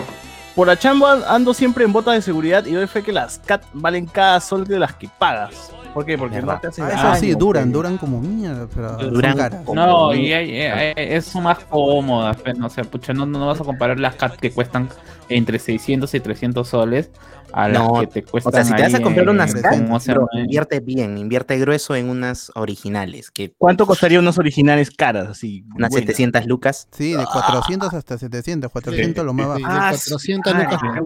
por 0.55 0.67
la 0.67 0.79
chamba 0.79 1.23
ando 1.29 1.53
siempre 1.53 1.85
en 1.85 1.93
botas 1.93 2.15
de 2.15 2.23
seguridad 2.23 2.65
y 2.65 2.73
doy 2.73 2.87
fe 2.87 3.03
que 3.03 3.13
las 3.13 3.41
CAT 3.41 3.65
valen 3.75 4.07
cada 4.07 4.41
sol 4.41 4.67
de 4.67 4.79
las 4.79 4.95
que 4.95 5.09
pagas. 5.19 5.71
¿Por 5.99 6.07
qué? 6.07 6.17
Porque 6.17 6.41
no 6.41 6.61
te 6.61 6.69
hacen 6.69 6.85
Ah, 6.85 6.91
eso 6.95 7.03
daño, 7.09 7.17
sí, 7.17 7.35
duran, 7.35 7.65
pues. 7.65 7.73
duran 7.73 7.99
como 7.99 8.21
mierda, 8.21 8.69
pero 8.73 8.97
Duran 9.11 9.33
son 9.33 9.41
caras. 9.41 9.65
No, 9.75 10.15
y 10.15 10.33
hay- 10.33 10.61
hay- 10.61 10.93
hay- 10.97 11.15
es 11.17 11.35
más 11.35 11.59
cómodas, 11.69 12.37
pero 12.45 12.57
no 12.57 12.71
sé, 12.71 12.85
pucha, 12.85 13.13
no, 13.13 13.27
no 13.27 13.49
vas 13.49 13.61
a 13.61 13.65
comparar 13.65 13.99
las 13.99 14.15
cat 14.15 14.37
que 14.37 14.53
cuestan 14.53 14.89
entre 15.29 15.59
600 15.59 16.15
y 16.15 16.21
300 16.21 16.69
soles 16.69 17.11
a 17.53 17.67
las 17.67 17.83
No, 17.83 17.99
que 18.01 18.07
te 18.07 18.21
o 18.21 18.31
cuestan 18.31 18.53
sea, 18.53 18.65
si 18.65 18.75
te 18.77 18.83
vas 18.83 18.95
a 18.95 19.01
comprar 19.03 19.29
unas 19.29 19.53
en- 19.57 19.63
caras, 19.63 19.81
¿cómo 19.81 19.99
se 19.99 20.13
bro, 20.13 20.29
llama? 20.33 20.45
invierte 20.45 20.79
bien, 20.79 21.19
invierte 21.19 21.59
grueso 21.59 21.97
en 21.97 22.11
unas 22.11 22.53
originales. 22.55 23.33
Que 23.33 23.53
¿Cuánto 23.59 23.85
costaría 23.85 24.21
unas 24.21 24.39
originales 24.39 24.93
caras 24.93 25.27
así? 25.31 25.65
unas 25.75 25.91
buenas? 25.91 26.07
700 26.07 26.47
lucas. 26.47 26.87
Sí, 26.93 27.11
de 27.17 27.25
400 27.25 27.93
hasta 27.93 28.19
700, 28.19 28.71
400 28.71 29.25
lo 29.25 29.33
más 29.33 29.47
Sí, 29.57 29.63
bajo. 29.65 29.75
de 29.75 29.79
Ah, 29.81 29.89
400 29.91 30.53
su 30.53 30.59
lucas 30.59 30.81
madre. 30.81 31.01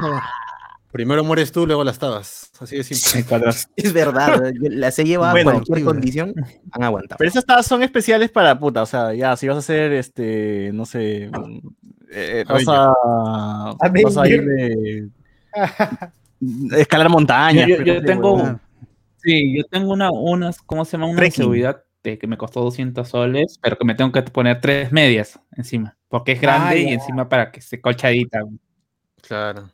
Primero 0.93 1.25
mueres 1.25 1.51
tú, 1.53 1.67
luego 1.67 1.83
las 1.85 1.99
tabas. 1.99 2.51
Así 2.61 2.77
de 2.77 2.85
simple. 2.85 3.41
Es 3.77 3.93
verdad, 3.93 4.53
las 4.61 4.99
he 4.99 5.05
llevado 5.05 5.33
Bueno, 5.33 5.51
a 5.51 5.53
cualquier 5.55 5.79
sí, 5.79 5.85
condición, 5.85 6.35
han 6.73 6.83
aguantado. 6.85 7.17
Pero 7.19 7.31
esas 7.31 7.45
tabas 7.47 7.67
son 7.67 7.83
especiales 7.83 8.31
para 8.31 8.59
puta, 8.59 8.83
o 8.83 8.87
sea, 8.87 9.15
ya, 9.15 9.35
si 9.37 9.49
vas 9.49 9.57
a 9.57 9.61
hacer, 9.61 9.93
este, 9.93 10.71
no 10.75 10.85
sé, 10.85 11.31
eh, 12.13 12.45
vas 12.47 12.65
a, 12.69 12.93
vas 13.81 14.17
a 14.19 14.29
ir 14.29 14.45
de, 14.45 15.09
escalar 16.79 17.09
montañas. 17.09 17.67
Yo, 17.69 17.77
yo- 17.77 17.85
pero- 17.85 17.95
yo 18.01 18.05
tengo, 18.05 18.61
sí, 19.17 19.57
yo 19.57 19.65
tengo 19.65 19.93
una, 19.93 20.11
unas, 20.11 20.61
¿cómo 20.61 20.85
se 20.85 20.93
llama? 20.99 21.07
Una 21.07 21.17
Trekking. 21.17 21.43
seguridad 21.43 21.83
de 22.03 22.19
que 22.19 22.27
me 22.27 22.37
costó 22.37 22.61
200 22.63 23.09
soles, 23.09 23.59
pero 23.63 23.79
que 23.79 23.85
me 23.85 23.95
tengo 23.95 24.13
que 24.13 24.23
poner 24.23 24.61
tres 24.61 24.93
medias 24.93 25.39
encima, 25.57 25.97
porque 26.09 26.33
es 26.33 26.41
grande 26.41 26.81
y 26.81 26.89
encima 26.89 27.29
para 27.29 27.51
que 27.51 27.61
esté 27.61 27.81
colchadita. 27.81 28.41
Claro. 29.23 29.71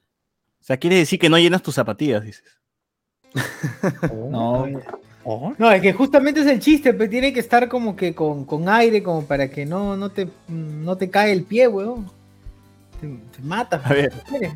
O 0.60 0.64
sea, 0.64 0.76
quiere 0.76 0.96
decir 0.96 1.18
que 1.18 1.28
no 1.28 1.38
llenas 1.38 1.62
tus 1.62 1.74
zapatillas, 1.74 2.22
dices. 2.22 2.44
No, 4.30 4.66
No, 5.58 5.70
es 5.70 5.82
que 5.82 5.92
justamente 5.92 6.40
es 6.40 6.46
el 6.46 6.60
chiste, 6.60 6.94
pero 6.94 7.10
tiene 7.10 7.32
que 7.32 7.40
estar 7.40 7.68
como 7.68 7.94
que 7.96 8.14
con, 8.14 8.44
con 8.44 8.68
aire, 8.68 9.02
como 9.02 9.24
para 9.26 9.48
que 9.50 9.66
no, 9.66 9.96
no, 9.96 10.10
te, 10.10 10.28
no 10.48 10.96
te 10.96 11.10
cae 11.10 11.32
el 11.32 11.44
pie, 11.44 11.68
weón. 11.68 12.10
Te, 13.00 13.06
te 13.08 13.42
matas. 13.42 13.84
A 13.84 13.92
ver. 13.92 14.12
mujeres. 14.26 14.54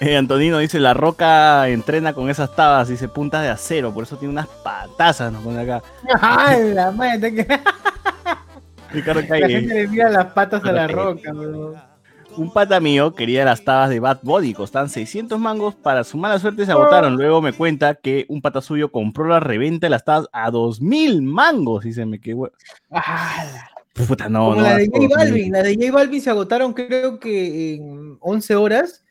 Eh, 0.00 0.16
Antonino 0.16 0.58
dice, 0.58 0.78
la 0.78 0.94
roca 0.94 1.68
entrena 1.68 2.12
con 2.12 2.30
esas 2.30 2.54
tabas, 2.54 2.88
dice, 2.88 3.08
puntas 3.08 3.42
de 3.42 3.48
acero, 3.48 3.92
por 3.92 4.04
eso 4.04 4.16
tiene 4.16 4.32
unas 4.32 4.46
patazas, 4.46 5.32
nos 5.32 5.42
pone 5.42 5.60
acá. 5.60 5.82
¡Ah, 6.20 6.56
la 6.56 6.90
madre! 6.92 7.34
que- 7.34 7.46
Ricardo 8.92 9.20
La 9.22 9.36
gente 9.48 9.74
le 9.74 9.88
mira 9.88 10.08
las 10.08 10.26
patas 10.32 10.64
a 10.64 10.72
la 10.72 10.86
roca, 10.86 11.32
weón. 11.32 11.87
Un 12.36 12.52
pata 12.52 12.78
mío 12.78 13.14
quería 13.14 13.44
las 13.44 13.64
tabas 13.64 13.90
de 13.90 13.98
Bad 13.98 14.20
Body, 14.22 14.54
costaban 14.54 14.88
600 14.88 15.40
mangos, 15.40 15.74
para 15.74 16.04
su 16.04 16.16
mala 16.18 16.38
suerte 16.38 16.64
se 16.66 16.70
agotaron. 16.72 17.16
Luego 17.16 17.42
me 17.42 17.52
cuenta 17.52 17.96
que 17.96 18.26
un 18.28 18.40
pata 18.40 18.60
suyo 18.60 18.92
compró 18.92 19.26
la 19.26 19.40
reventa 19.40 19.86
de 19.86 19.90
las 19.90 20.04
tabas 20.04 20.28
a 20.32 20.50
2000 20.52 21.22
mangos, 21.22 21.82
dice, 21.84 22.06
me 22.06 22.20
qué 22.20 22.34
hue- 22.36 22.52
Ah, 22.90 23.44
Puta, 24.06 24.28
no, 24.28 24.50
Como 24.50 24.56
no. 24.56 24.62
la 24.62 24.76
de 24.76 24.86
J 24.86 24.98
2000. 25.00 25.08
Balvin, 25.16 25.52
la 25.52 25.62
de 25.64 25.74
J 25.74 25.90
Balvin 25.92 26.20
se 26.20 26.30
agotaron 26.30 26.72
creo 26.72 27.18
que 27.18 27.74
en 27.74 28.16
11 28.20 28.54
horas 28.54 29.04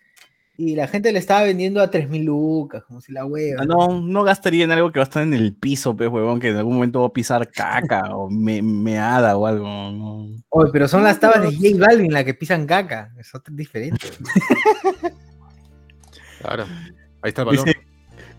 y 0.60 0.76
la 0.76 0.88
gente 0.88 1.12
le 1.12 1.20
estaba 1.20 1.43
vendiendo 1.43 1.82
a 1.82 1.91
3000 1.91 2.24
lucas, 2.26 2.84
como 2.84 2.99
si 2.99 3.12
la 3.12 3.26
hueva. 3.26 3.62
Ah, 3.62 3.66
No, 3.66 4.01
no 4.01 4.24
gastaría 4.24 4.64
en 4.64 4.72
algo 4.72 4.91
que 4.91 4.99
va 4.99 5.03
a 5.03 5.08
estar 5.08 5.22
en 5.24 5.34
el 5.36 5.53
piso, 5.53 5.95
pues, 5.95 6.10
huevón, 6.10 6.39
que 6.39 6.49
en 6.49 6.58
algún 6.58 6.74
momento 6.76 7.01
va 7.01 7.08
a 7.08 7.14
pisar 7.14 7.47
caca 7.51 8.16
o 8.16 8.30
me- 8.30 8.62
meada 8.64 9.38
o 9.38 9.45
algo. 9.45 9.66
no. 9.68 10.28
Oye, 10.49 10.70
pero 10.74 10.88
son 10.88 11.03
las 11.03 11.20
tabas 11.20 11.41
de 11.41 11.55
J 11.55 11.78
Balvin 11.86 12.12
las 12.12 12.24
que 12.24 12.34
pisan 12.34 12.66
caca, 12.66 13.12
es 13.20 13.34
otra 13.36 13.53
diferente. 13.55 14.08
Claro. 16.41 16.66
Ahí 17.22 17.30
está 17.30 17.41
el 17.41 17.47
valor. 17.47 17.66
Dice, 17.66 17.78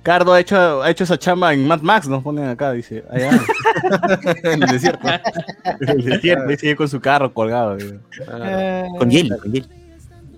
Cardo 0.03 0.33
ha 0.33 0.41
hecho, 0.41 0.83
ha 0.83 0.91
hecho 0.91 1.05
esa 1.05 1.19
chamba 1.19 1.53
en 1.53 1.67
Mad 1.67 1.81
Max, 1.83 2.09
nos 2.09 2.23
ponen 2.23 2.47
acá, 2.47 2.73
dice. 2.73 3.05
Allá. 3.11 3.31
en 4.45 4.63
el 4.63 4.69
desierto. 4.71 5.07
en 5.81 5.89
el 5.89 6.05
desierto, 6.05 6.45
ahí 6.49 6.57
sigue 6.57 6.77
con 6.77 6.89
su 6.89 7.01
carro 7.01 7.35
colgado. 7.35 7.77
digo. 7.77 7.99
Ah, 8.29 8.85
Con 8.99 9.11
hielo, 9.11 9.37
con 9.39 9.53
hielo. 9.53 9.67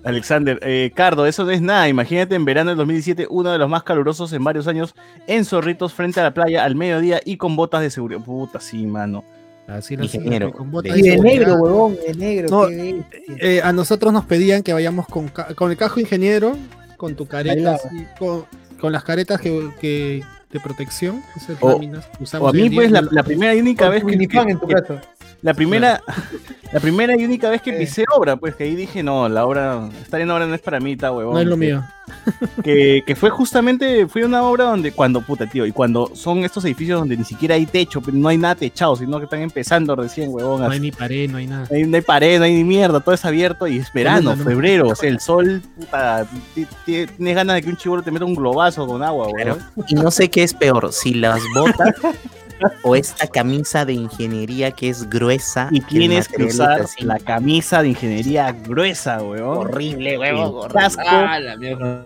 Alexander, 0.02 0.58
eh, 0.62 0.90
Cardo, 0.94 1.26
eso 1.26 1.44
no 1.44 1.50
es 1.50 1.60
nada. 1.60 1.88
Imagínate 1.88 2.34
en 2.34 2.44
verano 2.44 2.70
del 2.70 2.78
2017, 2.78 3.26
uno 3.28 3.52
de 3.52 3.58
los 3.58 3.68
más 3.68 3.82
calurosos 3.82 4.32
en 4.32 4.42
varios 4.42 4.66
años, 4.66 4.94
en 5.26 5.44
Zorritos, 5.44 5.92
frente 5.92 6.20
a 6.20 6.22
la 6.22 6.34
playa, 6.34 6.64
al 6.64 6.74
mediodía 6.74 7.20
y 7.24 7.36
con 7.36 7.54
botas 7.56 7.82
de 7.82 7.90
seguridad. 7.90 8.20
Puta, 8.22 8.60
sí, 8.60 8.86
mano. 8.86 9.24
Así 9.68 9.96
lo 9.96 10.02
Ingeniero. 10.04 10.52
botas 10.64 10.96
Y 10.98 11.02
de 11.02 11.18
negro, 11.18 11.54
huevón, 11.56 11.96
de 12.04 12.14
negro. 12.14 12.48
No, 12.50 12.66
qué 12.68 12.76
bestia. 13.08 13.36
Eh, 13.38 13.60
a 13.62 13.72
nosotros 13.72 14.12
nos 14.12 14.24
pedían 14.24 14.62
que 14.62 14.72
vayamos 14.72 15.06
con, 15.06 15.30
el 15.70 15.76
cajo 15.76 16.00
ingeniero, 16.00 16.56
con 16.96 17.14
tu 17.14 17.26
careta, 17.26 17.74
así, 17.74 18.04
con, 18.18 18.46
con 18.80 18.90
las 18.92 19.04
caretas 19.04 19.40
que, 19.40 19.70
que- 19.80 20.22
de 20.50 20.58
protección, 20.58 21.22
esas 21.36 21.56
O- 21.60 21.70
láminas 21.74 22.06
que 22.18 22.24
usamos 22.24 22.46
O 22.46 22.48
a 22.50 22.52
mí, 22.52 22.68
pues, 22.70 22.90
la, 22.90 23.02
la 23.12 23.22
primera 23.22 23.54
y 23.54 23.60
única 23.60 23.88
vez 23.88 24.02
que, 24.02 24.18
que- 24.26 24.38
en 24.38 24.58
tu 24.58 24.66
que- 24.66 24.74
brazo. 24.74 24.98
La 25.42 25.54
primera, 25.54 26.00
la 26.72 26.80
primera 26.80 27.14
y 27.18 27.24
única 27.24 27.48
vez 27.50 27.62
que 27.62 27.70
Eh. 27.70 27.78
pisé 27.78 28.04
obra, 28.16 28.36
pues 28.36 28.54
que 28.54 28.64
ahí 28.64 28.74
dije, 28.74 29.02
no, 29.02 29.28
la 29.28 29.46
obra, 29.46 29.88
estar 30.02 30.20
en 30.20 30.30
obra 30.30 30.46
no 30.46 30.54
es 30.54 30.60
para 30.60 30.80
mí, 30.80 30.92
está 30.92 31.12
huevón. 31.12 31.34
No 31.34 31.40
es 31.40 31.46
lo 31.46 31.56
mío. 31.56 31.82
que, 32.64 33.02
que 33.06 33.14
fue 33.14 33.30
justamente, 33.30 34.06
fue 34.08 34.24
una 34.24 34.42
obra 34.42 34.64
donde 34.64 34.90
cuando, 34.90 35.20
puta 35.20 35.46
tío, 35.46 35.64
y 35.64 35.70
cuando 35.72 36.10
son 36.14 36.44
estos 36.44 36.64
edificios 36.64 36.98
donde 36.98 37.16
ni 37.16 37.24
siquiera 37.24 37.54
hay 37.54 37.66
techo, 37.66 38.00
pero 38.00 38.16
no 38.16 38.28
hay 38.28 38.36
nada 38.36 38.56
techado, 38.56 38.96
sino 38.96 39.18
que 39.18 39.24
están 39.24 39.40
empezando 39.40 39.94
recién, 39.94 40.28
huevón. 40.32 40.60
No 40.60 40.66
así. 40.66 40.74
hay 40.74 40.80
ni 40.80 40.90
pared, 40.92 41.30
no 41.30 41.38
hay 41.38 41.46
nada. 41.46 41.66
No 41.70 41.76
hay, 41.76 41.84
no 41.84 41.96
hay 41.96 42.02
pared, 42.02 42.38
no 42.38 42.44
hay 42.46 42.54
ni 42.54 42.64
mierda, 42.64 42.98
todo 43.00 43.14
es 43.14 43.24
abierto 43.24 43.66
y 43.68 43.78
es 43.78 43.92
verano, 43.92 44.36
febrero, 44.36 44.88
o 44.88 44.94
sea, 44.96 45.08
el 45.08 45.20
sol, 45.20 45.62
puta, 45.76 46.26
ti- 46.54 46.66
ti- 46.84 47.06
tienes 47.16 47.34
ganas 47.36 47.54
de 47.56 47.62
que 47.62 47.68
un 47.70 47.76
chivolo 47.76 48.02
te 48.02 48.10
meta 48.10 48.24
un 48.24 48.34
globazo 48.34 48.86
con 48.88 49.02
agua, 49.04 49.28
Claro. 49.32 49.54
weón. 49.76 49.86
Y 49.88 49.94
no 49.94 50.10
sé 50.10 50.28
qué 50.30 50.42
es 50.42 50.52
peor, 50.52 50.92
si 50.92 51.14
las 51.14 51.40
botas 51.54 51.94
o 52.82 52.96
esta 52.96 53.26
camisa 53.26 53.84
de 53.84 53.92
ingeniería 53.94 54.70
que 54.70 54.88
es 54.88 55.08
gruesa. 55.08 55.68
Y 55.70 55.80
tienes 55.80 56.28
que 56.28 56.44
usar 56.44 56.82
así. 56.82 57.04
la 57.04 57.18
camisa 57.18 57.82
de 57.82 57.88
ingeniería 57.90 58.52
gruesa, 58.52 59.22
weón. 59.22 59.58
Horrible, 59.58 60.14
El 60.14 60.72
casco, 60.72 61.02
Ah, 61.06 61.38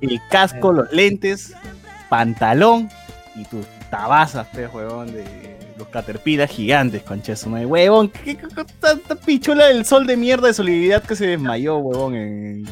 el 0.01 0.21
casco, 0.31 0.73
los 0.73 0.93
lentes, 0.93 1.55
pantalón 2.09 2.89
y 3.35 3.45
tus 3.45 3.67
tabazas, 3.91 4.47
pues, 4.53 4.73
huevón, 4.73 5.13
de 5.13 5.25
los 5.79 5.89
caterpillas 5.89 6.51
gigantes, 6.51 7.03
conchazo, 7.03 7.51
madre. 7.51 7.67
Huevón, 7.67 8.09
qué, 8.09 8.37
qué- 8.37 8.47
qué- 8.55 8.65
tanta 8.81 9.15
pichula 9.17 9.67
del 9.67 9.85
sol 9.85 10.07
de 10.07 10.17
mierda 10.17 10.47
de 10.49 10.55
solidaridad 10.55 11.03
que 11.03 11.17
se 11.17 11.27
desmayó, 11.27 11.79
huevón, 11.79 12.15
en, 12.15 12.65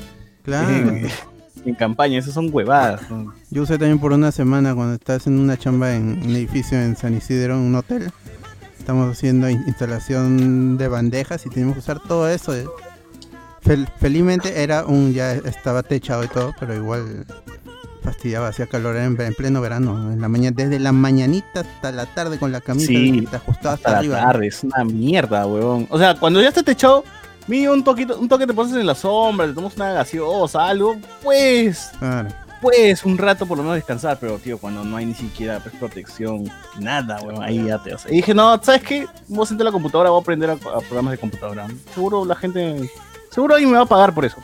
Claro. 0.44 0.68
en, 0.70 1.08
en 1.64 1.74
campaña. 1.74 2.18
Esas 2.18 2.34
son 2.34 2.48
huevadas. 2.52 3.10
¿no? 3.10 3.32
Yo 3.50 3.62
usé 3.62 3.78
también 3.78 3.98
por 3.98 4.12
una 4.12 4.32
semana 4.32 4.74
cuando 4.74 4.94
estaba 4.94 5.16
haciendo 5.18 5.42
una 5.42 5.56
chamba 5.56 5.94
en 5.94 6.20
un 6.24 6.30
edificio 6.36 6.80
en 6.80 6.96
San 6.96 7.14
Isidro, 7.14 7.54
en 7.54 7.60
un 7.60 7.74
hotel. 7.74 8.10
Estamos 8.78 9.10
haciendo 9.16 9.48
in- 9.48 9.62
instalación 9.66 10.76
de 10.76 10.88
bandejas 10.88 11.46
y 11.46 11.50
teníamos 11.50 11.74
que 11.74 11.80
usar 11.80 12.00
todo 12.00 12.28
eso. 12.28 12.54
eh. 12.54 12.66
Fel- 13.64 13.88
felizmente 14.00 14.62
era 14.62 14.84
un, 14.86 15.12
ya 15.12 15.32
estaba 15.34 15.82
techado 15.84 16.24
y 16.24 16.28
todo, 16.28 16.52
pero 16.58 16.74
igual 16.74 17.24
fastidiaba, 18.02 18.48
hacía 18.48 18.66
calor 18.66 18.96
en, 18.96 19.18
en 19.20 19.34
pleno 19.34 19.60
verano. 19.60 20.12
En 20.12 20.20
la 20.20 20.28
mañana, 20.28 20.56
desde 20.56 20.80
la 20.80 20.90
mañanita 20.90 21.60
hasta 21.60 21.92
la 21.92 22.06
tarde 22.06 22.38
con 22.38 22.50
la 22.50 22.60
camisa 22.60 22.88
Sí, 22.88 23.24
te 23.30 23.36
hasta 23.68 23.90
la 23.92 23.98
arriba. 23.98 24.18
tarde, 24.20 24.48
es 24.48 24.64
una 24.64 24.82
mierda, 24.84 25.46
huevón. 25.46 25.86
O 25.88 25.98
sea, 25.98 26.16
cuando 26.16 26.42
ya 26.42 26.48
está 26.48 26.64
techado, 26.64 27.04
mínimo 27.46 27.72
un 27.72 27.84
toquito, 27.84 28.18
un 28.18 28.28
toque 28.28 28.46
te 28.46 28.54
pones 28.54 28.72
en 28.74 28.86
la 28.86 28.94
sombra, 28.94 29.46
te 29.46 29.52
tomas 29.52 29.76
una 29.76 29.92
gaseosa, 29.92 30.66
algo, 30.66 30.96
pues, 31.22 31.90
Claro. 31.98 32.28
pues 32.60 33.04
un 33.04 33.18
rato 33.18 33.46
por 33.46 33.56
lo 33.58 33.62
menos 33.64 33.76
descansar, 33.76 34.18
pero 34.20 34.38
tío, 34.38 34.58
cuando 34.58 34.84
no 34.84 34.96
hay 34.96 35.06
ni 35.06 35.14
siquiera 35.14 35.58
pues, 35.60 35.74
protección, 35.76 36.44
nada, 36.78 37.20
huevón, 37.22 37.42
ahí 37.42 37.64
ya 37.64 37.78
te 37.82 37.92
vas. 37.92 38.06
Y 38.08 38.16
dije, 38.16 38.34
no, 38.34 38.62
¿sabes 38.62 38.82
qué? 38.82 39.06
Voy 39.28 39.42
a 39.42 39.46
sentar 39.46 39.64
la 39.64 39.72
computadora, 39.72 40.10
voy 40.10 40.18
a 40.18 40.22
aprender 40.22 40.50
a, 40.50 40.54
a 40.54 40.80
programas 40.80 41.12
de 41.12 41.18
computadora. 41.18 41.66
Seguro 41.94 42.24
la 42.24 42.34
gente, 42.36 42.88
seguro 43.30 43.54
alguien 43.54 43.70
me 43.70 43.76
va 43.78 43.84
a 43.84 43.86
pagar 43.86 44.14
por 44.14 44.24
eso. 44.24 44.36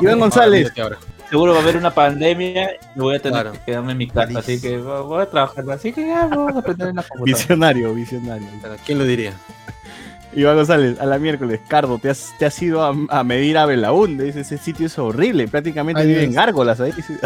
Iván 0.00 0.18
González. 0.20 0.72
Ahora. 0.80 0.98
Seguro 1.28 1.52
va 1.52 1.58
a 1.60 1.62
haber 1.62 1.76
una 1.76 1.92
pandemia 1.94 2.72
y 2.96 2.98
voy 2.98 3.14
a 3.14 3.20
tener 3.20 3.40
Claro. 3.42 3.52
que 3.52 3.60
quedarme 3.66 3.92
en 3.92 3.98
mi 3.98 4.08
casa, 4.08 4.38
así 4.40 4.60
que 4.60 4.78
voy 4.78 5.02
voy 5.06 5.22
a 5.22 5.26
trabajar. 5.30 5.64
Así 5.70 5.92
que 5.92 6.04
ya 6.06 6.26
vamos 6.26 6.56
a 6.56 6.58
aprender 6.58 6.88
en 6.88 6.96
la 6.96 7.02
computadora. 7.08 7.38
Visionario, 7.38 7.94
visionario. 7.94 8.48
¿Quién 8.84 8.98
lo 8.98 9.04
diría? 9.04 9.32
Iván 10.34 10.56
González, 10.56 11.00
a 11.00 11.06
la 11.06 11.18
miércoles, 11.18 11.60
Cardo, 11.68 11.98
te 11.98 12.10
has, 12.10 12.32
te 12.38 12.46
has 12.46 12.62
ido 12.62 12.84
a, 12.84 12.94
a 13.08 13.24
medir 13.24 13.58
a 13.58 13.66
Belaúnde, 13.66 14.24
dice, 14.24 14.40
ese 14.40 14.58
sitio 14.58 14.86
es 14.86 14.98
horrible, 14.98 15.48
prácticamente 15.48 16.02
Ay, 16.02 16.08
viven 16.08 16.32
gárgolas 16.32 16.80
ahí. 16.80 16.92
dice. 16.96 17.18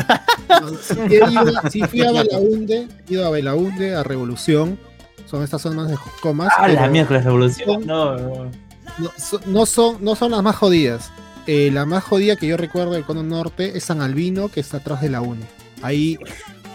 Sí, 0.82 0.98
he 1.10 1.16
ido- 1.30 1.70
sí 1.70 1.82
fui 1.82 2.00
a 2.02 2.12
Belaunde, 2.12 2.88
he 3.08 3.12
ido 3.12 3.26
a 3.26 3.30
Belaunde, 3.30 3.94
a 3.94 4.02
Revolución. 4.02 4.78
Son 5.26 5.42
estas 5.42 5.62
zonas 5.62 5.88
de 5.90 5.96
comas. 6.20 6.52
Ah, 6.56 6.68
la 6.68 6.86
miércoles 6.88 7.24
revolución. 7.24 7.86
No, 7.86 8.16
no. 8.16 8.50
no, 8.98 9.10
so- 9.16 9.40
no 9.46 9.66
son, 9.66 9.96
no 10.04 10.14
son 10.14 10.30
las 10.32 10.42
más 10.42 10.56
jodidas. 10.56 11.10
Eh, 11.46 11.70
la 11.72 11.84
más 11.86 12.04
jodida 12.04 12.36
que 12.36 12.46
yo 12.46 12.56
recuerdo 12.56 12.92
del 12.92 13.04
Cono 13.04 13.22
Norte 13.22 13.76
es 13.76 13.84
San 13.84 14.00
Albino, 14.00 14.48
que 14.48 14.60
está 14.60 14.78
atrás 14.78 15.00
de 15.02 15.10
la 15.10 15.20
uni. 15.20 15.44
Ahí 15.82 16.18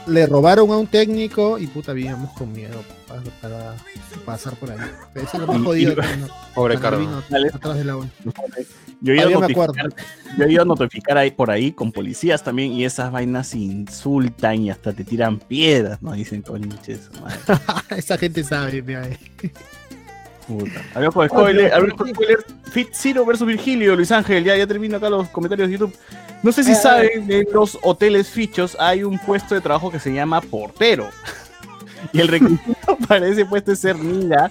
le 0.07 0.25
robaron 0.27 0.69
a 0.71 0.77
un 0.77 0.87
técnico 0.87 1.57
y 1.57 1.67
puta, 1.67 1.93
vivíamos 1.93 2.31
con 2.33 2.51
miedo 2.51 2.83
para, 3.09 3.21
para 3.41 3.75
pasar 4.25 4.55
por 4.55 4.71
ahí. 4.71 4.77
Pero 5.13 5.25
esa 5.25 5.37
es 5.37 5.41
la 5.41 5.47
más 5.47 5.59
Norte. 5.59 5.97
Pobre 6.55 6.79
Cardo. 6.79 6.97
Albino, 6.97 7.23
Dale. 7.29 7.47
atrás 7.49 7.77
de 7.77 7.83
la 7.83 7.97
uni. 7.97 8.09
Yo 9.01 9.13
he 9.13 9.17
ido 9.17 9.27
a 9.27 9.41
notificar, 9.41 9.71
yo 10.37 10.43
he 10.45 10.51
ido 10.51 10.61
a 10.61 10.65
notificar 10.65 11.17
ahí 11.17 11.31
por 11.31 11.49
ahí 11.51 11.71
con 11.71 11.91
policías 11.91 12.43
también 12.43 12.71
y 12.73 12.85
esas 12.85 13.11
vainas 13.11 13.55
insultan 13.55 14.61
y 14.63 14.69
hasta 14.71 14.93
te 14.93 15.03
tiran 15.03 15.39
piedras, 15.39 16.01
¿no? 16.01 16.11
Dicen 16.13 16.41
conches. 16.41 17.09
Esa 17.95 18.17
gente 18.17 18.43
sabe, 18.43 18.81
mira, 18.81 19.07
eh. 19.07 19.17
Puta. 20.47 20.81
Hablamos 20.95 21.13
con 21.15 21.29
spoiler, 21.29 21.73
hablamos 21.73 21.97
con 21.97 22.09
spoiler. 22.09 22.39
Fit 22.71 22.89
Zero 22.91 23.25
versus 23.25 23.47
Virgilio, 23.47 23.95
Luis 23.95 24.11
Ángel, 24.11 24.43
ya, 24.43 24.55
ya 24.57 24.67
termino 24.67 24.97
acá 24.97 25.09
los 25.09 25.29
comentarios 25.29 25.67
de 25.69 25.73
YouTube. 25.77 25.95
No 26.43 26.51
sé 26.51 26.63
si 26.63 26.71
Eh, 26.71 26.75
saben, 26.75 27.31
en 27.31 27.45
los 27.53 27.77
hoteles 27.83 28.29
fichos 28.29 28.75
hay 28.79 29.03
un 29.03 29.17
puesto 29.19 29.55
de 29.55 29.61
trabajo 29.61 29.91
que 29.91 29.99
se 29.99 30.11
llama 30.13 30.41
portero. 30.41 31.09
Y 32.13 32.19
el 32.21 32.27
requisito 32.27 32.97
para 33.07 33.27
ese 33.27 33.45
puesto 33.45 33.71
es 33.71 33.79
ser 33.79 33.95
mira, 33.97 34.49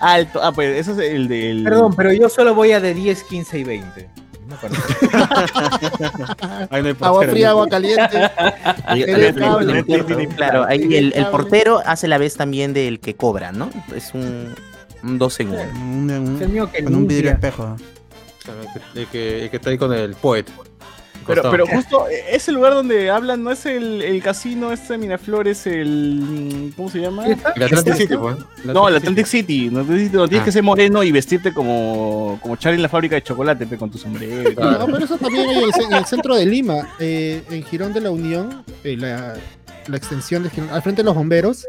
alto. 0.00 0.40
Ah, 0.42 0.52
pues 0.52 0.76
eso 0.78 0.92
es 0.92 1.10
el 1.10 1.28
del. 1.28 1.62
Perdón, 1.64 1.94
pero 1.96 2.12
yo 2.12 2.28
solo 2.28 2.54
voy 2.54 2.72
a 2.72 2.80
de 2.80 2.94
10, 2.94 3.22
15 3.24 3.58
y 3.58 3.64
20. 3.64 4.08
No 4.48 4.56
perdón. 4.56 4.78
Ahí 6.70 6.82
no 6.82 6.88
hay 6.88 6.96
Agua 7.00 7.24
fría, 7.26 7.50
agua 7.50 7.66
caliente. 7.68 8.30
Claro, 10.36 10.64
ahí 10.66 10.82
el, 10.94 11.12
el 11.14 11.26
portero 11.28 11.80
hace 11.84 12.08
la 12.08 12.18
vez 12.18 12.36
también 12.36 12.72
del 12.74 13.00
que 13.00 13.14
cobra, 13.14 13.52
¿no? 13.52 13.70
Es 13.94 14.12
un, 14.14 14.54
un 15.02 15.18
dos 15.18 15.40
en 15.40 15.48
uno. 15.50 15.62
Un- 15.74 16.10
un- 16.10 16.36
Es 16.36 16.42
el 16.42 16.48
mío 16.50 16.70
que 16.70 16.84
con 16.84 16.94
un 16.94 17.06
vidrio 17.06 17.30
espejo. 17.32 17.76
El 18.46 18.68
que- 18.94 19.00
El 19.00 19.06
que, 19.08 19.44
el 19.44 19.50
que 19.50 19.56
está 19.56 19.70
ahí 19.70 19.78
con 19.78 19.92
el 19.92 20.14
poet. 20.14 20.44
Pero, 21.26 21.50
pero 21.50 21.66
justo 21.66 22.08
eh, 22.08 22.24
ese 22.32 22.52
lugar 22.52 22.74
donde 22.74 23.10
hablan 23.10 23.42
no 23.42 23.50
es 23.50 23.66
el, 23.66 24.02
el 24.02 24.22
casino 24.22 24.72
este 24.72 24.94
de 24.94 24.98
Miraflores, 24.98 25.66
el. 25.66 26.72
¿Cómo 26.76 26.90
se 26.90 27.00
llama? 27.00 27.26
El 27.26 27.62
Atlantic 27.62 27.94
City, 27.94 28.16
pues. 28.16 28.36
No, 28.64 28.88
el 28.88 28.96
Atlantic 28.96 29.26
City. 29.26 29.70
No, 29.70 29.84
tienes 29.84 30.12
no 30.12 30.28
tienes 30.28 30.42
Ah. 30.42 30.44
que 30.46 30.52
ser 30.52 30.62
moreno 30.62 31.02
y 31.02 31.12
vestirte 31.12 31.52
como, 31.52 32.38
como 32.42 32.56
Charlie 32.56 32.76
en 32.76 32.82
la 32.82 32.88
fábrica 32.88 33.14
de 33.16 33.22
chocolate, 33.22 33.66
con 33.76 33.90
tu 33.90 33.98
sombrero. 33.98 34.50
y 34.50 34.54
No, 34.54 34.86
pero 34.86 34.98
eso 35.04 35.16
también 35.18 35.48
hay 35.48 35.56
en 35.58 35.64
el, 35.64 35.72
ce- 35.72 35.82
en 35.84 35.92
el 35.94 36.04
centro 36.06 36.34
de 36.36 36.46
Lima, 36.46 36.88
eh, 36.98 37.42
en 37.50 37.62
Girón 37.64 37.92
de 37.92 38.00
la 38.00 38.10
Unión, 38.10 38.62
eh, 38.82 38.96
la, 38.98 39.34
la 39.88 39.96
extensión 39.96 40.42
de 40.42 40.50
Girón, 40.50 40.70
al 40.70 40.82
frente 40.82 41.02
de 41.02 41.06
los 41.06 41.14
bomberos. 41.14 41.66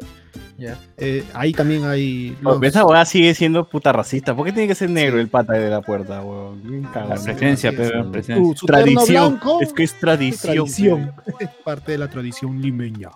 Eh, 0.97 1.24
ahí 1.34 1.51
también 1.51 1.84
hay. 1.84 2.38
Los- 2.41 2.63
Esa 2.63 2.86
weá 2.86 3.03
sigue 3.03 3.34
siendo 3.36 3.68
puta 3.68 3.91
racista. 3.91 4.34
¿Por 4.36 4.45
qué 4.45 4.53
tiene 4.53 4.68
que 4.70 4.76
ser 4.76 4.89
negro 4.89 5.20
el 5.20 5.28
pata 5.28 5.53
de 5.53 5.70
la 5.70 5.82
puerta, 5.82 6.22
weón? 6.22 6.84
La 6.93 7.16
presencia, 7.16 7.72
sí, 7.72 7.76
sí. 7.78 7.84
pero 7.84 8.09
presencia. 8.11 8.43
su, 8.45 8.55
su 8.55 8.66
terno 8.66 8.82
Tradición. 8.84 9.30
blanco, 9.32 9.61
Es 9.61 9.74
que 9.74 9.84
es 9.84 9.99
tradición. 9.99 10.53
tradición. 10.55 11.11
parte 11.66 11.91
de 11.91 11.97
la 11.97 12.07
tradición 12.09 12.61
limeña. 12.61 13.09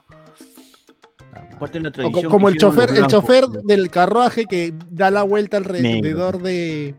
Parte 1.59 1.77
de 1.79 1.83
la 1.83 1.89
O 1.89 1.91
tradición 1.93 2.31
como 2.31 2.47
que 2.47 2.53
el 2.53 2.59
chofer, 2.59 2.89
el 2.95 3.07
chofer 3.07 3.47
del 3.47 3.89
carruaje 3.89 4.45
que 4.45 4.73
da 4.89 5.09
la 5.11 5.23
vuelta 5.23 5.57
alrededor 5.57 6.41
de, 6.41 6.95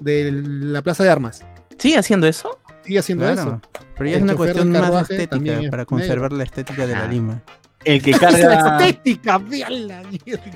de 0.00 0.32
la 0.32 0.82
plaza 0.82 1.02
de 1.04 1.10
armas. 1.10 1.44
¿Sigue 1.78 1.96
haciendo 1.98 2.26
eso? 2.26 2.57
Sigue 2.88 2.98
haciendo 2.98 3.24
Claro. 3.24 3.40
eso. 3.40 3.60
Pero 3.96 4.10
ya 4.10 4.16
El 4.16 4.18
es 4.18 4.22
una 4.24 4.34
cuestión 4.34 4.70
más 4.72 5.10
estética 5.10 5.38
para 5.38 5.60
negro. 5.60 5.86
conservar 5.86 6.32
la 6.32 6.42
estética 6.44 6.86
de 6.86 6.92
la 6.94 7.04
Ah. 7.04 7.08
Lima. 7.08 7.42
El 7.84 8.02
que 8.02 8.10
carga. 8.18 8.78
estética, 8.86 9.38
la. 9.68 10.02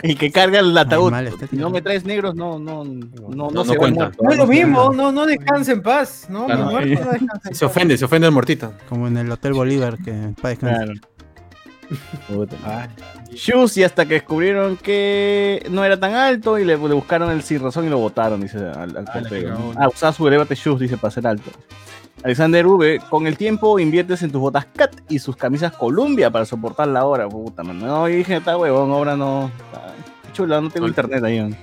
El 0.02 0.18
que 0.18 0.32
carga 0.32 0.58
el 0.58 0.76
ataúd. 0.76 1.12
Si 1.50 1.56
no 1.56 1.70
me 1.70 1.80
traes 1.80 2.04
negros, 2.04 2.34
no, 2.34 2.58
no, 2.58 2.84
no, 2.84 3.28
no, 3.28 3.50
no 3.50 3.64
se 3.64 3.76
cuenta. 3.76 4.10
No 4.20 4.30
es 4.32 4.36
lo 4.38 4.46
mismo, 4.46 4.92
no, 4.92 5.12
no 5.12 5.24
descansa 5.24 5.70
en 5.72 5.82
paz. 5.82 6.26
No, 6.28 6.46
Claro. 6.46 6.64
mi 6.66 6.70
muerto 6.72 7.04
no 7.04 7.10
descansa 7.12 7.48
en 7.48 7.54
Se 7.54 7.64
paz. 7.66 7.70
ofende, 7.76 7.96
se 7.98 8.04
ofende 8.06 8.26
el 8.26 8.32
muertito. 8.32 8.72
Como 8.88 9.06
en 9.06 9.16
el 9.18 9.30
Hotel 9.30 9.52
Bolívar, 9.52 9.98
que 9.98 10.32
para 10.40 10.48
descansar. 10.50 10.88
Claro. 10.88 11.00
Shoes, 13.34 13.76
y 13.76 13.84
hasta 13.84 14.06
que 14.06 14.14
descubrieron 14.14 14.76
que 14.76 15.66
no 15.70 15.84
era 15.84 15.98
tan 15.98 16.14
alto 16.14 16.58
y 16.58 16.64
le, 16.64 16.76
le 16.76 16.94
buscaron 16.94 17.30
el 17.30 17.42
sin 17.42 17.60
razón 17.60 17.86
y 17.86 17.88
lo 17.88 17.98
botaron, 17.98 18.40
dice 18.40 18.58
al, 18.58 18.96
al. 18.96 19.06
Ah, 19.78 19.88
usaba 19.88 20.12
su 20.12 20.26
elevate 20.26 20.54
shoes, 20.54 20.80
dice, 20.80 20.96
para 20.96 21.10
ser 21.10 21.26
alto. 21.26 21.50
Alexander 22.22 22.66
V, 22.66 23.00
con 23.10 23.26
el 23.26 23.36
tiempo 23.36 23.78
inviertes 23.78 24.22
en 24.22 24.30
tus 24.30 24.40
botas 24.40 24.66
Cat 24.76 24.94
y 25.08 25.18
sus 25.18 25.36
camisas 25.36 25.72
Columbia 25.72 26.30
para 26.30 26.44
soportar 26.44 26.88
la 26.88 27.04
hora, 27.04 27.28
puta 27.28 27.62
man. 27.62 27.78
No, 27.78 28.06
dije, 28.06 28.36
está 28.36 28.56
huevón, 28.56 28.90
ahora 28.90 29.16
no. 29.16 29.50
está 29.66 29.94
Chula, 30.32 30.60
no 30.60 30.70
tengo 30.70 30.86
internet 30.86 31.22
ahí. 31.24 31.40
man. 31.40 31.56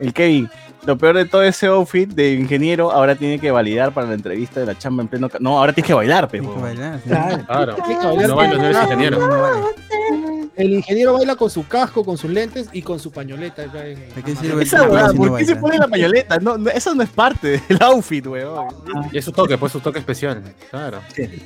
el 0.00 0.12
Kevin, 0.12 0.50
lo 0.84 0.98
peor 0.98 1.16
de 1.16 1.26
todo 1.26 1.42
ese 1.42 1.66
outfit 1.66 2.10
de 2.10 2.32
ingeniero, 2.32 2.90
ahora 2.90 3.14
tiene 3.14 3.38
que 3.38 3.50
validar 3.50 3.92
para 3.92 4.08
la 4.08 4.14
entrevista 4.14 4.60
de 4.60 4.66
la 4.66 4.76
chamba 4.76 5.02
en 5.02 5.08
pleno. 5.08 5.28
No, 5.38 5.58
ahora 5.58 5.72
tienes 5.72 5.86
que 5.86 5.94
bailar, 5.94 6.28
pe, 6.28 6.38
Hay 6.38 6.46
que 6.46 6.60
bailar, 6.60 7.00
sí. 7.02 7.10
Claro. 7.10 7.44
Bailar 7.46 8.28
No 8.28 8.34
con 8.34 8.36
baila, 8.36 8.56
no 8.56 8.64
eres 8.64 8.82
ingeniero. 8.82 9.18
El 10.60 10.72
ingeniero 10.74 11.14
baila 11.14 11.36
con 11.36 11.48
su 11.50 11.66
casco, 11.66 12.04
con 12.04 12.18
sus 12.18 12.30
lentes 12.30 12.68
y 12.72 12.82
con 12.82 12.98
su 13.00 13.10
pañoleta. 13.10 13.66
¿De 13.66 13.96
qué 14.24 14.36
sirve 14.36 14.62
Esa 14.62 14.86
no 14.86 15.14
¿por 15.14 15.38
qué 15.38 15.44
se 15.46 15.56
pone 15.56 15.78
la 15.78 15.88
pañoleta? 15.88 16.38
No, 16.38 16.58
no, 16.58 16.70
eso 16.70 16.94
no 16.94 17.02
es 17.02 17.10
parte 17.10 17.60
del 17.68 17.78
outfit, 17.82 18.26
weón. 18.26 18.66
Y 19.12 19.18
es 19.18 19.24
su 19.24 19.32
toque, 19.32 19.56
pues 19.58 19.72
su 19.72 19.80
toque 19.80 19.98
especial. 20.00 20.42
Claro. 20.70 21.00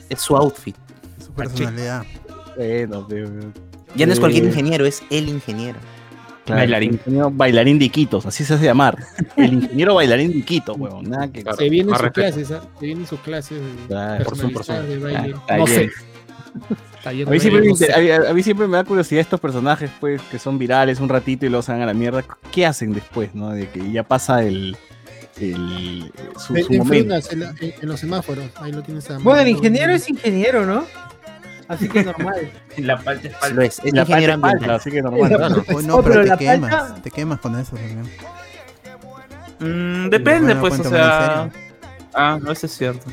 Es 0.08 0.20
su 0.20 0.36
outfit. 0.36 0.76
Su 1.24 1.32
personalidad. 1.32 2.04
Bueno, 2.56 3.06
weón. 3.08 3.52
Ya 3.94 4.06
no 4.06 4.12
es 4.12 4.18
cualquier 4.20 4.44
Eh, 4.44 4.48
ingeniero, 4.48 4.84
es 4.86 5.02
el 5.10 5.28
ingeniero. 5.28 5.78
Claro, 6.44 6.58
Bailarín. 6.60 7.00
bailarín 7.32 7.78
de 7.78 7.86
Iquitos, 7.86 8.26
así 8.26 8.44
se 8.44 8.52
hace 8.54 8.64
llamar. 8.64 8.98
El 9.36 9.54
ingeniero 9.54 9.94
bailarín 9.94 10.30
de 10.32 10.38
Iquitos, 10.38 10.76
weón. 10.76 11.04
Nada 11.08 11.28
que. 11.32 11.42
Claro. 11.42 11.56
Se 11.56 11.70
vienen 11.70 11.94
sus 11.94 12.02
respeto. 12.02 12.26
clases, 12.36 12.50
¿ah? 12.50 12.62
Se 12.80 12.84
vienen 12.86 13.06
sus 13.06 13.20
clases 13.20 13.58
Claro, 13.88 14.24
por 14.24 14.36
su- 14.36 14.52
por 14.52 14.64
su- 14.64 14.72
de 14.72 14.98
baile. 14.98 15.34
Ah, 15.48 15.56
no 15.56 15.66
sé. 15.66 15.90
A 17.06 17.12
mí, 17.12 17.40
siempre 17.40 17.60
me 17.62 17.68
inter- 17.68 18.12
a- 18.26 18.30
a 18.30 18.34
mí 18.34 18.42
siempre 18.42 18.66
me 18.66 18.76
da 18.76 18.84
curiosidad 18.84 19.20
estos 19.20 19.38
personajes, 19.40 19.90
pues, 20.00 20.22
que 20.30 20.38
son 20.38 20.58
virales 20.58 21.00
un 21.00 21.08
ratito 21.08 21.44
y 21.46 21.48
los 21.50 21.66
sacan 21.66 21.82
a 21.82 21.86
la 21.86 21.94
mierda. 21.94 22.24
¿Qué 22.52 22.64
hacen 22.66 22.92
después, 22.92 23.34
no? 23.34 23.50
De 23.50 23.68
que 23.68 23.90
ya 23.92 24.02
pasa 24.04 24.42
el. 24.42 24.76
el 25.40 26.10
su, 26.38 26.56
En- 26.56 26.64
su 26.64 26.72
en 26.72 26.78
momento. 26.78 27.04
Frunas, 27.08 27.32
en, 27.32 27.40
la- 27.40 27.54
en- 27.60 27.88
los 27.88 28.00
semáforos, 28.00 28.46
ahí 28.56 28.72
lo 28.72 28.82
tienes 28.82 29.10
a 29.10 29.18
Bueno, 29.18 29.40
el 29.42 29.48
ingeniero 29.48 29.92
es 29.92 30.08
ingeniero, 30.08 30.64
¿no? 30.64 30.84
Así 31.66 31.88
que 31.88 32.04
normal. 32.04 32.50
La 32.76 32.98
parte 32.98 33.28
es 33.42 33.52
Lo 33.52 33.62
es, 33.62 33.80
es 33.82 33.92
La 33.94 34.02
ingeniero 34.02 34.38
parte 34.40 34.40
falta, 34.40 34.46
ambiental. 34.48 34.70
así 34.76 34.90
que 34.90 35.02
normal. 35.02 35.28
Claro. 35.28 35.64
Oh, 35.74 35.80
no, 35.82 36.02
pero 36.02 36.02
pero 36.02 36.20
te 36.22 36.26
la 36.28 36.36
quemas. 36.36 36.70
palta- 36.74 37.02
Te 37.02 37.10
quemas 37.10 37.40
con 37.40 37.58
eso 37.58 37.76
también. 37.76 38.02
Mm, 39.60 40.10
depende, 40.10 40.56
pues, 40.56 40.78
o 40.80 40.84
sea. 40.84 41.50
Ah, 42.12 42.38
no, 42.40 42.52
eso 42.52 42.66
es 42.66 42.76
cierto. 42.76 43.06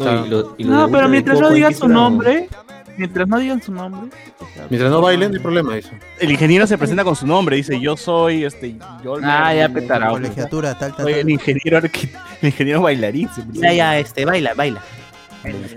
No, 0.00 0.26
y 0.26 0.28
lo- 0.30 0.54
y 0.58 0.64
lo 0.64 0.70
No, 0.72 0.90
pero 0.90 1.08
mientras 1.08 1.38
digan 1.52 1.72
es 1.72 1.78
su 1.78 1.86
nombre, 1.88 2.48
mientras 2.96 3.28
no 3.28 3.38
digan 3.38 3.62
su 3.62 3.72
nombre. 3.72 4.10
o 4.38 4.46
sea, 4.54 4.66
Mientras 4.70 4.90
no 4.90 5.00
bailen, 5.00 5.30
no 5.30 5.36
hay 5.36 5.42
problema, 5.42 5.74
dice. 5.74 5.90
El 6.18 6.30
ingeniero 6.30 6.66
se 6.66 6.76
presenta 6.78 7.04
con 7.04 7.16
su 7.16 7.26
nombre, 7.26 7.56
dice 7.56 7.78
yo 7.80 7.96
soy 7.96 8.44
este. 8.44 8.76
Yo 9.04 9.16
Ah, 9.22 9.54
ya, 9.54 9.68
petarao. 9.68 10.12
Colegiatura, 10.12 10.78
tal, 10.78 10.94
tal, 10.94 11.04
Soy 11.04 11.12
el 11.14 11.20
tal. 11.20 11.30
ingeniero 11.30 11.78
arqui- 11.80 12.10
el 12.40 12.48
ingeniero 12.48 12.82
bailarín. 12.82 13.28
se 13.34 13.42
Ya, 13.52 13.72
ya, 13.72 13.98
este, 13.98 14.24
baila, 14.24 14.54
baila. 14.54 14.80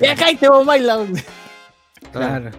Ya 0.02 0.16
cállate, 0.16 0.48
vos 0.50 0.66
baila. 0.66 1.00
Claro. 2.12 2.52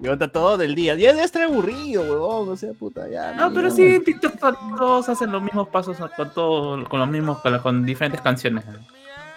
Levanta 0.00 0.28
todo 0.28 0.58
del 0.58 0.74
día. 0.74 0.94
Ya 0.96 1.12
debe 1.12 1.24
estar 1.24 1.42
aburrido, 1.42 2.02
huevón. 2.02 2.48
O 2.48 2.56
sea, 2.56 2.72
puta, 2.72 3.08
ya. 3.08 3.32
No, 3.34 3.52
pero 3.54 3.70
sí, 3.70 3.82
en 3.84 4.04
TikTok 4.04 4.36
to- 4.38 4.58
todos 4.76 5.08
hacen 5.08 5.30
los 5.30 5.40
mismos 5.42 5.68
pasos 5.68 5.96
con 6.16 6.30
todo, 6.34 6.84
con 6.88 6.98
los 7.00 7.08
mismos, 7.08 7.38
con, 7.40 7.52
las- 7.52 7.62
con 7.62 7.84
diferentes 7.84 8.20
canciones. 8.20 8.64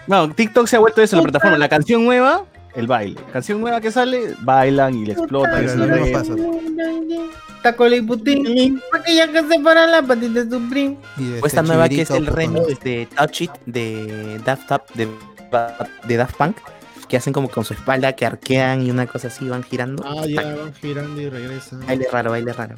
No, 0.08 0.30
TikTok 0.30 0.68
se 0.68 0.76
ha 0.76 0.80
vuelto 0.80 1.02
eso 1.02 1.16
la 1.18 1.22
plataforma. 1.24 1.58
La 1.58 1.70
canción 1.70 2.04
nueva, 2.04 2.46
el 2.76 2.88
baile. 2.88 3.20
Canción 3.32 3.62
nueva 3.62 3.82
que 3.82 3.92
sale, 3.92 4.36
bailan 4.42 4.96
y 4.96 5.06
le 5.06 5.14
explotan. 5.14 5.66
Taco 7.64 7.88
y 7.88 8.02
putín. 8.02 8.82
Aquella 8.94 9.32
que 9.32 9.48
se 9.48 9.60
para 9.60 9.88
la 9.88 10.02
patita 10.04 10.44
de 10.44 10.50
su 10.50 10.70
prim. 10.70 10.98
Y 11.18 11.30
de 11.30 11.42
O 11.42 11.46
esta 11.48 11.62
este 11.62 11.64
nueva 11.64 11.90
que 11.90 12.02
es 12.02 12.12
el 12.12 12.28
remix 12.28 12.80
de 12.82 13.08
Touch 13.16 13.42
It 13.42 13.52
de 13.66 14.40
Daft, 14.46 14.72
Up, 14.72 14.82
de, 14.94 15.08
de 16.08 16.18
Daft 16.18 16.36
Punk, 16.36 16.58
que 17.08 17.18
hacen 17.18 17.34
como 17.34 17.50
con 17.50 17.66
su 17.66 17.74
espalda, 17.74 18.14
que 18.14 18.26
arquean 18.26 18.86
y 18.86 18.92
una 18.92 19.08
cosa 19.08 19.30
así, 19.30 19.48
van 19.48 19.64
girando. 19.64 20.04
Ah, 20.06 20.26
ya 20.28 20.42
van 20.42 20.74
girando 20.76 21.20
y 21.22 21.30
regresan. 21.30 21.86
Baile 21.88 22.08
raro, 22.12 22.32
baile 22.32 22.54
raro. 22.54 22.76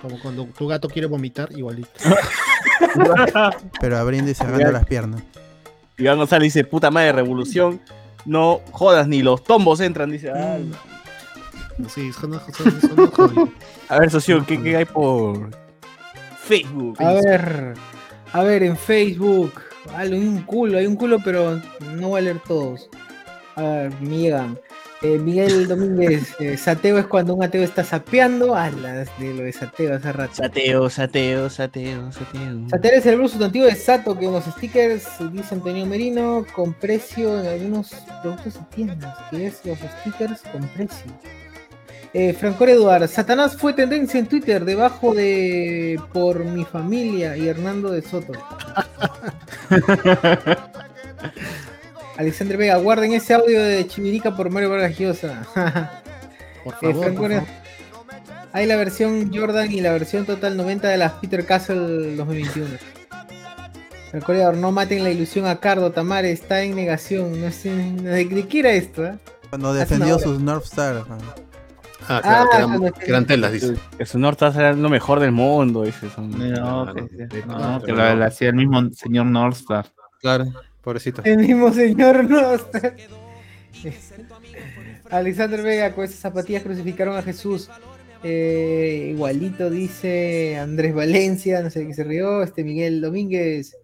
Como 0.00 0.20
cuando 0.20 0.44
tu 0.44 0.66
gato 0.66 0.88
quiere 0.88 1.08
vomitar, 1.08 1.50
igualito. 1.52 1.90
Pero 3.80 3.98
abriendo 3.98 4.30
y 4.30 4.34
cerrando 4.34 4.72
las 4.72 4.86
piernas. 4.86 5.22
Iván 5.98 6.18
González 6.18 6.54
dice, 6.54 6.64
puta 6.64 6.90
madre, 6.90 7.12
revolución. 7.12 7.80
No 8.26 8.60
jodas, 8.72 9.06
ni 9.08 9.22
los 9.22 9.42
tombos 9.42 9.80
entran, 9.80 10.10
dice. 10.10 10.30
Ah, 10.30 10.58
Sí, 11.88 12.10
son, 12.12 12.32
son, 12.32 13.10
son. 13.14 13.52
A 13.88 13.98
ver, 14.00 14.10
socio, 14.10 14.44
¿qué, 14.46 14.60
qué 14.62 14.78
hay 14.78 14.84
por 14.86 15.50
Facebook? 16.42 16.96
A 17.00 17.12
ver, 17.12 17.74
a 18.32 18.42
ver, 18.42 18.62
en 18.62 18.76
Facebook. 18.76 19.52
Hay 19.94 20.12
un 20.12 20.42
culo, 20.42 20.78
hay 20.78 20.86
un 20.86 20.96
culo, 20.96 21.18
pero 21.22 21.60
no 21.92 22.08
voy 22.08 22.20
a 22.20 22.22
leer 22.22 22.40
todos. 22.48 22.88
A 23.56 23.62
ver, 23.62 24.00
Miguel. 24.00 24.58
Eh, 25.06 25.18
Miguel 25.18 25.68
Domínguez, 25.68 26.34
eh, 26.40 26.56
sateo 26.56 26.98
es 26.98 27.06
cuando 27.06 27.34
un 27.34 27.44
ateo 27.44 27.62
está 27.62 27.84
sapeando. 27.84 28.56
Ah, 28.56 28.70
las 28.70 29.08
de 29.20 29.34
lo 29.34 29.44
de 29.44 29.52
sateo 29.52 29.94
hace 29.94 30.12
rato. 30.12 30.34
Sateo, 30.34 30.90
sateo, 30.90 31.48
sateo, 31.48 32.10
sateo. 32.10 32.68
Sateo 32.68 32.92
es 32.92 33.06
el 33.06 33.28
sustantivo 33.28 33.66
de 33.66 33.76
Sato, 33.76 34.18
que 34.18 34.26
en 34.26 34.32
los 34.32 34.44
stickers, 34.44 35.06
dice 35.32 35.54
Antonio 35.54 35.86
Merino, 35.86 36.44
con 36.54 36.74
precio 36.74 37.38
en 37.40 37.46
algunos 37.46 37.90
productos 38.20 38.56
y 38.56 38.74
tiendas, 38.74 39.16
que 39.30 39.46
es 39.46 39.60
los 39.64 39.78
stickers 39.78 40.42
con 40.50 40.66
precio. 40.68 41.12
Eh, 42.12 42.32
Franco 42.32 42.64
Eduard, 42.66 43.06
Satanás 43.08 43.56
fue 43.56 43.74
tendencia 43.74 44.18
en 44.18 44.26
Twitter 44.26 44.64
debajo 44.64 45.14
de 45.14 46.00
Por 46.12 46.44
mi 46.44 46.64
familia 46.64 47.36
y 47.36 47.46
Hernando 47.46 47.92
de 47.92 48.02
Soto. 48.02 48.32
Alexander 52.18 52.56
Vega, 52.56 52.76
guarden 52.76 53.12
ese 53.12 53.34
audio 53.34 53.62
de 53.62 53.86
Chivirica 53.86 54.34
por 54.36 54.50
Mario 54.50 54.70
Vargas 54.70 54.98
Llosa. 54.98 55.46
Por 56.64 56.74
Eh, 56.74 56.92
favor, 56.92 57.14
por 57.14 57.30
favor. 57.30 57.42
Hay 58.52 58.66
la 58.66 58.74
versión 58.76 59.30
Jordan 59.32 59.70
y 59.70 59.80
la 59.80 59.92
versión 59.92 60.24
total 60.26 60.56
90 60.56 60.88
de 60.88 60.96
las 60.96 61.12
Peter 61.12 61.46
Castle 61.46 62.16
2021. 62.16 62.66
Francoreador, 64.10 64.56
no 64.56 64.72
maten 64.72 65.04
la 65.04 65.10
ilusión 65.10 65.46
a 65.46 65.60
Cardo, 65.60 65.92
Tamare 65.92 66.32
está 66.32 66.62
en 66.62 66.74
negación. 66.74 67.40
No 67.40 67.52
sé 67.52 67.70
de, 67.70 68.48
qué 68.48 68.58
era 68.60 68.70
esto, 68.72 69.06
¿eh? 69.06 69.14
Cuando 69.50 69.72
defendió 69.74 70.18
sus 70.18 70.40
North 70.40 70.64
Star. 70.64 71.04
ah. 71.08 71.18
Ah, 72.08 72.18
Ah, 72.18 72.20
claro, 72.22 72.48
que, 72.50 72.56
eran, 72.56 72.68
cuando- 72.78 72.92
que 72.98 73.06
eran 73.10 73.26
telas, 73.26 73.52
dice. 73.52 73.74
Que 73.98 74.06
su 74.06 74.18
Norte 74.18 74.50
será 74.52 74.72
lo 74.72 74.88
mejor 74.88 75.18
del 75.20 75.32
mundo, 75.32 75.82
dice. 75.82 76.08
Son... 76.10 76.30
No, 76.30 76.38
que, 76.94 77.00
no, 77.02 77.08
que 77.08 77.26
pero 77.28 77.96
lo, 77.96 78.08
no. 78.10 78.14
lo 78.16 78.24
hacía 78.24 78.48
el 78.48 78.54
mismo 78.54 78.80
señor 78.92 79.26
Northstar. 79.26 79.86
Claro, 80.20 80.46
pobrecito. 80.86 81.20
El 81.24 81.38
mismo 81.38 81.72
señor 81.72 82.30
no. 82.30 82.40
Alexander 85.10 85.62
Vega, 85.62 85.92
con 85.92 86.04
esas 86.04 86.20
zapatillas 86.20 86.62
crucificaron 86.62 87.16
a 87.16 87.22
Jesús. 87.22 87.68
Eh, 88.22 89.08
igualito 89.10 89.68
dice 89.68 90.56
Andrés 90.58 90.94
Valencia, 90.94 91.60
no 91.60 91.70
sé 91.70 91.80
de 91.80 91.88
qué 91.88 91.94
se 91.94 92.04
rió. 92.04 92.40
Este 92.44 92.62
Miguel 92.62 93.00
Domínguez. 93.00 93.76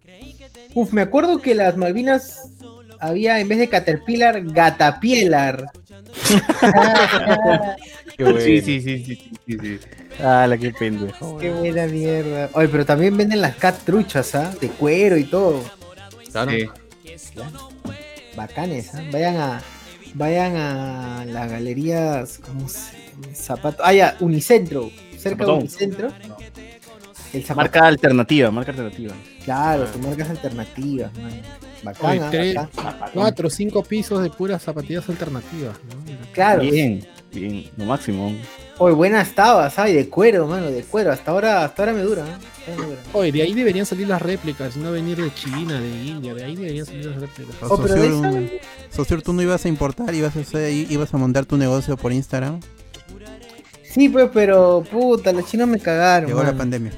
Uf, 0.73 0.93
me 0.93 1.01
acuerdo 1.01 1.41
que 1.41 1.55
las 1.55 1.75
Malvinas 1.75 2.49
había 3.01 3.37
en 3.41 3.49
vez 3.49 3.59
de 3.59 3.67
Caterpillar, 3.67 4.41
Gatapielar. 4.41 5.65
Qué 8.17 8.23
bueno. 8.23 8.39
Sí, 8.39 8.61
sí, 8.61 8.79
sí, 8.81 9.03
sí, 9.03 9.31
sí, 9.45 9.57
sí. 9.59 9.79
Ah, 10.21 10.45
la 10.47 10.57
que 10.57 10.71
pendejo. 10.71 11.37
Qué 11.37 11.51
buena 11.51 11.85
mierda. 11.87 12.49
Oye, 12.53 12.69
pero 12.69 12.85
también 12.85 13.17
venden 13.17 13.41
las 13.41 13.57
cat 13.57 13.75
truchas, 13.83 14.35
¿ah? 14.35 14.53
De 14.61 14.69
cuero 14.69 15.17
y 15.17 15.25
todo. 15.25 15.63
Claro. 16.31 16.51
Sí. 16.51 16.69
Bacanes, 18.35 18.93
¿ah? 18.95 19.03
Vayan 19.11 19.37
a. 19.37 19.61
Vayan 20.15 20.55
a 20.55 21.25
las 21.25 21.49
galerías. 21.51 22.39
¿Cómo 22.45 22.67
se 22.69 22.79
llama? 22.79 23.35
Zapato. 23.35 23.83
Ah, 23.85 23.93
ya, 23.93 24.15
Unicentro. 24.19 24.91
Cerca 25.17 25.45
de. 25.45 25.51
Unicentro. 25.51 26.09
El 27.33 27.41
zapato. 27.41 27.55
Marca 27.55 27.87
alternativa, 27.87 28.51
marca 28.51 28.71
alternativa. 28.71 29.13
Claro, 29.43 29.91
con 29.91 30.01
marcas 30.01 30.29
alternativas, 30.29 31.11
man. 31.17 31.31
Oye, 31.31 31.41
Bacana, 31.83 32.29
tres, 32.31 32.55
bacán. 32.55 33.09
cuatro, 33.13 33.49
cinco 33.49 33.83
pisos 33.83 34.21
de 34.23 34.29
puras 34.29 34.61
zapatillas 34.61 35.09
alternativas. 35.09 35.75
¿no? 35.83 36.31
Claro. 36.31 36.61
Bien, 36.61 37.05
bien, 37.33 37.69
lo 37.75 37.85
máximo. 37.85 38.31
Oye, 38.79 38.95
buenas 38.95 39.33
tabas, 39.35 39.73
¿sabes? 39.75 39.93
De 39.93 40.09
cuero, 40.09 40.47
mano, 40.47 40.65
de 40.71 40.83
cuero. 40.83 41.11
Hasta 41.11 41.31
ahora, 41.31 41.63
hasta 41.63 41.83
ahora 41.83 41.93
me 41.93 42.01
dura, 42.01 42.23
¿eh? 42.23 42.71
Me 42.71 42.75
dura. 42.85 42.97
Oye, 43.13 43.31
de 43.31 43.41
ahí 43.43 43.53
deberían 43.53 43.85
salir 43.85 44.07
las 44.07 44.21
réplicas, 44.21 44.75
no 44.77 44.91
venir 44.91 45.21
de 45.21 45.31
China, 45.33 45.79
de 45.79 45.89
India, 45.89 46.33
de 46.33 46.43
ahí 46.43 46.55
deberían 46.55 46.85
salir 46.85 47.05
las 47.05 47.21
réplicas. 47.21 47.55
Oh, 47.61 47.77
pero 47.79 47.93
de 47.95 48.09
Socio, 48.09 48.29
esa- 48.39 48.95
Socio, 48.95 49.21
tú 49.21 49.33
no 49.33 49.41
ibas 49.43 49.63
a 49.65 49.67
importar, 49.67 50.13
ibas 50.15 50.35
a, 50.35 50.39
hacer, 50.39 50.65
ahí- 50.65 50.87
ibas 50.89 51.13
a 51.13 51.17
montar 51.17 51.45
tu 51.45 51.55
negocio 51.57 51.95
por 51.97 52.11
Instagram. 52.11 52.59
Sí, 53.83 54.09
pues, 54.09 54.29
pero 54.33 54.83
puta, 54.91 55.31
los 55.31 55.45
chinos 55.45 55.67
me 55.67 55.79
cagaron. 55.79 56.27
Llegó 56.29 56.41
la 56.43 56.53
pandemia. 56.53 56.91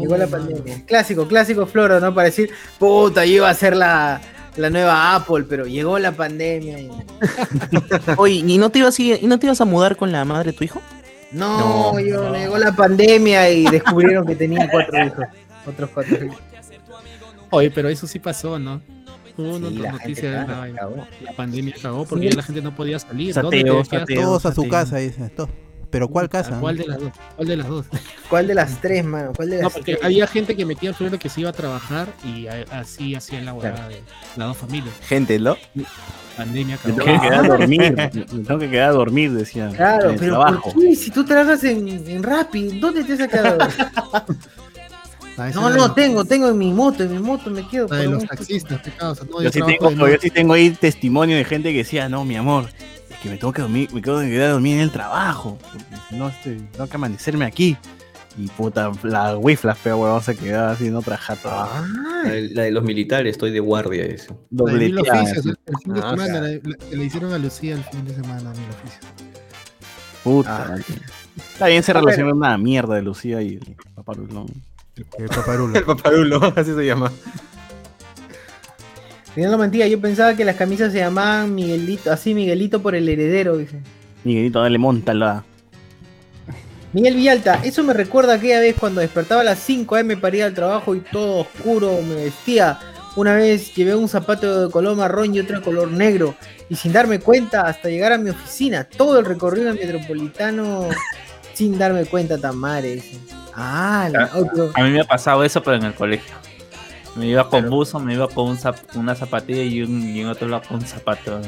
Llegó 0.00 0.16
la 0.16 0.26
pandemia. 0.28 0.84
Clásico, 0.86 1.26
clásico 1.26 1.66
Floro, 1.66 1.98
¿no? 1.98 2.14
Para 2.14 2.26
decir, 2.26 2.50
puta, 2.78 3.24
yo 3.24 3.32
iba 3.36 3.48
a 3.50 3.54
ser 3.54 3.74
la, 3.76 4.20
la 4.56 4.70
nueva 4.70 5.16
Apple, 5.16 5.44
pero 5.48 5.66
llegó 5.66 5.98
la 5.98 6.12
pandemia. 6.12 6.78
y- 6.78 6.90
Oye, 8.16 8.34
¿y 8.46 8.58
no, 8.58 8.70
te 8.70 8.78
ibas 8.78 8.96
a, 8.96 9.02
¿y 9.02 9.26
no 9.26 9.38
te 9.40 9.46
ibas 9.46 9.60
a 9.60 9.64
mudar 9.64 9.96
con 9.96 10.12
la 10.12 10.24
madre 10.24 10.52
de 10.52 10.56
tu 10.56 10.62
hijo? 10.62 10.80
No, 11.32 11.98
yo 12.00 12.32
llegó 12.34 12.58
la 12.58 12.72
pandemia 12.72 13.50
y 13.50 13.64
descubrieron 13.66 14.26
que 14.26 14.34
tenía 14.36 14.68
cuatro 14.70 15.04
hijos. 15.04 15.24
Otros 15.66 15.90
cuatro 15.94 16.24
hijos. 16.24 16.38
Oye, 17.50 17.70
pero 17.70 17.88
eso 17.88 18.06
sí 18.06 18.18
pasó, 18.18 18.58
¿no? 18.58 18.80
Hubo 19.36 19.56
una 19.56 19.68
Sí, 19.68 19.78
otra 19.78 19.92
noticia 19.92 20.30
de 20.30 20.72
la 20.74 21.32
pandemia 21.36 21.74
cagó 21.80 22.04
porque 22.04 22.24
Sí. 22.26 22.30
ya 22.30 22.36
la 22.36 22.42
gente 22.42 22.62
no 22.62 22.74
podía 22.74 22.98
salir. 22.98 23.32
Sateo, 23.32 23.74
¿Dónde 23.74 23.84
sateo. 23.88 24.20
Todos 24.22 24.46
a 24.46 24.54
su 24.54 24.68
casa, 24.68 24.96
dice. 24.98 25.28
to- 25.30 25.48
Pero 25.90 26.08
¿cuál 26.08 26.28
casa? 26.28 26.58
¿Cuál 26.60 26.76
de 26.76 26.86
las 26.86 27.00
dos? 27.00 27.12
¿Cuál 27.36 27.48
de 27.48 27.56
las 27.56 27.68
dos? 27.68 27.86
¿Cuál 28.30 28.46
de 28.46 28.54
las 28.54 28.80
tres, 28.80 29.04
mano? 29.04 29.32
¿Cuál 29.34 29.50
de 29.50 29.56
las 29.56 29.64
No, 29.64 29.70
porque 29.70 29.92
tres? 29.94 30.04
había 30.04 30.26
gente 30.26 30.56
que 30.56 30.64
metía 30.64 30.90
el 30.90 30.94
sueldo 30.96 31.18
que 31.18 31.28
se 31.28 31.40
iba 31.40 31.50
a 31.50 31.52
trabajar 31.52 32.08
y 32.24 32.46
así 32.46 33.14
hacían 33.14 33.44
la 33.44 33.54
huevada 33.54 33.88
de 33.88 34.02
las 34.36 34.48
dos 34.48 34.56
familias. 34.56 34.94
Gente, 35.02 35.38
¿no? 35.38 35.56
Pandemia 36.36 36.78
Me 36.84 36.92
cagó. 36.94 37.04
tengo 37.04 37.20
que 37.20 37.28
quedar 37.28 37.44
a 37.44 37.48
dormir. 37.48 37.94
Me 37.96 38.08
tengo 38.44 38.58
que 38.58 38.70
quedar 38.70 38.88
a 38.90 38.92
dormir, 38.92 39.32
decía. 39.32 39.70
Claro, 39.76 40.14
pero. 40.18 40.44
¿por 40.62 40.74
qué? 40.80 40.94
Si 40.94 41.10
tú 41.10 41.24
trabajas 41.24 41.64
en, 41.64 41.88
en 41.88 42.22
Rappi, 42.22 42.78
¿dónde 42.78 43.04
te 43.04 43.14
has 43.14 43.28
quedado? 43.28 43.58
No, 45.54 45.70
no, 45.70 45.94
tengo, 45.94 46.22
tengo 46.26 46.48
en 46.50 46.58
mi 46.58 46.70
moto, 46.70 47.02
en 47.02 47.12
mi 47.14 47.18
moto 47.18 47.50
me 47.50 47.66
quedo. 47.66 47.88
la 47.88 47.96
de 47.96 48.08
los 48.08 48.26
taxistas, 48.26 48.82
causa. 48.98 49.24
No, 49.24 49.38
Yo 49.40 49.44
yo 49.44 49.50
sí, 49.52 49.60
tengo, 49.78 50.08
yo 50.08 50.16
sí 50.20 50.30
tengo 50.30 50.52
ahí 50.52 50.68
testimonio 50.70 51.34
de 51.36 51.44
gente 51.46 51.72
que 51.72 51.78
decía, 51.78 52.10
no, 52.10 52.26
mi 52.26 52.36
amor, 52.36 52.66
que 53.22 53.28
me 53.30 53.36
tengo 53.36 53.52
que 53.52 53.62
dormir, 53.62 53.88
me 53.92 54.00
tengo 54.00 54.20
que 54.20 54.28
quedar 54.30 54.48
a 54.48 54.52
dormir 54.52 54.74
en 54.76 54.80
el 54.82 54.90
trabajo. 54.90 55.58
porque 55.62 55.78
si 56.08 56.16
No, 56.16 56.28
este, 56.28 56.54
tengo 56.72 56.86
que 56.88 56.96
amanecerme 56.96 57.44
aquí. 57.44 57.76
Y 58.38 58.46
puta, 58.46 58.92
la 59.02 59.36
wifla 59.36 59.74
fea, 59.74 59.96
huevón, 59.96 60.22
se 60.22 60.36
quedaba 60.36 60.70
así 60.72 60.86
en 60.86 60.94
otra 60.96 61.16
jata. 61.16 61.68
La 62.24 62.30
de, 62.30 62.48
la 62.50 62.62
de 62.62 62.70
los 62.70 62.84
militares, 62.84 63.32
estoy 63.32 63.50
de 63.50 63.58
guardia. 63.60 64.04
Eso. 64.04 64.38
La 64.50 65.02
así. 65.12 65.48
el, 65.48 65.58
el 65.66 65.76
fin 65.82 65.94
de 65.94 66.00
Ah, 66.00 66.10
semana, 66.10 66.40
la- 66.40 66.48
la- 66.48 66.76
le 66.96 67.04
hicieron 67.04 67.32
a 67.32 67.38
Lucía 67.38 67.74
el 67.74 67.82
fin 67.84 68.04
de 68.04 68.14
semana, 68.14 68.50
mil 68.52 68.68
oficios. 68.70 69.04
Puta. 70.22 70.76
Está 71.52 71.66
bien, 71.66 71.82
se 71.82 71.92
relaciona 71.92 72.32
una 72.32 72.56
mierda 72.58 72.94
de 72.94 73.02
Lucía 73.02 73.42
y 73.42 73.54
el 73.54 73.76
paparulón. 73.94 74.46
El 75.18 75.28
paparulo. 75.28 75.76
El 75.78 75.84
paparulo, 75.84 76.40
así 76.56 76.72
se 76.74 76.86
llama. 76.86 77.10
Teniendo 79.34 79.58
mentira, 79.58 79.86
yo 79.86 80.00
pensaba 80.00 80.34
que 80.34 80.44
las 80.44 80.56
camisas 80.56 80.92
se 80.92 80.98
llamaban 80.98 81.54
Miguelito, 81.54 82.12
así 82.12 82.34
Miguelito 82.34 82.82
por 82.82 82.94
el 82.94 83.08
heredero, 83.08 83.56
dice. 83.56 83.80
Miguelito, 84.24 84.60
dale, 84.60 84.76
montala. 84.78 85.44
Miguel 86.92 87.14
Villalta, 87.14 87.60
eso 87.62 87.84
me 87.84 87.92
recuerda 87.94 88.34
aquella 88.34 88.58
vez 88.58 88.74
cuando 88.78 89.00
despertaba 89.00 89.42
a 89.42 89.44
las 89.44 89.60
5 89.60 89.94
am 89.96 90.20
para 90.20 90.36
ir 90.36 90.42
al 90.42 90.54
trabajo 90.54 90.96
y 90.96 91.00
todo 91.00 91.42
oscuro 91.42 92.00
me 92.02 92.16
vestía. 92.16 92.78
Una 93.14 93.34
vez 93.36 93.72
llevé 93.74 93.94
un 93.94 94.08
zapato 94.08 94.66
de 94.66 94.72
color 94.72 94.96
marrón 94.96 95.32
y 95.34 95.38
otro 95.40 95.58
de 95.58 95.62
color 95.64 95.90
negro. 95.90 96.34
Y 96.68 96.74
sin 96.74 96.92
darme 96.92 97.20
cuenta, 97.20 97.62
hasta 97.62 97.88
llegar 97.88 98.12
a 98.12 98.18
mi 98.18 98.30
oficina, 98.30 98.84
todo 98.84 99.20
el 99.20 99.24
recorrido 99.24 99.72
metropolitano 99.72 100.88
sin 101.54 101.78
darme 101.78 102.04
cuenta, 102.06 102.38
Tamare. 102.38 102.96
dice. 102.96 103.18
Ah, 103.54 104.08
la- 104.10 104.30
oh, 104.34 104.46
pero- 104.52 104.70
A 104.74 104.82
mí 104.82 104.90
me 104.90 105.00
ha 105.00 105.04
pasado 105.04 105.44
eso, 105.44 105.62
pero 105.62 105.76
en 105.76 105.84
el 105.84 105.94
colegio. 105.94 106.34
Me 107.20 107.26
iba 107.26 107.48
con 107.48 107.68
buzo, 107.70 108.00
me 108.00 108.14
iba 108.14 108.28
con 108.28 108.48
un 108.48 108.56
zap- 108.58 108.94
una 108.94 109.14
zapatilla 109.14 109.62
y, 109.62 109.82
un, 109.82 110.02
y 110.02 110.20
en 110.20 110.28
otro 110.28 110.48
lado 110.48 110.62
con 110.68 110.78
un 110.78 110.86
zapato. 110.86 111.40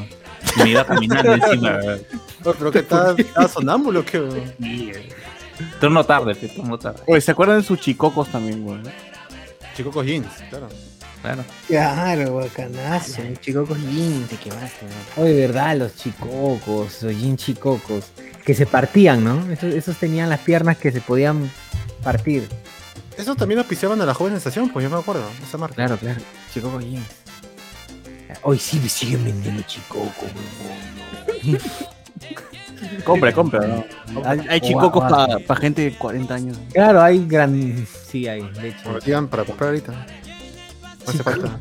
Y 0.57 0.63
me 0.63 0.71
iba 0.71 0.85
caminando 0.85 1.33
encima. 1.35 1.79
Oh, 2.45 2.53
pero 2.53 2.71
que 2.71 2.81
estaba, 2.81 3.15
estaba 3.17 3.49
sonámbulo, 3.49 4.05
que 4.05 4.19
turno 5.81 6.05
tarde, 6.05 6.35
turno 6.35 6.79
tarde. 6.79 7.01
Oye, 7.07 7.21
¿se 7.21 7.31
acuerdan 7.31 7.59
de 7.59 7.65
sus 7.65 7.81
chicocos 7.81 8.29
también, 8.29 8.63
güey? 8.63 8.81
Chico 9.77 9.91
con 9.91 10.07
jeans, 10.07 10.27
claro. 10.51 10.69
Claro. 11.23 11.45
Claro, 11.69 12.35
bacanazo, 12.35 13.23
un 13.23 13.37
chicocos 13.37 13.79
jean, 13.79 14.27
te 14.29 14.37
quemaste, 14.37 14.87
¿no? 15.17 15.23
Oye, 15.23 15.35
verdad, 15.35 15.77
los 15.77 15.95
chicocos, 15.97 17.03
los 17.03 17.17
jean 17.17 17.37
chicocos, 17.37 18.07
que 18.45 18.55
se 18.55 18.67
partían, 18.67 19.23
¿no? 19.23 19.51
Esos, 19.53 19.73
esos 19.73 19.97
tenían 19.97 20.29
las 20.29 20.41
piernas 20.41 20.77
que 20.79 20.91
se 20.91 21.01
podían 21.01 21.49
partir. 22.03 22.49
Eso 23.17 23.35
también 23.35 23.59
auspiciaban 23.59 24.01
a 24.01 24.07
la 24.07 24.15
joven 24.15 24.35
estación, 24.35 24.71
pues 24.71 24.83
yo 24.85 24.91
me 24.91 24.97
acuerdo, 24.97 25.25
esa 25.43 25.59
marca. 25.59 25.77
Claro, 25.77 25.97
claro, 25.97 26.21
chicocos 26.53 26.85
jean. 26.85 27.05
Hoy 28.43 28.59
sí 28.59 28.81
me 28.81 28.89
siguen 28.89 29.25
vendiendo 29.25 29.63
chicocos, 29.63 30.31
Compra, 33.05 33.33
compra. 33.33 33.67
¿no? 33.67 33.85
Hay, 34.25 34.41
hay 34.49 34.61
chicocos 34.61 35.05
para 35.47 35.61
gente 35.61 35.83
de 35.83 35.97
40 35.97 36.35
años. 36.35 36.59
Claro, 36.73 37.01
hay 37.01 37.25
gran... 37.27 37.87
Sí, 37.87 38.27
hay, 38.27 38.43
de 38.43 38.69
hecho. 38.69 39.29
Para 39.29 39.45
comprar 39.45 39.69
ahorita. 39.71 39.93
No 39.93 41.11
hace 41.13 41.23
falta. 41.23 41.61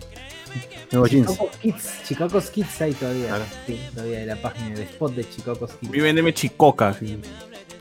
Nuevos 0.92 1.10
jeans. 1.10 1.32
Chicocos 1.32 1.58
Kids, 1.58 2.04
Chicocos 2.08 2.50
Kids 2.50 2.82
hay 2.82 2.94
todavía. 2.94 3.28
Claro. 3.28 3.46
Sí, 3.66 3.80
todavía 3.94 4.20
hay 4.20 4.26
la 4.26 4.36
página 4.36 4.76
de 4.76 4.84
spot 4.84 5.14
de 5.14 5.30
Chicocos 5.30 5.72
Kids. 5.80 5.94
Y 5.94 6.00
véndeme 6.00 6.34
chicoca. 6.34 6.90
así. 6.90 7.20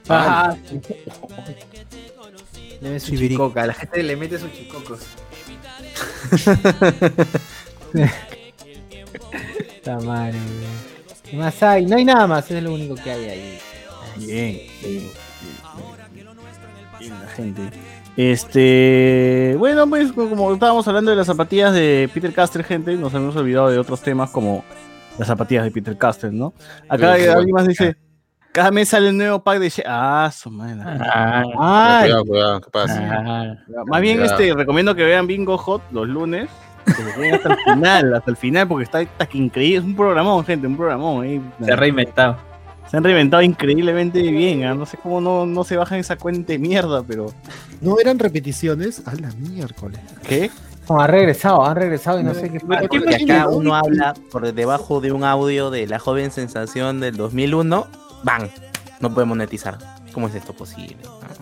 Ah, 0.09 0.57
Deme 2.81 2.99
su 2.99 3.11
Chiviric. 3.11 3.33
chicoca, 3.33 3.67
la 3.67 3.75
gente 3.75 4.03
le 4.03 4.17
mete 4.17 4.39
sus 4.39 4.53
chicocos. 4.53 5.01
Está 9.77 9.99
weón. 9.99 10.33
¿Qué 11.23 11.37
más 11.37 11.63
hay? 11.63 11.87
No 11.87 11.97
hay 11.97 12.05
nada 12.05 12.27
más, 12.27 12.51
es 12.51 12.63
lo 12.63 12.73
único 12.73 12.95
que 12.95 13.11
hay 13.11 13.25
ahí. 13.25 13.59
Bien, 14.17 14.61
bien, 14.83 15.11
bien, 15.41 16.27
bien, 16.99 17.21
la 17.21 17.29
gente. 17.29 17.63
Este, 18.17 19.55
bueno, 19.59 19.89
pues 19.89 20.13
como 20.13 20.53
estábamos 20.53 20.87
hablando 20.89 21.11
de 21.11 21.17
las 21.17 21.27
zapatillas 21.27 21.73
de 21.73 22.11
Peter 22.13 22.33
Caster, 22.33 22.65
gente, 22.65 22.97
nos 22.97 23.15
hemos 23.15 23.37
olvidado 23.37 23.71
de 23.71 23.79
otros 23.79 24.01
temas 24.01 24.31
como 24.31 24.65
las 25.19 25.29
zapatillas 25.29 25.65
de 25.65 25.71
Peter 25.71 25.97
Caster, 25.97 26.33
¿no? 26.33 26.53
Acá 26.89 27.13
alguien 27.13 27.55
más 27.55 27.69
dice, 27.69 27.97
cada 28.53 28.71
mes 28.71 28.89
sale 28.89 29.11
un 29.11 29.19
nuevo 29.19 29.43
pack 29.43 29.59
de... 29.59 29.73
Ah, 29.87 30.31
su 30.35 30.51
madre. 30.51 30.81
Ah, 30.85 32.01
Cuidado, 32.03 32.25
cuidado, 32.25 32.61
¿qué 32.61 32.71
pasa? 32.71 33.01
ah, 33.27 33.55
Más 33.87 34.01
bien, 34.01 34.19
Cuidado. 34.19 34.39
este, 34.39 34.55
recomiendo 34.55 34.95
que 34.95 35.05
vean 35.05 35.27
Bingo 35.27 35.57
Hot 35.59 35.83
los 35.93 36.09
lunes. 36.09 36.49
Que 36.87 36.93
se 36.95 37.15
queden 37.15 37.35
hasta 37.35 37.53
el 37.53 37.59
final, 37.65 38.15
hasta 38.15 38.31
el 38.31 38.37
final, 38.37 38.67
porque 38.69 38.85
está, 38.85 39.01
está 39.03 39.27
que 39.27 39.39
increíble. 39.39 39.79
Es 39.79 39.85
un 39.85 39.95
programón, 39.95 40.45
gente, 40.45 40.67
un 40.67 40.77
programón. 40.77 41.23
ahí. 41.25 41.41
se 41.63 41.73
ha 41.73 41.77
reinventado. 41.77 42.37
Se 42.91 42.97
han 42.97 43.05
reinventado 43.05 43.43
increíblemente 43.43 44.21
bien. 44.23 44.65
¿ah? 44.65 44.75
No 44.75 44.87
sé 44.87 44.97
cómo 44.97 45.21
no, 45.21 45.47
no 45.47 45.63
se 45.63 45.77
bajan 45.77 45.99
esa 46.01 46.17
cuenta 46.17 46.53
de 46.53 46.59
mierda, 46.59 47.03
pero. 47.07 47.27
No 47.81 48.01
eran 48.01 48.19
repeticiones 48.19 49.07
a 49.07 49.15
la 49.15 49.31
miércoles. 49.39 50.01
¿Qué? 50.27 50.51
Como 50.87 51.01
ha 51.01 51.07
regresado, 51.07 51.65
han 51.65 51.77
regresado 51.77 52.19
y 52.19 52.25
no 52.25 52.35
sé 52.35 52.51
qué 52.51 52.59
fue. 52.59 52.79
Porque 52.89 53.15
acá 53.15 53.47
uno 53.49 53.77
habla 53.77 54.15
por 54.33 54.53
debajo 54.53 55.01
de 55.01 55.13
un 55.13 55.23
audio 55.23 55.71
de 55.71 55.87
la 55.87 56.01
joven 56.01 56.33
sensación 56.33 56.99
del 56.99 57.17
2001. 57.17 57.87
¡Bang! 58.23 58.49
No 59.01 59.13
puede 59.13 59.27
monetizar. 59.27 59.79
¿Cómo 60.13 60.29
es 60.29 60.35
esto 60.35 60.53
posible? 60.53 60.97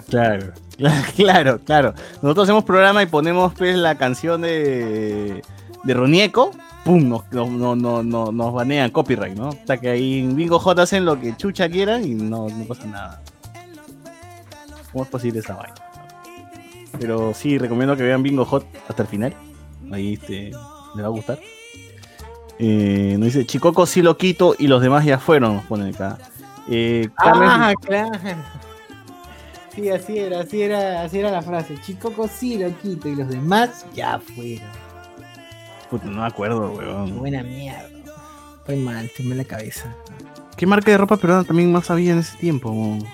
Claro, 0.09 0.53
claro, 1.17 1.59
claro. 1.65 1.95
Nosotros 2.23 2.45
hacemos 2.45 2.65
programa 2.65 3.03
y 3.03 3.07
ponemos 3.07 3.55
pues 3.55 3.77
la 3.77 3.97
canción 3.97 4.43
de, 4.43 5.43
de 5.85 5.95
Ronieco, 5.95 6.51
¡pum! 6.85 7.09
Nos, 7.09 7.25
no- 7.33 7.75
no- 7.77 8.03
no- 8.03 8.31
nos 8.31 8.53
banean 8.53 8.91
copyright, 8.91 9.37
¿no? 9.37 9.49
O 9.49 9.59
sea 9.67 9.79
que 9.79 9.89
ahí 9.89 10.21
en 10.21 10.37
Bingo 10.37 10.59
J 10.59 10.83
hacen 10.83 11.05
lo 11.05 11.19
que 11.19 11.35
chucha 11.37 11.69
quieran 11.69 12.05
y 12.05 12.15
no, 12.15 12.49
no 12.49 12.65
pasa 12.65 12.87
nada. 12.87 13.23
¿Cómo 14.93 15.05
es 15.05 15.11
posible 15.11 15.41
esa 15.41 15.55
vaina? 15.55 15.75
Pero 17.01 17.33
sí, 17.35 17.59
recomiendo 17.59 17.97
que 17.97 18.03
vean 18.03 18.23
Bingo 18.23 18.45
Hot 18.45 18.67
hasta 18.89 19.03
el 19.03 19.09
final. 19.09 19.35
Ahí 19.93 20.15
este, 20.15 20.51
les 20.51 21.03
va 21.03 21.07
a 21.07 21.11
gustar. 21.11 21.39
Eh, 22.59 23.17
nos 23.19 23.27
dice, 23.33 23.47
Chicoco 23.47 23.87
sí 23.87 24.03
lo 24.03 24.17
quito 24.19 24.55
y 24.59 24.67
los 24.67 24.83
demás 24.83 25.05
ya 25.05 25.19
fueron, 25.19 25.57
nos 25.57 25.65
ponen 25.67 25.95
acá. 25.95 26.19
Eh, 26.71 27.09
Ah, 27.19 27.73
claro. 27.81 28.11
Sí, 29.75 29.89
así 29.91 30.19
era, 30.19 30.41
así 30.41 30.63
era, 30.63 31.03
así 31.03 31.19
era 31.21 31.31
la 31.31 31.41
frase. 31.43 31.77
Chicoco 31.81 32.29
sí 32.29 32.59
lo 32.59 32.77
quito 32.79 33.09
y 33.09 33.15
los 33.17 33.29
demás 33.29 33.87
ya 33.95 34.19
fueron. 34.19 34.67
Puta, 35.89 36.07
no 36.07 36.21
me 36.21 36.27
acuerdo, 36.27 36.73
weón. 36.73 37.17
Buena 37.19 37.43
mierda. 37.43 37.89
Estoy 38.59 38.77
mal, 38.77 39.05
estoy 39.07 39.27
mal 39.27 39.39
la 39.39 39.45
cabeza. 39.45 39.95
¿Qué 40.57 40.67
marca 40.67 40.91
de 40.91 40.99
ropa 40.99 41.17
peruana 41.17 41.45
también 41.45 41.71
más 41.73 41.91
había 41.91 42.13
en 42.13 42.19
ese 42.19 42.37
tiempo? 42.39 42.71
weón? 42.71 43.05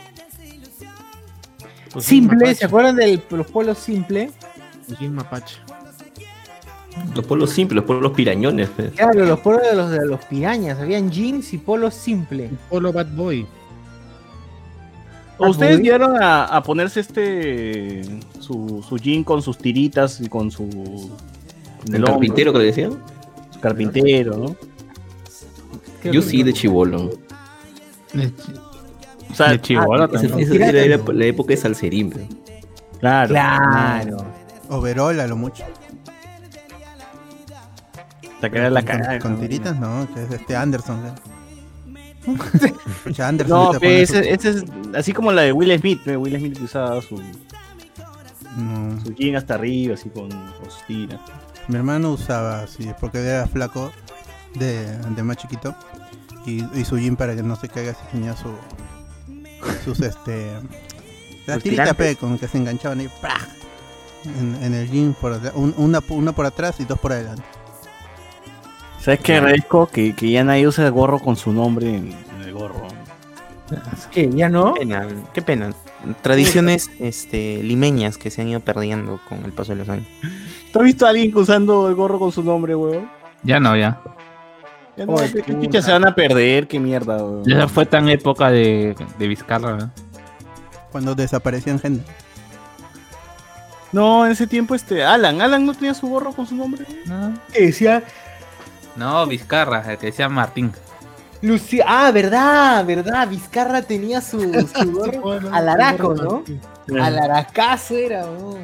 Simple, 2.01 2.55
¿se 2.55 2.65
acuerdan 2.65 2.97
de 2.97 3.23
los 3.31 3.47
polos 3.47 3.79
simple? 3.79 4.31
Jim 4.99 5.13
Mapache. 5.13 5.57
Los 7.15 7.25
polos 7.27 7.51
simples, 7.51 7.77
los 7.77 7.85
polos 7.85 8.13
pirañones. 8.13 8.69
pues. 8.75 8.93
Claro, 8.93 9.25
los 9.25 9.41
polos 9.41 9.63
de 9.63 9.75
los 9.77 9.91
de 9.91 10.07
los 10.07 10.25
pirañas, 10.25 10.79
habían 10.79 11.11
jeans 11.11 11.53
y 11.53 11.59
polos 11.59 11.95
simple. 11.95 12.51
Polo 12.71 12.93
Bad 12.93 13.09
Boy. 13.15 13.47
¿O 15.39 15.49
¿Ustedes 15.49 15.77
Boy. 15.79 15.85
llegaron 15.85 16.21
a, 16.23 16.45
a 16.45 16.63
ponerse 16.63 17.01
este 17.01 18.03
su, 18.41 18.85
su 18.89 18.97
jean 18.99 19.25
con 19.25 19.43
sus 19.43 19.59
tiritas 19.59 20.21
y 20.21 20.29
con 20.29 20.51
su 20.51 21.11
carpintero 22.05 22.53
que 22.53 22.59
le 22.61 22.65
decían? 22.67 22.93
Su 23.53 23.61
carpintero, 23.61 24.37
¿no? 24.37 24.57
Yo 26.13 26.21
sí, 26.23 26.43
de 26.43 26.53
chivolo. 26.53 27.11
O 29.31 29.35
sea, 29.35 29.49
De 29.51 29.61
chibolo 29.61 30.05
ah, 30.05 30.09
también. 30.09 30.39
Esa 30.39 30.55
esa 30.55 30.69
era 30.69 30.97
la, 30.97 31.13
la 31.13 31.25
época 31.27 31.49
de 31.51 31.57
Salserín. 31.57 32.11
pues. 32.11 32.27
Claro. 33.01 33.31
Claro. 33.31 34.17
Overol 34.69 35.19
a 35.21 35.27
lo 35.27 35.37
mucho. 35.37 35.65
Hasta 38.47 38.51
que 38.51 38.59
era 38.59 38.71
la 38.71 38.81
Con- 38.83 38.87
cagada. 38.99 39.19
Con 39.19 39.41
tiritas, 39.41 39.79
no, 39.79 40.07
que 40.15 40.23
es 40.25 40.31
este 40.31 40.57
Anderson. 40.57 41.01
Escucha, 42.97 43.29
Anderson. 43.29 43.65
No, 43.65 43.73
pe, 43.73 43.79
pone 43.79 44.03
ese, 44.03 44.33
es 44.33 44.65
así 44.95 45.13
como 45.13 45.33
la 45.33 45.43
de 45.43 45.53
Will 45.53 45.79
Smith, 45.79 46.01
pe, 46.05 46.17
Will 46.17 46.37
Smith 46.39 46.59
usaba 46.63 47.01
su, 47.03 47.21
No. 48.57 49.01
su 49.03 49.15
jean 49.15 49.37
hasta 49.37 49.55
arriba, 49.55 49.95
así 49.95 50.09
con, 50.11 50.29
con 50.31 50.71
sus 50.71 50.87
tiras. 50.87 51.21
Mi 51.69 51.77
hermano 51.77 52.11
usaba 52.13 52.61
así, 52.63 52.91
porque 53.01 53.19
era 53.27 53.47
flaco 53.47 53.91
de, 54.55 54.87
de 54.99 55.23
más 55.23 55.37
chiquito. 55.37 55.75
Y, 56.47 56.63
y 56.79 56.85
su 56.85 56.99
jean 56.99 57.17
para 57.17 57.35
que 57.35 57.43
no 57.43 57.57
se 57.57 57.69
caiga 57.69 57.93
así 57.93 58.01
tenía 58.13 58.37
su 58.37 58.51
sus 59.83 59.99
este 60.01 60.51
las 61.47 61.63
tiritas 61.63 61.95
pe, 61.95 62.17
con 62.17 62.39
que 62.39 62.47
se 62.49 62.59
enganchaban 62.59 63.01
ahí 63.01 63.09
en, 64.27 64.63
en 64.63 64.75
el 64.75 64.91
jean 64.91 65.15
por 65.19 65.33
un- 65.55 65.75
una, 65.79 66.01
una 66.11 66.33
por 66.33 66.45
atrás 66.47 66.77
y 66.81 66.85
dos 66.85 66.99
por 66.99 67.13
adelante. 67.13 67.43
¿Sabes 69.05 69.21
qué 69.21 69.35
agradezco? 69.35 69.87
Que, 69.87 70.15
que 70.15 70.31
ya 70.31 70.45
nadie 70.45 70.67
usa 70.67 70.87
el 70.87 70.91
gorro 70.91 71.19
con 71.19 71.37
su 71.37 71.53
nombre 71.53 71.91
en, 71.91 72.11
en 72.37 72.43
el 72.43 72.55
gorro. 72.55 72.89
¿Qué? 74.11 74.31
¿Ya 74.33 74.49
no? 74.49 74.73
Qué 74.73 74.81
pena, 74.81 75.09
qué 75.35 75.43
pena. 75.43 75.75
Tradiciones 76.23 76.91
este, 76.99 77.63
limeñas 77.63 78.17
que 78.17 78.31
se 78.31 78.41
han 78.41 78.49
ido 78.49 78.61
perdiendo 78.61 79.21
con 79.29 79.45
el 79.45 79.53
paso 79.53 79.73
de 79.73 79.81
los 79.81 79.91
años. 79.91 80.07
¿Tú 80.73 80.79
has 80.79 80.87
visto 80.87 81.05
a 81.05 81.11
alguien 81.11 81.37
usando 81.37 81.87
el 81.91 81.95
gorro 81.95 82.19
con 82.19 82.33
su 82.33 82.43
nombre, 82.43 82.75
weón? 82.75 83.11
Ya 83.43 83.61
no, 83.61 83.77
ya. 83.77 84.01
Ya 84.97 85.05
no, 85.05 85.13
Oye, 85.13 85.43
qué 85.43 85.53
chucha 85.61 85.83
se 85.83 85.93
van 85.93 86.07
a 86.07 86.15
perder, 86.15 86.67
qué 86.67 86.81
mierda, 86.81 87.17
weón. 87.17 87.45
Ya 87.45 87.69
fue 87.69 87.85
tan 87.85 88.09
época 88.09 88.51
de, 88.51 88.97
de 89.19 89.29
Vizcarra, 89.29 89.77
¿no? 89.77 89.91
Cuando 90.91 91.15
desaparecían 91.15 91.79
gente. 91.79 92.03
No, 93.93 94.25
en 94.25 94.33
ese 94.33 94.47
tiempo, 94.47 94.75
este, 94.75 95.05
Alan, 95.05 95.43
Alan 95.43 95.67
no 95.67 95.75
tenía 95.75 95.93
su 95.93 96.09
gorro 96.09 96.33
con 96.33 96.47
su 96.47 96.57
nombre. 96.57 96.87
No, 97.05 97.35
Que 97.53 97.67
decía 97.67 98.03
no 98.97 99.27
Vizcarra, 99.27 99.93
el 99.93 99.99
que 99.99 100.07
decía 100.07 100.29
Martín. 100.29 100.73
Lucía. 101.43 101.85
Ah, 101.87 102.11
verdad, 102.11 102.85
verdad. 102.87 103.29
Vizcarra 103.29 103.83
tenía 103.83 104.21
su, 104.21 104.41
su 104.41 104.93
gorro 104.93 105.41
alaraco, 105.53 106.15
¿no? 106.15 106.43
Alaracazo 107.03 107.97
era, 107.97 108.23
¿no? 108.25 108.55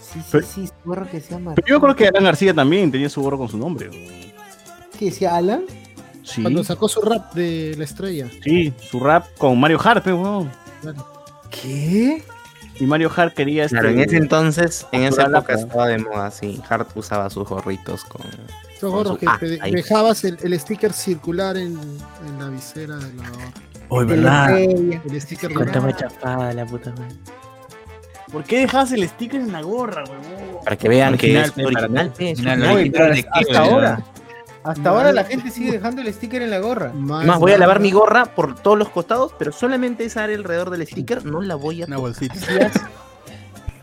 Sí, 0.00 0.20
sí, 0.30 0.38
sí, 0.42 0.66
su 0.66 0.72
gorro 0.84 1.08
que 1.08 1.20
se 1.20 1.32
llama. 1.34 1.54
Pero 1.54 1.66
yo 1.68 1.80
creo 1.80 1.96
que 1.96 2.06
Alan 2.08 2.24
García 2.24 2.54
también 2.54 2.90
tenía 2.90 3.08
su 3.08 3.22
gorro 3.22 3.38
con 3.38 3.48
su 3.48 3.58
nombre. 3.58 3.88
weón. 3.88 4.32
¿Qué 4.98 5.06
decía 5.06 5.34
Alan? 5.36 5.62
Sí, 6.22 6.40
Cuando 6.42 6.64
sacó 6.64 6.88
su 6.88 7.00
rap 7.02 7.34
de 7.34 7.74
la 7.76 7.84
estrella. 7.84 8.28
sí, 8.42 8.72
su 8.80 8.98
rap 8.98 9.26
con 9.38 9.58
Mario 9.60 9.78
Hart, 9.84 10.04
pe, 10.04 10.12
weón. 10.12 10.50
¿Qué? 11.50 12.22
Y 12.80 12.86
Mario 12.86 13.10
Hart 13.14 13.34
quería 13.34 13.64
este. 13.64 13.76
Claro, 13.76 13.90
en 13.90 14.00
ese 14.00 14.16
entonces, 14.16 14.86
en 14.92 15.04
esa 15.04 15.24
época 15.24 15.54
estaba 15.54 15.88
de 15.88 15.98
moda, 15.98 16.30
sí. 16.30 16.60
Hart 16.68 16.88
usaba 16.96 17.30
sus 17.30 17.48
gorritos 17.48 18.04
con. 18.04 18.22
Esos 18.76 18.90
gorros 18.90 19.18
que 19.18 19.26
ah, 19.28 19.36
te 19.38 19.46
dejabas 19.46 20.24
el, 20.24 20.36
el 20.42 20.58
sticker 20.58 20.92
circular 20.92 21.56
en, 21.56 21.78
en 22.26 22.38
la 22.38 22.48
visera 22.48 22.96
de 22.96 23.12
la 23.14 23.24
De 24.04 24.16
la 24.16 24.48
¿verdad? 24.48 24.60
estrella. 24.60 25.02
El 25.08 25.20
sticker 25.20 25.52
Cuánta 25.54 25.78
dorado. 25.80 25.98
chapada 25.98 26.52
la 26.52 26.66
puta 26.66 26.90
madre. 26.90 27.14
¿Por 28.32 28.42
qué 28.42 28.58
dejabas 28.60 28.90
el 28.90 29.08
sticker 29.08 29.40
en 29.40 29.52
la 29.52 29.60
gorra, 29.62 30.02
weón? 30.08 30.64
Para 30.64 30.76
que 30.76 30.88
vean 30.88 31.16
que 31.16 31.26
Original, 31.38 31.44
es 31.44 31.52
pe, 31.52 31.64
original, 31.66 32.12
original, 32.18 32.62
original. 32.62 32.76
Original 32.76 33.14
de 33.14 33.26
hasta 33.30 33.58
ahora. 33.60 34.04
Hasta 34.64 34.88
ahora 34.88 35.12
la 35.12 35.24
gente 35.24 35.50
sigue 35.50 35.70
dejando 35.72 36.00
el 36.00 36.12
sticker 36.12 36.40
en 36.42 36.50
la 36.50 36.58
gorra. 36.58 36.90
Más 36.94 37.26
Más, 37.26 37.38
voy 37.38 37.52
a 37.52 37.58
lavar 37.58 37.80
mi 37.80 37.90
gorra 37.92 38.24
por 38.24 38.54
todos 38.54 38.78
los 38.78 38.88
costados, 38.88 39.32
pero 39.38 39.52
solamente 39.52 40.04
esa 40.04 40.24
área 40.24 40.36
alrededor 40.36 40.70
del 40.70 40.86
sticker 40.86 41.24
no 41.24 41.42
la 41.42 41.54
voy 41.54 41.82
a 41.82 41.86
Una 41.86 41.98
bolsita. 41.98 42.34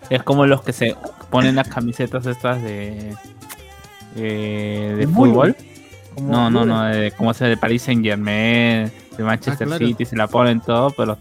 Es 0.09 0.23
como 0.23 0.45
los 0.45 0.61
que 0.63 0.73
se 0.73 0.95
ponen 1.29 1.55
las 1.55 1.67
camisetas 1.69 2.25
estas 2.25 2.61
de. 2.61 3.15
eh, 4.15 4.95
de 4.97 5.07
fútbol. 5.07 5.55
No, 6.21 6.49
no, 6.49 6.65
no, 6.65 6.83
de, 6.83 7.11
como 7.11 7.33
se 7.33 7.45
de 7.45 7.55
Paris 7.55 7.83
Saint 7.83 8.03
Germain, 8.03 8.91
de 9.17 9.23
Manchester 9.23 9.65
Ah, 9.67 9.77
claro. 9.77 9.87
City, 9.87 10.03
se 10.03 10.17
la 10.17 10.27
ponen 10.27 10.59
todo, 10.59 10.89
pero 10.91 11.17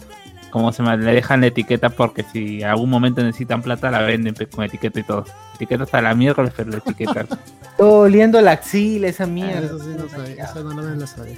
como 0.50 0.72
se 0.72 0.82
me- 0.82 0.96
le 0.96 1.12
dejan 1.14 1.40
la 1.40 1.46
etiqueta 1.48 1.90
porque 1.90 2.24
si 2.32 2.60
en 2.62 2.68
algún 2.68 2.90
momento 2.90 3.22
necesitan 3.22 3.62
plata 3.62 3.90
la 3.90 4.00
venden 4.02 4.34
con 4.50 4.64
etiqueta 4.64 5.00
y 5.00 5.02
todo. 5.04 5.24
Etiqueta 5.54 5.84
hasta 5.84 6.02
la 6.02 6.14
miércoles, 6.14 6.52
pero 6.56 6.70
la 6.70 6.78
etiqueta. 6.78 7.26
Todo 7.76 8.00
oliendo 8.00 8.40
la 8.40 8.52
axila, 8.52 9.08
esa 9.08 9.24
Ah, 9.24 9.26
mierda. 9.28 9.66
eso 9.66 9.78
sí 9.78 9.90
no 9.96 10.08
sabía. 10.08 10.44
Esa 10.44 10.60
no 10.62 10.74
me 10.74 10.96
la 10.96 11.06
sabía. 11.06 11.36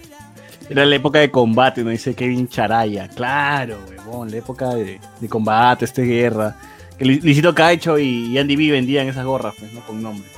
Era 0.69 0.85
la 0.87 0.97
época 0.97 1.19
de 1.19 1.31
combate, 1.31 1.83
nos 1.85 1.93
dice 1.93 2.15
Kevin 2.15 2.49
Charaya. 2.49 3.09
Claro, 3.09 3.79
weón, 4.07 4.31
la 4.31 4.39
época 4.39 4.71
de, 4.75 5.01
de 5.21 5.29
combate, 5.29 5.85
este 5.85 6.03
guerra. 6.03 6.57
Que 6.99 7.05
Lu- 7.05 7.21
Luisito 7.23 7.55
Cacho 7.55 7.99
y 7.99 8.37
Andy 8.39 8.57
B 8.57 8.71
vendían 8.71 9.09
esas 9.09 9.25
gorras, 9.25 9.55
pues, 9.59 9.73
¿no? 9.73 9.81
Con 9.81 10.03
nombre. 10.03 10.29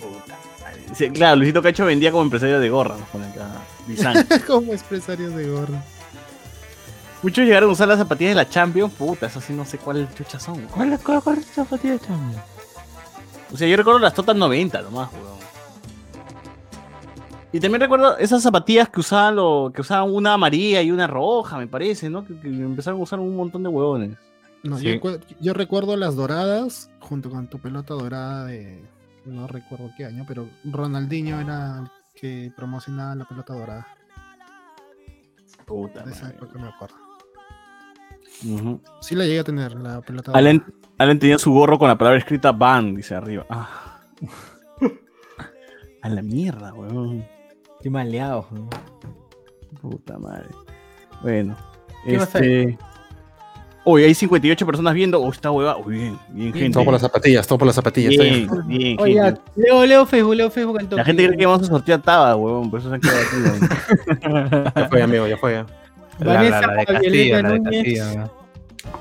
Puta 0.00 0.36
madre. 0.62 0.82
Sí, 0.94 1.10
claro, 1.10 1.36
Luisito 1.36 1.62
Cacho 1.62 1.84
vendía 1.84 2.10
como 2.10 2.22
empresario 2.24 2.60
de 2.60 2.68
gorras. 2.70 2.98
Lisan. 3.86 4.26
Como 4.46 4.72
empresarios 4.72 5.34
de 5.34 5.46
gorra. 5.48 5.82
Muchos 7.24 7.44
llegaron 7.46 7.70
a 7.70 7.72
usar 7.72 7.88
las 7.88 7.98
zapatillas 7.98 8.32
de 8.32 8.34
la 8.36 8.48
Champions. 8.48 8.92
Puta, 8.94 9.26
esas 9.26 9.42
sí 9.44 9.52
no 9.54 9.64
sé 9.64 9.78
cuáles 9.78 10.14
chuchas 10.14 10.42
son. 10.42 10.56
weón. 10.56 10.68
¿Cuál 10.68 10.92
es 10.92 11.00
cuál, 11.00 11.22
cuál 11.22 11.38
es 11.38 11.50
esa 11.50 11.64
zapatilla 11.64 11.98
chamo? 11.98 12.32
O 13.52 13.56
sea, 13.56 13.66
yo 13.66 13.76
recuerdo 13.76 13.98
las 13.98 14.14
Total 14.14 14.38
90 14.38 14.82
nomás, 14.82 15.10
weón. 15.12 15.34
Y 17.52 17.60
también 17.60 17.80
recuerdo 17.80 18.18
esas 18.18 18.42
zapatillas 18.42 18.88
que 18.88 19.00
usaban 19.00 19.36
lo, 19.36 19.70
que 19.74 19.80
usaban 19.80 20.12
una 20.12 20.34
amarilla 20.34 20.82
y 20.82 20.90
una 20.90 21.06
roja, 21.06 21.56
me 21.56 21.66
parece, 21.68 22.10
¿no? 22.10 22.26
Que, 22.26 22.38
que 22.40 22.48
empezaron 22.48 22.98
a 23.00 23.02
usar 23.04 23.20
un 23.20 23.34
montón 23.36 23.62
de 23.62 23.68
huevones. 23.68 24.16
No, 24.64 24.76
Sí. 24.78 25.00
yo, 25.02 25.18
yo 25.40 25.52
recuerdo 25.54 25.96
las 25.96 26.16
doradas 26.16 26.90
junto 27.00 27.30
con 27.30 27.46
tu 27.48 27.58
pelota 27.58 27.94
dorada 27.94 28.44
de. 28.46 28.82
No 29.24 29.46
recuerdo 29.46 29.90
qué 29.96 30.04
año, 30.04 30.24
pero 30.28 30.48
Ronaldinho 30.64 31.40
era 31.40 31.78
el 31.78 31.90
que 32.20 32.52
promocionaba 32.56 33.14
la 33.14 33.24
pelota 33.24 33.54
dorada. 33.54 33.86
Puta 35.64 36.02
De 36.02 36.10
esa 36.12 36.24
madre. 36.24 36.36
época 36.36 36.58
me 36.58 36.68
acuerdo. 36.68 36.96
Ujú. 38.44 38.80
Sí 39.00 39.14
la 39.14 39.24
llegué 39.24 39.40
a 39.40 39.44
tener, 39.44 39.74
la 39.74 40.00
pelota. 40.00 40.32
Allen, 40.34 40.64
Allen 40.98 41.18
tenía 41.18 41.38
su 41.38 41.52
gorro 41.52 41.78
con 41.78 41.88
la 41.88 41.98
palabra 41.98 42.18
escrita 42.18 42.52
ban, 42.52 42.94
dice 42.94 43.14
arriba. 43.14 43.46
Ah. 43.48 44.00
A 46.02 46.08
la 46.08 46.22
mierda, 46.22 46.74
weón. 46.74 47.24
Qué 47.82 47.88
maleado. 47.90 48.46
¿no? 48.50 48.68
Puta 49.80 50.18
madre. 50.18 50.48
Bueno. 51.22 51.56
¿Qué 52.04 52.18
más 52.18 52.34
Este. 52.34 52.78
Hoy 53.86 54.02
hay 54.02 54.14
58 54.14 54.64
personas 54.64 54.94
viendo. 54.94 55.20
Oh, 55.20 55.30
está 55.30 55.50
hueva. 55.50 55.76
Uy, 55.76 55.94
bien, 55.94 56.18
bien, 56.30 56.52
gente. 56.54 56.70
Todo 56.70 56.84
por 56.84 56.92
las 56.94 57.02
zapatillas, 57.02 57.46
todo 57.46 57.58
por 57.58 57.66
las 57.66 57.74
zapatillas. 57.76 58.10
Bien, 58.10 58.46
bien. 58.46 58.66
bien, 58.66 58.96
Oye, 58.98 59.22
gente. 59.22 59.40
Leo, 59.56 59.84
Leo 59.84 60.06
Facebook, 60.06 60.34
Leo 60.34 60.50
Facebook 60.50 60.78
al 60.78 60.88
toque. 60.88 60.96
La 60.96 61.04
gente 61.04 61.26
cree 61.26 61.38
que 61.38 61.46
vamos 61.46 61.62
a 61.68 61.70
sortear 61.70 62.00
Taba, 62.00 62.34
huevón. 62.34 62.70
Por 62.70 62.80
eso 62.80 62.88
se 62.88 62.94
han 62.94 63.00
quedado 63.00 63.18
aquí. 63.20 64.70
Ya 64.80 64.88
fue, 64.88 65.02
amigo, 65.02 65.26
ya 65.26 65.36
fue. 65.36 65.52
ya. 65.52 65.66
Vanessa 66.18 66.60
Violeta 67.00 67.42
Núñez. 67.42 67.62
Castillo. 68.00 68.30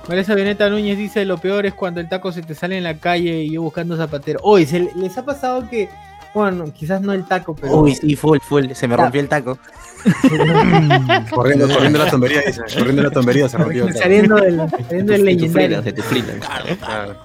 Vanessa 0.07 0.35
Violeta 0.35 0.69
Núñez 0.69 0.97
dice: 0.97 1.25
Lo 1.25 1.37
peor 1.37 1.65
es 1.65 1.73
cuando 1.73 1.99
el 1.99 2.09
taco 2.09 2.31
se 2.31 2.41
te 2.41 2.55
sale 2.55 2.77
en 2.77 2.83
la 2.83 2.97
calle 2.99 3.43
y 3.43 3.51
yo 3.53 3.61
buscando 3.61 3.97
zapatero. 3.97 4.39
Hoy, 4.43 4.65
¿se 4.65 4.79
le- 4.79 4.91
¿les 4.95 5.17
ha 5.17 5.25
pasado 5.25 5.69
que, 5.69 5.89
bueno, 6.33 6.65
quizás 6.73 7.01
no 7.01 7.13
el 7.13 7.25
taco, 7.25 7.55
pero. 7.55 7.75
Uy, 7.81 7.93
sí, 7.95 8.15
full, 8.15 8.39
full. 8.41 8.71
Se 8.73 8.87
me 8.87 8.95
rompió 8.97 9.21
el 9.21 9.27
taco. 9.29 9.57
Corriendo, 11.31 11.67
corriendo 11.67 11.99
la 11.99 12.09
tombería, 12.09 12.41
dice. 12.45 12.61
Corriendo 12.77 13.03
la 13.03 13.09
tombería 13.11 13.47
se 13.49 13.57
rompió. 13.57 13.91
saliendo 13.93 14.35
del, 14.35 14.57
saliendo 14.87 15.11
del 15.13 15.21
Se 15.21 15.25
legendario. 15.25 15.81
te 15.83 16.01
frenan. 16.01 16.39
Claro. 16.39 17.15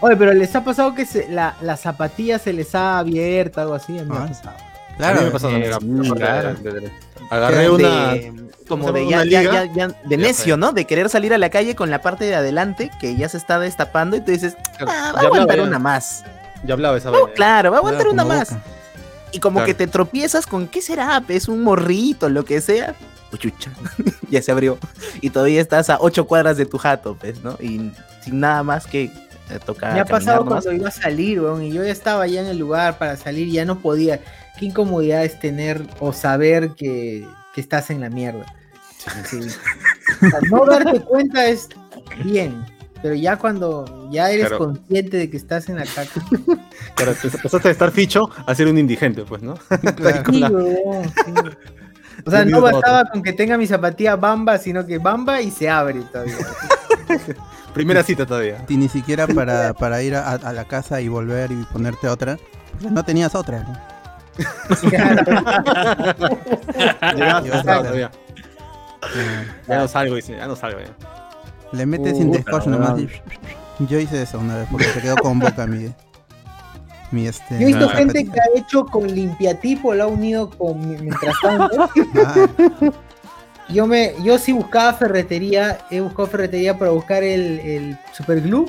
Oye, 0.00 0.16
pero 0.16 0.32
les 0.34 0.54
ha 0.54 0.62
pasado 0.64 0.94
que 0.94 1.04
se- 1.06 1.28
la, 1.30 1.56
la 1.62 1.76
zapatilla 1.76 2.38
se 2.38 2.52
les 2.52 2.74
ha 2.74 2.98
abierto, 2.98 3.60
algo 3.60 3.74
así. 3.74 3.98
A 3.98 4.02
mí 4.04 4.10
me 4.10 4.16
ha 4.16 4.22
Ah. 4.24 4.26
pasado. 4.28 4.56
A 5.02 5.12
mí 5.12 5.14
me 5.14 5.30
Claro, 5.30 5.32
pasó 5.32 5.48
también. 5.48 6.14
claro. 6.14 6.54
de- 6.54 6.72
de- 6.80 6.92
Agarré 7.30 7.70
una. 7.70 8.12
De- 8.14 8.32
como 8.68 8.86
¿cómo 8.86 8.96
se 8.98 9.04
de 9.04 9.10
ya, 9.10 9.16
Una 9.16 9.24
ya, 9.24 9.40
liga. 9.40 9.52
ya, 9.66 9.72
ya- 9.74 9.88
de 9.88 9.94
Ya 10.10 10.16
necio, 10.16 10.54
fue. 10.54 10.60
¿no? 10.60 10.72
De 10.72 10.84
querer 10.84 11.08
salir 11.08 11.32
a 11.34 11.38
la 11.38 11.50
calle 11.50 11.74
con 11.74 11.90
la 11.90 12.00
parte 12.02 12.24
de 12.24 12.34
adelante 12.36 12.90
que 13.00 13.16
ya 13.16 13.28
se 13.28 13.36
está 13.36 13.58
destapando 13.58 14.16
y 14.16 14.20
tú 14.20 14.30
dices, 14.30 14.56
ah, 14.80 14.84
va 14.84 14.92
a 14.92 15.08
hablaba, 15.10 15.26
aguantar 15.26 15.56
ya. 15.58 15.62
una 15.64 15.78
más. 15.78 16.24
Ya 16.64 16.74
hablaba 16.74 16.96
esa 16.96 17.10
No, 17.10 17.20
vaina. 17.22 17.32
claro, 17.34 17.70
va 17.70 17.76
a 17.76 17.80
aguantar 17.80 18.02
Claro, 18.06 18.12
una 18.12 18.24
más. 18.24 18.50
boca. 18.50 18.62
Y 19.32 19.38
como 19.40 19.54
Claro. 19.58 19.66
que 19.66 19.74
te 19.74 19.86
tropiezas 19.86 20.46
con, 20.46 20.66
¿qué 20.68 20.82
será? 20.82 21.22
Es 21.28 21.48
un 21.48 21.62
morrito, 21.62 22.28
lo 22.28 22.44
que 22.44 22.60
sea. 22.60 22.94
Uy, 23.32 23.38
chucha, 23.38 23.70
ya 24.30 24.42
se 24.42 24.50
abrió. 24.52 24.78
Y 25.20 25.30
todavía 25.30 25.60
estás 25.60 25.88
a 25.90 25.98
ocho 26.00 26.26
cuadras 26.26 26.56
de 26.56 26.66
tu 26.66 26.78
jato, 26.78 27.16
pues, 27.18 27.42
¿no? 27.42 27.56
Y 27.60 27.92
sin 28.24 28.40
nada 28.40 28.62
más 28.62 28.86
que 28.86 29.04
eh, 29.04 29.10
tocar. 29.64 29.94
Me 29.94 30.00
ha 30.00 30.04
pasado 30.04 30.44
nomás. 30.44 30.64
cuando 30.64 30.80
iba 30.80 30.88
a 30.88 30.92
salir, 30.92 31.40
weón, 31.40 31.62
y 31.64 31.72
yo 31.72 31.84
ya 31.84 31.90
estaba 31.92 32.26
ya 32.26 32.40
en 32.40 32.46
el 32.46 32.58
lugar 32.58 32.98
para 32.98 33.16
salir, 33.16 33.48
ya 33.50 33.64
no 33.64 33.78
podía. 33.78 34.20
Qué 34.60 34.66
incomodidad 34.66 35.24
es 35.24 35.40
tener 35.40 35.82
o 35.98 36.12
saber 36.12 36.74
que, 36.76 37.26
que 37.54 37.60
estás 37.60 37.90
en 37.90 38.00
la 38.02 38.10
mierda. 38.10 38.44
Sí. 39.24 39.38
O 39.40 40.28
sea, 40.28 40.38
no 40.50 40.66
darte 40.66 41.00
cuenta 41.00 41.46
es 41.46 41.68
bien, 42.22 42.62
pero 43.00 43.14
ya 43.14 43.38
cuando 43.38 44.10
ya 44.12 44.30
eres 44.30 44.48
Claro. 44.48 44.58
consciente 44.58 45.16
de 45.16 45.30
que 45.30 45.38
estás 45.38 45.68
en 45.70 45.76
la 45.76 45.86
caca. 45.86 46.20
Claro, 46.94 47.14
te- 47.14 47.30
pasaste 47.30 47.68
de 47.68 47.72
estar 47.72 47.90
ficho 47.90 48.28
a 48.46 48.54
ser 48.54 48.68
un 48.68 48.76
indigente, 48.76 49.22
pues, 49.22 49.40
¿no? 49.42 49.54
Claro. 49.96 50.22
Con 50.24 50.34
Sí, 50.34 50.40
la- 50.42 50.50
weón, 50.50 51.04
sí. 51.04 51.32
O 52.26 52.30
sea, 52.30 52.44
no 52.44 52.60
bastaba 52.60 53.06
con 53.10 53.22
que 53.22 53.32
tenga 53.32 53.56
mi 53.56 53.66
zapatilla 53.66 54.16
bamba, 54.16 54.58
sino 54.58 54.84
que 54.84 54.98
bamba 54.98 55.40
y 55.40 55.50
se 55.50 55.70
abre 55.70 56.02
todavía. 56.12 56.36
Primera 57.72 58.02
cita 58.02 58.26
todavía. 58.26 58.62
Y 58.68 58.76
ni 58.76 58.90
siquiera 58.90 59.26
para, 59.26 59.72
para 59.72 60.02
ir 60.02 60.14
a, 60.16 60.32
a 60.32 60.52
la 60.52 60.64
casa 60.66 61.00
y 61.00 61.08
volver 61.08 61.50
y 61.52 61.64
ponerte 61.72 62.08
otra. 62.08 62.36
porque 62.72 62.90
no 62.90 63.02
tenías 63.04 63.34
otra. 63.34 63.60
¿no? 63.62 63.89
Ya 69.68 69.78
no 69.78 69.88
salgo, 69.88 70.14
dice, 70.16 70.36
ya 70.36 70.46
no 70.46 70.56
salgo. 70.56 70.80
Ya. 70.80 70.90
Le 71.72 71.86
metes 71.86 72.16
sin 72.16 72.30
descoche 72.32 72.68
nomás. 72.70 72.98
y- 72.98 73.08
Yo 73.86 73.98
hice 73.98 74.22
eso 74.22 74.38
una 74.38 74.56
vez 74.58 74.68
porque 74.70 74.86
se 74.86 75.00
quedó 75.00 75.16
con 75.16 75.38
boca 75.38 75.66
mi. 75.66 75.92
Mi 77.12 77.26
este. 77.26 77.54
Yo 77.58 77.62
he 77.62 77.64
visto 77.66 77.88
gente 77.88 78.24
que 78.24 78.40
ha 78.40 78.44
hecho 78.58 78.84
con 78.86 79.06
limpiatipo, 79.12 79.94
lo 79.94 80.04
ha 80.04 80.06
unido 80.06 80.48
con 80.50 80.88
mientras 81.02 81.34
tanto. 81.42 81.88
Ah, 82.24 82.46
Yo 83.68 83.86
me, 83.86 84.14
yo 84.22 84.36
sí 84.38 84.52
buscaba 84.52 84.92
ferretería, 84.94 85.78
he 85.90 86.00
buscado 86.00 86.26
ferretería 86.28 86.76
para 86.78 86.90
buscar 86.92 87.22
el, 87.22 87.58
el 87.60 87.98
super 88.12 88.40
glue. 88.40 88.66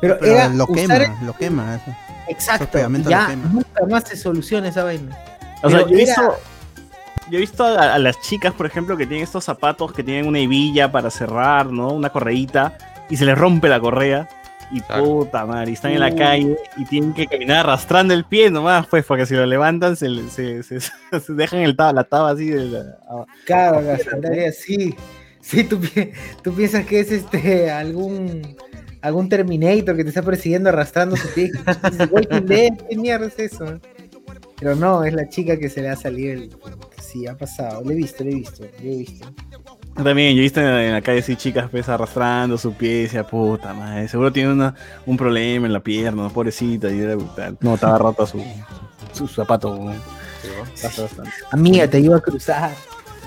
Pero, 0.00 0.18
pero 0.20 0.32
era 0.32 0.48
lo 0.48 0.64
usar 0.66 1.02
quema, 1.04 1.18
lo 1.24 1.32
quema 1.36 1.76
eso. 1.76 1.96
Exacto, 2.28 2.78
ya 3.08 3.34
nunca 3.36 3.86
más 3.88 4.04
se 4.08 4.16
soluciona 4.16 4.68
esa 4.68 4.84
vaina. 4.84 5.16
O 5.62 5.70
sea, 5.70 5.80
yo 5.86 5.96
he 5.96 6.02
era- 6.02 6.14
visto, 6.22 6.36
yo 7.30 7.36
he 7.38 7.40
visto 7.40 7.64
a, 7.64 7.94
a 7.94 7.98
las 7.98 8.20
chicas, 8.20 8.52
por 8.54 8.66
ejemplo, 8.66 8.96
que 8.96 9.06
tienen 9.06 9.24
estos 9.24 9.44
zapatos 9.44 9.92
que 9.92 10.02
tienen 10.02 10.26
una 10.26 10.38
hebilla 10.38 10.90
para 10.92 11.10
cerrar, 11.10 11.66
¿no? 11.66 11.88
Una 11.92 12.10
correíta, 12.10 12.76
y 13.10 13.16
se 13.16 13.24
les 13.24 13.36
rompe 13.36 13.68
la 13.68 13.80
correa. 13.80 14.28
Y 14.72 14.80
Claro. 14.80 15.04
puta 15.04 15.46
madre, 15.46 15.70
y 15.70 15.74
están 15.74 15.92
en 15.92 16.00
la 16.00 16.12
calle 16.12 16.56
y 16.76 16.84
tienen 16.86 17.14
que 17.14 17.28
caminar 17.28 17.58
arrastrando 17.58 18.12
el 18.12 18.24
pie 18.24 18.50
nomás, 18.50 18.84
pues, 18.88 19.04
porque 19.04 19.24
si 19.24 19.34
lo 19.34 19.46
levantan 19.46 19.94
se, 19.94 20.08
le- 20.08 20.28
se, 20.28 20.64
se- 20.64 20.80
se 21.20 21.32
dejan 21.34 21.60
el 21.60 21.76
la 21.78 22.02
taba 22.02 22.30
así 22.30 22.46
de 22.50 22.64
la- 22.64 22.80
a- 23.08 23.24
Claro, 23.44 23.80
la 23.80 23.96
sandalia, 23.96 24.50
sí. 24.50 24.92
Sí, 25.40 25.62
tú, 25.62 25.80
tú 26.42 26.52
piensas 26.52 26.84
que 26.84 26.98
es 26.98 27.12
este 27.12 27.70
algún 27.70 28.56
algún 29.02 29.28
Terminator 29.28 29.96
que 29.96 30.02
te 30.02 30.08
está 30.08 30.22
persiguiendo 30.22 30.68
arrastrando 30.68 31.16
su 31.16 31.28
pie. 31.34 31.50
¿Qué 32.88 32.96
mierda 32.96 33.26
es 33.26 33.38
eso? 33.38 33.80
Pero 34.58 34.74
no, 34.74 35.04
es 35.04 35.12
la 35.12 35.28
chica 35.28 35.58
que 35.58 35.68
se 35.68 35.82
le 35.82 35.90
ha 35.90 35.96
salido 35.96 36.32
el. 36.32 36.56
Sí, 37.00 37.26
ha 37.26 37.36
pasado. 37.36 37.82
Lo 37.84 37.90
he 37.90 37.94
visto, 37.94 38.24
lo 38.24 38.30
he 38.30 38.34
visto, 38.34 38.64
lo 38.64 38.90
he 38.90 38.96
visto. 38.96 39.26
Yo 39.96 40.02
También, 40.02 40.34
yo 40.34 40.40
he 40.40 40.42
visto 40.42 40.60
en, 40.60 40.66
en 40.66 40.92
la 40.92 41.02
calle 41.02 41.20
así 41.20 41.36
chicas 41.36 41.68
pues 41.70 41.88
arrastrando 41.88 42.58
su 42.58 42.72
pie 42.72 42.90
y 42.90 43.02
decía, 43.02 43.26
puta 43.26 43.72
madre, 43.74 44.08
seguro 44.08 44.32
tiene 44.32 44.52
una, 44.52 44.74
un 45.04 45.16
problema 45.16 45.66
en 45.66 45.72
la 45.72 45.80
pierna, 45.80 46.28
pobrecita, 46.28 46.90
y 46.90 47.00
era 47.00 47.14
brutal. 47.14 47.56
No, 47.60 47.74
estaba 47.74 47.98
rota 47.98 48.26
su, 48.26 48.42
su, 49.12 49.28
zapato. 49.28 49.74
weón. 49.74 49.96
Pasa 50.82 51.02
bastante. 51.02 51.30
Amiga, 51.50 51.88
te 51.88 52.00
iba 52.00 52.16
a 52.16 52.20
cruzar. 52.20 52.72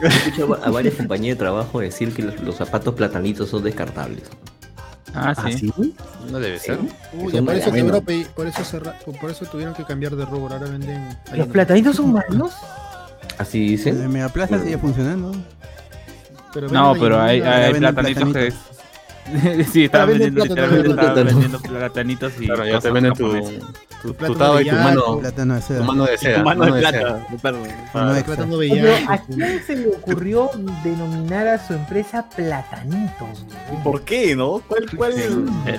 He 0.01 0.07
escuchado 0.07 0.63
a 0.63 0.69
varias 0.69 0.95
compañías 0.95 1.37
de 1.37 1.39
trabajo 1.39 1.79
decir 1.79 2.13
que 2.13 2.23
los, 2.23 2.39
los 2.41 2.55
zapatos 2.55 2.95
platanitos 2.95 3.49
son 3.49 3.63
descartables. 3.63 4.23
Ah, 5.13 5.33
¿Ah, 5.35 5.51
sí. 5.51 5.71
sí? 5.75 5.95
No 6.31 6.39
debe 6.39 6.59
ser. 6.59 6.77
Uy, 7.13 7.31
por 7.41 7.55
eso 7.55 7.71
pe- 8.05 8.27
por 8.35 8.47
eso 8.47 8.63
cerra- 8.63 8.95
por 9.19 9.31
eso 9.31 9.45
tuvieron 9.45 9.73
que 9.73 9.83
cambiar 9.83 10.15
de 10.15 10.25
rubro, 10.25 10.53
ahora 10.53 10.69
venden. 10.69 11.17
¿Los 11.35 11.47
platanitos 11.47 11.95
son 11.95 12.13
malos? 12.13 12.53
Así 13.37 13.59
dicen. 13.69 13.99
de 13.99 14.07
Megaplaza 14.07 14.59
sigue 14.61 14.77
funcionando. 14.77 15.31
Pero 16.53 16.67
No, 16.69 16.93
pero 16.99 17.19
hay, 17.21 17.41
venden 17.41 17.93
platanitos 17.95 18.33
que. 18.33 18.53
platanitos. 19.29 19.69
sí, 19.71 19.83
estaban 19.85 20.07
vendiendo, 20.09 20.43
plátano, 20.45 20.61
literalmente 20.67 20.89
estaban 20.89 21.25
vendiendo 21.25 21.59
platanitos 21.59 22.33
y. 22.39 22.45
Claro, 22.45 22.65
ya 22.65 22.79
te 22.79 22.91
venden 22.91 23.13
tu. 23.13 23.31
Tu, 24.01 24.07
tu 24.09 24.15
Plátano 24.15 24.37
taba 24.39 24.61
y 24.61 24.69
tu 24.69 24.75
de 24.75 24.81
mano, 24.83 25.19
Plátano 25.19 25.53
de 25.55 25.61
tu 25.61 25.67
seda. 25.67 25.83
mano 25.83 26.05
de 26.05 26.17
seda. 26.17 26.43
Mano 26.43 26.65
de 26.65 26.71
de 26.71 26.79
plata, 26.79 26.97
seda. 26.97 27.25
de 27.29 27.37
plata. 27.37 27.57
Mano 27.93 28.13
de 28.13 28.23
Plátano 28.23 28.55
Oye, 28.55 28.69
de 28.69 28.81
pero 28.81 28.93
yayo, 28.93 29.11
¿a 29.11 29.17
quién 29.17 29.63
se 29.65 29.75
le 29.75 29.87
ocurrió 29.89 30.49
denominar 30.83 31.47
a 31.47 31.67
su 31.67 31.73
empresa 31.73 32.25
Platanitos? 32.35 33.45
¿Por 33.83 34.01
qué, 34.03 34.35
no? 34.35 34.61
¿Cuál, 34.67 34.85
cuál? 34.95 35.15
Le 35.15 35.29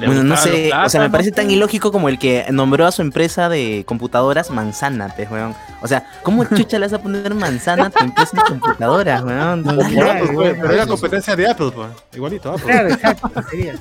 Bueno, 0.06 0.22
no 0.22 0.36
sé, 0.36 0.70
o 0.72 0.88
sea, 0.88 1.00
me 1.00 1.10
parece 1.10 1.32
tan 1.32 1.50
ilógico 1.50 1.90
como 1.92 2.08
el 2.08 2.18
que 2.18 2.46
nombró 2.50 2.86
a 2.86 2.92
su 2.92 3.02
empresa 3.02 3.48
de 3.48 3.84
computadoras 3.86 4.50
Manzana, 4.50 5.08
pues, 5.16 5.30
weón. 5.30 5.54
O 5.82 5.88
sea, 5.88 6.04
¿cómo 6.22 6.44
chucha 6.56 6.78
le 6.78 6.86
vas 6.86 6.92
a 6.92 7.02
poner 7.02 7.34
manzana 7.34 7.86
a 7.86 7.90
tu 7.90 8.04
empresa 8.04 8.30
de 8.36 8.42
computadoras, 8.48 9.22
weón? 9.22 9.62
No, 9.70 9.76
Claro, 9.76 10.10
Apple, 10.10 10.20
pues, 10.20 10.32
bueno, 10.34 10.58
pero 10.60 10.72
era 10.74 10.82
eso. 10.82 10.90
competencia 10.92 11.36
de 11.36 11.48
Apple, 11.48 11.70
pues. 11.74 11.88
Igualito, 12.14 12.50
Apple. 12.52 12.64
Claro, 12.66 12.88
exacto. 12.90 13.30
sería. 13.50 13.74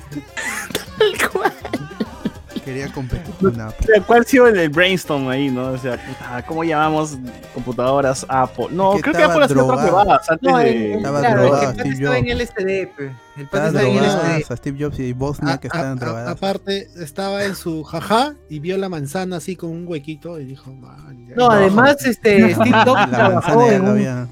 Quería 2.70 2.92
competir 2.92 3.34
con 3.34 3.60
Apple. 3.60 4.02
¿Cuál 4.06 4.20
ha 4.20 4.24
sido 4.24 4.46
el, 4.46 4.56
el 4.58 4.68
brainstorm 4.68 5.28
ahí, 5.28 5.50
no? 5.50 5.72
O 5.72 5.78
sea, 5.78 5.92
puta, 5.96 6.44
¿cómo 6.46 6.62
llamamos 6.62 7.18
computadoras 7.52 8.24
Apple? 8.28 8.66
No, 8.70 8.92
que 8.94 9.02
creo 9.02 9.14
que 9.14 9.22
estaba 9.22 9.32
Apple 9.34 9.44
hacía 9.46 9.62
otras 9.64 9.80
drogado. 9.82 9.96
huevadas 9.98 10.30
antes 10.30 10.48
No, 10.50 10.58
el, 10.60 10.66
de... 10.66 10.94
Estaba 10.94 11.20
claro, 11.20 11.42
drogado, 11.42 11.62
el 11.62 11.68
pata 11.68 11.80
Steve 11.82 11.94
estaba 11.94 12.18
en 12.18 12.24
Jobs. 12.28 12.40
LSD, 12.40 12.64
pe. 12.96 13.04
El 13.36 13.46
pata 13.48 13.66
Estaban 13.66 13.66
estaba 13.66 13.88
en 13.88 13.94
drogadas 13.96 14.38
LSD. 14.40 14.52
a 14.52 14.56
Steve 14.56 14.78
Jobs 14.84 14.98
y 15.00 15.12
Bosnia 15.12 15.58
que 15.58 15.66
a- 15.66 15.70
estaban 15.70 15.92
a- 15.98 16.00
drogadas. 16.00 16.30
aparte, 16.36 16.88
estaba 17.02 17.44
en 17.44 17.56
su 17.56 17.82
jaja 17.84 18.34
y 18.48 18.58
vio 18.60 18.78
la 18.78 18.88
manzana 18.88 19.36
así 19.38 19.56
con 19.56 19.70
un 19.70 19.88
huequito 19.88 20.38
y 20.38 20.44
dijo, 20.44 20.72
"Man, 20.72 21.26
ya- 21.28 21.34
No, 21.36 21.50
además, 21.50 22.04
este, 22.04 22.38
Steve 22.54 22.72
Jobs 22.84 23.00
La 23.10 23.10
trabajó 23.10 23.70
en 23.70 23.82
un- 23.82 23.88
había. 23.88 24.28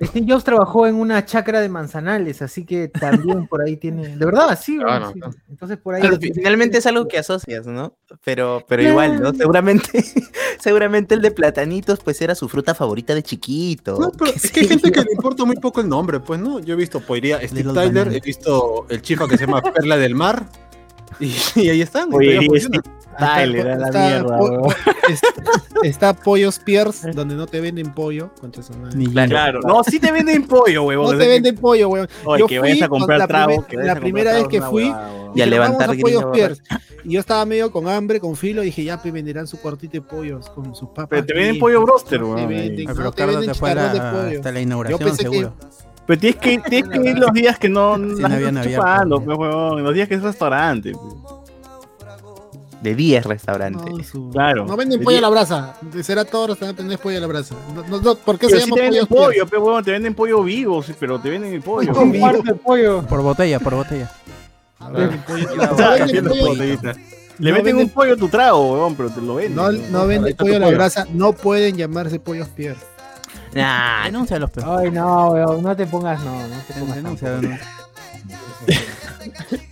Steve 0.00 0.26
Jobs 0.28 0.44
trabajó 0.44 0.86
en 0.86 0.94
una 0.94 1.24
chacra 1.24 1.60
de 1.60 1.68
manzanales, 1.68 2.40
así 2.42 2.64
que 2.64 2.88
también 2.88 3.46
por 3.48 3.62
ahí 3.62 3.76
tiene. 3.76 4.16
De 4.16 4.24
verdad, 4.24 4.58
sí, 4.60 4.78
Claro, 4.78 5.12
sí. 5.12 5.20
Entonces 5.48 5.76
por 5.78 5.94
ahí. 5.94 6.02
Pero 6.02 6.16
fi- 6.18 6.32
finalmente 6.32 6.78
es 6.78 6.86
algo 6.86 7.08
que 7.08 7.18
asocias, 7.18 7.66
¿no? 7.66 7.96
Pero, 8.24 8.64
pero 8.68 8.82
Claro. 8.82 8.90
igual, 8.92 9.20
¿no? 9.22 9.32
Seguramente, 9.34 10.04
seguramente 10.60 11.14
el 11.14 11.22
de 11.22 11.30
platanitos, 11.30 11.98
pues 12.02 12.20
era 12.22 12.34
su 12.34 12.48
fruta 12.48 12.74
favorita 12.74 13.14
de 13.14 13.22
chiquito. 13.22 13.98
No, 13.98 14.10
pero 14.16 14.30
es 14.34 14.50
que 14.50 14.60
hay 14.60 14.68
gente 14.68 14.92
que 14.92 15.00
le 15.00 15.12
importa 15.12 15.44
muy 15.44 15.56
poco 15.56 15.80
el 15.80 15.88
nombre, 15.88 16.20
pues, 16.20 16.40
¿no? 16.40 16.60
Yo 16.60 16.74
he 16.74 16.76
visto 16.76 17.00
Poiría 17.00 17.38
Steve 17.38 17.54
Little 17.64 17.74
Tyler, 17.74 18.04
Banana. 18.04 18.16
he 18.16 18.20
visto 18.20 18.86
el 18.88 19.02
chifa 19.02 19.26
que 19.28 19.36
se 19.36 19.46
llama 19.46 19.62
Perla 19.62 19.96
del 19.96 20.14
Mar, 20.14 20.46
y, 21.20 21.32
y 21.56 21.70
ahí 21.70 21.82
están. 21.82 22.12
Oye, 22.14 22.38
y 22.40 22.48
funciona. 23.18 23.34
Tyler, 23.36 23.68
a 23.70 23.76
la 23.76 23.86
está, 23.86 24.06
mierda, 24.08 24.38
po- 24.38 24.44
weón. 24.44 24.62
po- 24.62 24.72
es- 25.08 25.20
está 25.82 26.12
Pollos 26.14 26.58
Pierce, 26.58 27.10
donde 27.12 27.34
no 27.34 27.46
te 27.46 27.60
venden 27.60 27.92
pollo. 27.94 28.30
concha 28.40 28.62
su 28.62 28.72
madre. 28.74 29.28
Claro, 29.28 29.60
no, 29.62 29.82
sí 29.84 29.98
te 30.00 30.10
venden 30.12 30.46
pollo, 30.46 30.84
huevón. 30.84 31.12
No 31.12 31.18
te 31.18 31.28
venden 31.28 31.56
pollo, 31.56 31.88
weón. 31.88 32.08
Oye, 32.24 32.40
Yo 32.40 32.46
que 32.46 32.58
vayas 32.58 32.76
fui 32.78 32.84
a 32.84 32.88
comprar 32.88 33.18
la 33.18 33.26
trago. 33.26 33.66
que 33.66 33.76
vayas 33.76 33.94
la 33.94 34.00
primera 34.00 34.32
vez 34.32 34.48
que 34.48 34.60
fui, 34.62 34.84
huevada, 34.84 35.12
huevón. 35.12 35.32
Y 35.38 35.42
a 35.42 35.46
levantar 35.46 35.88
"Vamos 35.88 35.98
a 35.98 36.02
Pollos 36.02 36.24
Pierce. 36.32 36.62
Y 37.04 37.12
yo 37.12 37.20
estaba 37.20 37.44
medio 37.44 37.70
con 37.70 37.88
hambre, 37.88 38.18
con 38.20 38.34
filo, 38.36 38.62
y 38.62 38.66
dije, 38.66 38.84
ya, 38.84 39.00
pues 39.00 39.14
venderán 39.14 39.46
su 39.46 39.58
cuartito 39.60 39.92
de 39.92 40.02
pollos 40.02 40.50
con 40.50 40.74
sus 40.74 40.88
papas. 40.88 41.06
Pero 41.10 41.26
te 41.26 41.32
aquí". 41.32 41.40
venden 41.42 41.58
pollo 41.60 41.82
broster, 41.82 42.20
No 42.20 42.26
te 42.26 42.32
weón. 42.34 42.48
venden, 42.48 42.84
no 42.86 43.12
te 43.12 43.26
venden 43.26 43.40
de 43.40 43.46
la- 43.46 43.54
pollo. 44.12 44.36
hasta 44.38 44.52
la 44.52 44.58
Yo 44.58 44.62
inauguración, 44.62 45.16
seguro. 45.16 45.54
Pero 46.06 46.20
tienes 46.20 46.40
que, 46.40 46.58
tienes 46.70 46.88
que 47.00 47.10
ir 47.10 47.18
los 47.18 47.32
días 47.32 47.58
que 47.58 47.68
no, 47.68 47.96
no 47.98 48.08
gente 48.16 48.24
habían 48.24 48.56
está 48.56 48.60
abierto, 48.62 48.82
chupando, 48.86 49.24
pues, 49.24 49.38
huevón, 49.38 49.84
los 49.84 49.94
días 49.94 50.08
que 50.08 50.14
es 50.14 50.22
restaurante. 50.22 50.92
pues. 50.92 51.14
De 52.82 52.94
10 52.94 53.26
restaurantes. 53.26 53.84
No, 53.92 54.04
su- 54.04 54.30
Claro. 54.30 54.64
No 54.64 54.76
venden 54.76 55.00
De 55.00 55.04
pollo 55.04 55.18
a 55.18 55.20
la 55.20 55.28
brasa. 55.28 55.74
Será 56.02 56.24
todo 56.24 56.46
restaurante, 56.48 56.82
no 56.84 56.92
es 56.92 56.98
pollo 56.98 57.18
a 57.18 57.20
la 57.20 57.26
brasa. 57.26 57.54
No, 57.74 57.82
no, 57.86 58.00
no, 58.00 58.14
¿Por 58.14 58.38
qué 58.38 58.46
Pero 58.46 58.58
se 58.60 58.64
sí 58.64 58.70
llama 58.70 58.76
te 58.76 58.82
venden 58.82 59.06
pollo? 59.06 59.24
pollo, 59.26 59.46
pe, 59.46 59.56
huevón, 59.58 59.84
te 59.84 59.90
venden 59.90 60.14
pollo 60.14 60.42
vivo, 60.44 60.82
sí, 60.82 60.94
pero 60.98 61.18
te 61.20 61.28
venden 61.30 61.52
el 61.54 61.62
pollo. 61.62 61.92
Un 62.00 62.18
cuarto 62.18 62.42
de 62.42 62.54
pollo. 62.54 63.02
Por 63.02 63.22
botella, 63.22 63.58
por 63.58 63.74
botella. 63.74 64.10
Ah, 64.80 64.90
no. 64.92 64.98
Le 64.98 65.10
no 67.50 67.56
meten 67.56 67.64
venden- 67.64 67.76
un 67.86 67.88
pollo 67.90 68.14
a 68.14 68.16
tu 68.16 68.28
trago, 68.28 68.72
huevón, 68.72 68.94
pero 68.96 69.10
te 69.10 69.20
lo 69.20 69.34
venden. 69.36 69.54
No, 69.56 69.70
no 69.72 70.06
venden 70.06 70.36
pollo 70.36 70.56
a 70.56 70.58
la 70.60 70.68
brasa, 70.70 71.06
no 71.12 71.32
pueden 71.32 71.76
llamarse 71.76 72.18
pollos 72.20 72.48
Pierre. 72.48 72.78
Nah, 73.54 74.04
Denuncia 74.04 74.38
los 74.38 74.50
peos. 74.50 74.66
Ay, 74.68 74.90
no, 74.90 75.30
weón, 75.30 75.62
no 75.62 75.74
te 75.76 75.86
pongas, 75.86 76.22
no, 76.24 76.32
no 76.48 76.56
te 76.66 76.74
pongas. 76.74 76.96
Denuncia, 76.96 77.32
tampoco. 77.32 77.54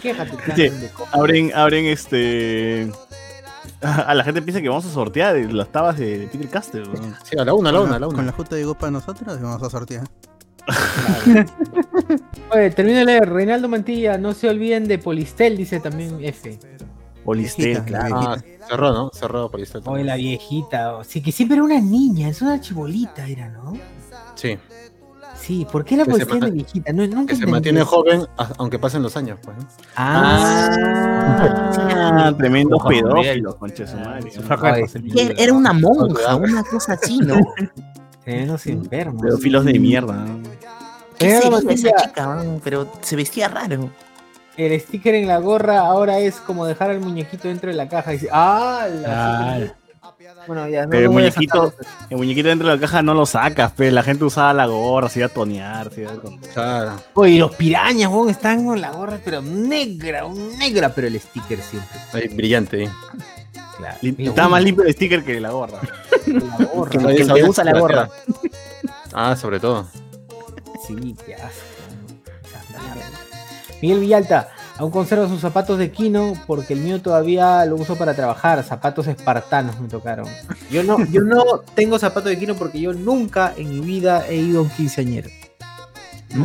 Quéjate, 0.00 0.70
de 0.70 0.90
abren, 1.12 1.52
abren 1.54 1.86
este. 1.86 2.90
A 3.82 4.14
la 4.14 4.24
gente 4.24 4.42
piensa 4.42 4.60
que 4.60 4.68
vamos 4.68 4.84
a 4.84 4.90
sortear 4.90 5.36
las 5.36 5.70
tabas 5.72 5.96
de 5.98 6.28
Peter 6.30 6.48
Caster. 6.48 6.84
Sí, 7.24 7.38
a 7.38 7.44
la 7.44 7.54
una, 7.54 7.70
a 7.70 7.72
la 7.72 7.80
una, 7.80 7.96
a 7.96 7.98
la 7.98 8.06
Con 8.06 8.16
una. 8.16 8.24
la 8.26 8.32
justa 8.32 8.56
llegó 8.56 8.74
para 8.74 8.90
nosotros 8.90 9.38
y 9.38 9.42
vamos 9.42 9.62
a 9.62 9.70
sortear. 9.70 10.04
Oye, 12.52 12.70
termino 12.70 12.98
de 12.98 13.04
leer. 13.04 13.28
Reinaldo 13.28 13.68
Mantilla, 13.68 14.18
no 14.18 14.34
se 14.34 14.48
olviden 14.48 14.86
de 14.86 14.98
Polistel, 14.98 15.56
dice 15.56 15.80
también 15.80 16.18
F. 16.22 16.58
Polistel, 17.24 17.64
Viejita, 17.66 17.84
claro. 17.84 18.16
Ah, 18.18 18.38
cerró, 18.68 18.92
¿no? 18.92 19.10
Cerró 19.12 19.50
ahí. 19.54 19.64
Oye, 19.86 20.04
la 20.04 20.16
viejita. 20.16 20.96
oh, 20.96 21.04
Sí, 21.04 21.22
que 21.22 21.32
siempre 21.32 21.56
era 21.56 21.64
una 21.64 21.80
niña, 21.80 22.28
es 22.28 22.42
una 22.42 22.60
chibolita, 22.60 23.26
era, 23.26 23.48
¿no? 23.48 23.74
Sí, 24.34 24.58
Sí, 25.40 25.66
¿por 25.72 25.84
qué 25.84 25.96
la 25.96 26.04
Que 26.04 26.12
de 26.18 26.50
viejita? 26.50 26.92
No, 26.92 27.06
nunca 27.06 27.32
que 27.32 27.40
se 27.40 27.46
mantiene 27.46 27.82
joven 27.82 28.26
aunque 28.58 28.78
pasen 28.78 29.02
los 29.02 29.16
años, 29.16 29.38
pues. 29.42 29.56
Ah, 29.96 30.70
Juan 32.78 33.00
Gabriel. 33.00 33.04
pedófilos, 33.04 33.54
concha 33.56 33.84
de 33.84 33.90
su 33.90 33.96
madre. 33.96 35.34
Era 35.38 35.52
una 35.54 35.72
monja, 35.72 36.36
una 36.36 36.62
cosa 36.64 36.92
así, 36.92 37.18
¿no? 37.18 37.36
Tremendos 38.24 38.66
enfermos. 38.66 39.22
Pedófilos 39.22 39.64
de 39.64 39.78
mierda. 39.78 40.12
¿no? 40.14 40.40
¿Qué 41.18 41.40
sería 41.40 41.58
esa 41.72 42.02
chica, 42.04 42.26
man? 42.26 42.60
Pero 42.62 42.90
se 43.00 43.16
vestía 43.16 43.48
raro. 43.48 43.90
el 44.56 44.78
sticker 44.80 45.14
en 45.14 45.26
la 45.26 45.38
gorra 45.38 45.80
ahora 45.80 46.18
es 46.18 46.36
como 46.36 46.66
dejar 46.66 46.90
al 46.90 47.00
muñequito 47.00 47.48
dentro 47.48 47.70
de 47.70 47.76
la 47.76 47.88
caja 47.88 48.12
y 48.12 48.16
dice, 48.18 48.28
¡ah! 48.30 48.86
la- 48.90 49.54
Ah, 49.54 49.58
Bueno, 50.46 50.68
ya, 50.68 50.84
no 50.84 50.90
Pero 50.90 51.04
el 51.04 51.10
muñequito, 51.10 51.72
el 52.10 52.16
muñequito 52.16 52.48
dentro 52.48 52.68
de 52.68 52.74
la 52.74 52.80
caja 52.80 53.02
no 53.02 53.14
lo 53.14 53.24
sacas, 53.26 53.72
pe. 53.72 53.90
La 53.90 54.02
gente 54.02 54.24
usaba 54.24 54.52
la 54.52 54.66
gorra, 54.66 55.08
se 55.08 55.20
iba 55.20 55.26
a 55.26 55.30
tonear, 55.30 55.90
se 55.92 56.02
iba 56.02 56.12
a- 56.12 56.52
Claro. 56.52 56.92
Oye, 57.14 57.38
los 57.38 57.54
pirañas, 57.56 58.10
weón, 58.10 58.30
están 58.30 58.64
con 58.66 58.80
la 58.80 58.90
gorra, 58.90 59.18
pero 59.24 59.40
negra, 59.42 60.24
negra, 60.58 60.90
pero 60.94 61.06
el 61.06 61.18
sticker 61.20 61.60
siempre. 61.62 61.98
Ahí, 62.12 62.28
brillante. 62.28 62.84
¿eh? 62.84 62.90
Claro. 63.76 63.96
Uy, 64.02 64.32
más 64.50 64.62
limpio 64.62 64.84
el 64.84 64.92
sticker 64.92 65.24
que 65.24 65.40
la 65.40 65.50
gorra. 65.50 65.78
la 66.26 66.64
gorra. 66.66 66.90
Que 67.34 67.44
usa 67.44 67.64
la 67.64 67.78
gorra. 67.78 68.08
Ah, 69.12 69.36
sobre 69.36 69.58
todo. 69.58 69.88
Sí, 70.86 71.16
qué 71.24 71.34
asco. 71.34 71.70
Miguel 73.80 74.00
Villalta, 74.00 74.48
aún 74.80 74.90
conserva 74.90 75.28
sus 75.28 75.40
zapatos 75.40 75.78
de 75.78 75.90
Kino 75.92 76.32
porque 76.46 76.72
el 76.72 76.80
mío 76.80 77.00
todavía 77.02 77.64
lo 77.66 77.76
uso 77.76 77.96
para 77.96 78.14
trabajar. 78.14 78.62
Zapatos 78.64 79.06
espartanos 79.06 79.78
me 79.78 79.88
tocaron. 79.88 80.26
Yo 80.70 80.82
no, 80.82 81.04
yo 81.06 81.20
no 81.22 81.44
tengo 81.74 81.98
zapatos 81.98 82.30
de 82.30 82.38
Kino 82.38 82.54
porque 82.54 82.80
yo 82.80 82.92
nunca 82.94 83.52
en 83.56 83.68
mi 83.70 83.80
vida 83.80 84.26
he 84.26 84.36
ido 84.36 84.60
a 84.60 84.62
un 84.62 84.70
quinceañero. 84.70 85.28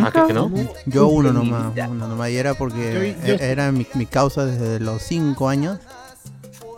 Ah, 0.01 0.11
¿que- 0.11 0.25
que 0.27 0.33
no? 0.33 0.51
Yo 0.87 1.07
uno 1.07 1.31
nomás, 1.31 1.71
uno 1.89 2.07
nomás. 2.07 2.29
Y 2.31 2.37
era 2.37 2.55
porque 2.55 3.15
Yo- 3.25 3.27
yo- 3.27 3.43
era 3.43 3.71
mi, 3.71 3.85
mi 3.93 4.05
causa 4.05 4.45
desde 4.45 4.79
los 4.79 5.01
5 5.03 5.47
años. 5.47 5.79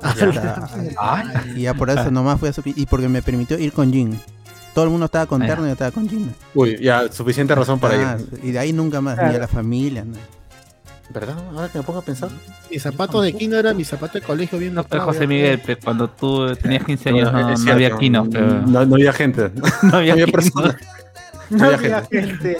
hasta- 0.01 0.69
y 1.55 1.61
ya 1.61 1.73
por 1.73 1.89
eso 1.89 2.11
nomás 2.11 2.39
fui 2.39 2.49
a 2.49 2.53
su... 2.53 2.61
Y 2.65 2.85
porque 2.85 3.07
me 3.07 3.21
permitió 3.21 3.57
ir 3.57 3.73
con 3.73 3.91
jean. 3.91 4.19
Todo 4.73 4.85
el 4.85 4.91
mundo 4.91 5.05
estaba 5.07 5.25
con 5.25 5.41
Ah, 5.41 5.45
ya. 5.47 5.51
terno 5.53 5.65
y 5.65 5.69
yo 5.69 5.73
estaba 5.73 5.91
con 5.91 6.07
jean. 6.07 6.35
Uy, 6.53 6.77
ya, 6.79 7.11
suficiente 7.11 7.55
razón 7.55 7.79
para 7.79 8.13
Ah, 8.13 8.17
ir. 8.19 8.39
y 8.43 8.51
de 8.51 8.59
ahí 8.59 8.73
nunca 8.73 9.01
más, 9.01 9.17
ni 9.17 9.35
a 9.35 9.39
la 9.39 9.47
familia. 9.47 10.03
¿no? 10.05 10.13
¿Verdad? 11.09 11.37
Ahora 11.53 11.69
que 11.69 11.77
me 11.77 11.83
pongo 11.83 11.99
a 11.99 12.01
pensar. 12.01 12.29
Mi 12.69 12.79
zapato 12.79 13.21
de 13.21 13.33
Kino 13.33 13.57
era 13.57 13.73
mi 13.73 13.85
zapato 13.85 14.19
de 14.19 14.25
colegio 14.25 14.59
bien 14.59 14.73
No, 14.73 14.83
pero 14.83 15.03
José. 15.03 15.25
Miguel, 15.25 15.59
pe, 15.59 15.77
cuando 15.77 16.09
tú 16.09 16.53
tenías 16.55 16.83
15 16.83 17.09
años 17.09 17.31
no, 17.63 17.71
había. 17.71 17.95
Kino, 17.97 18.27
pero 18.29 18.61
No, 18.61 18.85
no 18.85 18.95
había 18.95 19.13
gente. 19.13 19.51
no 19.83 19.97
había 19.97 20.13
había 20.13 20.27
personas. 20.27 20.75
No 21.49 21.65
había 21.65 22.03
gente. 22.03 22.57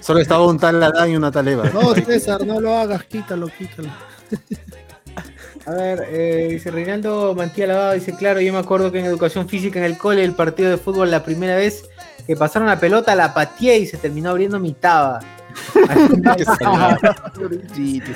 Solo 0.00 0.20
estaba 0.20 0.46
un 0.46 0.58
tal 0.58 0.82
Adán 0.82 1.10
y 1.10 1.16
una 1.16 1.30
tal 1.30 1.46
Eva. 1.46 1.70
No, 1.72 1.94
César, 1.94 2.44
no 2.44 2.60
lo 2.60 2.76
hagas, 2.76 3.04
quítalo, 3.04 3.48
quítalo. 3.48 3.88
A 5.66 5.72
ver, 5.72 6.06
eh, 6.10 6.48
dice 6.50 6.70
Reinaldo 6.70 7.34
Mantilla 7.34 7.66
Lavado, 7.66 7.92
dice, 7.92 8.16
claro, 8.16 8.40
yo 8.40 8.52
me 8.52 8.58
acuerdo 8.58 8.90
que 8.90 8.98
en 8.98 9.04
educación 9.04 9.48
física 9.48 9.78
en 9.78 9.84
el 9.84 9.98
cole, 9.98 10.24
el 10.24 10.32
partido 10.32 10.70
de 10.70 10.78
fútbol, 10.78 11.10
la 11.10 11.22
primera 11.22 11.54
vez 11.56 11.84
que 12.26 12.34
pasaron 12.34 12.68
la 12.68 12.80
pelota, 12.80 13.14
la 13.14 13.34
pateé 13.34 13.78
y 13.78 13.86
se 13.86 13.98
terminó 13.98 14.30
abriendo 14.30 14.58
mi 14.58 14.72
taba. 14.72 15.20
Al 15.88 16.08
final, 16.08 16.36
Qué 16.36 16.44
salado. 16.44 16.96
Sí, 17.74 18.00
te 18.00 18.14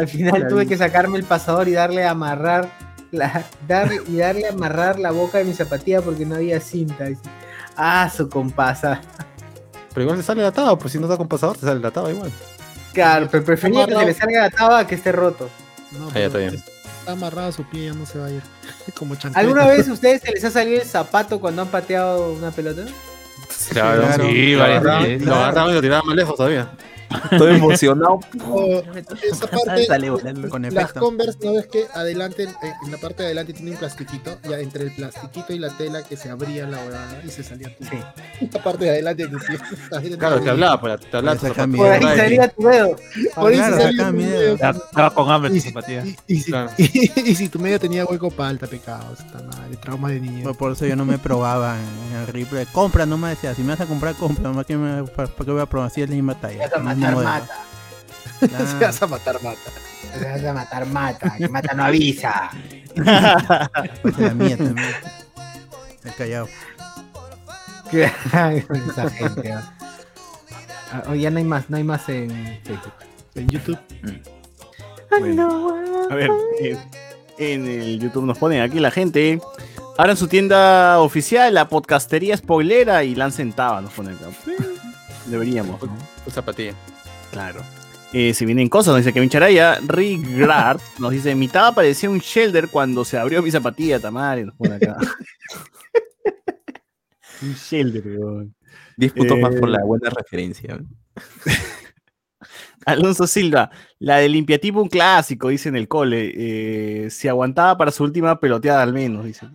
al 0.00 0.08
final 0.08 0.48
tuve 0.48 0.66
que 0.66 0.76
sacarme 0.76 1.18
el 1.18 1.24
pasador 1.24 1.68
y 1.68 1.72
darle 1.72 2.04
a 2.04 2.10
amarrar 2.10 2.68
la, 3.10 3.44
dar, 3.66 3.90
y 4.06 4.16
darle 4.16 4.46
a 4.46 4.50
amarrar 4.52 4.98
la 4.98 5.10
boca 5.10 5.38
de 5.38 5.44
mi 5.44 5.54
zapatilla 5.54 6.02
porque 6.02 6.26
no 6.26 6.36
había 6.36 6.60
cinta. 6.60 7.06
Ah, 7.76 8.10
su 8.14 8.28
compasa. 8.28 9.00
Pero 9.92 10.02
igual 10.02 10.18
se 10.18 10.24
sale 10.24 10.42
la 10.42 10.52
taba, 10.52 10.78
pues 10.78 10.92
si 10.92 10.98
no 10.98 11.06
está 11.06 11.16
con 11.16 11.28
pasador, 11.28 11.56
te 11.56 11.66
sale 11.66 11.80
la 11.80 11.90
taba 11.90 12.10
igual. 12.10 12.30
Claro, 12.92 13.28
pero 13.30 13.44
prefería 13.44 13.86
que 13.86 13.94
se 13.94 14.06
le 14.06 14.14
salga 14.14 14.42
la 14.42 14.50
taba 14.50 14.86
que 14.86 14.94
esté 14.94 15.12
roto. 15.12 15.48
No, 15.92 16.08
Ah, 16.08 16.14
ya 16.18 16.26
está 16.26 16.38
bien. 16.38 16.54
Está 16.54 17.12
amarrado 17.12 17.48
a 17.48 17.52
su 17.52 17.62
pie, 17.64 17.86
ya 17.86 17.94
no 17.94 18.04
se 18.04 18.18
va 18.18 18.26
a 18.26 18.30
ir. 18.30 18.42
Como 18.98 19.14
chancleta. 19.14 19.40
¿Alguna 19.40 19.66
vez 19.66 19.88
a 19.88 19.92
ustedes 19.92 20.22
se 20.22 20.32
les 20.32 20.44
ha 20.44 20.50
salido 20.50 20.80
el 20.80 20.86
zapato 20.86 21.40
cuando 21.40 21.62
han 21.62 21.68
pateado 21.68 22.32
una 22.32 22.50
pelota? 22.50 22.84
Claro, 23.70 24.02
claro. 24.02 24.24
Sí, 24.26 24.52
Lo 24.54 24.64
veces. 24.64 25.22
lo 25.22 25.34
agarraban 25.34 25.70
y 25.70 25.74
lo 25.74 25.80
tiraban 25.82 26.06
más 26.06 26.16
lejos 26.16 26.36
todavía. 26.36 26.68
Estoy 27.30 27.54
emocionado. 27.56 28.20
O, 28.48 28.82
esa 29.22 29.46
parte, 29.46 29.86
Sale 29.86 30.10
volando. 30.10 30.48
Con 30.48 30.62
las. 30.62 30.92
Converse, 30.92 31.38
¿no 31.44 31.54
ves 31.54 31.66
que 31.66 31.86
adelante, 31.94 32.44
eh, 32.44 32.72
en 32.84 32.92
la 32.92 32.98
parte 32.98 33.22
de 33.22 33.26
adelante 33.26 33.52
tiene 33.52 33.72
un 33.72 33.76
plastiquito? 33.76 34.38
Ya 34.48 34.58
entre 34.58 34.84
el 34.84 34.92
plastiquito 34.92 35.52
y 35.52 35.58
la 35.58 35.70
tela 35.76 36.02
que 36.02 36.16
se 36.16 36.30
abría 36.30 36.66
la 36.66 36.78
huevada 36.78 37.22
y 37.24 37.28
se 37.30 37.42
salía 37.42 37.74
tu 37.76 37.84
Sí. 37.84 37.98
La 38.52 38.62
parte 38.62 38.84
de 38.84 38.90
adelante 38.90 39.26
de. 39.26 40.16
Claro, 40.18 40.40
te 40.40 40.50
hablaba, 40.50 40.80
pues, 40.80 41.00
te 41.10 41.16
hablaba. 41.16 41.36
Por 41.38 41.66
mi 41.68 41.78
Por 41.78 41.90
ahí 41.90 42.16
salía 42.16 42.48
tu 42.48 42.62
dedo. 42.62 42.96
Por 43.34 43.50
ahí 43.52 43.56
Claro, 43.58 43.76
se 43.76 43.82
salía 43.82 44.10
tu 44.10 44.16
dedo. 44.18 44.54
Estaba 44.54 45.14
con 45.14 45.30
hambre 45.30 45.50
Y 45.50 45.54
tu 45.54 45.60
si- 45.60 45.68
zapatilla. 45.68 46.04
Y, 46.04 46.16
y 46.26 46.40
si, 46.40 46.50
Claro. 46.50 46.70
y, 46.78 47.34
si 47.34 47.48
tu 47.48 47.58
medio 47.58 47.78
tenía 47.80 48.04
hueco 48.04 48.30
palta, 48.30 48.66
pecado. 48.66 49.12
Está 49.18 49.42
madre, 49.42 49.76
trauma 49.80 50.08
de 50.10 50.20
niño. 50.20 50.44
Por- 50.44 50.56
Por 50.56 50.72
eso 50.72 50.86
yo 50.86 50.96
no 50.96 51.04
me 51.04 51.18
probaba 51.18 51.76
en 51.78 51.96
en 52.06 52.20
el 52.20 52.26
replay. 52.28 52.66
Compra 52.66 53.04
nomás 53.06 53.30
decía, 53.32 53.54
si 53.54 53.62
me 53.62 53.68
vas 53.70 53.80
a 53.80 53.86
comprar, 53.86 54.14
compra. 54.14 54.44
Nomás 54.44 54.66
que 54.66 54.76
me, 54.76 55.02
¿para, 55.04 55.28
para 55.28 55.44
qué 55.44 55.50
voy 55.50 55.60
a 55.60 55.66
probar? 55.66 55.90
Si 55.90 56.02
es 56.02 56.08
la 56.08 56.14
misma 56.14 56.38
talla. 56.40 56.68
El 56.96 57.14
matar, 57.14 57.24
mata. 57.24 57.54
Claro. 58.48 58.66
Se 58.78 58.84
vas 58.84 59.02
a 59.02 59.06
matar, 59.06 59.42
mata. 59.42 59.70
Vas 60.22 60.44
a 60.44 60.52
matar, 60.52 60.86
mata. 60.86 61.34
Que 61.36 61.48
mata 61.48 61.74
no 61.74 61.84
avisa. 61.84 62.50
La 62.96 64.34
mía 64.34 64.56
también. 64.56 64.94
Me 66.02 66.10
he 66.10 66.14
callado. 66.14 66.48
Esa 67.92 69.10
gente. 69.10 69.48
¿no? 69.50 69.76
Ah, 70.92 71.02
oh, 71.08 71.14
ya 71.14 71.30
no 71.30 71.38
hay 71.38 71.44
más, 71.44 71.68
no 71.68 71.76
hay 71.76 71.84
más 71.84 72.08
en 72.08 72.30
Facebook. 72.64 72.92
En 73.34 73.48
YouTube. 73.48 73.78
A 75.10 76.14
ver, 76.14 76.30
eh, 76.60 76.78
en 77.38 77.66
el 77.66 77.98
YouTube 77.98 78.24
nos 78.24 78.38
ponen 78.38 78.62
aquí 78.62 78.80
la 78.80 78.90
gente. 78.90 79.40
Abran 79.98 80.16
su 80.16 80.28
tienda 80.28 81.00
oficial, 81.00 81.54
la 81.54 81.68
podcastería 81.68 82.36
spoilera 82.36 83.02
y 83.04 83.14
lancen 83.14 83.52
taba, 83.52 83.80
nos 83.80 83.92
ponen 83.92 84.14
acá. 84.14 84.26
Deberíamos, 85.26 85.82
¿no? 85.82 85.96
Tu 86.24 86.30
zapatilla. 86.30 86.74
Claro. 87.32 87.60
Eh, 88.12 88.32
si 88.32 88.46
vienen 88.46 88.68
cosas, 88.68 88.92
nos 88.94 88.98
dice 88.98 89.12
Kevin 89.12 89.28
Charaya, 89.28 89.78
Rigrard 89.86 90.80
nos 90.98 91.10
dice, 91.10 91.34
mi 91.34 91.48
taba 91.48 91.72
parecía 91.72 92.08
un 92.08 92.18
shelter 92.18 92.68
cuando 92.68 93.04
se 93.04 93.18
abrió 93.18 93.42
mi 93.42 93.50
zapatilla, 93.50 93.98
Tamari, 93.98 94.44
nos 94.44 94.54
pone 94.54 94.76
acá. 94.76 94.96
un 97.42 97.52
shelter, 97.54 98.02
weón. 98.06 98.54
10 98.96 99.12
puntos 99.12 99.38
más 99.38 99.54
por 99.56 99.68
Eh, 99.68 99.72
la 99.72 99.84
buena 99.84 100.10
referencia. 100.10 100.78
Alonso 102.86 103.26
Silva, 103.26 103.70
la 103.98 104.18
de 104.18 104.28
limpiatipo 104.28 104.80
un 104.80 104.88
clásico, 104.88 105.48
dice 105.48 105.68
en 105.68 105.76
el 105.76 105.88
cole. 105.88 106.32
Eh, 106.34 107.10
se 107.10 107.28
aguantaba 107.28 107.76
para 107.76 107.90
su 107.90 108.04
última 108.04 108.38
peloteada 108.38 108.82
al 108.82 108.92
menos, 108.92 109.24
dice. 109.24 109.46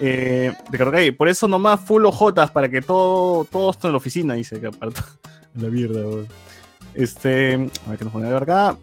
Eh, 0.00 0.52
Ricardo 0.70 0.92
Gay, 0.92 1.10
por 1.10 1.28
eso 1.28 1.48
nomás 1.48 1.80
full 1.80 2.04
ojotas 2.04 2.50
para 2.50 2.68
que 2.68 2.80
todo, 2.80 3.44
todo 3.44 3.70
esto 3.70 3.88
en 3.88 3.92
la 3.92 3.98
oficina, 3.98 4.34
dice 4.34 4.60
que 4.60 4.68
aparte. 4.68 5.00
La 5.54 5.68
mierda. 5.68 6.04
Este, 6.94 7.54
a 7.54 7.90
ver 7.90 7.98
qué 7.98 8.04
nos 8.04 8.12
ponen 8.12 8.34
acá. 8.34 8.76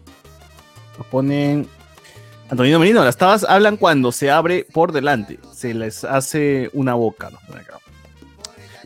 Nos 0.98 1.06
ponen. 1.06 1.66
Antonino 2.50 2.78
Merino, 2.78 3.02
las 3.04 3.16
tabas 3.16 3.44
hablan 3.44 3.76
cuando 3.76 4.12
se 4.12 4.30
abre 4.30 4.66
por 4.72 4.92
delante. 4.92 5.38
Se 5.52 5.74
les 5.74 6.04
hace 6.04 6.70
una 6.74 6.94
boca, 6.94 7.30
nos 7.30 7.42
ponen 7.42 7.62
acá. 7.62 7.78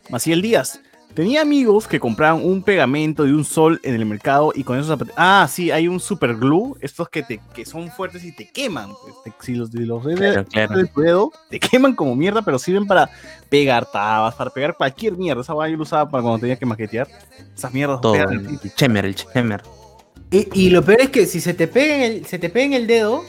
Maciel 0.09 0.40
Díaz, 0.43 0.81
Tenía 1.20 1.42
amigos 1.42 1.86
que 1.86 2.01
compraban 2.01 2.42
un 2.42 2.62
pegamento 2.62 3.24
de 3.24 3.34
un 3.34 3.44
sol 3.44 3.78
en 3.82 3.94
el 3.94 4.06
mercado 4.06 4.52
y 4.55 4.64
con 4.64 4.78
esos 4.78 4.98
Ah, 5.16 5.47
sí, 5.52 5.70
hay 5.70 5.86
un 5.86 6.01
super 6.01 6.34
glue, 6.34 6.78
estos 6.80 7.10
que, 7.10 7.22
te, 7.22 7.42
que 7.52 7.66
son 7.66 7.90
fuertes 7.90 8.24
y 8.24 8.32
te 8.34 8.48
queman. 8.48 8.92
pues, 9.02 9.14
te- 9.38 9.44
si 9.44 9.55
los, 9.55 9.70
los 9.74 10.02
Claro, 10.02 10.47
claro. 10.47 10.80
dedo, 10.97 11.30
te 11.51 11.60
queman 11.60 11.94
como 11.94 12.16
mierda, 12.16 12.40
pero 12.40 12.59
sirven 12.59 12.86
para 12.86 13.10
pegar 13.51 13.84
tabas, 13.90 14.34
para 14.34 14.48
pegar 14.48 14.74
cualquier 14.78 15.18
mierda. 15.18 15.42
Esa 15.42 15.52
guay 15.52 15.72
yo 15.72 15.76
lo 15.76 15.82
usaba 15.82 16.09
para 16.10 16.22
cuando 16.22 16.38
tenía 16.38 16.56
que 16.56 16.64
maquetear. 16.64 17.06
Esas 17.55 17.74
mierdas 17.74 18.01
Todo, 18.01 18.14
pegan 18.14 18.59
el 18.62 18.74
chemer, 18.74 19.05
el 19.05 19.14
chemer. 19.14 19.62
Y, 20.30 20.48
y 20.55 20.70
lo 20.70 20.82
peor 20.82 21.02
es 21.02 21.10
que 21.10 21.26
si 21.26 21.42
se 21.42 21.52
te 21.52 21.68
pega 21.68 21.97
en 21.97 22.02
el, 22.12 22.24
se 22.24 22.38
te 22.38 22.48
pega 22.48 22.64
en 22.64 22.72
el 22.72 22.86
dedo, 22.86 23.24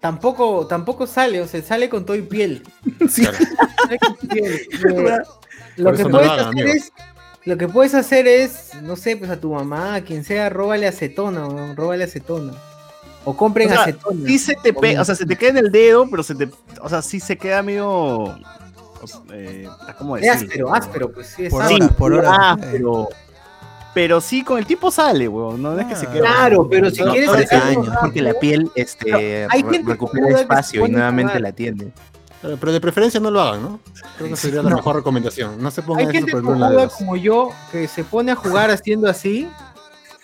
tampoco, 0.00 0.66
tampoco 0.66 1.06
sale, 1.06 1.42
o 1.42 1.46
sea, 1.46 1.60
sale 1.60 1.90
con 1.90 2.06
todo 2.06 2.16
y 2.16 2.22
piel. 2.22 2.62
Sale 3.06 3.98
con 3.98 4.16
piel. 4.30 4.62
Eh, 4.72 5.18
Lo 5.76 5.92
que 5.92 6.04
no 6.04 6.08
puedes 6.08 6.30
hagan, 6.30 6.48
hacer 6.48 6.66
es. 6.68 6.90
Lo 7.44 7.58
que 7.58 7.68
puedes 7.68 7.94
hacer 7.94 8.26
es, 8.26 8.70
no 8.82 8.96
sé, 8.96 9.16
pues 9.16 9.30
a 9.30 9.38
tu 9.38 9.52
mamá, 9.52 9.96
a 9.96 10.00
quien 10.00 10.24
sea, 10.24 10.48
róbale 10.48 10.86
acetona, 10.86 11.46
o 11.46 11.74
róbale 11.74 12.04
acetona. 12.04 12.52
O 13.26 13.36
compren 13.36 13.68
O 13.68 13.72
sea, 13.72 13.82
acetona. 13.82 14.26
Sí 14.26 14.38
se 14.38 14.54
te 14.62 14.72
pega, 14.72 15.02
o 15.02 15.04
sea, 15.04 15.14
se 15.14 15.26
te 15.26 15.36
queda 15.36 15.50
en 15.50 15.58
el 15.58 15.70
dedo, 15.72 16.08
pero 16.10 16.22
se 16.22 16.34
te, 16.34 16.48
o 16.80 16.88
sea, 16.88 17.02
sí 17.02 17.20
se 17.20 17.36
queda 17.36 17.62
medio, 17.62 18.34
eh, 19.32 19.68
¿cómo 19.98 20.16
Es 20.16 20.22
decirlo? 20.22 20.72
áspero, 20.72 20.74
áspero, 20.74 21.12
pues 21.12 21.26
sí, 21.28 21.46
es 21.46 21.50
Por 21.50 21.62
áspero. 21.62 21.84
horas, 21.84 21.96
por 21.96 22.12
horas. 22.14 22.38
áspero. 22.38 23.08
Pero 23.94 24.20
sí, 24.20 24.42
con 24.42 24.58
el 24.58 24.66
tiempo 24.66 24.90
sale, 24.90 25.28
weón. 25.28 25.62
No 25.62 25.78
es 25.78 25.86
que 25.86 25.94
se 25.94 26.06
quede. 26.08 26.18
Claro, 26.20 26.68
pero 26.68 26.90
si 26.90 27.00
No, 27.02 27.12
quieres 27.12 27.52
años, 27.52 27.88
porque 28.00 28.22
la 28.22 28.34
piel 28.34 28.68
este, 28.74 29.46
hay 29.48 29.62
gente 29.62 29.82
recupera 29.92 30.40
espacio 30.40 30.84
y 30.86 30.90
nuevamente 30.90 31.38
la 31.38 31.52
tiende. 31.52 31.92
Pero, 32.44 32.56
pero 32.58 32.72
de 32.72 32.80
preferencia 32.80 33.18
no 33.20 33.30
lo 33.30 33.40
hagan, 33.40 33.62
¿no? 33.62 33.80
Creo 34.18 34.28
que 34.28 34.36
sería 34.36 34.62
la 34.62 34.68
No. 34.68 34.76
mejor 34.76 34.96
recomendación. 34.96 35.62
No 35.62 35.70
se 35.70 35.80
Hay 35.80 35.86
pongan 35.86 36.02
eso 36.04 36.12
gente 36.12 36.30
por 36.32 36.40
el 36.40 36.46
en 36.46 36.60
la 36.60 36.66
cojuda 36.66 36.80
dedos. 36.82 36.92
como 36.94 37.16
yo 37.16 37.50
que 37.72 37.88
se 37.88 38.04
pone 38.04 38.32
a 38.32 38.36
jugar 38.36 38.70
haciendo 38.70 39.08
así. 39.08 39.48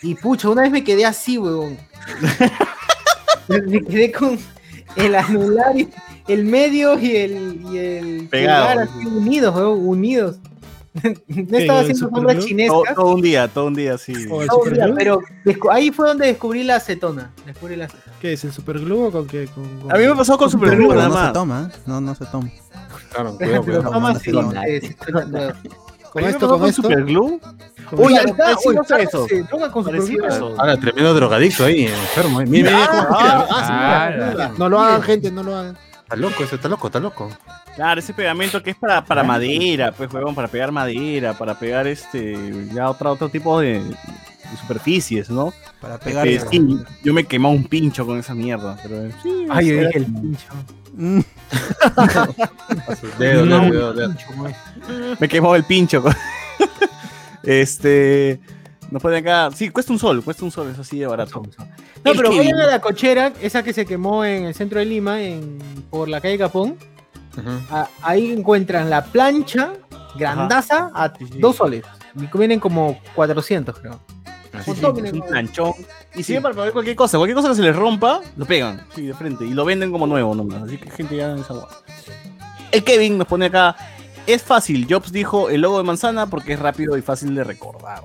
Y 0.02 0.14
pucha, 0.16 0.50
una 0.50 0.62
vez 0.62 0.70
me 0.70 0.84
quedé 0.84 1.06
así, 1.06 1.38
weón. 1.38 1.78
me 3.48 3.82
quedé 3.84 4.12
con 4.12 4.38
el 4.96 5.14
anular 5.14 5.76
y 5.78 5.88
el 6.28 6.44
medio 6.44 6.98
y 6.98 7.16
el, 7.16 7.60
y 7.72 7.78
el 7.78 8.28
Pegado. 8.28 8.66
pulgar 8.68 8.88
así 8.88 9.06
unidos, 9.06 9.54
weón, 9.56 9.86
unidos. 9.88 10.36
no 11.02 11.12
¿Qué, 11.46 11.58
estaba 11.58 11.80
haciendo 11.80 12.08
sombras 12.10 12.36
Todo, 12.36 12.46
chinescas. 12.46 12.94
todo 12.96 13.14
un 13.14 13.22
día, 13.22 13.48
todo 13.48 13.66
un 13.66 13.74
día, 13.74 13.96
sí. 13.98 14.12
¿O 14.30 14.42
el 14.42 14.48
todo 14.48 14.62
un 14.62 14.72
día, 14.74 14.92
pero 14.96 15.20
ahí 15.70 15.90
fue 15.92 16.08
donde 16.08 16.26
descubrí 16.26 16.64
la 16.64 16.76
acetona. 16.76 17.30
Descubrí 17.46 17.76
la 17.76 17.84
acetona. 17.84 18.16
¿Qué 18.20 18.32
es? 18.32 18.44
¿El 18.44 18.52
superglue 18.52 19.06
o 19.06 19.10
con 19.12 19.26
qué? 19.26 19.46
Con, 19.54 19.80
con- 19.80 19.92
A 19.92 19.98
mí 19.98 20.06
me 20.06 20.14
pasó 20.16 20.36
con 20.36 20.50
Superglue 20.50 20.88
nada 20.94 21.08
no 21.08 21.14
se 21.14 21.20
más. 21.20 21.32
toma, 21.32 21.70
no, 21.86 22.00
no 22.00 22.14
se 22.14 22.26
toma. 22.26 22.50
Claro, 23.12 23.36
cuidado, 23.36 23.38
Pero 23.38 23.62
cuidado. 23.62 23.82
toma 23.90 24.12
no, 24.12 24.42
no, 24.42 24.52
no. 24.52 24.62
eh, 24.64 24.96
no. 25.28 25.52
¿Con 26.10 26.24
esto, 26.24 26.48
con 26.48 26.58
con 26.58 26.68
esto? 26.68 26.82
Superglue. 26.82 27.38
Uy, 27.92 28.14
está, 28.16 28.56
Uy, 28.64 28.76
a 28.90 28.98
eso. 28.98 29.26
droga 29.48 29.70
con 29.70 29.84
superglue. 29.84 30.28
Ahora, 30.58 30.76
tremendo 30.76 31.14
drogadicto 31.14 31.64
ahí, 31.64 31.84
enfermo. 31.86 32.40
¿eh? 32.40 32.46
Mira. 32.46 32.70
Ah, 33.10 34.10
mira. 34.12 34.52
No 34.58 34.68
lo 34.68 34.80
hagan, 34.80 35.02
gente, 35.02 35.30
no 35.30 35.44
lo 35.44 35.54
hagan. 35.54 35.78
Está 36.10 36.20
loco, 36.20 36.42
ese 36.42 36.56
está 36.56 36.68
loco, 36.68 36.88
está 36.88 36.98
loco. 36.98 37.30
Claro, 37.76 38.00
ese 38.00 38.12
pegamento 38.12 38.60
que 38.60 38.70
es 38.70 38.76
para, 38.76 39.04
para 39.04 39.22
madera, 39.22 39.92
pues, 39.92 40.12
huevón, 40.12 40.34
para 40.34 40.48
pegar 40.48 40.72
madera, 40.72 41.34
para 41.38 41.56
pegar 41.56 41.86
este, 41.86 42.36
ya 42.74 42.90
otro, 42.90 43.12
otro 43.12 43.28
tipo 43.28 43.60
de, 43.60 43.74
de 43.78 44.56
superficies, 44.60 45.30
¿no? 45.30 45.52
Para 45.80 45.98
pegar. 45.98 46.26
Sí, 46.50 46.80
yo 47.04 47.14
me 47.14 47.22
quemé 47.22 47.46
un 47.46 47.62
pincho 47.62 48.04
con 48.04 48.18
esa 48.18 48.34
mierda, 48.34 48.76
pero 48.82 49.04
eh, 49.06 49.12
sí, 49.22 49.46
Ay, 49.48 49.68
yo 49.68 49.86
dije 49.86 49.98
el 49.98 50.06
pincho. 50.06 50.46
Mm, 50.94 51.20
Dedo, 53.20 53.46
No, 53.46 53.60
dedo, 53.60 53.70
dedo, 53.70 53.92
dedo. 53.92 54.08
pincho, 54.08 54.26
me 55.20 55.28
quemó 55.28 55.54
el 55.54 55.62
pincho. 55.62 56.02
este, 57.44 58.40
nos 58.90 59.02
ponen 59.02 59.18
acá, 59.26 59.50
sí, 59.54 59.70
cuesta 59.70 59.92
un 59.92 59.98
sol, 59.98 60.22
cuesta 60.24 60.44
un 60.44 60.50
sol, 60.50 60.68
es 60.72 60.78
así 60.78 60.98
de 60.98 61.06
barato. 61.06 61.42
No, 62.04 62.12
pero 62.14 62.30
vayan 62.30 62.58
a 62.60 62.66
la 62.66 62.80
cochera, 62.80 63.32
esa 63.40 63.62
que 63.62 63.72
se 63.72 63.86
quemó 63.86 64.24
en 64.24 64.44
el 64.44 64.54
centro 64.54 64.78
de 64.78 64.86
Lima, 64.86 65.22
en, 65.22 65.58
por 65.90 66.08
la 66.08 66.20
calle 66.20 66.38
Capón. 66.38 66.76
A- 67.70 67.88
ahí 68.02 68.32
encuentran 68.32 68.90
la 68.90 69.04
plancha 69.04 69.72
grandaza 70.16 70.90
a 70.94 71.12
Sí, 71.16 71.26
sí. 71.32 71.38
dos 71.38 71.56
soles. 71.56 71.84
Y 72.16 72.26
vienen 72.36 72.58
como 72.60 72.98
400, 73.14 73.78
creo. 73.78 74.00
Sí, 74.64 74.72
sí, 74.74 74.80
es 75.04 75.12
un 75.12 75.22
planchón. 75.22 75.72
Y 76.16 76.24
sirve 76.24 76.40
para 76.42 76.54
pegar 76.56 76.72
cualquier 76.72 76.96
cosa. 76.96 77.16
Cualquier 77.18 77.36
cosa 77.36 77.50
que 77.50 77.54
se 77.54 77.62
les 77.62 77.76
rompa, 77.76 78.20
lo 78.36 78.44
pegan. 78.46 78.84
Sí, 78.96 79.06
de 79.06 79.14
frente. 79.14 79.44
Y 79.46 79.50
lo 79.54 79.64
venden 79.64 79.92
como 79.92 80.08
nuevo 80.08 80.34
nomás. 80.34 80.64
Así 80.64 80.76
que 80.76 80.90
gente 80.90 81.14
ya 81.16 81.30
en 81.30 81.38
esa 81.38 81.54
guay. 81.54 81.66
El 82.72 82.82
Kevin 82.82 83.16
nos 83.18 83.28
pone 83.28 83.46
acá. 83.46 83.76
Es 84.26 84.42
fácil. 84.42 84.86
Jobs 84.90 85.12
dijo 85.12 85.50
el 85.50 85.60
logo 85.60 85.78
de 85.78 85.84
manzana 85.84 86.26
porque 86.26 86.54
es 86.54 86.58
rápido 86.58 86.96
y 86.98 87.02
fácil 87.02 87.32
de 87.36 87.44
recordar. 87.44 88.02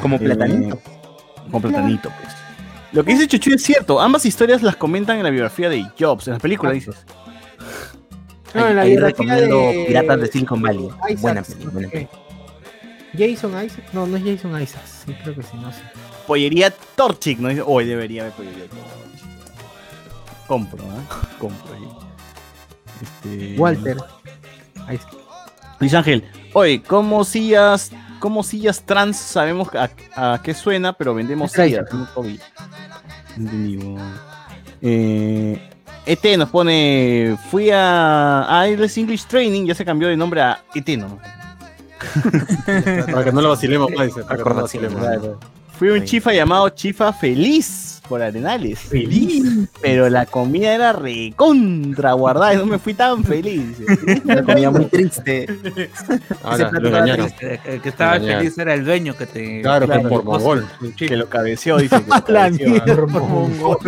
Como 0.00 0.16
Eh, 0.16 0.20
platanito. 0.20 0.80
Con 1.50 1.62
platanito, 1.62 2.10
pues. 2.20 2.34
Lo 2.92 3.04
que 3.04 3.12
dice 3.12 3.26
Chuchu 3.28 3.54
es 3.54 3.62
cierto. 3.62 4.00
Ambas 4.00 4.24
historias 4.26 4.62
las 4.62 4.76
comentan 4.76 5.16
en 5.18 5.24
la 5.24 5.30
biografía 5.30 5.68
de 5.68 5.84
Jobs. 5.98 6.26
En 6.28 6.34
las 6.34 6.42
películas 6.42 6.74
dices. 6.74 6.96
No, 8.54 8.68
en 8.68 8.76
la 8.76 8.82
Ahí 8.82 8.90
biografía 8.92 9.24
recomiendo 9.34 9.56
de- 9.58 9.84
Piratas 9.86 10.20
de 10.20 10.26
Silicon 10.28 10.62
Valley. 10.62 10.88
Isaacs, 11.10 11.20
Buena 11.72 11.88
peli. 11.90 12.08
Jason 13.18 13.64
Isaac. 13.64 13.84
No, 13.92 14.06
no 14.06 14.16
es 14.16 14.24
Jason 14.24 14.60
Isaac. 14.62 14.82
Sí, 14.86 15.14
creo 15.22 15.34
que 15.34 15.42
sí, 15.42 15.56
no 15.60 15.72
sé. 15.72 15.80
Pollería 16.26 16.70
Torchic. 16.94 17.38
¿no? 17.38 17.48
Dice, 17.48 17.62
Hoy 17.66 17.86
debería 17.86 18.22
haber 18.22 18.34
pollería 18.34 18.64
Torchic. 18.64 18.86
Compro, 20.46 20.84
¿ah? 20.84 21.28
Compro 21.38 21.74
ahí. 21.74 21.88
Este... 23.02 23.58
Walter. 23.58 23.96
Ahí 24.86 24.96
está. 24.96 25.10
Luis 25.80 25.92
Ángel, 25.92 26.24
oye, 26.54 26.82
¿cómo 26.82 27.24
sillas, 27.24 27.90
cómo 28.18 28.42
sillas 28.42 28.82
trans 28.82 29.16
sabemos 29.16 29.68
a, 29.74 29.90
a 30.14 30.42
qué 30.42 30.54
suena, 30.54 30.92
pero 30.92 31.14
vendemos 31.14 31.52
sillas? 31.52 31.86
Eh, 34.82 35.70
ET 36.06 36.38
nos 36.38 36.50
pone, 36.50 37.36
fui 37.50 37.70
a, 37.70 38.60
a 38.60 38.68
English 38.68 39.26
Training, 39.26 39.66
ya 39.66 39.74
se 39.74 39.84
cambió 39.84 40.08
de 40.08 40.16
nombre 40.16 40.40
a 40.40 40.62
ET, 40.74 40.88
¿no? 40.96 41.18
Para 43.12 43.24
que 43.24 43.32
no 43.32 43.40
lo 43.40 43.50
vacilemos, 43.50 43.90
pues, 43.94 44.14
dice, 44.14 44.22
para 44.22 44.36
que 44.36 44.44
no 44.44 44.50
lo 44.50 44.66
Recordación, 44.66 44.92
vacilemos. 44.92 45.38
Fui 45.78 45.88
un 45.90 46.04
chifa 46.04 46.32
llamado 46.32 46.68
Chifa 46.70 47.12
Feliz 47.12 48.00
por 48.08 48.22
Arenales. 48.22 48.78
Feliz. 48.78 49.68
Pero 49.82 50.08
la 50.08 50.24
comida 50.26 50.72
era 50.72 50.92
recontra 50.92 52.12
guardada 52.12 52.54
y 52.54 52.56
no 52.56 52.66
me 52.66 52.78
fui 52.78 52.94
tan 52.94 53.24
feliz. 53.24 53.76
Una 54.24 54.42
comida 54.44 54.70
muy 54.70 54.84
triste. 54.86 55.46
Ahora, 56.42 56.70
lo 56.70 56.88
engañaron. 56.88 57.30
El, 57.40 57.60
el 57.64 57.82
que 57.82 57.88
estaba 57.88 58.18
feliz 58.20 58.56
era 58.56 58.74
el 58.74 58.84
dueño 58.84 59.14
que 59.16 59.26
te. 59.26 59.60
Claro, 59.60 59.86
Claro, 59.86 60.02
que 60.02 60.08
por 60.08 60.24
mogol. 60.24 60.66
Que 60.96 61.16
lo 61.16 61.28
cabeció, 61.28 61.76
dice. 61.78 62.00
Que 62.02 62.08
lo 62.08 62.16
La 62.28 62.50
cabeció, 62.50 63.06
mongol. 63.08 63.78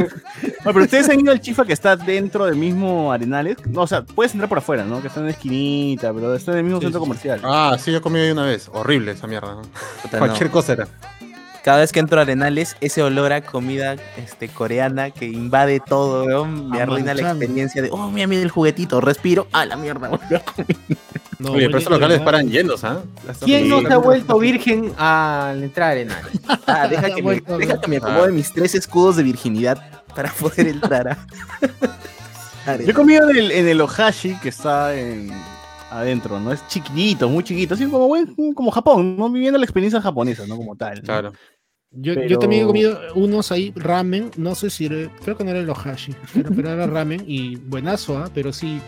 No, 0.64 0.72
pero 0.72 0.82
ustedes 0.84 1.08
han 1.08 1.20
ido 1.20 1.32
al 1.32 1.40
chifa 1.40 1.64
que 1.64 1.72
está 1.72 1.96
dentro 1.96 2.44
del 2.46 2.56
mismo 2.56 3.12
Arenales. 3.12 3.56
No, 3.66 3.82
o 3.82 3.86
sea, 3.86 4.02
puedes 4.02 4.32
entrar 4.32 4.48
por 4.48 4.58
afuera, 4.58 4.84
¿no? 4.84 5.00
Que 5.00 5.06
está 5.08 5.20
en 5.20 5.26
la 5.26 5.32
esquinita, 5.32 6.12
pero 6.12 6.34
está 6.34 6.52
en 6.52 6.58
el 6.58 6.64
mismo 6.64 6.80
Sí, 6.80 6.86
centro 6.86 7.00
comercial. 7.00 7.40
Ah, 7.44 7.76
sí, 7.78 7.92
yo 7.92 8.02
comí 8.02 8.18
ahí 8.18 8.30
una 8.30 8.44
vez. 8.44 8.68
Horrible 8.72 9.12
esa 9.12 9.26
mierda. 9.26 9.54
¿no? 9.54 9.62
Puta, 10.02 10.18
Cualquier 10.18 10.46
no. 10.46 10.52
cosa 10.52 10.72
era. 10.72 10.88
Cada 11.68 11.80
vez 11.80 11.92
que 11.92 12.00
entro 12.00 12.18
a 12.18 12.22
Arenales, 12.22 12.78
ese 12.80 13.02
olor 13.02 13.30
a 13.30 13.42
comida 13.42 13.96
este, 14.16 14.48
coreana 14.48 15.10
que 15.10 15.26
invade 15.26 15.80
todo, 15.80 16.24
weón, 16.24 16.70
me 16.70 16.80
A 16.80 16.84
arruina 16.84 17.12
la 17.12 17.32
experiencia 17.32 17.82
de, 17.82 17.90
oh, 17.92 18.10
mira, 18.10 18.26
mira 18.26 18.40
el 18.40 18.48
juguetito, 18.48 19.02
respiro, 19.02 19.48
a 19.52 19.66
la 19.66 19.76
mierda, 19.76 20.08
weón. 20.30 20.42
No, 21.38 21.52
Oye, 21.52 21.66
pero 21.66 21.76
esos 21.76 21.92
locales 21.92 22.20
paran 22.20 22.48
llenos, 22.48 22.84
¿ah? 22.84 23.02
¿Quién 23.44 23.68
no 23.68 23.82
se 23.82 23.92
ha 23.92 23.98
vuelto 23.98 24.38
virgen 24.38 24.94
al 24.96 25.62
entrar 25.62 25.98
en 25.98 26.10
Arenal? 26.10 26.32
Ah, 26.66 26.88
deja 26.88 27.14
que, 27.14 27.22
me, 27.22 27.34
deja 27.58 27.78
que 27.78 27.88
me 27.88 27.98
acomode 27.98 28.32
mis 28.32 28.50
tres 28.50 28.74
escudos 28.74 29.16
de 29.16 29.24
virginidad 29.24 30.02
para 30.16 30.32
poder 30.32 30.68
entrar 30.68 31.06
a... 31.06 32.78
Yo 32.78 32.92
he 32.92 32.94
comido 32.94 33.28
en 33.28 33.36
el, 33.36 33.50
en 33.50 33.68
el 33.68 33.82
Ohashi 33.82 34.38
que 34.40 34.48
está 34.48 34.98
en, 34.98 35.30
adentro, 35.90 36.40
¿no? 36.40 36.52
Es 36.52 36.66
chiquitito, 36.68 37.28
muy 37.28 37.44
chiquito, 37.44 37.74
así 37.74 37.86
como, 37.86 38.08
como 38.54 38.70
Japón, 38.70 39.16
¿no? 39.16 39.30
Viviendo 39.30 39.58
la 39.58 39.64
experiencia 39.64 40.00
japonesa, 40.00 40.46
¿no? 40.46 40.56
Como 40.56 40.76
tal. 40.76 40.96
¿no? 40.96 41.02
Claro. 41.02 41.32
Yo, 41.90 42.14
Pero- 42.14 42.28
yo 42.28 42.38
también 42.38 42.62
he 42.64 42.66
comido 42.66 42.98
unos 43.14 43.50
ahí, 43.50 43.72
ramen, 43.74 44.30
no 44.36 44.54
sé 44.54 44.68
si 44.68 44.84
era, 44.86 45.10
creo 45.24 45.38
que 45.38 45.44
no 45.44 45.50
era 45.50 45.60
el 45.60 45.70
ohashi, 45.70 46.14
pero, 46.34 46.50
pero 46.54 46.70
era 46.70 46.86
ramen 46.86 47.24
y 47.26 47.56
buenazo, 47.56 48.18
¿ah? 48.18 48.30
pero 48.34 48.52
sí, 48.52 48.78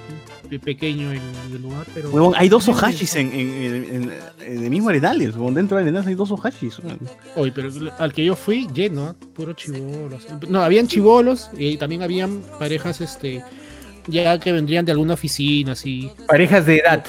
pe- 0.50 0.58
pequeño 0.58 1.10
el, 1.10 1.20
el 1.50 1.62
lugar, 1.62 1.86
pero... 1.94 2.32
Hay 2.36 2.50
dos 2.50 2.68
Ohashis 2.68 3.16
en, 3.16 3.32
en, 3.32 3.48
en- 3.54 3.84
en- 3.94 4.12
en 4.46 4.64
el 4.64 4.70
mismo 4.70 4.90
Arenales, 4.90 5.34
dentro 5.54 5.78
de 5.78 5.82
Arenales 5.84 6.08
hay 6.08 6.14
dos 6.14 6.30
Ohashis. 6.30 6.76
Oye, 7.36 7.50
pero 7.52 7.70
al 7.98 8.12
que 8.12 8.22
yo 8.22 8.36
fui, 8.36 8.68
lleno, 8.74 9.06
¿ah? 9.06 9.16
puro 9.34 9.54
chivolos. 9.54 10.26
No, 10.48 10.60
habían 10.62 10.86
chivolos 10.86 11.50
y 11.56 11.78
también 11.78 12.02
habían 12.02 12.42
parejas, 12.58 13.00
este, 13.00 13.42
ya 14.08 14.38
que 14.38 14.52
vendrían 14.52 14.84
de 14.84 14.92
alguna 14.92 15.14
oficina, 15.14 15.72
así. 15.72 16.10
Parejas 16.26 16.66
de 16.66 16.76
edad. 16.76 17.02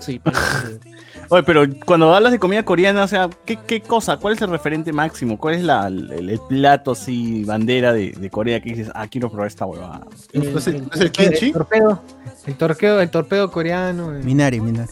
Sí, 0.00 0.18
parejas 0.18 0.80
de- 0.80 0.91
Oye, 1.32 1.42
pero 1.44 1.64
cuando 1.86 2.14
hablas 2.14 2.30
de 2.30 2.38
comida 2.38 2.62
coreana, 2.62 3.04
o 3.04 3.08
sea, 3.08 3.30
¿qué, 3.46 3.56
qué 3.66 3.80
cosa? 3.80 4.18
¿Cuál 4.18 4.34
es 4.34 4.42
el 4.42 4.50
referente 4.50 4.92
máximo? 4.92 5.38
¿Cuál 5.38 5.54
es 5.54 5.62
la, 5.62 5.86
el, 5.86 6.28
el 6.28 6.38
plato 6.46 6.90
así, 6.90 7.42
bandera 7.44 7.94
de, 7.94 8.10
de 8.10 8.28
Corea 8.28 8.60
que 8.60 8.68
dices, 8.68 8.90
ah, 8.94 9.06
quiero 9.08 9.30
probar 9.30 9.46
esta 9.46 9.64
huevada? 9.64 10.06
¿No 10.34 10.42
es 10.58 10.66
el, 10.66 10.82
no 10.82 10.88
es 10.92 11.00
el 11.00 11.10
kimchi? 11.10 11.46
El 11.46 11.52
torpedo. 11.54 12.02
El 12.46 12.54
torpedo, 12.56 13.00
el 13.00 13.08
torpedo 13.10 13.50
coreano. 13.50 14.14
eh. 14.14 14.20
Minari, 14.22 14.60
Minari. 14.60 14.90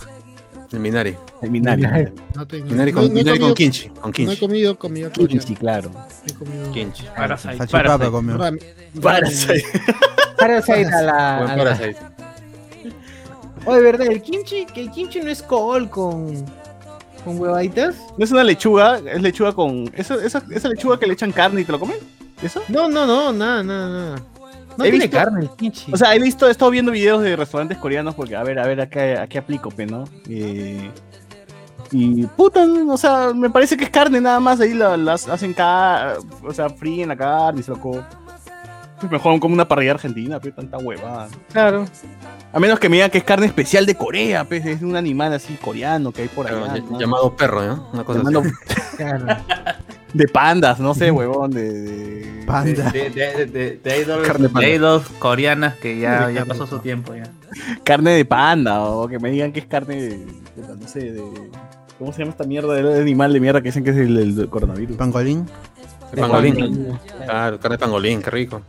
El 0.72 0.80
Minari. 0.80 1.16
El 1.42 1.50
Minari. 1.50 1.82
No 2.34 2.46
tengo- 2.46 2.64
Minari 2.70 2.92
no- 2.92 3.00
con, 3.00 3.08
no 3.08 3.10
he 3.10 3.22
Minari 3.22 3.38
con 3.38 3.48
comido- 3.50 3.54
Kinchi. 3.54 3.88
Con 3.90 4.02
No 4.02 4.08
he 4.08 4.12
Kinchi. 4.12 4.36
comido 4.38 4.78
comida 4.78 5.10
Kimchi, 5.10 5.54
claro. 5.56 5.90
He 6.26 6.32
comido 6.32 6.72
Kinchi. 6.72 7.04
Parasite. 7.14 7.56
Salchipapa 7.58 7.82
Parasite. 7.98 8.10
comió. 8.10 8.38
Rami- 8.38 8.60
Parasite. 9.02 9.64
Parasite 10.38 10.86
a 10.86 11.56
Parasite. 13.64 13.70
Oye, 13.70 13.80
¿verdad? 13.80 14.06
El 14.08 14.22
kimchi, 14.22 14.66
que 14.66 14.80
el 14.82 14.90
kimchi 14.90 15.20
no 15.20 15.30
es 15.30 15.42
col 15.42 15.88
con. 15.90 16.44
con 17.24 17.38
huevaditas. 17.40 17.96
¿No 18.18 18.24
es 18.24 18.30
una 18.30 18.44
lechuga? 18.44 18.98
Es 18.98 19.20
lechuga 19.22 19.52
con. 19.52 19.90
¿Esa, 19.96 20.14
esa, 20.16 20.42
esa 20.50 20.68
lechuga 20.68 20.98
que 20.98 21.06
le 21.06 21.12
echan 21.14 21.32
carne 21.32 21.60
y 21.60 21.64
te 21.64 21.72
lo 21.72 21.80
comen? 21.80 21.96
¿Eso? 22.42 22.62
No, 22.68 22.88
no, 22.88 23.06
no, 23.06 23.32
nada, 23.32 23.62
nada, 23.62 23.88
nada. 23.88 24.22
No 24.78 24.84
He 24.84 24.90
tiene 24.90 25.04
visto- 25.06 25.16
carne 25.18 25.40
el 25.42 25.50
kimchi. 25.50 25.92
O 25.92 25.96
sea, 25.96 26.14
he 26.14 26.18
visto, 26.18 26.46
he 26.48 26.50
estado 26.50 26.70
viendo 26.70 26.90
videos 26.92 27.22
de 27.22 27.36
restaurantes 27.36 27.76
coreanos 27.76 28.14
porque, 28.14 28.36
a 28.36 28.42
ver, 28.42 28.58
a 28.58 28.66
ver, 28.66 28.80
acá, 28.80 29.22
aquí 29.22 29.36
aplico, 29.36 29.70
pe, 29.70 29.84
¿no? 29.84 30.04
Eh, 30.28 30.90
y 31.92 32.24
puta, 32.24 32.64
o 32.88 32.96
sea, 32.96 33.32
me 33.34 33.50
parece 33.50 33.76
que 33.76 33.82
es 33.84 33.90
carne 33.90 34.20
nada 34.20 34.38
más, 34.38 34.60
ahí 34.60 34.74
la- 34.74 34.96
las 34.96 35.28
hacen 35.28 35.52
ca 35.52 36.14
o 36.44 36.52
sea, 36.54 36.70
fríen 36.70 37.08
la 37.08 37.16
carne 37.16 37.60
y 37.60 37.62
se 37.64 37.72
lo 37.72 37.80
co- 37.80 38.04
Mejor 39.08 39.38
como 39.40 39.54
una 39.54 39.66
parrilla 39.68 39.92
argentina, 39.92 40.40
pe, 40.40 40.50
tanta 40.52 40.78
huevada. 40.78 41.28
claro. 41.52 41.84
A 42.52 42.58
menos 42.58 42.80
que 42.80 42.88
me 42.88 42.96
digan 42.96 43.10
que 43.10 43.18
es 43.18 43.24
carne 43.24 43.46
especial 43.46 43.86
de 43.86 43.94
Corea, 43.94 44.44
pues, 44.44 44.66
es 44.66 44.82
un 44.82 44.96
animal 44.96 45.32
así 45.32 45.54
coreano 45.54 46.10
que 46.10 46.22
hay 46.22 46.28
por 46.28 46.46
Claro, 46.46 46.64
allá. 46.64 46.74
ll- 46.82 46.90
¿no? 46.90 46.98
Llamado 47.00 47.36
perro, 47.36 47.64
¿no? 47.64 47.88
Una 47.92 48.02
cosa 48.04 48.20
así. 48.20 48.50
claro. 48.96 49.26
de 50.12 50.26
pandas, 50.28 50.80
no 50.80 50.92
sé, 50.94 51.10
huevón, 51.12 51.52
de... 51.52 51.70
de- 51.72 52.44
Panda. 52.46 52.90
De, 52.90 53.10
de, 53.10 53.46
de, 53.46 53.76
de 53.82 54.00
idols, 54.02 54.26
Carne 54.26 54.48
panda. 54.48 54.66
de 54.66 54.74
idols 54.74 55.08
coreanas 55.20 55.74
que 55.76 56.00
ya, 56.00 56.26
De 56.26 56.34
ya 56.34 56.44
pasó 56.44 56.66
su 56.66 56.80
tiempo 56.80 57.14
ya. 57.14 57.22
carne 57.84 58.10
de 58.10 58.24
panda, 58.24 58.82
o 58.82 59.06
que 59.06 59.20
me 59.20 59.30
digan 59.30 59.52
que 59.52 59.60
es 59.60 59.66
carne 59.66 59.94
de, 59.96 60.08
de- 60.08 60.76
no 60.80 60.88
sé, 60.88 61.12
de... 61.12 61.22
¿Cómo 62.00 62.12
se 62.12 62.20
llama 62.20 62.30
esta 62.32 62.44
mierda? 62.44 62.78
El 62.80 63.00
animal 63.02 63.32
de 63.32 63.40
mierda 63.40 63.60
que 63.60 63.68
dicen 63.68 63.84
que 63.84 63.90
es 63.90 63.96
el, 63.98 64.16
el 64.40 64.48
coronavirus. 64.48 64.96
Pangolín. 64.96 65.46
El 66.12 66.20
pangolín. 66.20 66.98
Claro, 67.24 67.60
carne 67.60 67.76
de 67.76 67.80
pangolín, 67.80 68.22
qué 68.22 68.30
rico. 68.30 68.62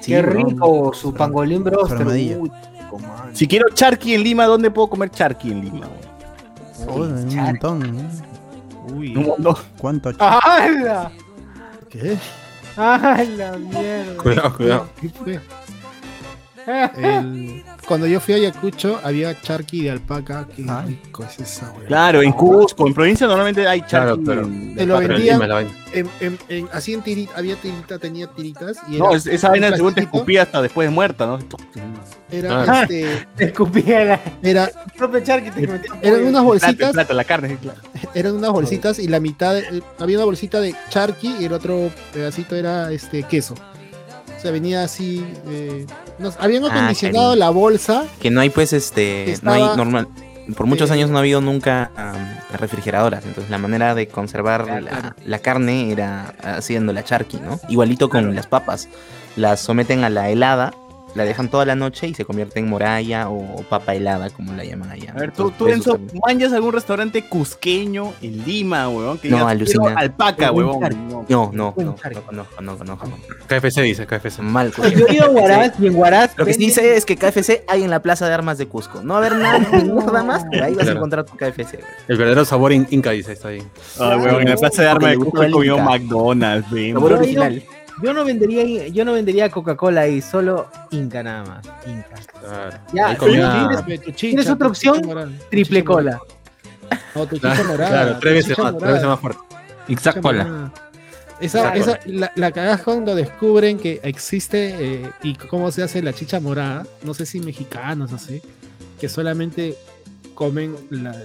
Sí, 0.00 0.12
Qué 0.12 0.22
rico 0.22 0.92
su 0.94 1.14
pangolín 1.14 1.62
broster. 1.62 2.06
Uy. 2.06 2.50
Si 3.32 3.46
quiero 3.46 3.68
charqui 3.72 4.14
en 4.14 4.22
Lima, 4.22 4.46
¿dónde 4.46 4.70
puedo 4.70 4.88
comer 4.88 5.10
charqui 5.10 5.50
en 5.52 5.60
Lima? 5.62 5.86
Oh, 6.88 6.96
un 7.02 7.34
montón. 7.36 7.80
¿no? 7.96 8.94
Uy, 8.96 9.16
Un 9.16 9.26
montón. 9.28 9.54
¿Cuánto? 9.78 10.10
¡Hala! 10.18 11.12
¿qué? 11.88 12.18
¡Hala, 12.76 13.56
mierda! 13.58 14.22
Cuidado, 14.22 14.56
cuidado. 14.56 14.88
¿Qué 15.00 15.08
fue? 15.08 15.40
El- 16.66 17.64
Cuando 17.86 18.06
yo 18.06 18.20
fui 18.20 18.34
a 18.34 18.36
Ayacucho 18.36 19.00
había 19.02 19.38
charqui 19.40 19.82
de 19.82 19.90
alpaca. 19.90 20.46
Qué 20.54 20.64
Ay. 20.68 20.98
rico 21.02 21.24
es 21.24 21.38
esa, 21.40 21.70
weón. 21.72 21.86
Claro, 21.86 22.22
en 22.22 22.32
Cusco, 22.32 22.86
en 22.86 22.94
provincia 22.94 23.26
normalmente 23.26 23.66
hay 23.66 23.80
charqui. 23.80 24.22
Claro, 24.24 24.44
pero- 24.46 24.74
Te 24.76 24.86
lo 24.86 24.98
vendían, 24.98 25.42
en, 25.92 26.08
en- 26.20 26.38
en- 26.48 26.68
así 26.72 26.94
en 26.94 27.02
tirita, 27.02 27.32
había 27.36 27.56
tirita, 27.56 27.98
tenía 27.98 28.28
tiritas. 28.28 28.76
Y 28.88 28.96
No, 28.98 29.08
era 29.08 29.16
es- 29.18 29.26
esa 29.26 29.48
vaina 29.50 29.74
según 29.74 29.94
te 29.94 30.02
escupía 30.02 30.42
hasta 30.42 30.62
después 30.62 30.88
de 30.88 30.94
muerta, 30.94 31.26
¿no? 31.26 31.38
Era, 32.30 32.64
Claro. 32.64 32.82
este, 32.82 33.26
Te 33.36 33.44
escupía 33.46 34.04
la 34.04 34.20
era, 34.42 34.64
el 34.66 34.92
propio 34.96 35.20
charqui 35.20 35.50
te 35.50 35.66
metía 35.66 35.92
eran 36.00 36.24
unas 36.24 36.42
bolsitas, 36.44 36.92
plata, 36.92 37.12
la 37.12 37.24
carne, 37.24 37.58
claro. 37.60 37.80
eran 38.14 38.36
unas 38.36 38.50
bolsitas 38.52 38.98
y 38.98 39.08
la 39.08 39.20
mitad, 39.20 39.54
de- 39.54 39.82
había 39.98 40.16
una 40.16 40.24
bolsita 40.24 40.60
de 40.60 40.74
charqui 40.88 41.34
y 41.40 41.44
el 41.44 41.52
otro 41.52 41.90
pedacito 42.14 42.56
era 42.56 42.90
este 42.92 43.22
queso. 43.24 43.54
O 43.54 44.40
sea, 44.42 44.50
venía 44.50 44.82
así, 44.82 45.24
eh, 45.46 45.86
no- 46.22 46.32
habían 46.38 46.64
Ah, 46.64 46.68
acondicionado 46.72 47.36
la 47.36 47.50
bolsa 47.50 48.04
Que 48.20 48.30
no 48.30 48.40
hay 48.40 48.50
pues 48.50 48.72
este, 48.72 49.36
no 49.42 49.52
hay 49.52 49.62
normal. 49.76 50.08
Por 50.56 50.66
muchos 50.66 50.90
eh, 50.90 50.94
años 50.94 51.08
no 51.10 51.16
ha 51.18 51.20
habido 51.20 51.40
nunca 51.40 51.90
refrigeradoras, 52.58 53.24
entonces 53.24 53.50
la 53.50 53.58
manera 53.58 53.94
de 53.94 54.08
conservar 54.08 54.64
Claro, 54.64 54.80
la, 54.80 54.90
claro. 54.90 55.16
la 55.24 55.38
carne 55.38 55.92
era 55.92 56.34
haciendo 56.42 56.92
la 56.92 57.04
charqui, 57.04 57.38
¿no? 57.38 57.60
Igualito 57.68 58.08
con 58.08 58.34
las 58.34 58.46
papas, 58.46 58.88
las 59.36 59.60
someten 59.60 60.04
a 60.04 60.10
la 60.10 60.30
helada, 60.30 60.74
la 61.14 61.24
dejan 61.24 61.48
toda 61.50 61.64
la 61.64 61.74
noche 61.74 62.08
y 62.08 62.14
se 62.14 62.24
convierte 62.24 62.58
en 62.60 62.68
moralla 62.68 63.28
o 63.28 63.62
papa 63.68 63.94
helada, 63.94 64.30
como 64.30 64.52
la 64.54 64.64
llaman 64.64 64.90
allá. 64.90 65.12
A 65.14 65.18
ver, 65.20 65.32
tú, 65.32 65.50
tú 65.50 65.64
puedes 65.64 65.76
Enzo, 65.76 65.98
manjas 66.26 66.52
algún 66.52 66.72
restaurante 66.72 67.22
cusqueño 67.28 68.12
en 68.22 68.44
Lima, 68.44 68.88
huevón. 68.88 69.18
Que 69.18 69.28
No, 69.28 69.46
alucina. 69.46 69.84
"Quiero 69.84 69.98
Alpaca, 69.98 70.50
charqui. 70.80 70.96
No. 70.96 71.24
No, 71.28 71.52
no, 71.52 71.74
no, 71.76 72.46
no 72.60 72.76
conozco, 72.78 73.06
no. 73.06 73.16
KFC 73.46 73.82
dice, 73.82 74.06
KFC. 74.06 74.40
Mal. 74.42 74.72
Yo 74.72 75.06
he 75.06 75.14
ido 75.14 75.26
a 75.26 75.30
Huaraz 75.30 75.72
y 75.80 75.86
en 75.86 75.96
Huaraz. 75.96 76.32
Lo 76.36 76.44
que 76.46 76.54
sí 76.54 76.70
sé 76.70 76.96
es 76.96 77.04
que 77.04 77.16
KFC 77.16 77.64
hay 77.68 77.82
en 77.84 77.90
la 77.90 78.00
Plaza 78.00 78.26
de 78.28 78.34
Armas 78.34 78.58
de 78.58 78.66
Cusco. 78.66 79.02
No 79.02 79.14
va 79.14 79.22
a 79.22 79.26
haber 79.26 79.38
nada, 79.38 79.58
nada 79.84 80.22
más, 80.22 80.44
pero 80.50 80.64
ahí 80.64 80.74
vas 80.74 80.88
a 80.88 80.92
encontrar 80.92 81.24
tu 81.24 81.36
KFC. 81.36 81.78
El 82.08 82.16
verdadero 82.16 82.44
sabor 82.44 82.72
in- 82.72 82.86
inca 82.90 83.10
dice, 83.10 83.32
está 83.32 83.48
ahí. 83.48 83.62
Ah, 84.00 84.16
huevón, 84.16 84.42
en 84.42 84.48
la 84.50 84.56
plaza 84.56 84.82
de 84.82 84.88
armas 84.88 85.10
de 85.10 85.16
Cusco 85.18 85.42
he 85.42 85.50
comido. 85.50 85.78
McDonald's, 85.78 86.70
ven. 86.70 86.94
Sabor 86.94 87.12
original. 87.14 87.62
Yo 88.02 88.12
no 88.12 88.24
vendería, 88.24 88.88
yo 88.88 89.04
no 89.04 89.12
vendería 89.12 89.50
Coca-Cola 89.50 90.02
ahí, 90.02 90.20
solo 90.20 90.68
Inca 90.90 91.22
nada 91.22 91.44
más. 91.44 91.66
Inca. 91.86 92.08
Claro. 92.40 92.76
Ya, 92.92 93.16
¿tienes- 93.16 93.82
Pe, 93.82 93.98
tu 93.98 94.04
chicha, 94.10 94.18
¿Tienes 94.18 94.50
otra 94.50 94.68
opción? 94.68 95.02
Triple 95.50 95.84
cola. 95.84 96.20
No, 97.14 97.26
tu 97.26 97.36
chicha 97.36 97.54
Claro, 97.54 97.68
morada. 97.68 97.90
claro, 97.90 98.18
tres 98.20 98.34
veces 98.34 98.58
más, 98.58 98.76
tres 98.78 98.92
veces 98.92 99.06
más 99.06 99.20
fuerte. 99.20 99.40
Exact 99.88 100.20
Cola. 100.20 100.72
Esa, 101.40 101.74
esa, 101.74 101.98
la, 102.06 102.30
la 102.36 102.52
cagás 102.52 102.82
cuando 102.82 103.14
descubren 103.16 103.76
que 103.78 104.00
existe 104.04 104.76
eh, 105.04 105.10
y 105.24 105.34
cómo 105.34 105.72
se 105.72 105.82
hace 105.82 106.00
la 106.00 106.12
chicha 106.12 106.38
morada, 106.38 106.86
no 107.02 107.14
sé 107.14 107.26
si 107.26 107.40
mexicanos, 107.40 108.12
no 108.12 108.18
sé, 108.18 108.42
que 109.00 109.08
solamente 109.08 109.76
comen 110.34 110.76
la- 110.90 111.16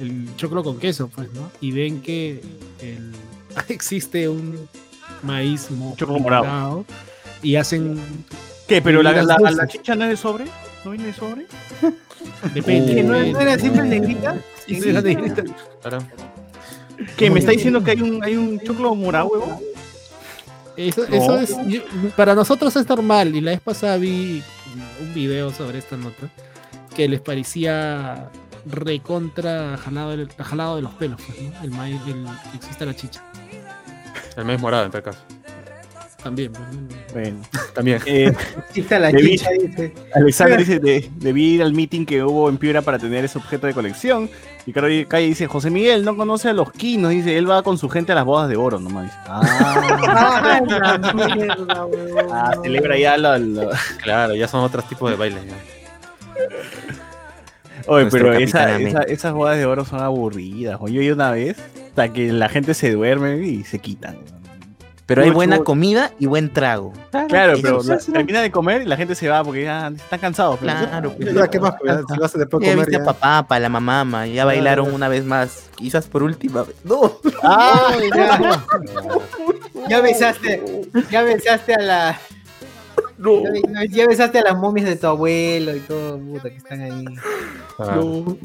el, 0.00 0.06
el 0.06 0.36
choclo 0.36 0.62
con 0.62 0.78
queso, 0.78 1.08
pues, 1.08 1.32
¿no? 1.32 1.50
Y 1.60 1.72
ven 1.72 2.00
que 2.00 2.40
el- 2.80 3.12
existe 3.68 4.28
un 4.28 4.68
maíz 5.22 5.70
mo- 5.70 5.94
Choclo 5.96 6.18
morado. 6.18 6.84
y 7.42 7.56
hacen, 7.56 8.00
¿Qué? 8.68 8.80
¿Pero 8.82 9.02
la, 9.02 9.12
la, 9.22 9.38
la 9.38 9.66
chicha 9.66 9.94
no 9.94 10.04
es 10.04 10.10
de 10.10 10.16
sobre? 10.16 10.44
¿No 10.84 10.92
viene 10.92 11.06
de 11.08 11.12
sobre? 11.14 11.46
depende. 12.54 12.94
¿Que 12.94 13.02
no 13.02 13.16
era 13.16 13.58
siempre 13.58 13.82
negrita? 13.82 14.36
Sí, 14.66 14.80
sí, 14.80 14.92
sí. 14.92 15.16
Claro. 15.82 15.98
¿Qué? 17.16 17.30
¿Me 17.30 17.40
está 17.40 17.50
diciendo 17.52 17.82
que 17.82 17.92
hay 17.92 18.02
un, 18.02 18.22
hay 18.22 18.36
un 18.36 18.60
choclo 18.60 18.94
morado, 18.94 19.28
huevón? 19.28 19.58
Eso, 20.76 21.02
No. 21.08 21.14
eso 21.16 21.38
es, 21.40 21.56
yo- 21.66 21.80
para 22.16 22.34
nosotros 22.34 22.74
es 22.76 22.88
normal. 22.88 23.34
Y 23.34 23.40
la 23.40 23.50
vez 23.52 23.60
pasada 23.60 23.96
vi 23.96 24.42
un 25.00 25.14
video 25.14 25.50
sobre 25.52 25.78
esta 25.78 25.96
nota 25.96 26.28
que 26.94 27.08
les 27.08 27.20
parecía 27.20 28.28
recontra 28.66 29.76
jalado, 29.78 30.10
del- 30.10 30.28
jalado 30.38 30.76
de 30.76 30.82
los 30.82 30.92
pelos, 30.94 31.20
pues, 31.26 31.40
¿no? 31.42 31.62
El 31.62 31.70
maíz, 31.70 32.00
el, 32.06 32.24
existe 32.54 32.86
la 32.86 32.94
chicha. 32.94 33.22
El 34.40 34.46
mes 34.46 34.60
morado, 34.60 34.84
en 34.86 34.90
tal 34.90 35.02
caso. 35.02 35.18
También, 36.22 36.52
¿no? 36.52 36.58
Bueno. 37.14 37.38
También. 37.74 37.98
Eh, 38.06 38.30
la 38.90 39.10
Debí- 39.10 39.30
chicha, 39.38 39.50
dice. 39.52 39.94
Alexander 40.14 40.58
dice, 40.58 40.78
de, 40.78 41.10
debí 41.16 41.54
ir 41.54 41.62
al 41.62 41.72
meeting 41.72 42.04
que 42.04 42.22
hubo 42.22 42.48
en 42.50 42.58
Piura 42.58 42.82
para 42.82 42.98
tener 42.98 43.24
ese 43.24 43.38
objeto 43.38 43.66
de 43.66 43.72
colección. 43.74 44.28
Y 44.66 44.72
Calle 44.72 45.06
Calle 45.06 45.26
dice, 45.26 45.46
José 45.46 45.70
Miguel 45.70 46.04
no 46.04 46.14
conoce 46.16 46.50
a 46.50 46.52
los 46.52 46.70
quinos, 46.72 47.10
dice, 47.10 47.38
él 47.38 47.48
va 47.50 47.62
con 47.62 47.78
su 47.78 47.88
gente 47.88 48.12
a 48.12 48.14
las 48.16 48.24
bodas 48.26 48.48
de 48.50 48.56
oro 48.56 48.78
nomás. 48.78 49.04
Dice, 49.04 49.16
ah, 49.26 49.40
Ah, 50.08 50.60
mierda, 51.26 51.86
ah, 52.30 52.52
celebra 52.62 52.98
ya 52.98 53.16
la... 53.16 53.38
la- 53.38 53.78
Claro, 54.02 54.34
ya 54.34 54.46
son 54.46 54.62
otros 54.62 54.86
tipos 54.88 55.10
de 55.10 55.16
bailes. 55.16 55.42
ya. 55.46 55.54
Oye, 57.86 58.02
Nuestro 58.04 58.20
pero 58.30 58.34
esa- 58.34 58.78
esa- 58.78 59.02
esas 59.04 59.32
bodas 59.32 59.56
de 59.56 59.64
oro 59.64 59.84
son 59.86 60.00
aburridas. 60.00 60.76
Oye, 60.80 61.02
yo 61.04 61.14
una 61.14 61.30
vez, 61.30 61.56
hasta 61.90 62.12
que 62.12 62.32
la 62.32 62.48
gente 62.48 62.72
se 62.74 62.92
duerme 62.92 63.38
y 63.44 63.64
se 63.64 63.78
quitan. 63.80 64.16
Pero 65.06 65.24
hay 65.24 65.30
buena 65.30 65.58
comida 65.64 66.12
y 66.20 66.26
buen 66.26 66.52
trago. 66.52 66.92
Claro, 67.28 67.54
pero 67.60 67.82
la- 67.82 67.98
termina 67.98 68.40
de 68.42 68.52
comer 68.52 68.82
y 68.82 68.84
la 68.84 68.96
gente 68.96 69.16
se 69.16 69.28
va 69.28 69.42
porque 69.42 69.64
ya 69.64 69.88
están 69.88 70.20
cansados. 70.20 70.58
pero- 70.60 70.72
Claro, 70.72 71.12
pues. 71.16 71.34
Ya, 71.34 71.48
¿qué 71.48 71.58
más? 71.58 71.74
pues, 71.80 71.92
ya, 71.92 72.14
Si 72.14 72.20
vas 72.20 72.34
a 72.36 72.38
después 72.38 72.64
Ya 72.64 72.70
comer, 72.70 72.86
viste 72.86 72.92
ya. 73.04 73.10
a 73.10 73.12
papá, 73.12 73.48
pa 73.48 73.58
la 73.58 73.68
mamá, 73.68 74.26
ya 74.28 74.44
bailaron 74.44 74.94
una 74.94 75.08
vez 75.08 75.24
más, 75.24 75.68
quizás 75.74 76.06
por 76.06 76.22
última 76.22 76.62
vez. 76.62 76.76
No, 76.84 77.12
Ah, 77.42 77.92
ya. 78.14 78.64
Ya 79.88 80.00
besaste, 80.00 80.62
ya 81.10 81.22
besaste 81.22 81.74
a 81.74 81.80
la. 81.82 82.20
Ya, 83.18 83.84
ya 83.90 84.06
besaste 84.06 84.38
a 84.38 84.42
las 84.42 84.56
momias 84.56 84.86
de 84.86 84.94
tu 84.96 85.08
abuelo 85.08 85.74
y 85.74 85.80
todo, 85.80 86.18
puta, 86.20 86.50
que 86.50 86.56
están 86.56 86.82
ahí. 86.82 87.04
Ah, 87.80 87.96
no. 87.96 88.36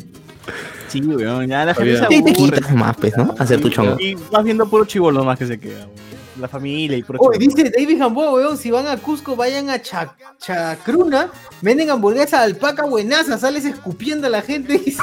Sí, 1.02 1.08
weón, 1.08 1.48
ya 1.48 1.66
la 1.66 1.74
gente 1.74 1.98
se 2.08 2.16
y 2.16 2.24
te 2.24 2.34
quitas 2.34 2.72
más, 2.74 2.96
pues, 2.98 3.16
¿no? 3.18 3.34
Hacer 3.40 3.60
tu 3.62 3.70
chongo. 3.70 3.98
Y 4.00 4.16
vas 4.16 4.44
viendo 4.44 4.68
puro 4.70 4.86
chivolo 4.86 5.24
más 5.24 5.38
que 5.38 5.46
se 5.48 5.60
queda, 5.60 5.80
weón. 5.86 6.06
La 6.40 6.50
familia 6.50 6.98
y 6.98 7.04
puro 7.04 7.18
Oye, 7.22 7.40
dice 7.40 7.70
David 7.70 7.98
Gamboa, 7.98 8.34
weón, 8.34 8.58
si 8.58 8.70
van 8.70 8.88
a 8.88 8.98
Cusco, 8.98 9.38
vayan 9.38 9.70
a 9.70 9.82
Cha- 9.82 10.16
Chacruna, 10.38 11.30
venden 11.62 11.90
hamburguesa 11.90 12.40
de 12.40 12.44
alpaca 12.46 12.84
buenaza, 12.86 13.38
sales 13.38 13.64
escupiendo 13.64 14.28
a 14.28 14.30
la 14.30 14.42
gente. 14.42 14.78
dice. 14.86 15.00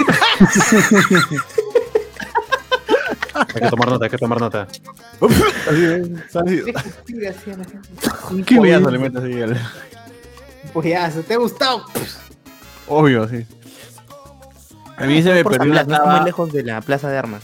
Hay 3.35 3.63
que 3.63 3.69
tomar 3.69 3.89
nota, 3.89 4.05
hay 4.05 4.11
que 4.11 4.19
tomar 4.19 4.41
nota. 4.41 4.69
Así, 5.69 5.85
¿eh? 5.85 6.03
Sale- 6.31 6.59
Escupir 6.59 7.29
así. 7.29 7.51
Un 8.31 8.45
pollazo 8.45 8.91
le 8.91 8.99
metes 8.99 9.23
así 9.23 9.41
al- 9.41 9.61
Pollazo, 10.73 11.21
¿te 11.23 11.35
ha 11.35 11.39
gustado? 11.39 11.85
Obvio, 12.89 13.27
sí. 13.29 13.47
A 15.03 15.07
mí 15.07 15.23
se 15.23 15.33
me 15.33 15.45
perdió 15.45 15.71
una 15.73 15.81
está 15.83 15.99
muy 15.99 16.07
taba. 16.15 16.25
lejos 16.25 16.53
de 16.53 16.63
la 16.63 16.81
plaza 16.81 17.09
de 17.11 17.19
armas. 17.19 17.43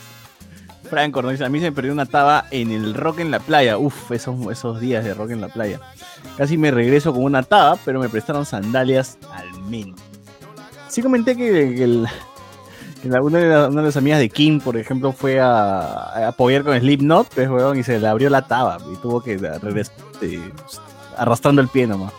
Dice, 1.30 1.44
a 1.44 1.48
mí 1.50 1.58
se 1.58 1.66
me 1.66 1.72
perdió 1.72 1.92
una 1.92 2.06
taba 2.06 2.46
en 2.50 2.70
el 2.72 2.94
rock 2.94 3.18
en 3.20 3.30
la 3.30 3.40
playa. 3.40 3.76
Uf, 3.76 4.10
esos, 4.12 4.34
esos 4.50 4.80
días 4.80 5.04
de 5.04 5.12
rock 5.12 5.30
en 5.32 5.40
la 5.42 5.48
playa. 5.48 5.80
Casi 6.38 6.56
me 6.56 6.70
regreso 6.70 7.12
con 7.12 7.24
una 7.24 7.42
taba, 7.42 7.76
pero 7.84 8.00
me 8.00 8.08
prestaron 8.08 8.46
sandalias 8.46 9.18
al 9.32 9.60
menos. 9.64 10.00
Sí 10.88 11.02
comenté 11.02 11.36
que, 11.36 11.74
que 11.74 11.84
el- 11.84 12.06
una, 13.20 13.38
de 13.38 13.48
la- 13.48 13.68
una 13.68 13.80
de 13.82 13.86
las 13.88 13.96
amigas 13.98 14.18
de 14.18 14.30
Kim, 14.30 14.60
por 14.60 14.76
ejemplo, 14.78 15.12
fue 15.12 15.40
a, 15.40 15.80
a 15.80 16.28
apoyar 16.28 16.64
con 16.64 16.78
Slipknot, 16.78 17.28
pues, 17.34 17.48
weón, 17.50 17.78
y 17.78 17.82
se 17.82 17.98
le 17.98 18.08
abrió 18.08 18.30
la 18.30 18.42
taba 18.46 18.78
y 18.92 18.96
tuvo 18.96 19.20
que 19.20 19.36
regresar 19.36 19.94
eh, 20.22 20.40
arrastrando 21.18 21.60
el 21.60 21.68
pie 21.68 21.86
nomás. 21.86 22.12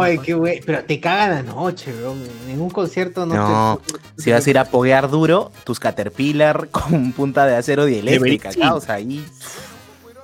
Ay, 0.00 0.18
qué 0.18 0.34
güey. 0.34 0.60
Pero 0.64 0.84
te 0.84 1.00
cagan 1.00 1.30
la 1.46 1.52
noche, 1.52 1.92
bro. 1.92 2.14
En 2.48 2.60
un 2.60 2.70
concierto 2.70 3.26
no, 3.26 3.34
No, 3.34 3.80
si 4.16 4.30
vas 4.30 4.46
a 4.46 4.50
ir 4.50 4.58
a 4.58 4.64
poguear 4.66 5.10
duro, 5.10 5.50
tus 5.64 5.78
Caterpillar 5.80 6.68
con 6.70 7.12
punta 7.12 7.46
de 7.46 7.56
acero 7.56 7.84
dieléctrica, 7.84 8.52
Sí. 8.52 8.60
causa 8.60 8.94
ahí. 8.94 9.24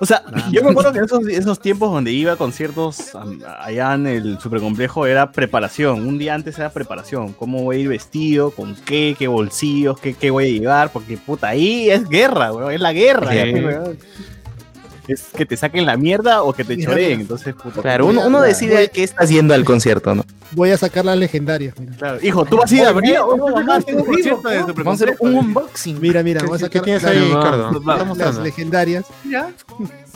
O 0.01 0.05
sea, 0.05 0.23
yo 0.49 0.63
me 0.63 0.69
acuerdo 0.69 0.93
que 0.93 0.99
en 0.99 1.03
esos, 1.05 1.27
esos 1.27 1.59
tiempos 1.59 1.91
donde 1.91 2.13
iba 2.13 2.31
a 2.31 2.35
conciertos 2.37 3.11
allá 3.59 3.95
en 3.95 4.07
el 4.07 4.39
supercomplejo 4.39 5.05
era 5.05 5.33
preparación. 5.33 6.07
Un 6.07 6.17
día 6.17 6.35
antes 6.35 6.57
era 6.57 6.69
preparación. 6.69 7.33
¿Cómo 7.33 7.63
voy 7.63 7.75
a 7.75 7.79
ir 7.79 7.89
vestido? 7.89 8.51
¿Con 8.51 8.75
qué? 8.75 9.13
¿Qué 9.19 9.27
bolsillos? 9.27 9.99
¿Qué, 9.99 10.13
qué 10.13 10.29
voy 10.31 10.45
a 10.45 10.59
llevar? 10.59 10.91
Porque 10.93 11.17
puta, 11.17 11.49
ahí 11.49 11.89
es 11.89 12.07
guerra, 12.07 12.53
weón. 12.53 12.71
Es 12.71 12.79
la 12.79 12.93
guerra. 12.93 13.29
Sí. 13.31 13.37
ya, 13.39 13.43
weón. 13.67 13.97
Es 15.09 15.23
que 15.35 15.45
te 15.45 15.57
saquen 15.57 15.85
la 15.85 15.97
mierda 15.97 16.43
o 16.43 16.53
que 16.53 16.63
te 16.63 16.77
choreen. 16.77 17.21
Entonces, 17.21 17.55
puta. 17.55 17.81
Claro, 17.81 18.05
uno, 18.05 18.21
uno 18.27 18.41
decide 18.41 18.89
qué 18.89 19.03
estás 19.03 19.29
yendo 19.29 19.53
al 19.55 19.65
concierto, 19.65 20.13
¿no? 20.13 20.23
Voy 20.51 20.71
a 20.71 20.77
sacar 20.77 21.03
las 21.05 21.17
legendarias. 21.17 21.73
Mira, 21.79 21.95
Claro. 21.97 22.19
Hijo, 22.21 22.45
tú 22.45 22.57
vas 22.57 22.71
a 22.71 22.75
ir 22.75 22.83
a 22.85 22.89
abrir. 22.89 23.17
Vamos 23.19 24.87
a 24.87 24.91
hacer 24.91 25.17
un 25.19 25.35
unboxing. 25.35 25.99
mira, 25.99 26.21
mira 26.23 26.41
¿Qué, 26.41 26.47
voy 26.47 26.55
a 26.55 26.59
sacar 26.59 26.71
qué 26.71 26.79
tienes 26.81 27.03
las- 27.03 27.11
ahí, 27.11 28.17
las 28.17 28.37
legendarias. 28.37 29.05
Mira. 29.23 29.49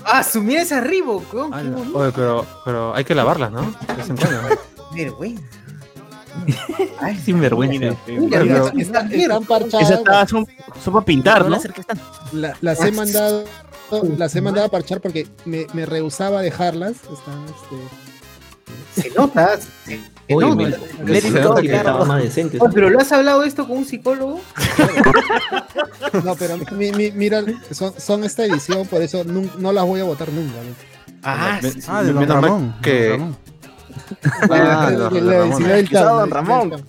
Ah, 0.05 0.23
su 0.23 0.41
mira 0.41 0.61
esa 0.61 0.81
Reebok. 0.81 1.33
Oye, 1.33 2.11
pero, 2.15 2.45
pero 2.65 2.95
hay 2.95 3.03
que 3.03 3.15
lavarlas, 3.15 3.51
¿no? 3.51 3.73
Vergüenza. 4.93 5.43
Ay, 6.99 7.15
sin 7.17 7.39
vergüenza. 7.39 7.95
Mira, 8.07 8.39
Pero- 8.39 8.43
mira, 8.45 8.57
Están, 8.81 9.11
está- 9.11 9.15
están 9.15 9.45
parchadas. 9.45 9.91
Esas 9.91 10.29
son, 10.29 10.47
son 10.83 10.93
para 10.93 11.05
pintar, 11.05 11.47
¿no? 11.47 11.57
La- 12.31 12.55
las 12.61 12.81
he 12.83 12.91
mandado. 12.91 13.43
Las 14.17 14.35
he 14.35 14.41
mandado 14.41 14.65
a 14.67 14.69
parchar 14.69 14.99
porque 15.01 15.27
me, 15.45 15.67
me 15.73 15.85
rehusaba 15.85 16.41
dejarlas. 16.41 16.93
Están, 16.93 17.45
este, 17.45 19.01
se 19.09 19.09
nota. 19.17 19.57
Se, 19.57 19.67
se 20.27 20.35
Oye, 20.35 20.47
nota. 20.47 20.55
me- 21.03 21.05
Let 21.11 21.21
se 21.21 21.27
it 21.27 21.33
nota 21.33 21.47
go, 21.47 21.55
que 21.55 21.67
claro. 21.67 21.77
estaba 21.89 22.05
más 22.05 22.23
decente. 22.23 22.57
Oye, 22.59 22.71
pero 22.73 22.89
¿lo 22.89 22.99
has 22.99 23.11
hablado 23.11 23.43
esto 23.43 23.67
con 23.67 23.77
un 23.79 23.85
psicólogo? 23.85 24.39
No, 26.23 26.35
pero 26.35 26.57
mi- 26.77 26.91
mi- 26.91 27.11
mira, 27.11 27.43
son, 27.71 27.93
son 27.99 28.23
esta 28.23 28.45
edición, 28.45 28.85
por 28.87 29.01
eso 29.01 29.23
nun- 29.25 29.51
no, 29.57 29.71
las 29.71 29.85
voy 29.85 29.99
a 29.99 30.03
votar 30.05 30.29
nunca. 30.31 30.53
¿no? 30.57 30.75
Ah, 31.23 31.59
Me-. 31.61 31.71
Ah, 31.87 32.03
de 32.03 32.13
Don 32.13 32.27
Ramón. 32.27 32.75
que- 32.81 33.09
Don 33.09 33.19
Ramón. 33.19 33.37
Ah, 34.49 34.89
De- 35.11 35.83
Don 35.89 36.29
Ramón. 36.31 36.85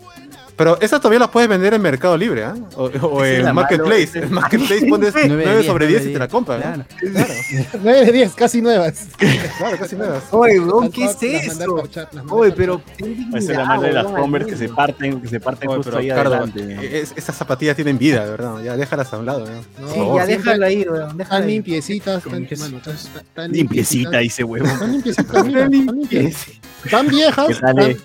Pero 0.56 0.80
esas 0.80 1.00
todavía 1.00 1.18
las 1.18 1.30
puedes 1.30 1.48
vender 1.48 1.74
en 1.74 1.82
Mercado 1.82 2.16
Libre, 2.16 2.44
¿ah? 2.44 2.54
O, 2.76 2.84
o 2.84 3.20
la 3.24 3.28
en 3.50 3.54
Marketplace. 3.54 4.18
En 4.20 4.32
Marketplace 4.32 4.86
pones 4.86 5.12
9 5.28 5.64
sobre 5.64 5.88
10 5.88 6.06
y 6.06 6.12
te 6.12 6.18
la 6.20 6.28
compran. 6.28 6.60
¿no? 6.60 6.64
Claro. 6.64 6.84
Claro, 7.12 7.34
9 7.82 8.06
de 8.06 8.12
10, 8.12 8.34
casi 8.34 8.62
nuevas. 8.62 9.06
claro, 9.58 9.76
casi 9.78 9.96
nuevas. 9.96 10.22
Oye, 10.30 10.60
Las 10.60 10.90
¿qué 10.90 11.04
es 11.06 11.22
eso? 11.58 11.82
Oye, 12.30 12.52
pero. 12.52 12.80
Esa 13.34 13.38
es 13.38 13.48
la 13.58 13.64
madre 13.64 13.88
de 13.88 13.94
las 13.94 14.06
Converse 14.06 14.50
que 14.50 14.56
se 14.56 14.68
parten, 14.68 15.20
que 15.20 15.28
se 15.28 15.40
parten 15.40 15.68
Oye, 15.70 15.76
justo 15.78 15.90
pero, 15.90 16.00
ahí 16.02 16.08
Cardo, 16.08 16.34
adelante. 16.36 17.00
es- 17.00 17.12
esas 17.16 17.34
zapatillas 17.36 17.74
tienen 17.74 17.98
vida, 17.98 18.24
de 18.24 18.30
verdad. 18.30 18.62
Ya 18.62 18.76
déjalas 18.76 19.12
a 19.12 19.18
un 19.18 19.26
lado. 19.26 19.46
¿no? 19.46 19.86
No, 19.86 19.92
Sí, 19.92 20.00
ya 20.16 20.26
déjalo 20.26 20.66
ahí, 20.66 20.82
weón. 20.88 21.20
Están 21.20 21.46
limpiecitas, 21.48 22.24
están, 22.24 22.46
mano, 22.60 22.76
están- 22.78 22.94
están 22.94 23.50
Limpiecita, 23.50 24.18
dice 24.18 24.44
huevo. 24.44 24.66
Están 24.66 24.92
limpiecitas, 24.92 26.46
están 26.84 27.08
viejas. 27.08 27.46
¿Qué 27.48 27.54
tal, 27.54 27.78
están- 27.78 27.90
eh? 27.90 27.96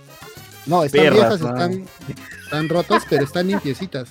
no, 0.65 0.83
están 0.83 1.01
viejas, 1.13 1.33
están, 1.35 1.83
están 2.49 2.67
rotas, 2.67 3.03
pero 3.07 3.23
están 3.23 3.47
limpiecitas. 3.47 4.09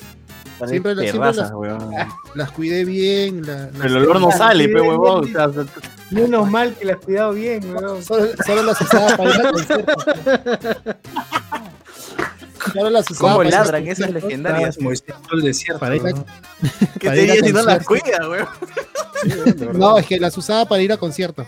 Siempre, 0.67 0.95
las- 0.95 1.11
siempre 1.11 1.33
las, 1.33 1.53
las 2.35 2.51
cuidé 2.53 2.85
bien. 2.85 3.47
la- 3.47 3.71
las- 3.73 3.85
el 3.87 3.97
olor 3.97 4.21
no 4.21 4.31
sale, 4.33 4.65
pe 4.69 4.75
bien, 4.75 4.87
huevón. 4.87 5.25
O 5.25 5.27
sea, 5.27 5.49
Menos 6.11 6.51
mal 6.51 6.75
que 6.75 6.85
la 6.87 6.95
has 6.95 6.99
cuidado 7.01 7.33
bien, 7.33 7.75
weón. 7.77 8.03
Solo, 8.03 8.29
solo 8.47 8.63
las 8.63 8.81
usaba 8.81 9.17
para 9.17 9.35
ir 9.35 9.41
a 9.47 9.51
conciertos. 9.53 10.05
Solo 12.73 12.91
las 12.91 13.11
usaba 13.11 13.33
¿Cómo 13.33 13.37
para 13.39 13.49
ir 13.49 13.55
a 13.55 13.59
ladran 13.61 13.89
esas 13.89 14.11
legendarias? 14.11 14.77
el 14.79 15.41
desierto. 15.43 15.81
Para 15.81 15.97
ir 15.97 16.03
a- 16.07 16.13
¿Qué 16.99 17.07
para 17.09 17.15
te 17.15 17.23
ir 17.25 17.31
a 17.31 17.35
digas 17.35 17.47
si 17.47 17.53
no 17.53 17.63
las 17.63 17.85
conciertos. 17.85 18.19
cuida, 18.27 18.47
weón? 19.59 19.79
No, 19.79 19.99
es 19.99 20.07
que 20.07 20.19
las 20.21 20.37
usaba 20.39 20.65
para 20.65 20.83
ir 20.83 20.93
a 20.93 20.97
conciertos. 20.97 21.47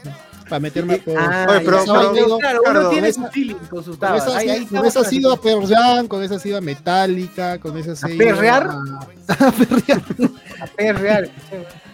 Para 0.51 0.60
meterme 0.60 0.94
a 0.94 0.98
todo. 1.05 1.14
Ah, 1.18 1.47
Oye, 1.48 1.60
pero- 1.60 1.85
pero- 1.86 2.12
pero, 2.12 2.39
claro, 2.62 2.81
uno 2.81 2.89
tiene 2.90 3.09
esa- 3.09 3.22
su 3.27 3.28
feeling 3.32 3.55
con 3.70 3.85
sus 3.85 3.97
Con 3.97 3.98
tabas. 4.01 4.27
esa, 4.27 4.36
Ahí- 4.36 4.66
con 4.66 4.85
esa 4.85 5.01
ha 5.01 5.14
ido 5.14 5.32
a 5.32 5.40
Pearl 5.40 5.66
Jam, 5.66 6.09
con 6.09 6.22
esa 6.22 6.35
ha 6.35 6.48
ido 6.48 6.59
a 6.59 6.60
Metallica, 6.60 7.59
con 7.59 7.78
esa 7.78 7.93
¿A 7.93 8.06
ha 8.09 8.10
ido 8.10 8.18
perrear? 8.18 8.66
a- 8.68 8.82
a 9.47 9.52
perrear. 9.52 10.02
a 10.60 10.66
perrear. 10.66 11.31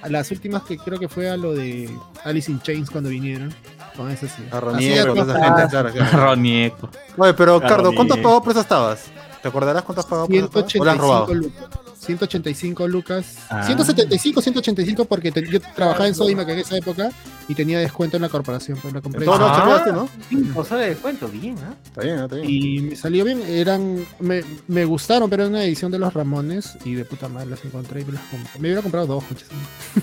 A 0.02 0.08
las 0.08 0.30
últimas 0.30 0.62
que 0.62 0.78
creo 0.78 0.98
que 0.98 1.08
fue 1.08 1.28
a 1.28 1.36
lo 1.36 1.52
de 1.52 1.90
Alice 2.24 2.50
in 2.50 2.60
Chains 2.62 2.90
cuando 2.90 3.10
vinieron. 3.10 3.54
Con 3.96 4.10
esa 4.10 4.26
sí. 4.26 4.42
A 4.50 4.56
de 4.60 5.04
toda 5.04 5.22
esa 5.22 5.44
gente, 5.44 5.68
claro, 5.70 5.90
claro. 5.92 6.24
Ronieco. 6.24 6.88
Oye, 7.16 7.34
pero 7.34 7.60
Cardo, 7.60 7.94
¿cuánto 7.94 8.16
pagado 8.16 8.42
por 8.42 8.52
esas 8.52 8.66
tabas? 8.68 9.04
¿Te 9.42 9.48
acordarás 9.48 9.82
cuánto 9.84 10.00
has 10.00 10.06
pagado 10.06 10.26
por 10.26 10.34
esas 10.36 10.50
tabas? 10.50 10.74
¿O 10.80 10.84
las 10.84 10.94
has 10.94 11.00
185 11.00 11.02
robado? 11.06 11.34
lucas. 11.34 11.85
185 11.98 12.86
lucas. 12.88 13.36
Ah. 13.50 13.62
175, 13.64 14.40
185 14.42 15.04
porque 15.06 15.32
te- 15.32 15.48
yo 15.50 15.60
trabajaba 15.60 16.06
en 16.08 16.14
Sodimac 16.14 16.48
en 16.48 16.58
esa 16.58 16.76
época 16.76 17.10
y 17.48 17.54
tenía 17.54 17.78
descuento 17.78 18.16
en 18.16 18.22
la 18.22 18.28
corporación. 18.28 18.78
Pues 18.80 18.92
la 18.94 19.00
compré. 19.00 19.24
lados 19.26 19.40
Ah. 19.42 19.56
chambeaste, 19.58 19.92
¿no? 19.92 20.08
Cinco 20.28 20.64
soles 20.64 20.84
de 20.84 20.90
descuento, 20.90 21.28
bien, 21.28 21.56
¿ah? 21.64 21.74
Está 21.84 22.02
bien, 22.02 22.18
está 22.18 22.36
bien. 22.36 22.50
Y 22.50 22.80
me 22.80 22.96
salió 22.96 23.24
bien, 23.24 23.42
eran, 23.42 24.04
me, 24.20 24.42
me 24.68 24.84
gustaron, 24.84 25.28
pero 25.30 25.44
era 25.44 25.50
una 25.50 25.64
edición 25.64 25.90
de 25.90 25.98
los 25.98 26.12
Ramones 26.14 26.76
y 26.84 26.94
de 26.94 27.04
puta 27.04 27.28
madre 27.28 27.50
las 27.50 27.64
encontré 27.64 28.00
y 28.02 28.04
me 28.04 28.12
las 28.12 28.22
compré. 28.24 28.50
Me 28.60 28.68
hubiera 28.68 28.82
comprado 28.82 29.06
dos, 29.06 29.24
coches. 29.24 29.48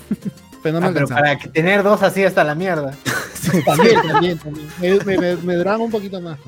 pero 0.62 0.80
no 0.80 0.80
me 0.80 0.86
Ah, 0.88 0.90
pero 0.94 1.08
para 1.08 1.38
que 1.38 1.48
tener 1.48 1.82
dos 1.82 2.02
así 2.02 2.24
hasta 2.24 2.42
la 2.44 2.54
mierda. 2.54 2.94
También, 3.66 4.00
también, 4.00 4.38
también. 4.38 4.66
Me, 4.80 4.98
me, 5.04 5.18
me, 5.18 5.36
me 5.36 5.54
duraron 5.56 5.82
un 5.82 5.90
poquito 5.90 6.18
más. 6.18 6.38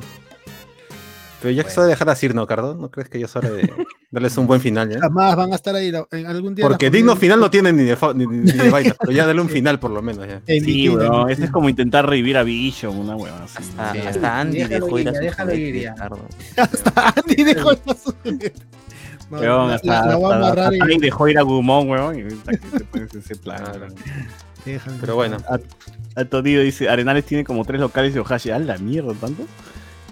Pero 1.47 1.57
ya 1.57 1.63
que 1.63 1.71
se 1.71 1.79
va 1.79 1.87
a 1.87 1.89
dejar 1.89 2.11
así, 2.11 2.29
¿no, 2.31 2.45
Cardo? 2.45 2.75
¿No 2.75 2.91
crees 2.91 3.09
que 3.09 3.21
ya 3.21 3.27
es 3.27 3.37
hora 3.37 3.51
de 3.51 3.71
darles 4.11 4.37
un 4.37 4.49
buen 4.49 4.61
final 4.61 4.91
ya? 4.91 4.99
Jamás 4.99 5.37
van 5.37 5.53
a 5.53 5.55
estar 5.55 5.77
ahí 5.77 5.93
la- 5.93 6.05
en 6.11 6.27
algún 6.27 6.57
día. 6.57 6.67
Porque 6.67 6.91
digno 6.91 7.15
final 7.15 7.39
no 7.39 7.49
tienen 7.51 7.77
ni 7.77 7.85
de, 7.85 7.97
ni, 8.17 8.27
ni 8.27 8.51
de 8.51 8.69
vaina, 8.69 8.97
pero 8.99 9.13
ya 9.13 9.27
dale 9.27 9.41
un 9.41 9.49
final 9.57 9.79
por 9.79 9.93
lo 9.93 10.03
menos 10.03 10.27
ya. 10.27 10.41
Sí, 10.45 10.89
weón. 10.89 11.29
en 11.29 11.31
Ese 11.31 11.45
es 11.45 11.51
como 11.53 11.69
intentar 11.69 12.05
revivir 12.09 12.37
a 12.37 12.43
Vision, 12.43 12.97
una 12.99 13.15
weón 13.15 13.41
así. 13.43 13.59
Hasta, 13.59 13.93
Sí. 13.93 13.99
hasta 14.01 14.41
Andy 14.41 14.65
dejó 14.65 14.99
ir 14.99 15.09
a 15.09 15.11
ir, 15.13 15.17
su 15.19 15.23
déjalo 15.23 15.55
ir. 15.55 15.95
Cardo. 15.97 16.19
Andy 17.17 17.45
dejó 17.45 17.71
la 17.73 17.95
suya. 17.95 18.53
No, 19.31 19.39
Weón, 19.41 19.71
hasta, 19.71 19.87
la 19.87 19.99
a 19.99 20.49
hasta- 20.49 20.63
hasta 20.69 20.93
y- 20.93 20.99
dejó 20.99 21.29
ir 21.29 21.39
a 21.39 21.43
Gumón, 21.43 21.89
weón. 21.91 22.19
Y 22.19 22.23
pones 22.91 23.15
ese 23.15 23.37
plan, 23.37 23.59
Claro. 23.65 23.87
Pero 25.01 25.15
bueno, 25.15 25.37
A 25.47 26.25
dice, 26.63 26.89
Arenales 26.89 27.25
tiene 27.25 27.45
como 27.45 27.65
tres 27.65 27.81
locales 27.81 28.15
de 28.15 28.21
Ohashi. 28.21 28.51
¡A 28.51 28.59
la 28.59 28.79
mierda, 28.79 29.13
tanto! 29.15 29.45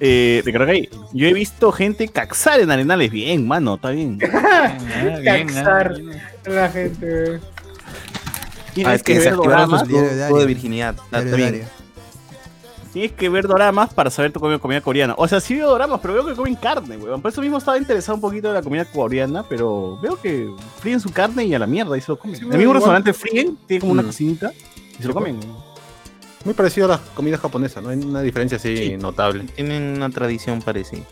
Eh, 0.00 0.42
de 0.44 0.52
Caracay, 0.52 0.88
yo 1.12 1.26
he 1.28 1.32
visto 1.32 1.70
gente 1.72 2.08
caxar 2.08 2.60
en 2.60 2.70
Arenales. 2.70 3.10
Bien, 3.10 3.46
mano, 3.46 3.74
está 3.76 3.90
bien. 3.90 4.18
Bien, 4.18 5.24
Caxar. 5.24 5.94
La 6.46 6.68
gente. 6.68 7.40
Tienes 8.74 8.92
Ah, 8.92 8.94
es 8.96 9.02
que, 9.04 9.14
que 9.14 9.20
se 9.20 9.26
ver 9.30 9.34
activaron 9.34 9.70
sus 9.78 9.88
de 9.88 10.46
virginidad. 10.46 10.96
Está 11.04 11.20
bien. 11.20 11.34
Heredario. 11.34 11.64
Tienes 12.92 13.12
que 13.12 13.28
ver 13.28 13.46
doramas 13.48 13.92
para 13.92 14.08
saber 14.08 14.30
tu 14.32 14.38
comida, 14.38 14.58
comida 14.60 14.80
coreana. 14.80 15.14
O 15.16 15.26
sea, 15.26 15.40
sí 15.40 15.54
veo 15.56 15.68
doramas, 15.68 15.98
pero 16.00 16.14
veo 16.14 16.26
que 16.26 16.34
comen 16.34 16.54
carne, 16.54 16.96
weón. 16.96 17.20
Por 17.22 17.30
eso 17.32 17.40
mismo 17.40 17.58
estaba 17.58 17.76
interesado 17.76 18.14
un 18.14 18.20
poquito 18.20 18.48
de 18.48 18.54
la 18.54 18.62
comida 18.62 18.84
coreana, 18.84 19.44
pero 19.48 19.98
veo 20.00 20.20
que 20.20 20.48
fríen 20.80 21.00
su 21.00 21.10
carne 21.10 21.44
y 21.44 21.54
a 21.54 21.58
la 21.58 21.66
mierda 21.66 21.96
y 21.98 22.00
se 22.00 22.12
lo 22.12 22.18
comen. 22.18 22.36
Sí, 22.36 22.42
el 22.42 22.48
mismo 22.48 22.62
igual. 22.62 22.76
restaurante 22.76 23.12
fríen, 23.12 23.56
tiene 23.66 23.80
como 23.80 23.92
una 23.92 24.02
Mm. 24.02 24.06
cocinita 24.06 24.52
y 24.98 25.02
se 25.02 25.08
lo 25.08 25.14
comen. 25.14 25.40
Muy 26.44 26.54
parecido 26.54 26.86
a 26.86 26.90
las 26.90 27.00
comidas 27.00 27.40
japonesas, 27.40 27.82
no 27.82 27.90
hay 27.90 27.98
una 27.98 28.22
diferencia 28.22 28.56
así 28.56 28.96
notable. 28.98 29.44
Tienen 29.54 29.82
una 29.96 30.10
tradición 30.10 30.60
parecida. 30.60 31.02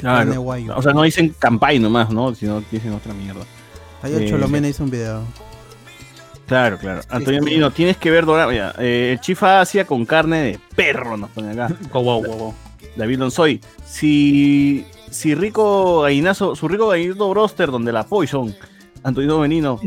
Carne 0.00 0.38
guayo. 0.38 0.76
O 0.76 0.82
sea, 0.82 0.92
no 0.92 1.02
dicen 1.02 1.34
campay 1.38 1.78
nomás, 1.78 2.10
¿no? 2.10 2.34
Sino 2.34 2.62
dicen 2.70 2.92
otra 2.92 3.12
mierda. 3.12 3.42
Ahí 4.02 4.14
el 4.14 4.22
eh, 4.22 4.30
Cholomena 4.30 4.68
hizo 4.68 4.84
un 4.84 4.90
video. 4.90 5.22
Claro, 6.46 6.78
claro. 6.78 7.02
Antonio 7.10 7.42
Merino, 7.42 7.70
tienes 7.70 7.96
que 7.96 8.10
ver 8.10 8.24
dorado. 8.24 8.52
Ya, 8.52 8.74
eh, 8.78 9.10
el 9.12 9.20
chifa 9.20 9.60
Asia 9.60 9.86
con 9.86 10.04
carne 10.04 10.42
de 10.42 10.60
perro, 10.74 11.16
nos 11.16 11.30
pone 11.30 11.52
acá. 11.52 11.68
Wow, 11.92 12.24
wow. 12.24 12.54
David 12.96 13.18
Lonsoy. 13.18 13.60
Si, 13.84 14.84
si 15.10 15.34
rico 15.34 16.02
gallinazo, 16.02 16.56
su 16.56 16.66
rico 16.66 16.88
gallinito 16.88 17.28
broster 17.30 17.70
donde 17.70 17.92
la 17.92 18.04
Poison, 18.04 18.54
Antonio 19.02 19.38
Benino, 19.40 19.80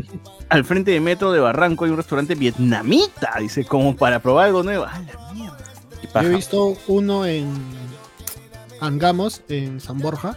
al 0.48 0.64
frente 0.64 0.90
de 0.90 1.00
Metro 1.00 1.30
de 1.32 1.40
Barranco 1.40 1.84
hay 1.84 1.90
un 1.90 1.96
restaurante 1.96 2.34
vietnamita, 2.34 3.34
dice, 3.38 3.64
como 3.64 3.94
para 3.96 4.20
probar 4.20 4.46
algo 4.46 4.62
nuevo. 4.62 4.84
¡Ah, 4.88 5.00
la 5.00 5.32
mierda! 5.32 5.56
Yo 6.14 6.20
he 6.30 6.34
visto 6.36 6.76
uno 6.88 7.24
en 7.26 7.48
Angamos, 8.80 9.42
en 9.48 9.80
San 9.80 9.98
Borja. 9.98 10.36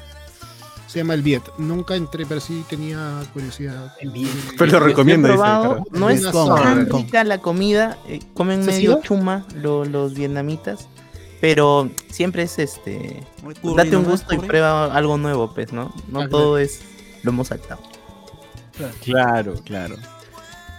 Se 0.87 0.99
llama 0.99 1.15
el 1.15 1.21
Viet. 1.21 1.43
Nunca 1.57 1.95
entré, 1.95 2.25
pero 2.25 2.39
sí 2.39 2.63
tenía 2.69 3.21
curiosidad. 3.33 3.93
El 3.99 4.11
Viet. 4.11 4.29
Pero 4.57 4.79
lo 4.79 4.85
recomiendo, 4.85 5.27
dice. 5.27 5.37
probado, 5.37 5.63
claro. 5.83 5.85
no 5.91 6.09
es 6.09 6.21
tan 6.31 6.89
rica 6.89 7.23
la 7.25 7.39
comida, 7.39 7.97
eh, 8.07 8.19
comen 8.33 8.63
¿Se 8.63 8.69
ha 8.69 8.73
medio 8.73 8.91
sido? 8.93 9.01
chuma 9.03 9.45
lo- 9.55 9.83
los 9.83 10.13
vietnamitas, 10.13 10.87
pero 11.41 11.89
siempre 12.09 12.43
es 12.43 12.57
este, 12.57 13.21
date 13.75 13.97
un 13.97 14.03
¿no? 14.03 14.09
gusto 14.11 14.33
y 14.33 14.37
prueba 14.37 14.85
algo 14.85 15.17
nuevo, 15.17 15.53
pues, 15.53 15.73
¿no? 15.73 15.93
No 16.07 16.29
todo 16.29 16.57
es 16.57 16.81
lo 17.23 17.31
hemos 17.31 17.47
saltado. 17.49 17.81
Claro, 19.03 19.55
claro. 19.63 19.95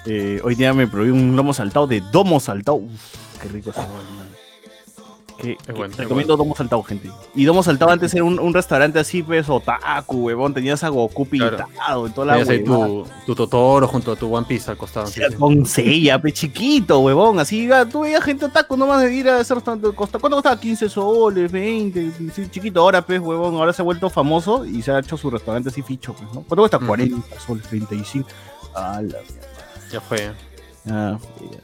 Eh, 0.07 0.41
hoy 0.43 0.55
día 0.55 0.73
me 0.73 0.87
probé 0.87 1.13
un 1.13 1.37
lomo 1.37 1.53
saltado 1.53 1.87
de 1.87 2.01
domo 2.01 2.41
saltado. 2.41 2.77
Uf, 2.77 3.15
qué 3.43 3.49
rico 3.49 3.71
ese 3.71 3.81
man. 3.81 3.89
Qué- 5.41 5.57
qué- 5.65 5.73
bueno, 5.73 5.95
recomiendo 5.97 6.37
domo 6.37 6.55
saltado, 6.57 6.83
gente. 6.83 7.11
Y 7.35 7.45
domo 7.45 7.63
saltado 7.63 7.93
antes 7.93 8.13
era 8.13 8.25
un, 8.25 8.41
un 8.41 8.53
restaurante 8.53 8.99
así, 8.99 9.23
pues, 9.23 9.49
otaku, 9.49 10.17
huevón. 10.27 10.53
Tenías 10.53 10.83
a 10.83 10.89
Goku 10.89 11.25
pintado 11.27 12.07
en 12.07 12.13
toda 12.13 12.27
la 12.27 12.37
huevada. 12.49 12.87
tu, 12.87 13.07
tu 13.27 13.35
Totoro 13.37 13.87
junto 13.87 14.13
a 14.13 14.17
tu 14.17 14.35
One 14.35 14.47
Piece 14.49 14.71
al 14.71 14.77
costado. 14.77 15.07
sí, 15.07 15.21
sí. 15.29 15.37
Con 15.37 15.65
sella, 15.65 16.21
pe 16.21 16.33
chiquito, 16.33 16.99
huevón. 17.01 17.39
Así, 17.39 17.59
iba- 17.63 17.87
tú 17.87 18.01
veías 18.01 18.25
gente 18.25 18.47
otaku 18.47 18.77
nomás 18.77 19.01
de 19.03 19.15
ir 19.15 19.29
a 19.29 19.41
ese 19.41 19.55
restaurante. 19.55 19.89
Costa, 19.95 20.19
¿Cuánto 20.19 20.37
costaba? 20.39 20.59
15 20.59 20.89
soles, 20.89 21.53
20, 21.53 22.11
sí, 22.35 22.49
chiquito. 22.51 22.81
Ahora, 22.81 23.03
pues, 23.03 23.21
huevón, 23.21 23.55
ahora 23.55 23.73
se 23.73 23.81
ha 23.83 23.85
vuelto 23.85 24.11
famoso 24.11 24.65
y 24.65 24.83
se 24.83 24.91
ha 24.91 24.99
hecho 24.99 25.17
su 25.17 25.31
restaurante 25.31 25.69
así 25.69 25.83
ficho, 25.83 26.15
pues, 26.15 26.25
¿no? 26.35 26.43
¿Cuánto 26.43 26.57
cuesta? 26.63 26.77
Ujú. 26.79 26.87
40 26.89 27.41
soles, 27.41 27.65
35. 27.69 28.29
A 28.75 29.01
la 29.03 29.19
Ya 29.93 30.01
fue. 30.01 30.33
Ah, 30.91 31.17
ya. 31.41 31.59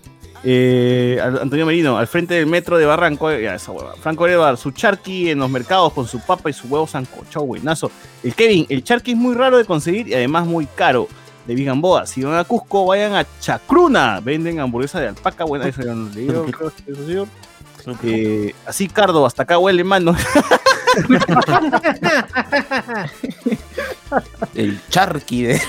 Eh, 0.47 1.19
Antonio 1.41 1.65
Merino, 1.65 1.97
al 1.97 2.07
frente 2.07 2.35
del 2.35 2.47
metro 2.47 2.77
de 2.77 2.85
Barranco, 2.85 3.33
ya 3.33 3.55
esa 3.55 3.73
hueva. 3.73 3.95
Franco 3.97 4.27
Evar, 4.27 4.57
su 4.59 4.73
charqui 4.73 5.31
en 5.31 5.39
los 5.39 5.49
mercados 5.51 5.93
con 5.95 6.07
su 6.07 6.21
papa 6.21 6.51
y 6.51 6.53
su 6.53 6.69
huevo 6.69 6.87
sancochado, 6.87 7.47
buenazo. 7.47 7.91
El 8.23 8.35
Kevin, 8.35 8.67
el 8.69 8.85
charqui 8.85 9.13
es 9.13 9.17
muy 9.17 9.35
raro 9.35 9.57
de 9.57 9.65
conseguir 9.65 10.09
y 10.09 10.15
además 10.15 10.47
muy 10.47 10.67
caro. 10.67 11.09
De 11.47 11.55
Vigamboa, 11.55 12.07
si 12.07 12.23
van 12.23 12.37
a 12.39 12.45
Cusco, 12.45 12.87
vayan 12.87 13.15
a 13.15 13.27
Chacruna. 13.39 14.21
Venden 14.21 14.61
hamburguesa 14.61 14.99
de 15.01 15.09
alpaca, 15.09 15.45
buena, 15.45 15.67
eso 15.69 15.83
ya 15.83 15.93
no 15.95 16.09
creo 16.11 16.47
que 16.47 16.93
eso. 16.93 17.27
Eh, 18.03 18.55
así, 18.67 18.89
Cardo, 18.89 19.27
hasta 19.27 19.43
acá 19.43 19.59
huele, 19.59 19.85
mano. 19.85 20.17
El 24.55 24.81
charqui 24.89 25.43
de... 25.43 25.55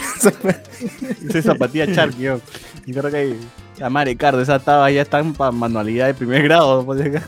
Esa 1.29 1.41
zapatilla 1.41 1.93
charqui, 1.93 2.21
yo. 2.23 2.39
Y 2.85 2.93
creo 2.93 3.11
que 3.11 3.17
hay- 3.17 3.39
la 3.77 3.89
madre 3.89 4.15
Cardo, 4.15 4.41
esa 4.41 4.59
taba 4.59 4.89
ya 4.91 5.01
está 5.01 5.23
para 5.23 5.51
manualidad 5.51 6.07
de 6.07 6.13
primer 6.13 6.43
grado. 6.43 6.85
pues. 6.85 7.01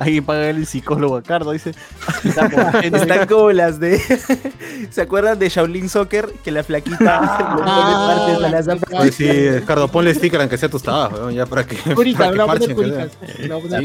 Alguien 0.00 0.24
paga 0.24 0.48
el 0.48 0.66
psicólogo 0.66 1.16
a 1.16 1.22
Cardo, 1.22 1.52
dice. 1.52 1.74
Están 2.24 3.26
como 3.26 3.52
las 3.52 3.78
de... 3.78 3.98
¿Se 4.90 5.02
acuerdan 5.02 5.38
de 5.38 5.50
Shaolin 5.50 5.90
Soccer? 5.90 6.32
Que 6.42 6.50
la 6.50 6.64
flaquita 6.64 7.20
le 7.20 7.54
pone 7.54 7.70
partes 7.70 8.44
a 8.44 8.48
las 8.48 8.64
zapatillas. 8.64 9.02
Oye, 9.02 9.12
sí, 9.12 9.50
Ricardo, 9.50 9.88
ponle 9.88 10.14
sticker 10.14 10.40
aunque 10.40 10.56
sea 10.56 10.70
tus 10.70 10.82
tabas, 10.82 11.12
weón, 11.12 11.34
ya 11.34 11.44
para 11.44 11.66
que. 11.66 11.76
Curita, 11.94 12.32
para 12.32 12.58
que 12.58 12.74
parchen, 12.74 13.10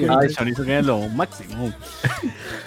ay, 0.10 0.30
chorizo 0.30 0.64
que 0.64 0.80
es 0.80 0.86
lo 0.86 1.00
máximo. 1.10 1.74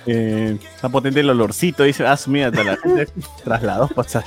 Eh, 0.05 0.59
está 0.75 0.91
potente 0.91 1.21
el 1.21 1.31
olorcito, 1.31 1.85
dice. 1.85 2.07
Ah, 2.07 2.19
mira, 2.27 2.49
hasta 2.49 3.61
la 3.61 3.87
pues, 3.87 4.11
sa- 4.11 4.25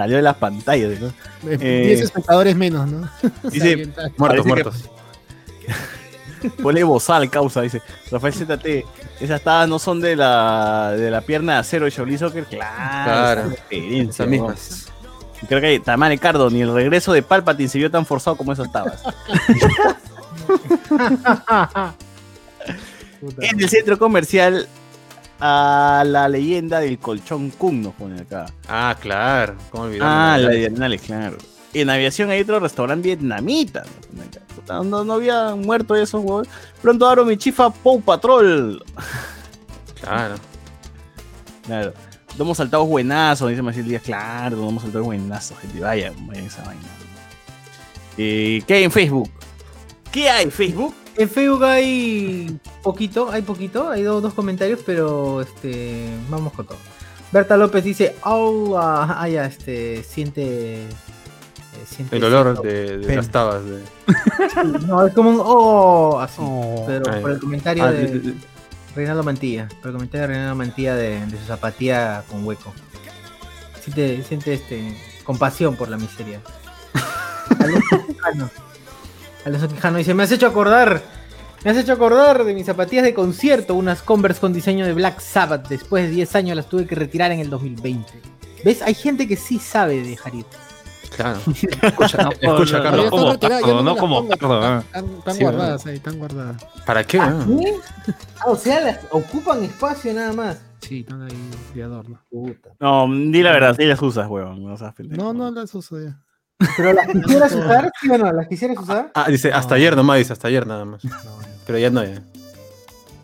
salió 0.00 0.16
de 0.16 0.22
las 0.22 0.36
pantallas. 0.36 0.98
¿no? 0.98 1.08
Eh, 1.50 1.58
Eh, 1.60 1.84
10 1.88 2.00
espectadores 2.00 2.56
menos, 2.56 2.90
¿no? 2.90 3.10
dice. 3.50 3.92
Muertos, 4.16 4.46
muertos. 4.46 4.90
Ponle 6.62 6.82
bozal, 6.84 7.28
causa, 7.28 7.60
dice. 7.60 7.82
Rafael 8.10 8.32
ZT, 8.32 8.86
esas 9.20 9.42
tabas 9.42 9.68
no 9.68 9.78
son 9.78 10.00
de 10.00 10.16
la, 10.16 10.92
de 10.96 11.10
la 11.10 11.20
pierna 11.20 11.52
de 11.54 11.58
acero 11.58 11.84
de 11.84 11.90
Shaolin 11.90 12.18
Soccer. 12.18 12.44
Claro, 12.46 13.52
Esas 13.70 14.26
mismas. 14.26 14.86
Creo 15.46 15.60
que 15.60 15.80
Tamar 15.80 16.10
Ricardo, 16.10 16.48
ni 16.48 16.62
el 16.62 16.72
regreso 16.72 17.12
de 17.12 17.22
Palpatine 17.22 17.68
se 17.68 17.76
vio 17.76 17.90
tan 17.90 18.06
forzado 18.06 18.36
como 18.36 18.54
esas 18.54 18.72
tabas. 18.72 19.02
en 23.40 23.60
el 23.60 23.68
centro 23.68 23.98
comercial 23.98 24.66
a 25.40 26.02
la 26.06 26.28
leyenda 26.28 26.80
del 26.80 26.98
colchón 26.98 27.50
Kun 27.50 27.82
nos 27.82 27.94
pone 27.94 28.20
acá. 28.20 28.46
Ah, 28.68 28.96
claro. 29.00 29.56
¿Cómo? 29.70 29.88
Ah, 30.00 30.38
la 30.40 30.48
de 30.50 30.98
claro. 30.98 31.38
En 31.72 31.88
aviación 31.88 32.30
hay 32.30 32.40
otro 32.40 32.60
restaurante 32.60 33.08
vietnamita. 33.08 33.84
No, 34.68 35.04
no 35.04 35.12
había 35.12 35.54
muerto 35.54 35.94
esos 35.94 36.22
huevos. 36.22 36.48
Pronto 36.82 37.06
abro 37.08 37.24
mi 37.24 37.36
chifa 37.36 37.70
Pow 37.70 38.00
Patrol. 38.00 38.84
Claro. 40.00 40.36
Claro. 41.66 41.92
Domo 42.38 42.54
saltados 42.54 42.88
buenazo, 42.88 43.48
dice 43.48 43.60
Maciel 43.60 43.86
Díaz. 43.86 44.02
Claro, 44.02 44.56
domo 44.56 44.80
saltados 44.80 45.04
buenazo, 45.04 45.54
gente. 45.56 45.78
Vaya, 45.78 46.10
vaya 46.20 46.40
esa 46.40 46.64
vaina. 46.64 46.80
Eh, 48.16 48.62
¿Qué 48.66 48.74
hay 48.74 48.84
en 48.84 48.90
Facebook? 48.90 49.30
¿Qué 50.10 50.30
hay 50.30 50.44
en 50.44 50.50
Facebook? 50.50 50.94
En 51.20 51.28
Facebook 51.28 51.64
hay 51.64 52.58
poquito, 52.82 53.30
hay 53.30 53.42
poquito, 53.42 53.90
hay 53.90 54.02
dos, 54.02 54.22
dos 54.22 54.32
comentarios, 54.32 54.80
pero 54.86 55.42
este 55.42 56.08
vamos 56.30 56.52
con 56.54 56.66
todo. 56.66 56.78
Berta 57.30 57.56
López 57.58 57.84
dice, 57.84 58.16
oh, 58.24 58.78
ah, 58.78 59.16
ah, 59.20 59.28
ya, 59.28 59.44
este, 59.44 60.02
siente, 60.02 60.82
eh, 60.84 60.88
siente 61.84 62.16
El 62.16 62.24
olor 62.24 62.46
siento 62.56 62.62
de, 62.62 62.98
de 62.98 63.06
pena". 63.06 63.16
las 63.16 63.28
tabas. 63.30 63.62
De... 63.64 63.82
No, 64.86 65.06
es 65.06 65.12
como 65.14 65.30
un 65.30 65.40
oh, 65.44 66.18
así, 66.20 66.40
pero 66.86 67.04
Ay. 67.12 67.20
por 67.20 67.30
el 67.32 67.38
comentario 67.38 67.84
Ah, 67.84 67.92
de 67.92 68.06
de- 68.08 68.18
de- 68.20 68.34
Reinaldo 68.96 69.22
Mantilla, 69.22 69.68
por 69.82 69.88
el 69.88 69.92
comentario 69.92 70.22
de 70.22 70.26
Reinaldo 70.28 70.56
Mantilla 70.56 70.94
de, 70.96 71.24
de 71.26 71.38
su 71.38 71.44
zapatilla 71.44 72.24
con 72.30 72.44
hueco. 72.46 72.72
Siente, 73.84 74.22
siente 74.24 74.54
este, 74.54 74.96
compasión 75.24 75.76
por 75.76 75.88
la 75.90 75.96
miseria. 75.98 76.40
Alonso 79.44 79.68
Quijano. 79.68 79.98
Dice, 79.98 80.14
me 80.14 80.22
has 80.22 80.32
hecho 80.32 80.46
acordar, 80.46 81.02
me 81.64 81.70
has 81.70 81.76
hecho 81.76 81.92
acordar 81.92 82.44
de 82.44 82.54
mis 82.54 82.66
zapatillas 82.66 83.04
de 83.04 83.14
concierto, 83.14 83.74
unas 83.74 84.02
Converse 84.02 84.40
con 84.40 84.52
diseño 84.52 84.86
de 84.86 84.92
Black 84.92 85.20
Sabbath. 85.20 85.68
Después 85.68 86.04
de 86.04 86.10
10 86.10 86.34
años 86.36 86.56
las 86.56 86.68
tuve 86.68 86.86
que 86.86 86.94
retirar 86.94 87.32
en 87.32 87.40
el 87.40 87.50
2020. 87.50 88.12
¿Ves? 88.64 88.82
Hay 88.82 88.94
gente 88.94 89.26
que 89.26 89.36
sí 89.36 89.58
sabe 89.58 90.02
dejar 90.02 90.34
ir. 90.34 90.44
Claro. 91.16 91.40
Escucha, 91.82 92.22
No, 92.22 92.30
escucha 92.30 92.76
no, 92.78 92.82
Carlos. 92.84 93.10
como 93.10 93.34
ya 93.38 93.82
no 93.82 93.96
como 93.96 94.28
Cardo, 94.28 94.62
ah. 94.62 94.82
Están, 94.86 95.04
están 95.18 95.34
Sí, 95.34 95.42
guardadas 95.42 95.86
ahí, 95.86 95.96
están 95.96 96.18
guardadas. 96.18 96.64
¿Para 96.86 97.04
qué? 97.04 97.18
¿Ah, 97.18 97.44
sí? 97.46 97.66
Ah, 98.38 98.44
o 98.46 98.56
sea, 98.56 98.80
las 98.80 99.00
ocupan 99.10 99.64
espacio 99.64 100.14
nada 100.14 100.32
más. 100.32 100.60
Sí, 100.80 101.00
están 101.00 101.22
ahí 101.22 101.36
de 101.74 101.82
adorno. 101.82 102.18
No, 102.78 103.06
di 103.12 103.42
la 103.42 103.52
verdad, 103.52 103.74
sí 103.76 103.84
las 103.84 104.00
usas, 104.00 104.28
huevón. 104.28 104.62
No, 105.08 105.32
no 105.34 105.50
las 105.50 105.74
uso 105.74 106.00
ya. 106.00 106.18
¿Pero 106.76 106.92
las 106.92 107.06
quisieras 107.12 107.52
usar? 107.52 107.90
¿Sí 108.00 108.10
o 108.10 108.18
no? 108.18 108.32
¿Las 108.32 108.48
quisieras 108.48 108.78
usar? 108.78 109.10
Ah, 109.14 109.26
dice, 109.28 109.52
hasta 109.52 109.74
ayer 109.74 109.96
nomás, 109.96 110.18
dice, 110.18 110.32
hasta 110.32 110.48
ayer 110.48 110.66
nada 110.66 110.84
más. 110.84 111.02
Pero 111.66 111.78
ya 111.78 111.90
no, 111.90 112.04
ya. 112.04 112.22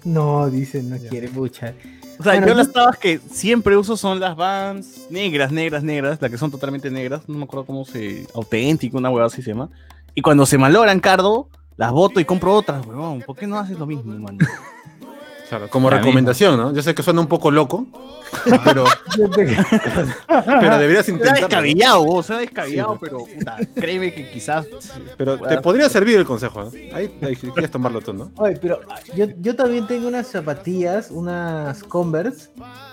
No, 0.05 0.49
dice, 0.49 0.83
no 0.83 0.97
quiere, 0.97 1.29
pucha. 1.29 1.75
O 2.19 2.23
sea, 2.23 2.33
Bueno, 2.33 2.47
yo 2.49 2.55
las 2.55 2.73
tabas 2.73 2.97
que 2.97 3.19
siempre 3.31 3.77
uso 3.77 3.97
son 3.97 4.21
las 4.21 4.37
Vans 4.37 5.07
negras, 5.11 5.53
negras, 5.53 5.83
negras, 5.83 6.19
las 6.21 6.31
que 6.31 6.39
son 6.39 6.51
totalmente 6.51 6.91
negras. 6.91 7.29
No 7.29 7.37
me 7.37 7.45
acuerdo 7.45 7.67
cómo 7.67 7.85
se. 7.85 8.27
auténtico, 8.35 8.97
una 8.99 9.11
huevada 9.11 9.27
así 9.27 9.43
se 9.43 9.51
llama. 9.51 9.69
Y 10.15 10.23
cuando 10.23 10.47
se 10.47 10.57
malogran, 10.57 11.01
Cardo, 11.01 11.49
las 11.77 11.93
boto 11.93 12.21
y 12.21 12.25
compro 12.25 12.55
otras, 12.55 12.87
huevón. 12.87 13.21
¿Por 13.21 13.37
qué 13.37 13.47
no 13.47 13.59
haces 13.59 13.79
lo 13.79 13.87
mismo, 13.87 14.19
mano? 14.19 14.39
Claro, 15.49 15.69
como 15.69 15.91
La 15.91 15.99
recomendación, 15.99 16.57
¿no? 16.57 16.73
Yo 16.75 16.83
sé 16.83 16.95
que 16.95 17.03
suena 17.03 17.21
un 17.21 17.29
poco 17.29 17.51
loco, 17.53 17.87
pero, 18.65 18.85
pero 20.27 20.79
deberías 20.79 21.07
Suena 21.07 21.19
intentarlo. 21.21 21.47
descabellado, 21.49 22.05
vos, 22.05 22.27
suena 22.27 22.41
descabellado, 22.41 22.99
pero 23.01 23.19
puta, 23.19 23.57
créeme 23.75 24.13
que 24.13 24.29
quizás. 24.31 24.67
Pero 25.17 25.39
te 25.39 25.61
podría 25.61 25.89
servir 25.89 26.17
el 26.19 26.25
consejo, 26.25 26.65
¿no? 26.65 26.71
Ahí, 26.95 27.17
ahí 27.23 27.37
quieres 27.37 27.71
tomarlo 27.71 28.01
tú, 28.01 28.13
¿no? 28.13 28.33
Oye, 28.37 28.57
pero 28.61 28.81
ah, 28.91 28.97
yo, 29.15 29.27
yo 29.41 29.55
también 29.55 29.87
tengo 29.87 30.09
unas 30.09 30.27
zapatillas, 30.27 31.11
unas 31.11 31.83
Converse, 31.85 32.49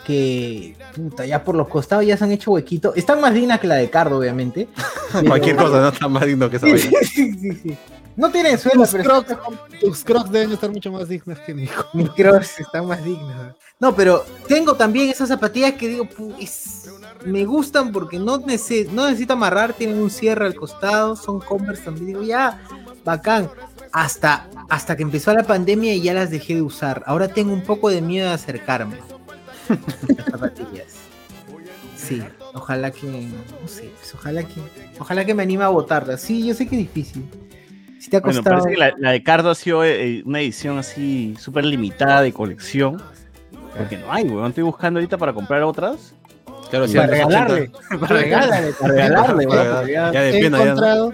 que 0.05 0.75
puta, 0.95 1.25
ya 1.25 1.43
por 1.43 1.55
los 1.55 1.67
costados 1.67 2.05
ya 2.05 2.17
se 2.17 2.23
han 2.23 2.31
hecho 2.31 2.51
huequito. 2.51 2.93
Están 2.95 3.19
más 3.19 3.33
dignas 3.33 3.59
que 3.59 3.67
la 3.67 3.75
de 3.75 3.89
Cardo, 3.89 4.17
obviamente. 4.19 4.67
pero- 5.11 5.25
Cualquier 5.27 5.55
cosa 5.55 5.81
no 5.81 5.89
está 5.89 6.07
más 6.07 6.25
digno 6.25 6.49
que 6.49 6.57
esa 6.57 6.67
Sí, 6.67 6.77
sí, 7.03 7.33
sí, 7.33 7.51
sí. 7.63 7.77
No 8.15 8.29
tienen 8.31 8.57
suela, 8.59 8.83
Tus 8.83 8.91
pero 8.91 9.03
crocs, 9.23 9.35
tus 9.79 10.03
crocs 10.03 10.31
deben 10.31 10.51
estar 10.51 10.69
mucho 10.69 10.91
más 10.91 11.07
dignas 11.07 11.39
que 11.39 11.53
mi 11.53 11.63
hijo. 11.63 11.85
mis 11.93 12.09
crocs 12.11 12.59
están 12.59 12.85
más 12.87 13.03
dignos. 13.03 13.55
No, 13.79 13.95
pero 13.95 14.23
tengo 14.47 14.75
también 14.75 15.09
esas 15.09 15.29
zapatillas 15.29 15.73
que 15.73 15.87
digo, 15.87 16.05
pu- 16.05 16.35
es- 16.39 16.89
me 17.25 17.43
gustan 17.45 17.91
porque 17.91 18.19
no, 18.19 18.39
nece- 18.39 18.87
no 18.89 19.05
necesito 19.07 19.33
amarrar, 19.33 19.73
tienen 19.73 19.97
un 20.01 20.09
cierre 20.09 20.45
al 20.45 20.55
costado, 20.55 21.15
son 21.15 21.39
Converse 21.39 21.83
también. 21.83 22.07
Digo, 22.07 22.21
ya, 22.23 22.61
bacán. 23.03 23.49
Hasta, 23.91 24.47
hasta 24.69 24.95
que 24.95 25.03
empezó 25.03 25.33
la 25.33 25.43
pandemia 25.43 25.93
y 25.93 26.01
ya 26.01 26.13
las 26.13 26.31
dejé 26.31 26.55
de 26.55 26.61
usar. 26.63 27.03
Ahora 27.05 27.27
tengo 27.27 27.53
un 27.53 27.61
poco 27.61 27.89
de 27.89 28.01
miedo 28.01 28.27
de 28.27 28.33
acercarme. 28.33 28.97
Las 29.69 30.25
zapatillas. 30.25 30.93
Sí, 31.95 32.21
ojalá 32.53 32.91
que, 32.91 33.07
no 33.07 33.67
sé, 33.67 33.91
pues 33.99 34.13
ojalá 34.15 34.43
que, 34.43 34.55
ojalá 34.99 35.25
que 35.25 35.33
me 35.33 35.43
anime 35.43 35.63
a 35.63 35.69
botarlas. 35.69 36.21
Sí, 36.21 36.45
yo 36.45 36.53
sé 36.53 36.67
que 36.67 36.75
es 36.75 36.81
difícil. 36.81 37.23
Si 38.03 38.09
te 38.09 38.17
ha 38.17 38.19
Bueno, 38.19 38.43
parece 38.43 38.69
que 38.69 38.75
la, 38.77 38.93
la 38.97 39.11
de 39.11 39.23
Cardo 39.23 39.49
ha 39.49 39.55
sido 39.55 39.85
eh, 39.85 40.23
una 40.25 40.41
edición 40.41 40.77
así 40.77 41.35
súper 41.39 41.63
limitada 41.63 42.21
de 42.21 42.33
colección. 42.33 43.01
Porque 43.77 43.97
no 43.97 44.11
hay, 44.11 44.25
weón. 44.25 44.49
Estoy 44.49 44.65
buscando 44.65 44.99
ahorita 44.99 45.17
para 45.17 45.31
comprar 45.31 45.63
otras. 45.63 46.13
Claro, 46.69 46.85
sí, 46.87 46.95
Para 46.95 47.07
regalarle. 47.07 47.61
80. 47.71 47.99
Para 47.99 48.19
regalarle. 48.19 48.73
Para 48.73 48.93
regalarle, 48.93 49.47
Para 49.47 49.81
regalarle. 49.83 49.93
ya- 49.93 50.29
He 50.29 50.31
pena, 50.41 50.57
ya, 50.57 50.63
¿no? 50.65 50.69
encontrado, 50.71 51.11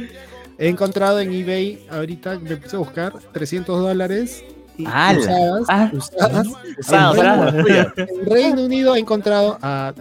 he 0.58 0.68
encontrado 0.68 1.20
en 1.20 1.32
eBay, 1.32 1.86
ahorita 1.92 2.40
me 2.40 2.56
puse 2.58 2.76
a 2.76 2.80
buscar 2.80 3.14
300 3.34 3.80
dólares. 3.80 4.44
y 4.78 4.86
¡Hala! 4.88 5.20
Usadas, 5.20 5.66
Ah. 5.70 5.92
usadas. 5.94 6.48
Usadas, 6.80 7.54
En 7.54 7.66
Reino- 7.66 7.94
en 7.98 8.26
Reino 8.32 8.64
Unido 8.64 8.96
he 8.96 9.00
encontrado 9.00 9.60
a 9.62 9.94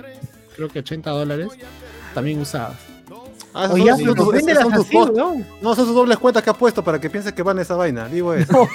creo 0.56 0.68
que 0.68 0.78
80 0.78 1.10
dólares 1.10 1.48
también 2.14 2.40
usadas. 2.40 2.76
Ah, 3.54 3.68
Oye, 3.72 3.90
son- 3.90 4.04
son- 4.04 4.14
tus 4.14 4.34
así, 4.84 4.92
posts. 4.96 5.16
weón. 5.16 5.46
No, 5.62 5.74
son 5.74 5.86
sus 5.86 5.94
dobles 5.94 6.18
cuentas 6.18 6.42
que 6.42 6.50
ha 6.50 6.54
puesto 6.54 6.84
para 6.84 7.00
que 7.00 7.08
piense 7.10 7.32
que 7.34 7.42
van 7.42 7.58
a 7.58 7.62
esa 7.62 7.74
vaina. 7.76 8.06
Digo 8.08 8.32
eso. 8.34 8.68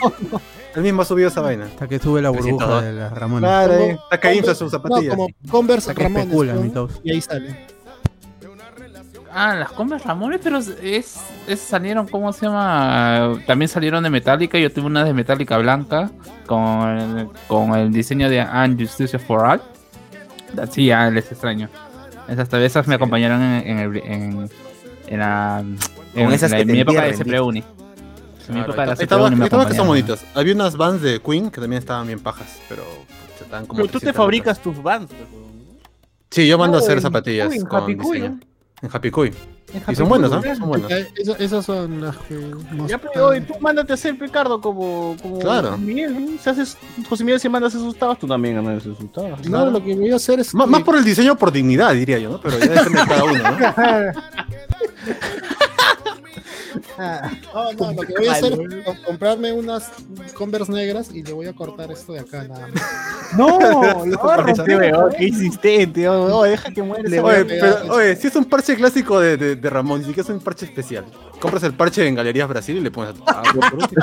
Él 0.75 0.81
mismo 0.81 1.03
ha 1.03 1.05
subido 1.05 1.27
esa 1.29 1.41
vaina. 1.41 1.65
Hasta 1.65 1.87
que 1.87 1.99
sube 1.99 2.21
la 2.21 2.29
burbuja 2.31 2.65
302. 2.65 2.83
de 2.83 2.93
las 2.93 3.13
Ramones. 3.13 3.47
Claro, 3.49 3.73
eh, 3.73 3.99
está 4.03 4.19
que 4.19 4.35
infla 4.35 4.55
sus 4.55 4.71
zapatillas. 4.71 5.15
No, 5.17 5.27
como 5.27 5.27
Converse 5.51 5.91
Hasta 5.91 5.99
que 6.01 6.03
Ramones. 6.03 6.25
especula, 6.25 6.91
y 7.03 7.11
ahí 7.11 7.21
sale. 7.21 7.67
Ah, 9.35 9.55
las 9.55 9.71
Converse 9.71 10.07
Ramones, 10.07 10.39
pero 10.43 10.59
es, 10.59 11.17
es- 11.47 11.59
salieron, 11.59 12.07
¿cómo 12.07 12.31
se 12.33 12.45
llama? 12.45 13.33
También 13.47 13.67
salieron 13.69 14.03
de 14.03 14.09
Metallica. 14.11 14.59
Yo 14.59 14.71
tuve 14.71 14.85
una 14.85 15.03
de 15.03 15.13
Metallica 15.13 15.57
blanca 15.57 16.11
con, 16.45 17.31
con 17.47 17.73
el 17.75 17.91
diseño 17.91 18.29
de 18.29 18.41
And 18.41 18.79
Justice 18.79 19.17
for 19.17 19.43
All. 19.45 19.61
Sí, 20.71 20.85
ya 20.87 21.09
les 21.09 21.31
extraño. 21.31 21.67
Esas, 22.27 22.51
esas 22.53 22.87
me 22.87 22.95
acompañaron 22.95 23.41
en, 23.41 23.67
en, 23.67 23.79
el- 23.79 23.97
en, 23.97 24.49
en 25.07 25.19
la, 25.19 25.63
en, 26.15 26.31
esas 26.31 26.51
la- 26.51 26.57
que 26.57 26.65
mi 26.65 26.79
época 26.79 27.03
de 27.03 27.13
CPR 27.13 27.41
Uni. 27.41 27.59
En 27.59 27.65
mi 27.65 28.59
Claro, 28.59 28.63
época 28.73 28.81
de 28.81 28.87
la 28.87 28.93
estaba- 28.93 29.29
me 29.29 29.43
estaba 29.45 29.67
que 29.67 29.73
son 29.75 29.87
bonitos. 29.87 30.21
Había 30.33 30.53
unas 30.53 30.75
bands 30.75 31.01
de 31.01 31.21
Queen 31.21 31.49
que 31.49 31.61
también 31.61 31.79
estaban 31.79 32.07
bien 32.07 32.19
pajas, 32.19 32.59
pero 32.67 32.83
pues, 32.83 33.41
estaban 33.41 33.65
como 33.65 33.77
Pero 33.77 33.87
tú 33.87 33.99
te 33.99 34.05
300 34.07 34.15
fabricas 34.17 34.59
tus 34.61 34.81
bands. 34.83 35.11
Sí, 36.29 36.47
yo 36.47 36.57
mando 36.57 36.77
a 36.77 36.81
hacer 36.81 36.97
en 36.97 37.01
zapatillas 37.01 37.63
con 37.65 37.85
diseño. 37.97 38.39
En 38.83 38.89
Happy 38.91 39.09
Cuy. 39.09 39.27
En 39.73 39.79
Y 39.79 39.83
Happy 39.83 39.95
son 39.95 40.09
buenos, 40.09 40.31
¿ah? 40.31 40.39
¿verdad? 40.39 40.57
Son 40.57 40.67
buenos. 40.67 40.91
Eh, 40.91 41.07
eso- 41.15 41.35
esas 41.39 41.65
son 41.65 42.01
las 42.01 42.17
que 42.17 42.51
Ya, 42.87 42.97
pero 42.99 43.27
oye, 43.29 43.41
tú 43.41 43.53
mándate 43.59 43.93
a 43.93 43.95
hacer, 43.95 44.15
Ricardo, 44.19 44.59
como, 44.61 45.15
como 45.21 45.39
Claro. 45.39 45.77
Miguel. 45.77 46.13
¿no? 46.33 46.37
Si 46.41 46.49
haces, 46.49 46.77
José 47.09 47.23
Miguel, 47.23 47.39
si 47.39 47.47
mandas 47.49 47.73
esos 47.73 47.95
tabas, 47.97 48.19
tú 48.19 48.27
también 48.27 48.55
mandas 48.61 48.85
esos 48.85 49.11
tabas. 49.11 49.47
No, 49.47 49.65
lo 49.71 49.83
que 49.83 49.95
voy 49.95 50.11
a 50.11 50.17
hacer 50.17 50.39
es 50.41 50.51
que- 50.51 50.57
más 50.57 50.83
por 50.83 50.95
el 50.97 51.03
diseño, 51.05 51.35
por 51.37 51.51
dignidad, 51.51 51.93
diría 51.93 52.19
yo, 52.19 52.29
¿no? 52.31 52.41
Pero 52.41 52.59
ya 52.59 52.67
depende 52.67 52.99
de 52.99 53.07
cada 53.07 53.23
uno, 53.23 53.41
¿no? 53.41 53.57
No, 57.53 57.73
no, 57.73 57.91
lo 57.93 58.01
que 58.01 58.13
voy 58.17 58.27
a 58.27 58.31
hacer 58.33 58.53
es 58.53 58.85
co- 58.85 58.95
comprarme 59.05 59.51
unas 59.53 59.91
Converse 60.33 60.71
negras 60.71 61.09
y 61.13 61.23
le 61.23 61.33
voy 61.33 61.47
a 61.47 61.53
cortar 61.53 61.91
esto 61.91 62.13
de 62.13 62.19
acá 62.19 62.43
nada 62.47 62.67
más. 62.67 62.83
No, 63.37 63.59
lo 64.05 64.05
no, 64.05 64.33
weón, 64.65 65.13
qué 65.17 65.25
insistente, 65.25 66.07
oh, 66.07 66.37
oh, 66.39 66.43
deja 66.43 66.71
que 66.71 66.81
muere 66.83 67.07
ese 67.07 67.19
Oye, 67.19 67.45
pero, 67.45 67.93
oye, 67.93 68.15
si 68.15 68.27
es 68.27 68.35
un 68.35 68.45
parche 68.45 68.75
clásico 68.75 69.19
de, 69.19 69.37
de, 69.37 69.55
de 69.55 69.69
Ramón, 69.69 69.99
ni 70.01 70.05
siquiera 70.07 70.27
es 70.27 70.35
un 70.35 70.39
parche 70.41 70.65
especial. 70.65 71.05
Compras 71.39 71.63
el 71.63 71.73
parche 71.73 72.07
en 72.07 72.15
Galerías 72.15 72.47
Brasil 72.47 72.77
y 72.77 72.79
le 72.81 72.89
pones 72.91 73.11
a 73.11 73.13
tu 73.13 73.21
tabla, 73.23 73.51
por 73.69 73.73
último. 73.75 74.01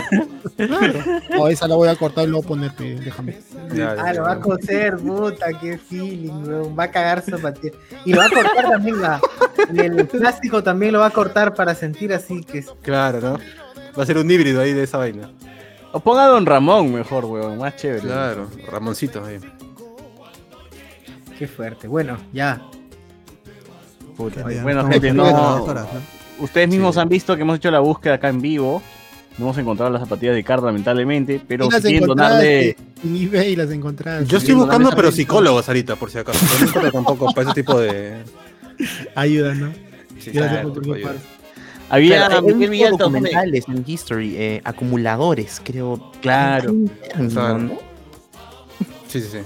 O 1.38 1.48
esa 1.48 1.66
la 1.68 1.74
voy 1.74 1.88
a 1.88 1.96
cortar 1.96 2.24
y 2.24 2.26
luego 2.28 2.46
poner, 2.46 2.74
pe, 2.74 2.96
déjame. 2.96 3.38
Ya, 3.72 3.94
ya, 3.94 4.02
Ah, 4.02 4.12
lo 4.12 4.22
va 4.24 4.32
a 4.32 4.40
coser, 4.40 4.96
puta, 4.96 5.46
qué 5.60 5.78
feeling, 5.78 6.46
weón. 6.46 6.76
Va 6.78 6.84
a 6.84 6.90
cagar 6.90 7.22
zapatilla. 7.22 7.74
Y 8.04 8.12
lo 8.12 8.18
va 8.20 8.26
a 8.26 8.30
cortar 8.30 8.68
también, 8.70 9.00
la, 9.00 9.20
el 9.74 10.06
plástico 10.06 10.62
también 10.62 10.92
lo 10.92 10.98
va 11.00 11.06
a 11.06 11.10
cortar 11.10 11.54
para 11.54 11.74
sentir 11.74 12.12
así 12.12 12.19
que 12.26 12.58
es. 12.58 12.66
Claro, 12.82 13.20
¿no? 13.20 13.38
Va 13.98 14.02
a 14.02 14.06
ser 14.06 14.18
un 14.18 14.30
híbrido 14.30 14.60
ahí 14.60 14.72
de 14.72 14.84
esa 14.84 14.98
vaina. 14.98 15.30
O 15.92 16.00
ponga 16.00 16.24
a 16.24 16.28
Don 16.28 16.46
Ramón 16.46 16.92
mejor, 16.92 17.24
weón, 17.24 17.58
más 17.58 17.76
chévere. 17.76 18.02
Claro, 18.02 18.48
Ramoncito 18.70 19.24
ahí. 19.24 19.38
Qué 21.38 21.48
fuerte. 21.48 21.88
Bueno, 21.88 22.18
ya. 22.32 22.62
Puta, 24.16 24.42
bueno, 24.62 24.86
gente, 24.86 25.12
no. 25.12 25.66
Ustedes 26.38 26.68
mismos 26.68 26.96
han 26.96 27.08
visto 27.08 27.34
que 27.34 27.42
hemos 27.42 27.56
hecho 27.56 27.70
la 27.70 27.80
búsqueda 27.80 28.14
acá 28.14 28.28
en 28.28 28.40
vivo. 28.40 28.82
No 29.38 29.46
hemos 29.46 29.58
encontrado 29.58 29.90
las 29.90 30.02
zapatillas 30.02 30.34
de 30.34 30.44
Cardo, 30.44 30.66
lamentablemente, 30.66 31.40
pero 31.46 31.70
si 31.70 31.80
quieren 31.80 32.06
donarle. 32.06 32.76
en 33.02 33.16
eBay 33.16 33.56
las 33.56 33.70
encontraste. 33.70 34.26
Yo 34.26 34.38
estoy 34.38 34.54
buscando, 34.54 34.90
pero 34.90 35.10
psicólogos 35.10 35.66
ahorita, 35.66 35.96
por 35.96 36.10
si 36.10 36.18
acaso. 36.18 36.44
No 36.82 36.92
tampoco 36.92 37.32
para 37.32 37.50
ese 37.50 37.62
tipo 37.62 37.78
de. 37.80 38.22
Ayuda, 39.14 39.54
¿no? 39.54 39.72
Sí, 40.18 40.30
Gracias 40.30 40.52
claro, 40.52 40.72
por 40.74 40.82
preocupar. 40.82 41.16
Había 41.90 42.26
Claro, 42.28 42.46
hay 42.46 42.54
Miguel 42.54 42.96
documentales 42.96 43.64
en 43.68 43.84
History, 43.86 44.36
eh, 44.36 44.60
acumuladores, 44.64 45.60
creo. 45.62 46.10
Claro. 46.22 46.72
¿no? 46.72 47.78
Sí, 49.08 49.20
sí, 49.20 49.28
sí. 49.32 49.38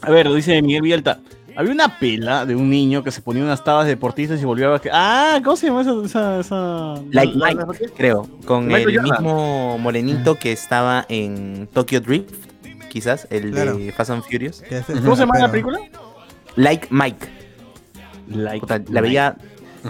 A 0.00 0.10
ver, 0.10 0.32
dice 0.32 0.60
Miguel 0.62 0.82
Villalta. 0.82 1.20
Había 1.54 1.72
una 1.72 1.98
pela 1.98 2.46
de 2.46 2.56
un 2.56 2.70
niño 2.70 3.02
que 3.04 3.10
se 3.10 3.20
ponía 3.20 3.42
unas 3.44 3.62
tabas 3.62 3.86
deportistas 3.86 4.40
y 4.40 4.44
volvió 4.46 4.74
a... 4.74 4.80
Ah, 4.92 5.40
¿cómo 5.44 5.54
se 5.56 5.66
llama 5.66 5.82
esa...? 5.82 5.92
esa, 6.04 6.40
esa... 6.40 6.94
Like 7.10 7.34
la- 7.36 7.46
Mike, 7.48 7.64
la- 7.88 7.88
creo. 7.94 8.26
Con 8.46 8.70
el 8.72 9.02
mismo 9.02 9.76
morenito 9.78 10.38
que 10.38 10.50
estaba 10.52 11.04
en 11.10 11.68
Tokyo 11.74 12.00
Drift, 12.00 12.32
quizás, 12.88 13.26
el 13.28 13.50
Claro. 13.50 13.76
de 13.76 13.92
Fast 13.92 14.10
and 14.12 14.22
Furious. 14.22 14.62
¿Cómo 15.02 15.14
se 15.14 15.22
llama 15.22 15.38
la 15.38 15.50
película? 15.50 15.78
Like 16.56 16.86
Mike. 16.90 17.28
Like 18.28 18.60
Puta, 18.60 18.80
la 18.88 19.00
veía, 19.02 19.36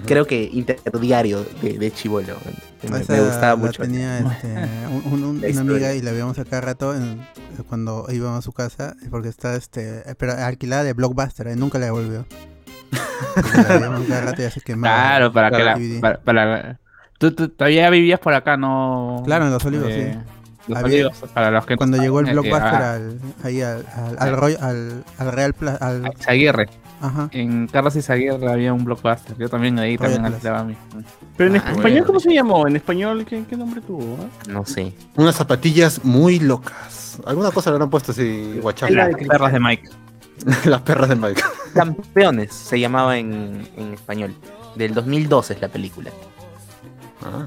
creo 0.06 0.26
que 0.26 0.44
interdiario 0.52 1.44
de, 1.60 1.78
de 1.78 1.90
chivolo. 1.92 2.36
Me, 2.82 2.90
me 2.90 3.20
gustaba 3.20 3.56
mucho. 3.56 3.82
tenía 3.82 4.18
este, 4.32 4.48
un- 4.88 5.22
un- 5.24 5.44
una 5.44 5.60
amiga 5.60 5.94
y 5.94 6.02
la 6.02 6.10
veíamos 6.12 6.38
a 6.38 6.44
cada 6.44 6.62
rato 6.62 6.94
en- 6.94 7.26
cuando 7.68 8.06
íbamos 8.10 8.38
a 8.38 8.42
su 8.42 8.52
casa 8.52 8.96
porque 9.10 9.28
está 9.28 9.54
este 9.56 10.02
pero 10.18 10.32
alquilada 10.32 10.82
de 10.84 10.92
Blockbuster 10.94 11.48
y 11.48 11.56
nunca 11.56 11.78
la 11.78 11.86
devolvió. 11.86 12.26
Y 13.36 13.56
la 13.56 13.62
veíamos 13.78 14.06
cada 14.08 14.20
rato 14.22 14.40
y 14.42 14.44
ya 14.44 14.50
se 14.50 14.60
quemaba. 14.60 14.94
Claro, 14.94 15.32
para 15.32 15.50
que 15.50 15.62
la. 15.62 16.00
Para, 16.00 16.20
para- 16.20 16.78
tú, 17.18 17.32
tú 17.32 17.48
todavía 17.48 17.88
vivías 17.90 18.18
por 18.20 18.34
acá, 18.34 18.56
¿no? 18.56 19.22
Claro, 19.24 19.46
en 19.46 19.52
Los 19.52 19.64
Olivos, 19.64 19.88
Eh, 19.90 20.12
sí. 20.14 20.32
Los 20.68 20.78
Había- 20.78 21.06
Olivos, 21.08 21.30
para 21.34 21.50
los 21.50 21.66
que 21.66 21.74
no 21.74 21.78
Cuando 21.78 21.96
llegó 21.98 22.20
el 22.20 22.28
eh, 22.28 22.32
Blockbuster 22.32 22.62
ah, 22.62 22.94
al, 22.94 23.18
ahí 23.42 23.60
al, 23.62 23.84
al, 24.18 24.18
al, 24.18 24.56
al, 24.60 25.04
al 25.18 25.32
Real 25.32 25.54
Pla- 25.54 25.74
al, 25.80 26.12
Izaguirre. 26.18 26.68
Ajá. 27.02 27.28
En 27.32 27.66
Carlos 27.66 27.96
Izaguirre 27.96 28.50
había 28.50 28.72
un 28.72 28.84
blockbuster. 28.84 29.36
Yo 29.36 29.48
también 29.48 29.78
ahí 29.78 29.96
Royal 29.96 30.12
también 30.14 30.32
alquilaba 30.34 30.64
mi. 30.64 30.76
Pero 31.36 31.50
en 31.50 31.56
Ah, 31.56 31.58
español, 31.58 31.82
bueno. 31.82 32.06
¿cómo 32.06 32.20
se 32.20 32.32
llamó? 32.32 32.66
En 32.68 32.76
español, 32.76 33.26
¿qué, 33.28 33.44
qué 33.48 33.56
nombre 33.56 33.80
tuvo? 33.80 34.16
ah? 34.20 34.26
No 34.48 34.64
sé. 34.64 34.94
Unas 35.16 35.34
zapatillas 35.34 36.04
muy 36.04 36.38
locas. 36.38 37.18
Alguna 37.26 37.50
cosa 37.50 37.70
le 37.70 37.74
habrán 37.74 37.90
puesto 37.90 38.12
así, 38.12 38.58
guachafo. 38.62 38.94
Las 38.94 39.10
perras 39.28 39.52
de 39.52 39.60
Mike. 39.60 39.88
Las 40.64 40.80
perras 40.82 41.08
de 41.08 41.16
Mike. 41.16 41.42
Campeones 41.74 42.52
se 42.54 42.78
llamaba 42.80 43.18
en, 43.18 43.68
en 43.76 43.92
español. 43.94 44.34
Del 44.76 44.94
2012 44.94 45.54
es 45.54 45.60
la 45.60 45.68
película. 45.68 46.10
Ah. 47.24 47.46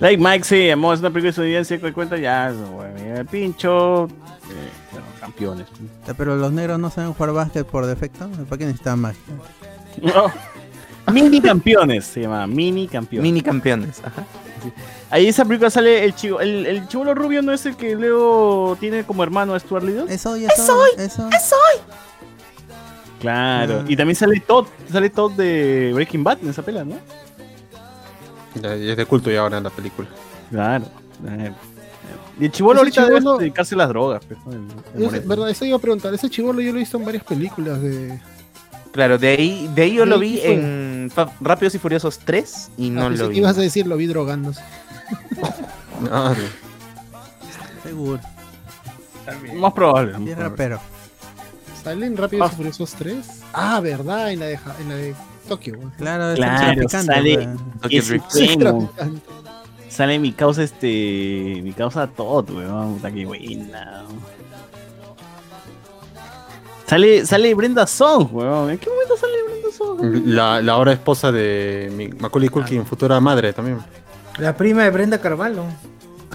Like 0.00 0.22
Mike 0.22 0.44
se 0.44 0.66
llamó, 0.68 0.92
es 0.92 1.00
una 1.00 1.10
película 1.10 1.30
estadounidense 1.30 1.80
que 1.80 1.92
cuenta 1.92 2.16
ya, 2.16 2.52
bueno, 2.52 3.16
el 3.16 3.26
pincho, 3.26 4.04
eh, 4.04 4.08
bueno, 4.92 5.06
campeones. 5.20 5.66
Pero 6.16 6.36
los 6.36 6.52
negros 6.52 6.78
no 6.78 6.88
saben 6.90 7.12
jugar 7.12 7.32
básquet 7.32 7.66
por 7.66 7.84
defecto. 7.84 8.28
¿Para 8.48 8.58
qué 8.58 8.66
necesitan 8.66 9.00
magia? 9.00 9.20
No. 10.02 10.32
Mini 11.12 11.40
campeones 11.40 12.04
se 12.04 12.20
llama, 12.20 12.46
mini 12.46 12.86
campeones. 12.86 13.22
Mini 13.22 13.40
campeones. 13.40 14.00
Ajá. 14.04 14.24
Ahí 15.10 15.26
esa 15.26 15.44
película 15.44 15.70
sale 15.70 16.04
el 16.04 16.14
chivo, 16.14 16.38
el, 16.40 16.66
el 16.66 16.86
chivolo 16.86 17.14
rubio 17.14 17.40
no 17.42 17.52
es 17.52 17.64
el 17.66 17.76
que 17.76 17.94
luego 17.96 18.76
tiene 18.78 19.04
como 19.04 19.22
hermano 19.22 19.54
a 19.54 19.58
Stuart 19.60 19.84
Little. 19.84 20.12
Eso, 20.12 20.36
eso, 20.36 20.84
eso. 20.98 21.28
Claro, 23.20 23.80
Ah. 23.80 23.84
y 23.88 23.96
también 23.96 24.14
sale 24.16 24.38
Todd, 24.40 24.66
sale 24.92 25.10
Todd 25.10 25.32
de 25.32 25.90
Breaking 25.94 26.22
Bad 26.22 26.38
en 26.42 26.50
esa 26.50 26.62
pela, 26.62 26.84
¿no? 26.84 26.96
Es 28.54 28.96
de 28.96 29.06
culto 29.06 29.30
ya 29.30 29.40
ahora 29.40 29.58
en 29.58 29.64
la 29.64 29.70
película. 29.70 30.08
Claro. 30.50 30.84
eh, 31.26 31.52
Y 32.40 32.44
el 32.46 32.52
chivolo 32.52 32.80
ahorita 32.80 33.04
debe 33.06 33.20
dedicarse 33.38 33.74
a 33.74 33.78
las 33.78 33.88
drogas. 33.88 34.22
pues, 34.24 34.38
¿no? 34.46 34.52
El- 34.52 34.58
el 34.94 35.02
Es 35.02 35.10
moreno. 35.12 35.28
verdad, 35.28 35.50
eso 35.50 35.64
iba 35.64 35.76
a 35.76 35.80
preguntar. 35.80 36.14
Ese 36.14 36.30
chivolo 36.30 36.60
yo 36.60 36.72
lo 36.72 36.78
he 36.78 36.80
visto 36.80 36.96
en 36.96 37.04
varias 37.04 37.24
películas 37.24 37.80
de. 37.82 38.18
Claro, 38.92 39.18
de 39.18 39.28
ahí, 39.28 39.70
de 39.74 39.82
ahí 39.82 39.94
yo 39.94 40.04
¿De 40.04 40.10
lo 40.10 40.18
vi 40.18 40.40
en 40.42 41.10
Rápidos 41.40 41.74
y 41.74 41.78
Furiosos 41.78 42.18
3 42.20 42.70
y 42.78 42.90
no 42.90 43.06
Ah, 43.06 43.10
lo 43.10 43.28
vi. 43.28 43.38
ibas 43.38 43.58
a 43.58 43.60
decir, 43.60 43.86
lo 43.86 43.96
vi 43.96 44.06
drogándose. 44.06 44.60
Ah, 46.10 46.32
Seguro. 47.82 48.20
Más 49.56 49.72
probable. 49.72 50.12
más 50.12 50.20
probable. 50.22 50.34
rapero. 50.36 50.80
¿Salen 51.82 52.16
Rápidos 52.16 52.48
Ah. 52.48 52.52
y 52.52 52.56
Furiosos 52.56 52.94
3? 52.94 53.26
Ah, 53.52 53.80
verdad, 53.80 54.30
en 54.32 54.40
la 54.40 54.46
de, 54.46 54.58
en 54.80 54.88
la 54.88 54.94
de 54.94 55.14
Tokio. 55.48 55.76
güey. 55.76 55.88
Claro, 55.96 56.30
es 56.32 56.36
Claro, 56.36 56.88
sale. 56.88 57.48
Tokyo 57.82 58.02
Drift. 58.02 58.28
Traficante. 58.28 59.20
Sale 59.88 60.18
mi 60.18 60.32
causa, 60.32 60.62
este. 60.62 61.60
Mi 61.62 61.72
causa 61.72 62.06
Todd, 62.06 62.50
weón. 62.50 62.94
Puta 62.94 63.10
que 63.10 63.24
buena. 63.26 64.04
Sale, 66.86 67.26
sale 67.26 67.54
Brenda 67.54 67.86
Song, 67.86 68.28
weón. 68.32 68.70
¿En 68.70 68.78
qué 68.78 68.88
momento 68.88 69.16
sale 69.16 69.32
Brenda 69.46 69.68
Song? 69.76 70.26
La, 70.26 70.62
la 70.62 70.72
ahora 70.72 70.92
esposa 70.92 71.30
de 71.32 71.92
mi- 71.94 72.08
Macaulay 72.08 72.48
Culkin, 72.48 72.86
futura 72.86 73.20
madre 73.20 73.52
también. 73.52 73.78
La 74.38 74.56
prima 74.56 74.84
de 74.84 74.90
Brenda 74.90 75.18
Carvalho. 75.20 75.64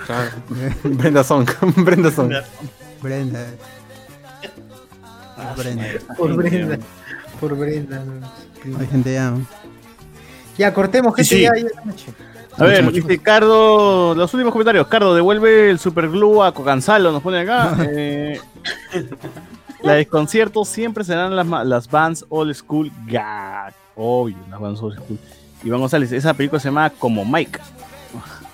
Claro. 0.06 0.32
Brenda 0.84 1.24
Song. 1.24 1.48
Brenda 1.78 2.12
Song. 2.12 2.32
Brenda. 3.02 3.46
Ah, 5.38 5.54
Brenda. 5.58 5.86
Por 6.18 6.36
Brenda. 6.36 6.78
Por 7.40 7.56
Brenda. 7.58 8.04
Hay 8.80 8.88
gente 8.88 9.14
ya. 9.14 9.34
Ya, 10.58 10.74
cortemos, 10.74 11.16
gente. 11.16 11.30
Sí, 11.30 11.36
sí. 11.38 11.42
Ya, 11.44 11.52
ya 11.56 11.68
es 11.68 11.76
la 11.76 11.86
noche. 11.86 12.06
A 12.58 12.64
ver, 12.66 12.84
Mucho, 12.84 12.98
mucho. 12.98 13.08
dice 13.08 13.22
Cardo, 13.22 14.14
los 14.16 14.34
últimos 14.34 14.52
comentarios. 14.52 14.88
Cardo, 14.88 15.16
devuelve 15.16 15.72
el 15.72 15.80
superglue 15.80 16.46
a 16.46 16.52
Cocanzalo, 16.52 17.12
nos 17.12 17.22
pone 17.22 17.40
acá. 17.40 17.76
Eh, 17.90 18.40
la 19.82 19.94
desconcierto 19.96 20.64
siempre 20.64 21.04
serán 21.04 21.36
las, 21.36 21.46
las 21.68 21.90
bands 21.90 22.26
old 22.30 22.54
school. 22.56 22.90
Gag. 23.06 23.74
Obvio, 23.96 24.38
las 24.50 24.60
bands 24.60 24.82
old 24.82 24.96
school. 24.96 25.20
Iván 25.64 25.82
González, 25.82 26.12
esa 26.12 26.34
película 26.34 26.60
se 26.60 26.70
llama 26.70 26.90
Como 26.92 27.26
Mike. 27.26 27.60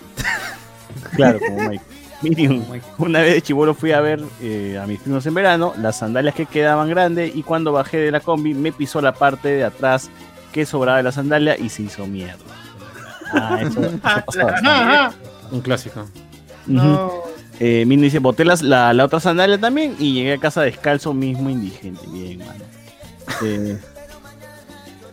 claro, 1.16 1.40
como 1.40 1.70
Mike. 1.70 1.84
Miriam, 2.22 2.64
una 2.98 3.22
vez 3.22 3.36
de 3.36 3.42
chivolo 3.42 3.74
fui 3.74 3.92
a 3.92 4.02
ver 4.02 4.22
eh, 4.42 4.80
a 4.82 4.86
mis 4.88 5.00
primos 5.00 5.26
en 5.26 5.34
verano, 5.34 5.74
las 5.78 6.00
sandalias 6.00 6.36
que 6.36 6.46
quedaban 6.46 6.90
grandes 6.90 7.36
y 7.36 7.44
cuando 7.44 7.72
bajé 7.72 7.98
de 7.98 8.12
la 8.12 8.20
combi 8.20 8.54
me 8.54 8.72
pisó 8.72 9.02
la 9.02 9.14
parte 9.14 9.50
de 9.50 9.64
atrás 9.64 10.10
que 10.52 10.66
sobraba 10.66 10.98
de 10.98 11.04
la 11.04 11.12
sandalia 11.12 11.58
y 11.58 11.70
se 11.70 11.84
hizo 11.84 12.06
mierda. 12.08 12.44
Ah, 13.34 13.60
eso, 13.62 13.82
eso 13.84 14.00
pasó 14.26 14.46
bastante. 14.46 15.18
Un 15.52 15.62
clásico. 15.62 16.06
Ujú. 16.68 17.24
Eh, 17.60 17.84
Mino 17.86 18.04
dice, 18.04 18.20
boté 18.20 18.46
la, 18.46 18.94
la 18.94 19.06
otra 19.06 19.20
sandalia 19.20 19.58
también 19.58 19.96
y 20.00 20.14
llegué 20.14 20.34
a 20.34 20.38
casa 20.38 20.62
descalzo 20.62 21.14
mismo 21.14 21.50
indigente. 21.50 22.02
Bien, 22.08 22.40
mano. 22.40 22.64
Eh, 23.44 23.78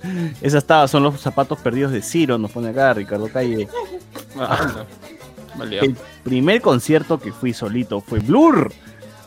esas 0.40 0.64
tabas 0.64 0.90
son 0.90 1.02
los 1.02 1.20
zapatos 1.20 1.58
perdidos 1.58 1.92
de 1.92 2.02
Ciro, 2.02 2.38
nos 2.38 2.50
pone 2.50 2.68
acá 2.68 2.94
Ricardo 2.94 3.28
Calle. 3.28 3.68
Ah, 4.38 4.84
Vale, 5.56 5.78
El 5.80 5.96
primer 6.22 6.60
concierto 6.60 7.18
que 7.18 7.32
fui 7.32 7.52
solito 7.52 8.00
fue 8.00 8.18
Blur. 8.20 8.72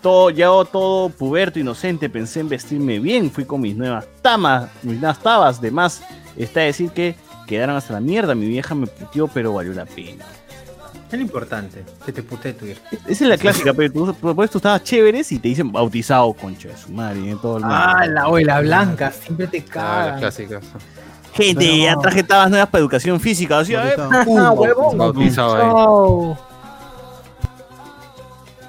Todo, 0.01 0.30
yo 0.30 0.64
todo 0.65 1.10
puberto, 1.10 1.60
inocente, 1.60 2.10
pensé 2.10 2.39
en 2.39 2.49
vestirme 2.49 2.99
bien. 2.99 3.30
Fui 3.31 3.43
con 3.45 3.60
mis 3.61 3.76
nuevas 3.76 4.07
tamas, 4.22 4.69
mis 4.81 4.97
nuevas 4.99 5.19
tabas. 5.19 5.60
De 5.60 5.72
más, 5.72 6.01
está 6.38 6.61
a 6.61 6.64
decir 6.64 6.91
que 6.91 7.15
quedaron 7.47 7.76
hasta 7.76 7.93
la 7.93 7.99
mierda. 7.99 8.34
Mi 8.34 8.47
vieja 8.47 8.73
me 8.76 8.88
puteó, 8.88 9.27
pero 9.27 9.53
valió 9.53 9.73
la 9.73 9.85
pena. 9.85 10.23
Es 11.11 11.14
lo 11.18 11.22
importante, 11.23 11.84
que 12.06 12.14
te 12.14 12.22
putee 12.22 12.53
tu 12.53 12.65
vieja. 12.65 12.81
Esa 13.07 13.23
es 13.23 13.30
la 13.30 13.38
clásica, 13.38 13.73
pero 13.73 13.91
tú, 13.91 14.14
tú, 14.14 14.35
pues, 14.35 14.51
tú 14.51 14.60
estabas 14.60 14.84
chéveres 14.84 15.31
y 15.31 15.39
te 15.39 15.47
dicen 15.49 15.72
bautizado, 15.72 16.31
concha 16.34 16.69
de 16.69 16.77
su 16.77 16.91
madre, 16.91 17.31
en 17.31 17.41
todo 17.41 17.57
el 17.57 17.64
mundo. 17.64 17.76
Ah, 17.77 18.06
la 18.07 18.22
abuela 18.22 18.61
blanca, 18.61 19.11
siempre 19.11 19.47
te 19.47 19.57
Ah, 19.57 19.72
caga. 19.72 20.06
las 20.11 20.19
clásicas. 20.19 20.64
Gente, 21.45 21.80
ya 21.82 21.95
traje 21.95 22.24
tabas 22.24 22.49
nuevas 22.49 22.70
para 22.70 22.80
educación 22.82 23.20
física. 23.20 23.60
Así, 23.60 23.74
Ah, 23.76 24.52
huevón. 24.52 26.38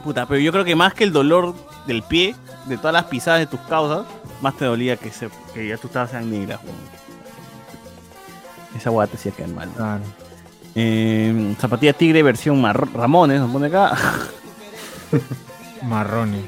Puta, 0.05 0.27
pero 0.27 0.41
yo 0.41 0.51
creo 0.53 0.65
que 0.65 0.75
más 0.75 0.95
que 0.95 1.05
el 1.05 1.13
dolor 1.13 1.55
del 1.87 2.03
pie, 2.03 2.35
de 2.67 2.77
todas 2.79 2.93
las 2.93 3.05
pisadas 3.05 3.41
de 3.41 3.47
tus 3.47 3.61
causas, 3.61 4.07
más 4.41 4.57
te 4.57 4.65
dolía 4.65 4.97
que, 4.97 5.11
se, 5.11 5.29
que 5.53 5.69
ya 5.69 5.77
tú 5.77 5.89
estabas 5.89 6.15
en 6.15 6.31
negra. 6.31 6.59
Esa 8.77 8.91
guata 8.91 9.13
te 9.13 9.19
hacía 9.19 9.33
caer 9.33 9.49
mal. 9.51 9.69
Eh, 10.75 11.55
zapatilla 11.61 11.93
tigre 11.93 12.23
versión 12.23 12.61
marro- 12.63 12.89
Ramones, 12.95 13.41
nos 13.41 13.51
pone 13.51 13.67
acá. 13.67 13.97
Marrones. 15.83 16.45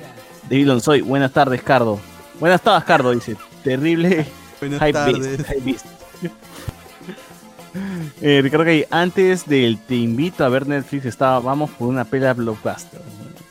David 0.48 0.66
Lonsoy, 0.68 1.00
buenas 1.02 1.32
tardes, 1.32 1.62
Cardo. 1.62 1.98
Buenas 2.40 2.60
tardes, 2.62 2.84
Cardo, 2.84 3.10
dice. 3.10 3.36
Terrible 3.64 4.26
Buenas 4.60 4.80
hype 4.80 4.92
tardes. 4.92 5.18
beast, 5.38 5.48
hype 5.50 5.60
beast. 5.60 5.86
Eh, 8.20 8.40
Ricardo 8.42 8.66
que 8.66 8.86
antes 8.90 9.46
del 9.46 9.78
te 9.78 9.94
invito 9.94 10.44
a 10.44 10.50
ver 10.50 10.66
Netflix 10.66 11.06
estaba 11.06 11.40
vamos 11.40 11.70
por 11.70 11.88
una 11.88 12.04
pela 12.04 12.34
blockbuster. 12.34 13.00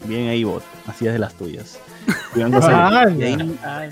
Bien 0.05 0.29
ahí 0.29 0.43
bot, 0.43 0.61
así 0.85 1.07
es 1.07 1.13
de 1.13 1.17
las 1.19 1.33
tuyas. 1.33 1.79
Ahí- 2.35 3.89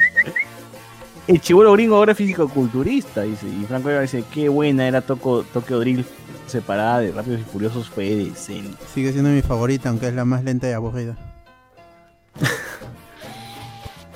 el 1.28 1.42
chivolo 1.42 1.72
gringo 1.74 1.96
ahora 1.96 2.12
es 2.12 2.18
físico-culturista, 2.20 3.24
dice. 3.24 3.48
Y 3.48 3.66
Franco 3.66 3.90
Eva 3.90 4.02
dice, 4.02 4.24
qué 4.32 4.50
buena 4.50 4.88
era 4.88 5.02
Toco, 5.02 5.44
Tokyo 5.52 5.80
Drill 5.80 6.06
separada 6.46 7.00
de 7.00 7.12
Rápidos 7.12 7.42
y 7.42 7.44
Furiosos, 7.44 7.90
fue 7.90 8.06
decente. 8.06 8.78
Sigue 8.94 9.12
siendo 9.12 9.32
mi 9.32 9.42
favorita, 9.42 9.90
aunque 9.90 10.08
es 10.10 10.14
la 10.14 10.26
más 10.26 10.44
lenta 10.44 10.70
y 10.70 10.74
aburrida. 10.74 11.18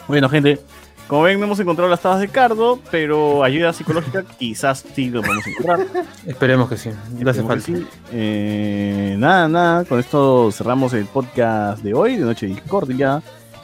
Bueno, 0.08 0.30
gente, 0.30 0.60
como 1.08 1.24
ven, 1.24 1.40
no 1.40 1.46
hemos 1.46 1.60
encontrado 1.60 1.90
las 1.90 2.02
tabas 2.02 2.20
de 2.20 2.28
Cardo, 2.28 2.80
pero 2.92 3.44
ayuda 3.44 3.74
psicológica 3.74 4.24
quizás 4.40 4.84
sí 4.96 5.10
lo 5.10 5.22
podemos 5.22 5.46
encontrar. 5.48 5.88
Esperemos 6.26 6.70
que 6.70 6.78
sí. 6.78 6.90
Le 6.90 7.30
hace 7.30 7.42
Esperemos 7.42 7.48
falta. 7.48 7.66
que 7.66 7.78
sí. 7.80 7.86
Eh, 8.12 9.16
nada, 9.20 9.48
nada, 9.48 9.86
con 9.86 10.00
esto 10.00 10.52
cerramos 10.52 10.94
el 10.94 11.06
podcast 11.06 11.84
de 11.84 11.94
hoy, 11.94 12.16
de 12.18 12.26
Noche 12.26 12.48
de 12.48 12.56
Discordia. 12.56 13.22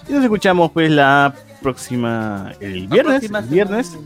Y 0.08 0.14
nos 0.14 0.24
escuchamos 0.24 0.72
pues 0.72 0.90
la 0.92 1.34
próxima, 1.62 2.54
el 2.62 2.88
viernes, 2.88 3.24
el 3.24 3.44
viernes, 3.50 3.98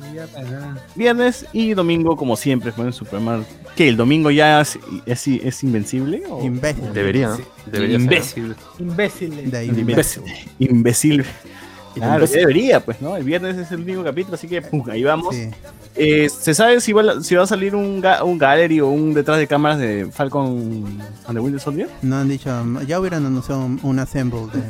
viernes 0.96 1.46
y 1.54 1.74
domingo 1.74 2.16
como 2.18 2.36
siempre, 2.36 2.72
fue 2.72 2.86
en 2.86 2.94
su 2.94 3.06
programa. 3.06 3.44
¿Qué? 3.76 3.88
¿El 3.90 3.98
domingo 3.98 4.30
ya 4.32 4.62
es, 4.62 4.78
es, 5.06 5.28
es 5.28 5.64
invencible? 5.64 6.24
o- 6.30 6.44
Imbécil. 6.44 6.94
Debería, 6.94 7.30
¿no? 7.30 7.38
Debería 7.66 7.98
ser. 7.98 8.02
Imbécil. 8.02 8.56
Imbéciles. 8.80 9.52
De 9.52 9.66
Imbécil. 9.66 10.24
Imbécil. 10.60 11.26
Claro, 11.94 12.26
ya 12.26 12.38
debería, 12.40 12.80
pues, 12.80 13.02
¿no? 13.02 13.16
El 13.16 13.24
viernes 13.24 13.58
es 13.58 13.72
el 13.72 13.82
único 13.82 14.04
capítulo, 14.04 14.36
así 14.36 14.48
que 14.48 14.62
pum, 14.62 14.84
ahí 14.90 15.04
vamos. 15.04 15.36
Sí. 15.36 15.50
Eh, 15.96 16.28
¿Se 16.30 16.54
sabe 16.56 16.82
si 16.82 16.92
va, 16.92 17.04
a- 17.04 17.22
si 17.22 17.36
va 17.36 17.44
a 17.44 17.48
salir 17.48 17.76
un, 17.76 18.02
ga- 18.02 18.24
un 18.24 18.38
gallery 18.40 18.80
o 18.82 18.88
un 18.90 19.14
detrás 19.14 19.38
de 19.38 19.46
cámaras 19.48 19.78
de 19.78 20.10
Falcon 20.12 21.00
and 21.28 21.34
the 21.34 21.40
Winter 21.40 21.62
Soldier? 21.62 21.90
No 22.02 22.18
han 22.18 22.30
dicho, 22.30 22.50
ya 22.88 23.00
hubieran 23.00 23.26
anunciado 23.26 23.64
un, 23.64 23.80
un 23.84 24.00
assemble 24.00 24.40
de. 24.54 24.64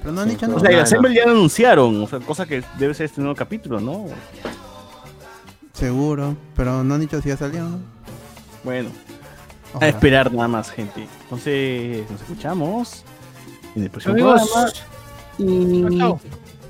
Pero 0.00 0.12
no 0.12 0.22
han 0.22 0.28
dicho 0.28 0.46
O 0.46 0.48
nada. 0.48 0.60
sea, 0.60 0.70
el. 0.70 0.80
Assemble 0.80 1.14
ya 1.14 1.24
lo 1.24 1.32
anunciaron, 1.32 2.02
o 2.02 2.06
sea, 2.08 2.18
cosa 2.18 2.46
que 2.46 2.62
debe 2.78 2.94
ser 2.94 3.06
este 3.06 3.20
nuevo 3.20 3.36
capítulo, 3.36 3.80
¿no? 3.80 4.06
Seguro, 5.72 6.36
pero 6.56 6.84
no 6.84 6.94
han 6.94 7.00
dicho 7.00 7.20
si 7.20 7.28
ya 7.30 7.36
salió, 7.36 7.62
¿no? 7.64 7.78
Bueno, 8.62 8.90
a 9.72 9.76
Ojalá. 9.76 9.88
esperar 9.90 10.32
nada 10.32 10.48
más, 10.48 10.70
gente. 10.70 11.06
Entonces, 11.24 12.08
nos 12.10 12.20
escuchamos 12.20 13.04
en 13.74 13.82
el 13.84 13.90
próximo 13.90 14.14
Y... 15.38 15.84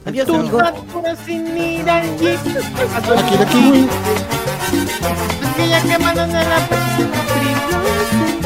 Adiós, 0.07 0.29
sin 1.25 1.57
ir. 1.57 1.89
Aquí, 1.89 2.29
aquí. 3.41 3.89
Aquella 5.53 5.81
que 5.83 5.99
mandan 5.99 6.35
a 6.35 6.43
la 6.43 6.69
persona 6.69 7.21
privada. 7.33 8.45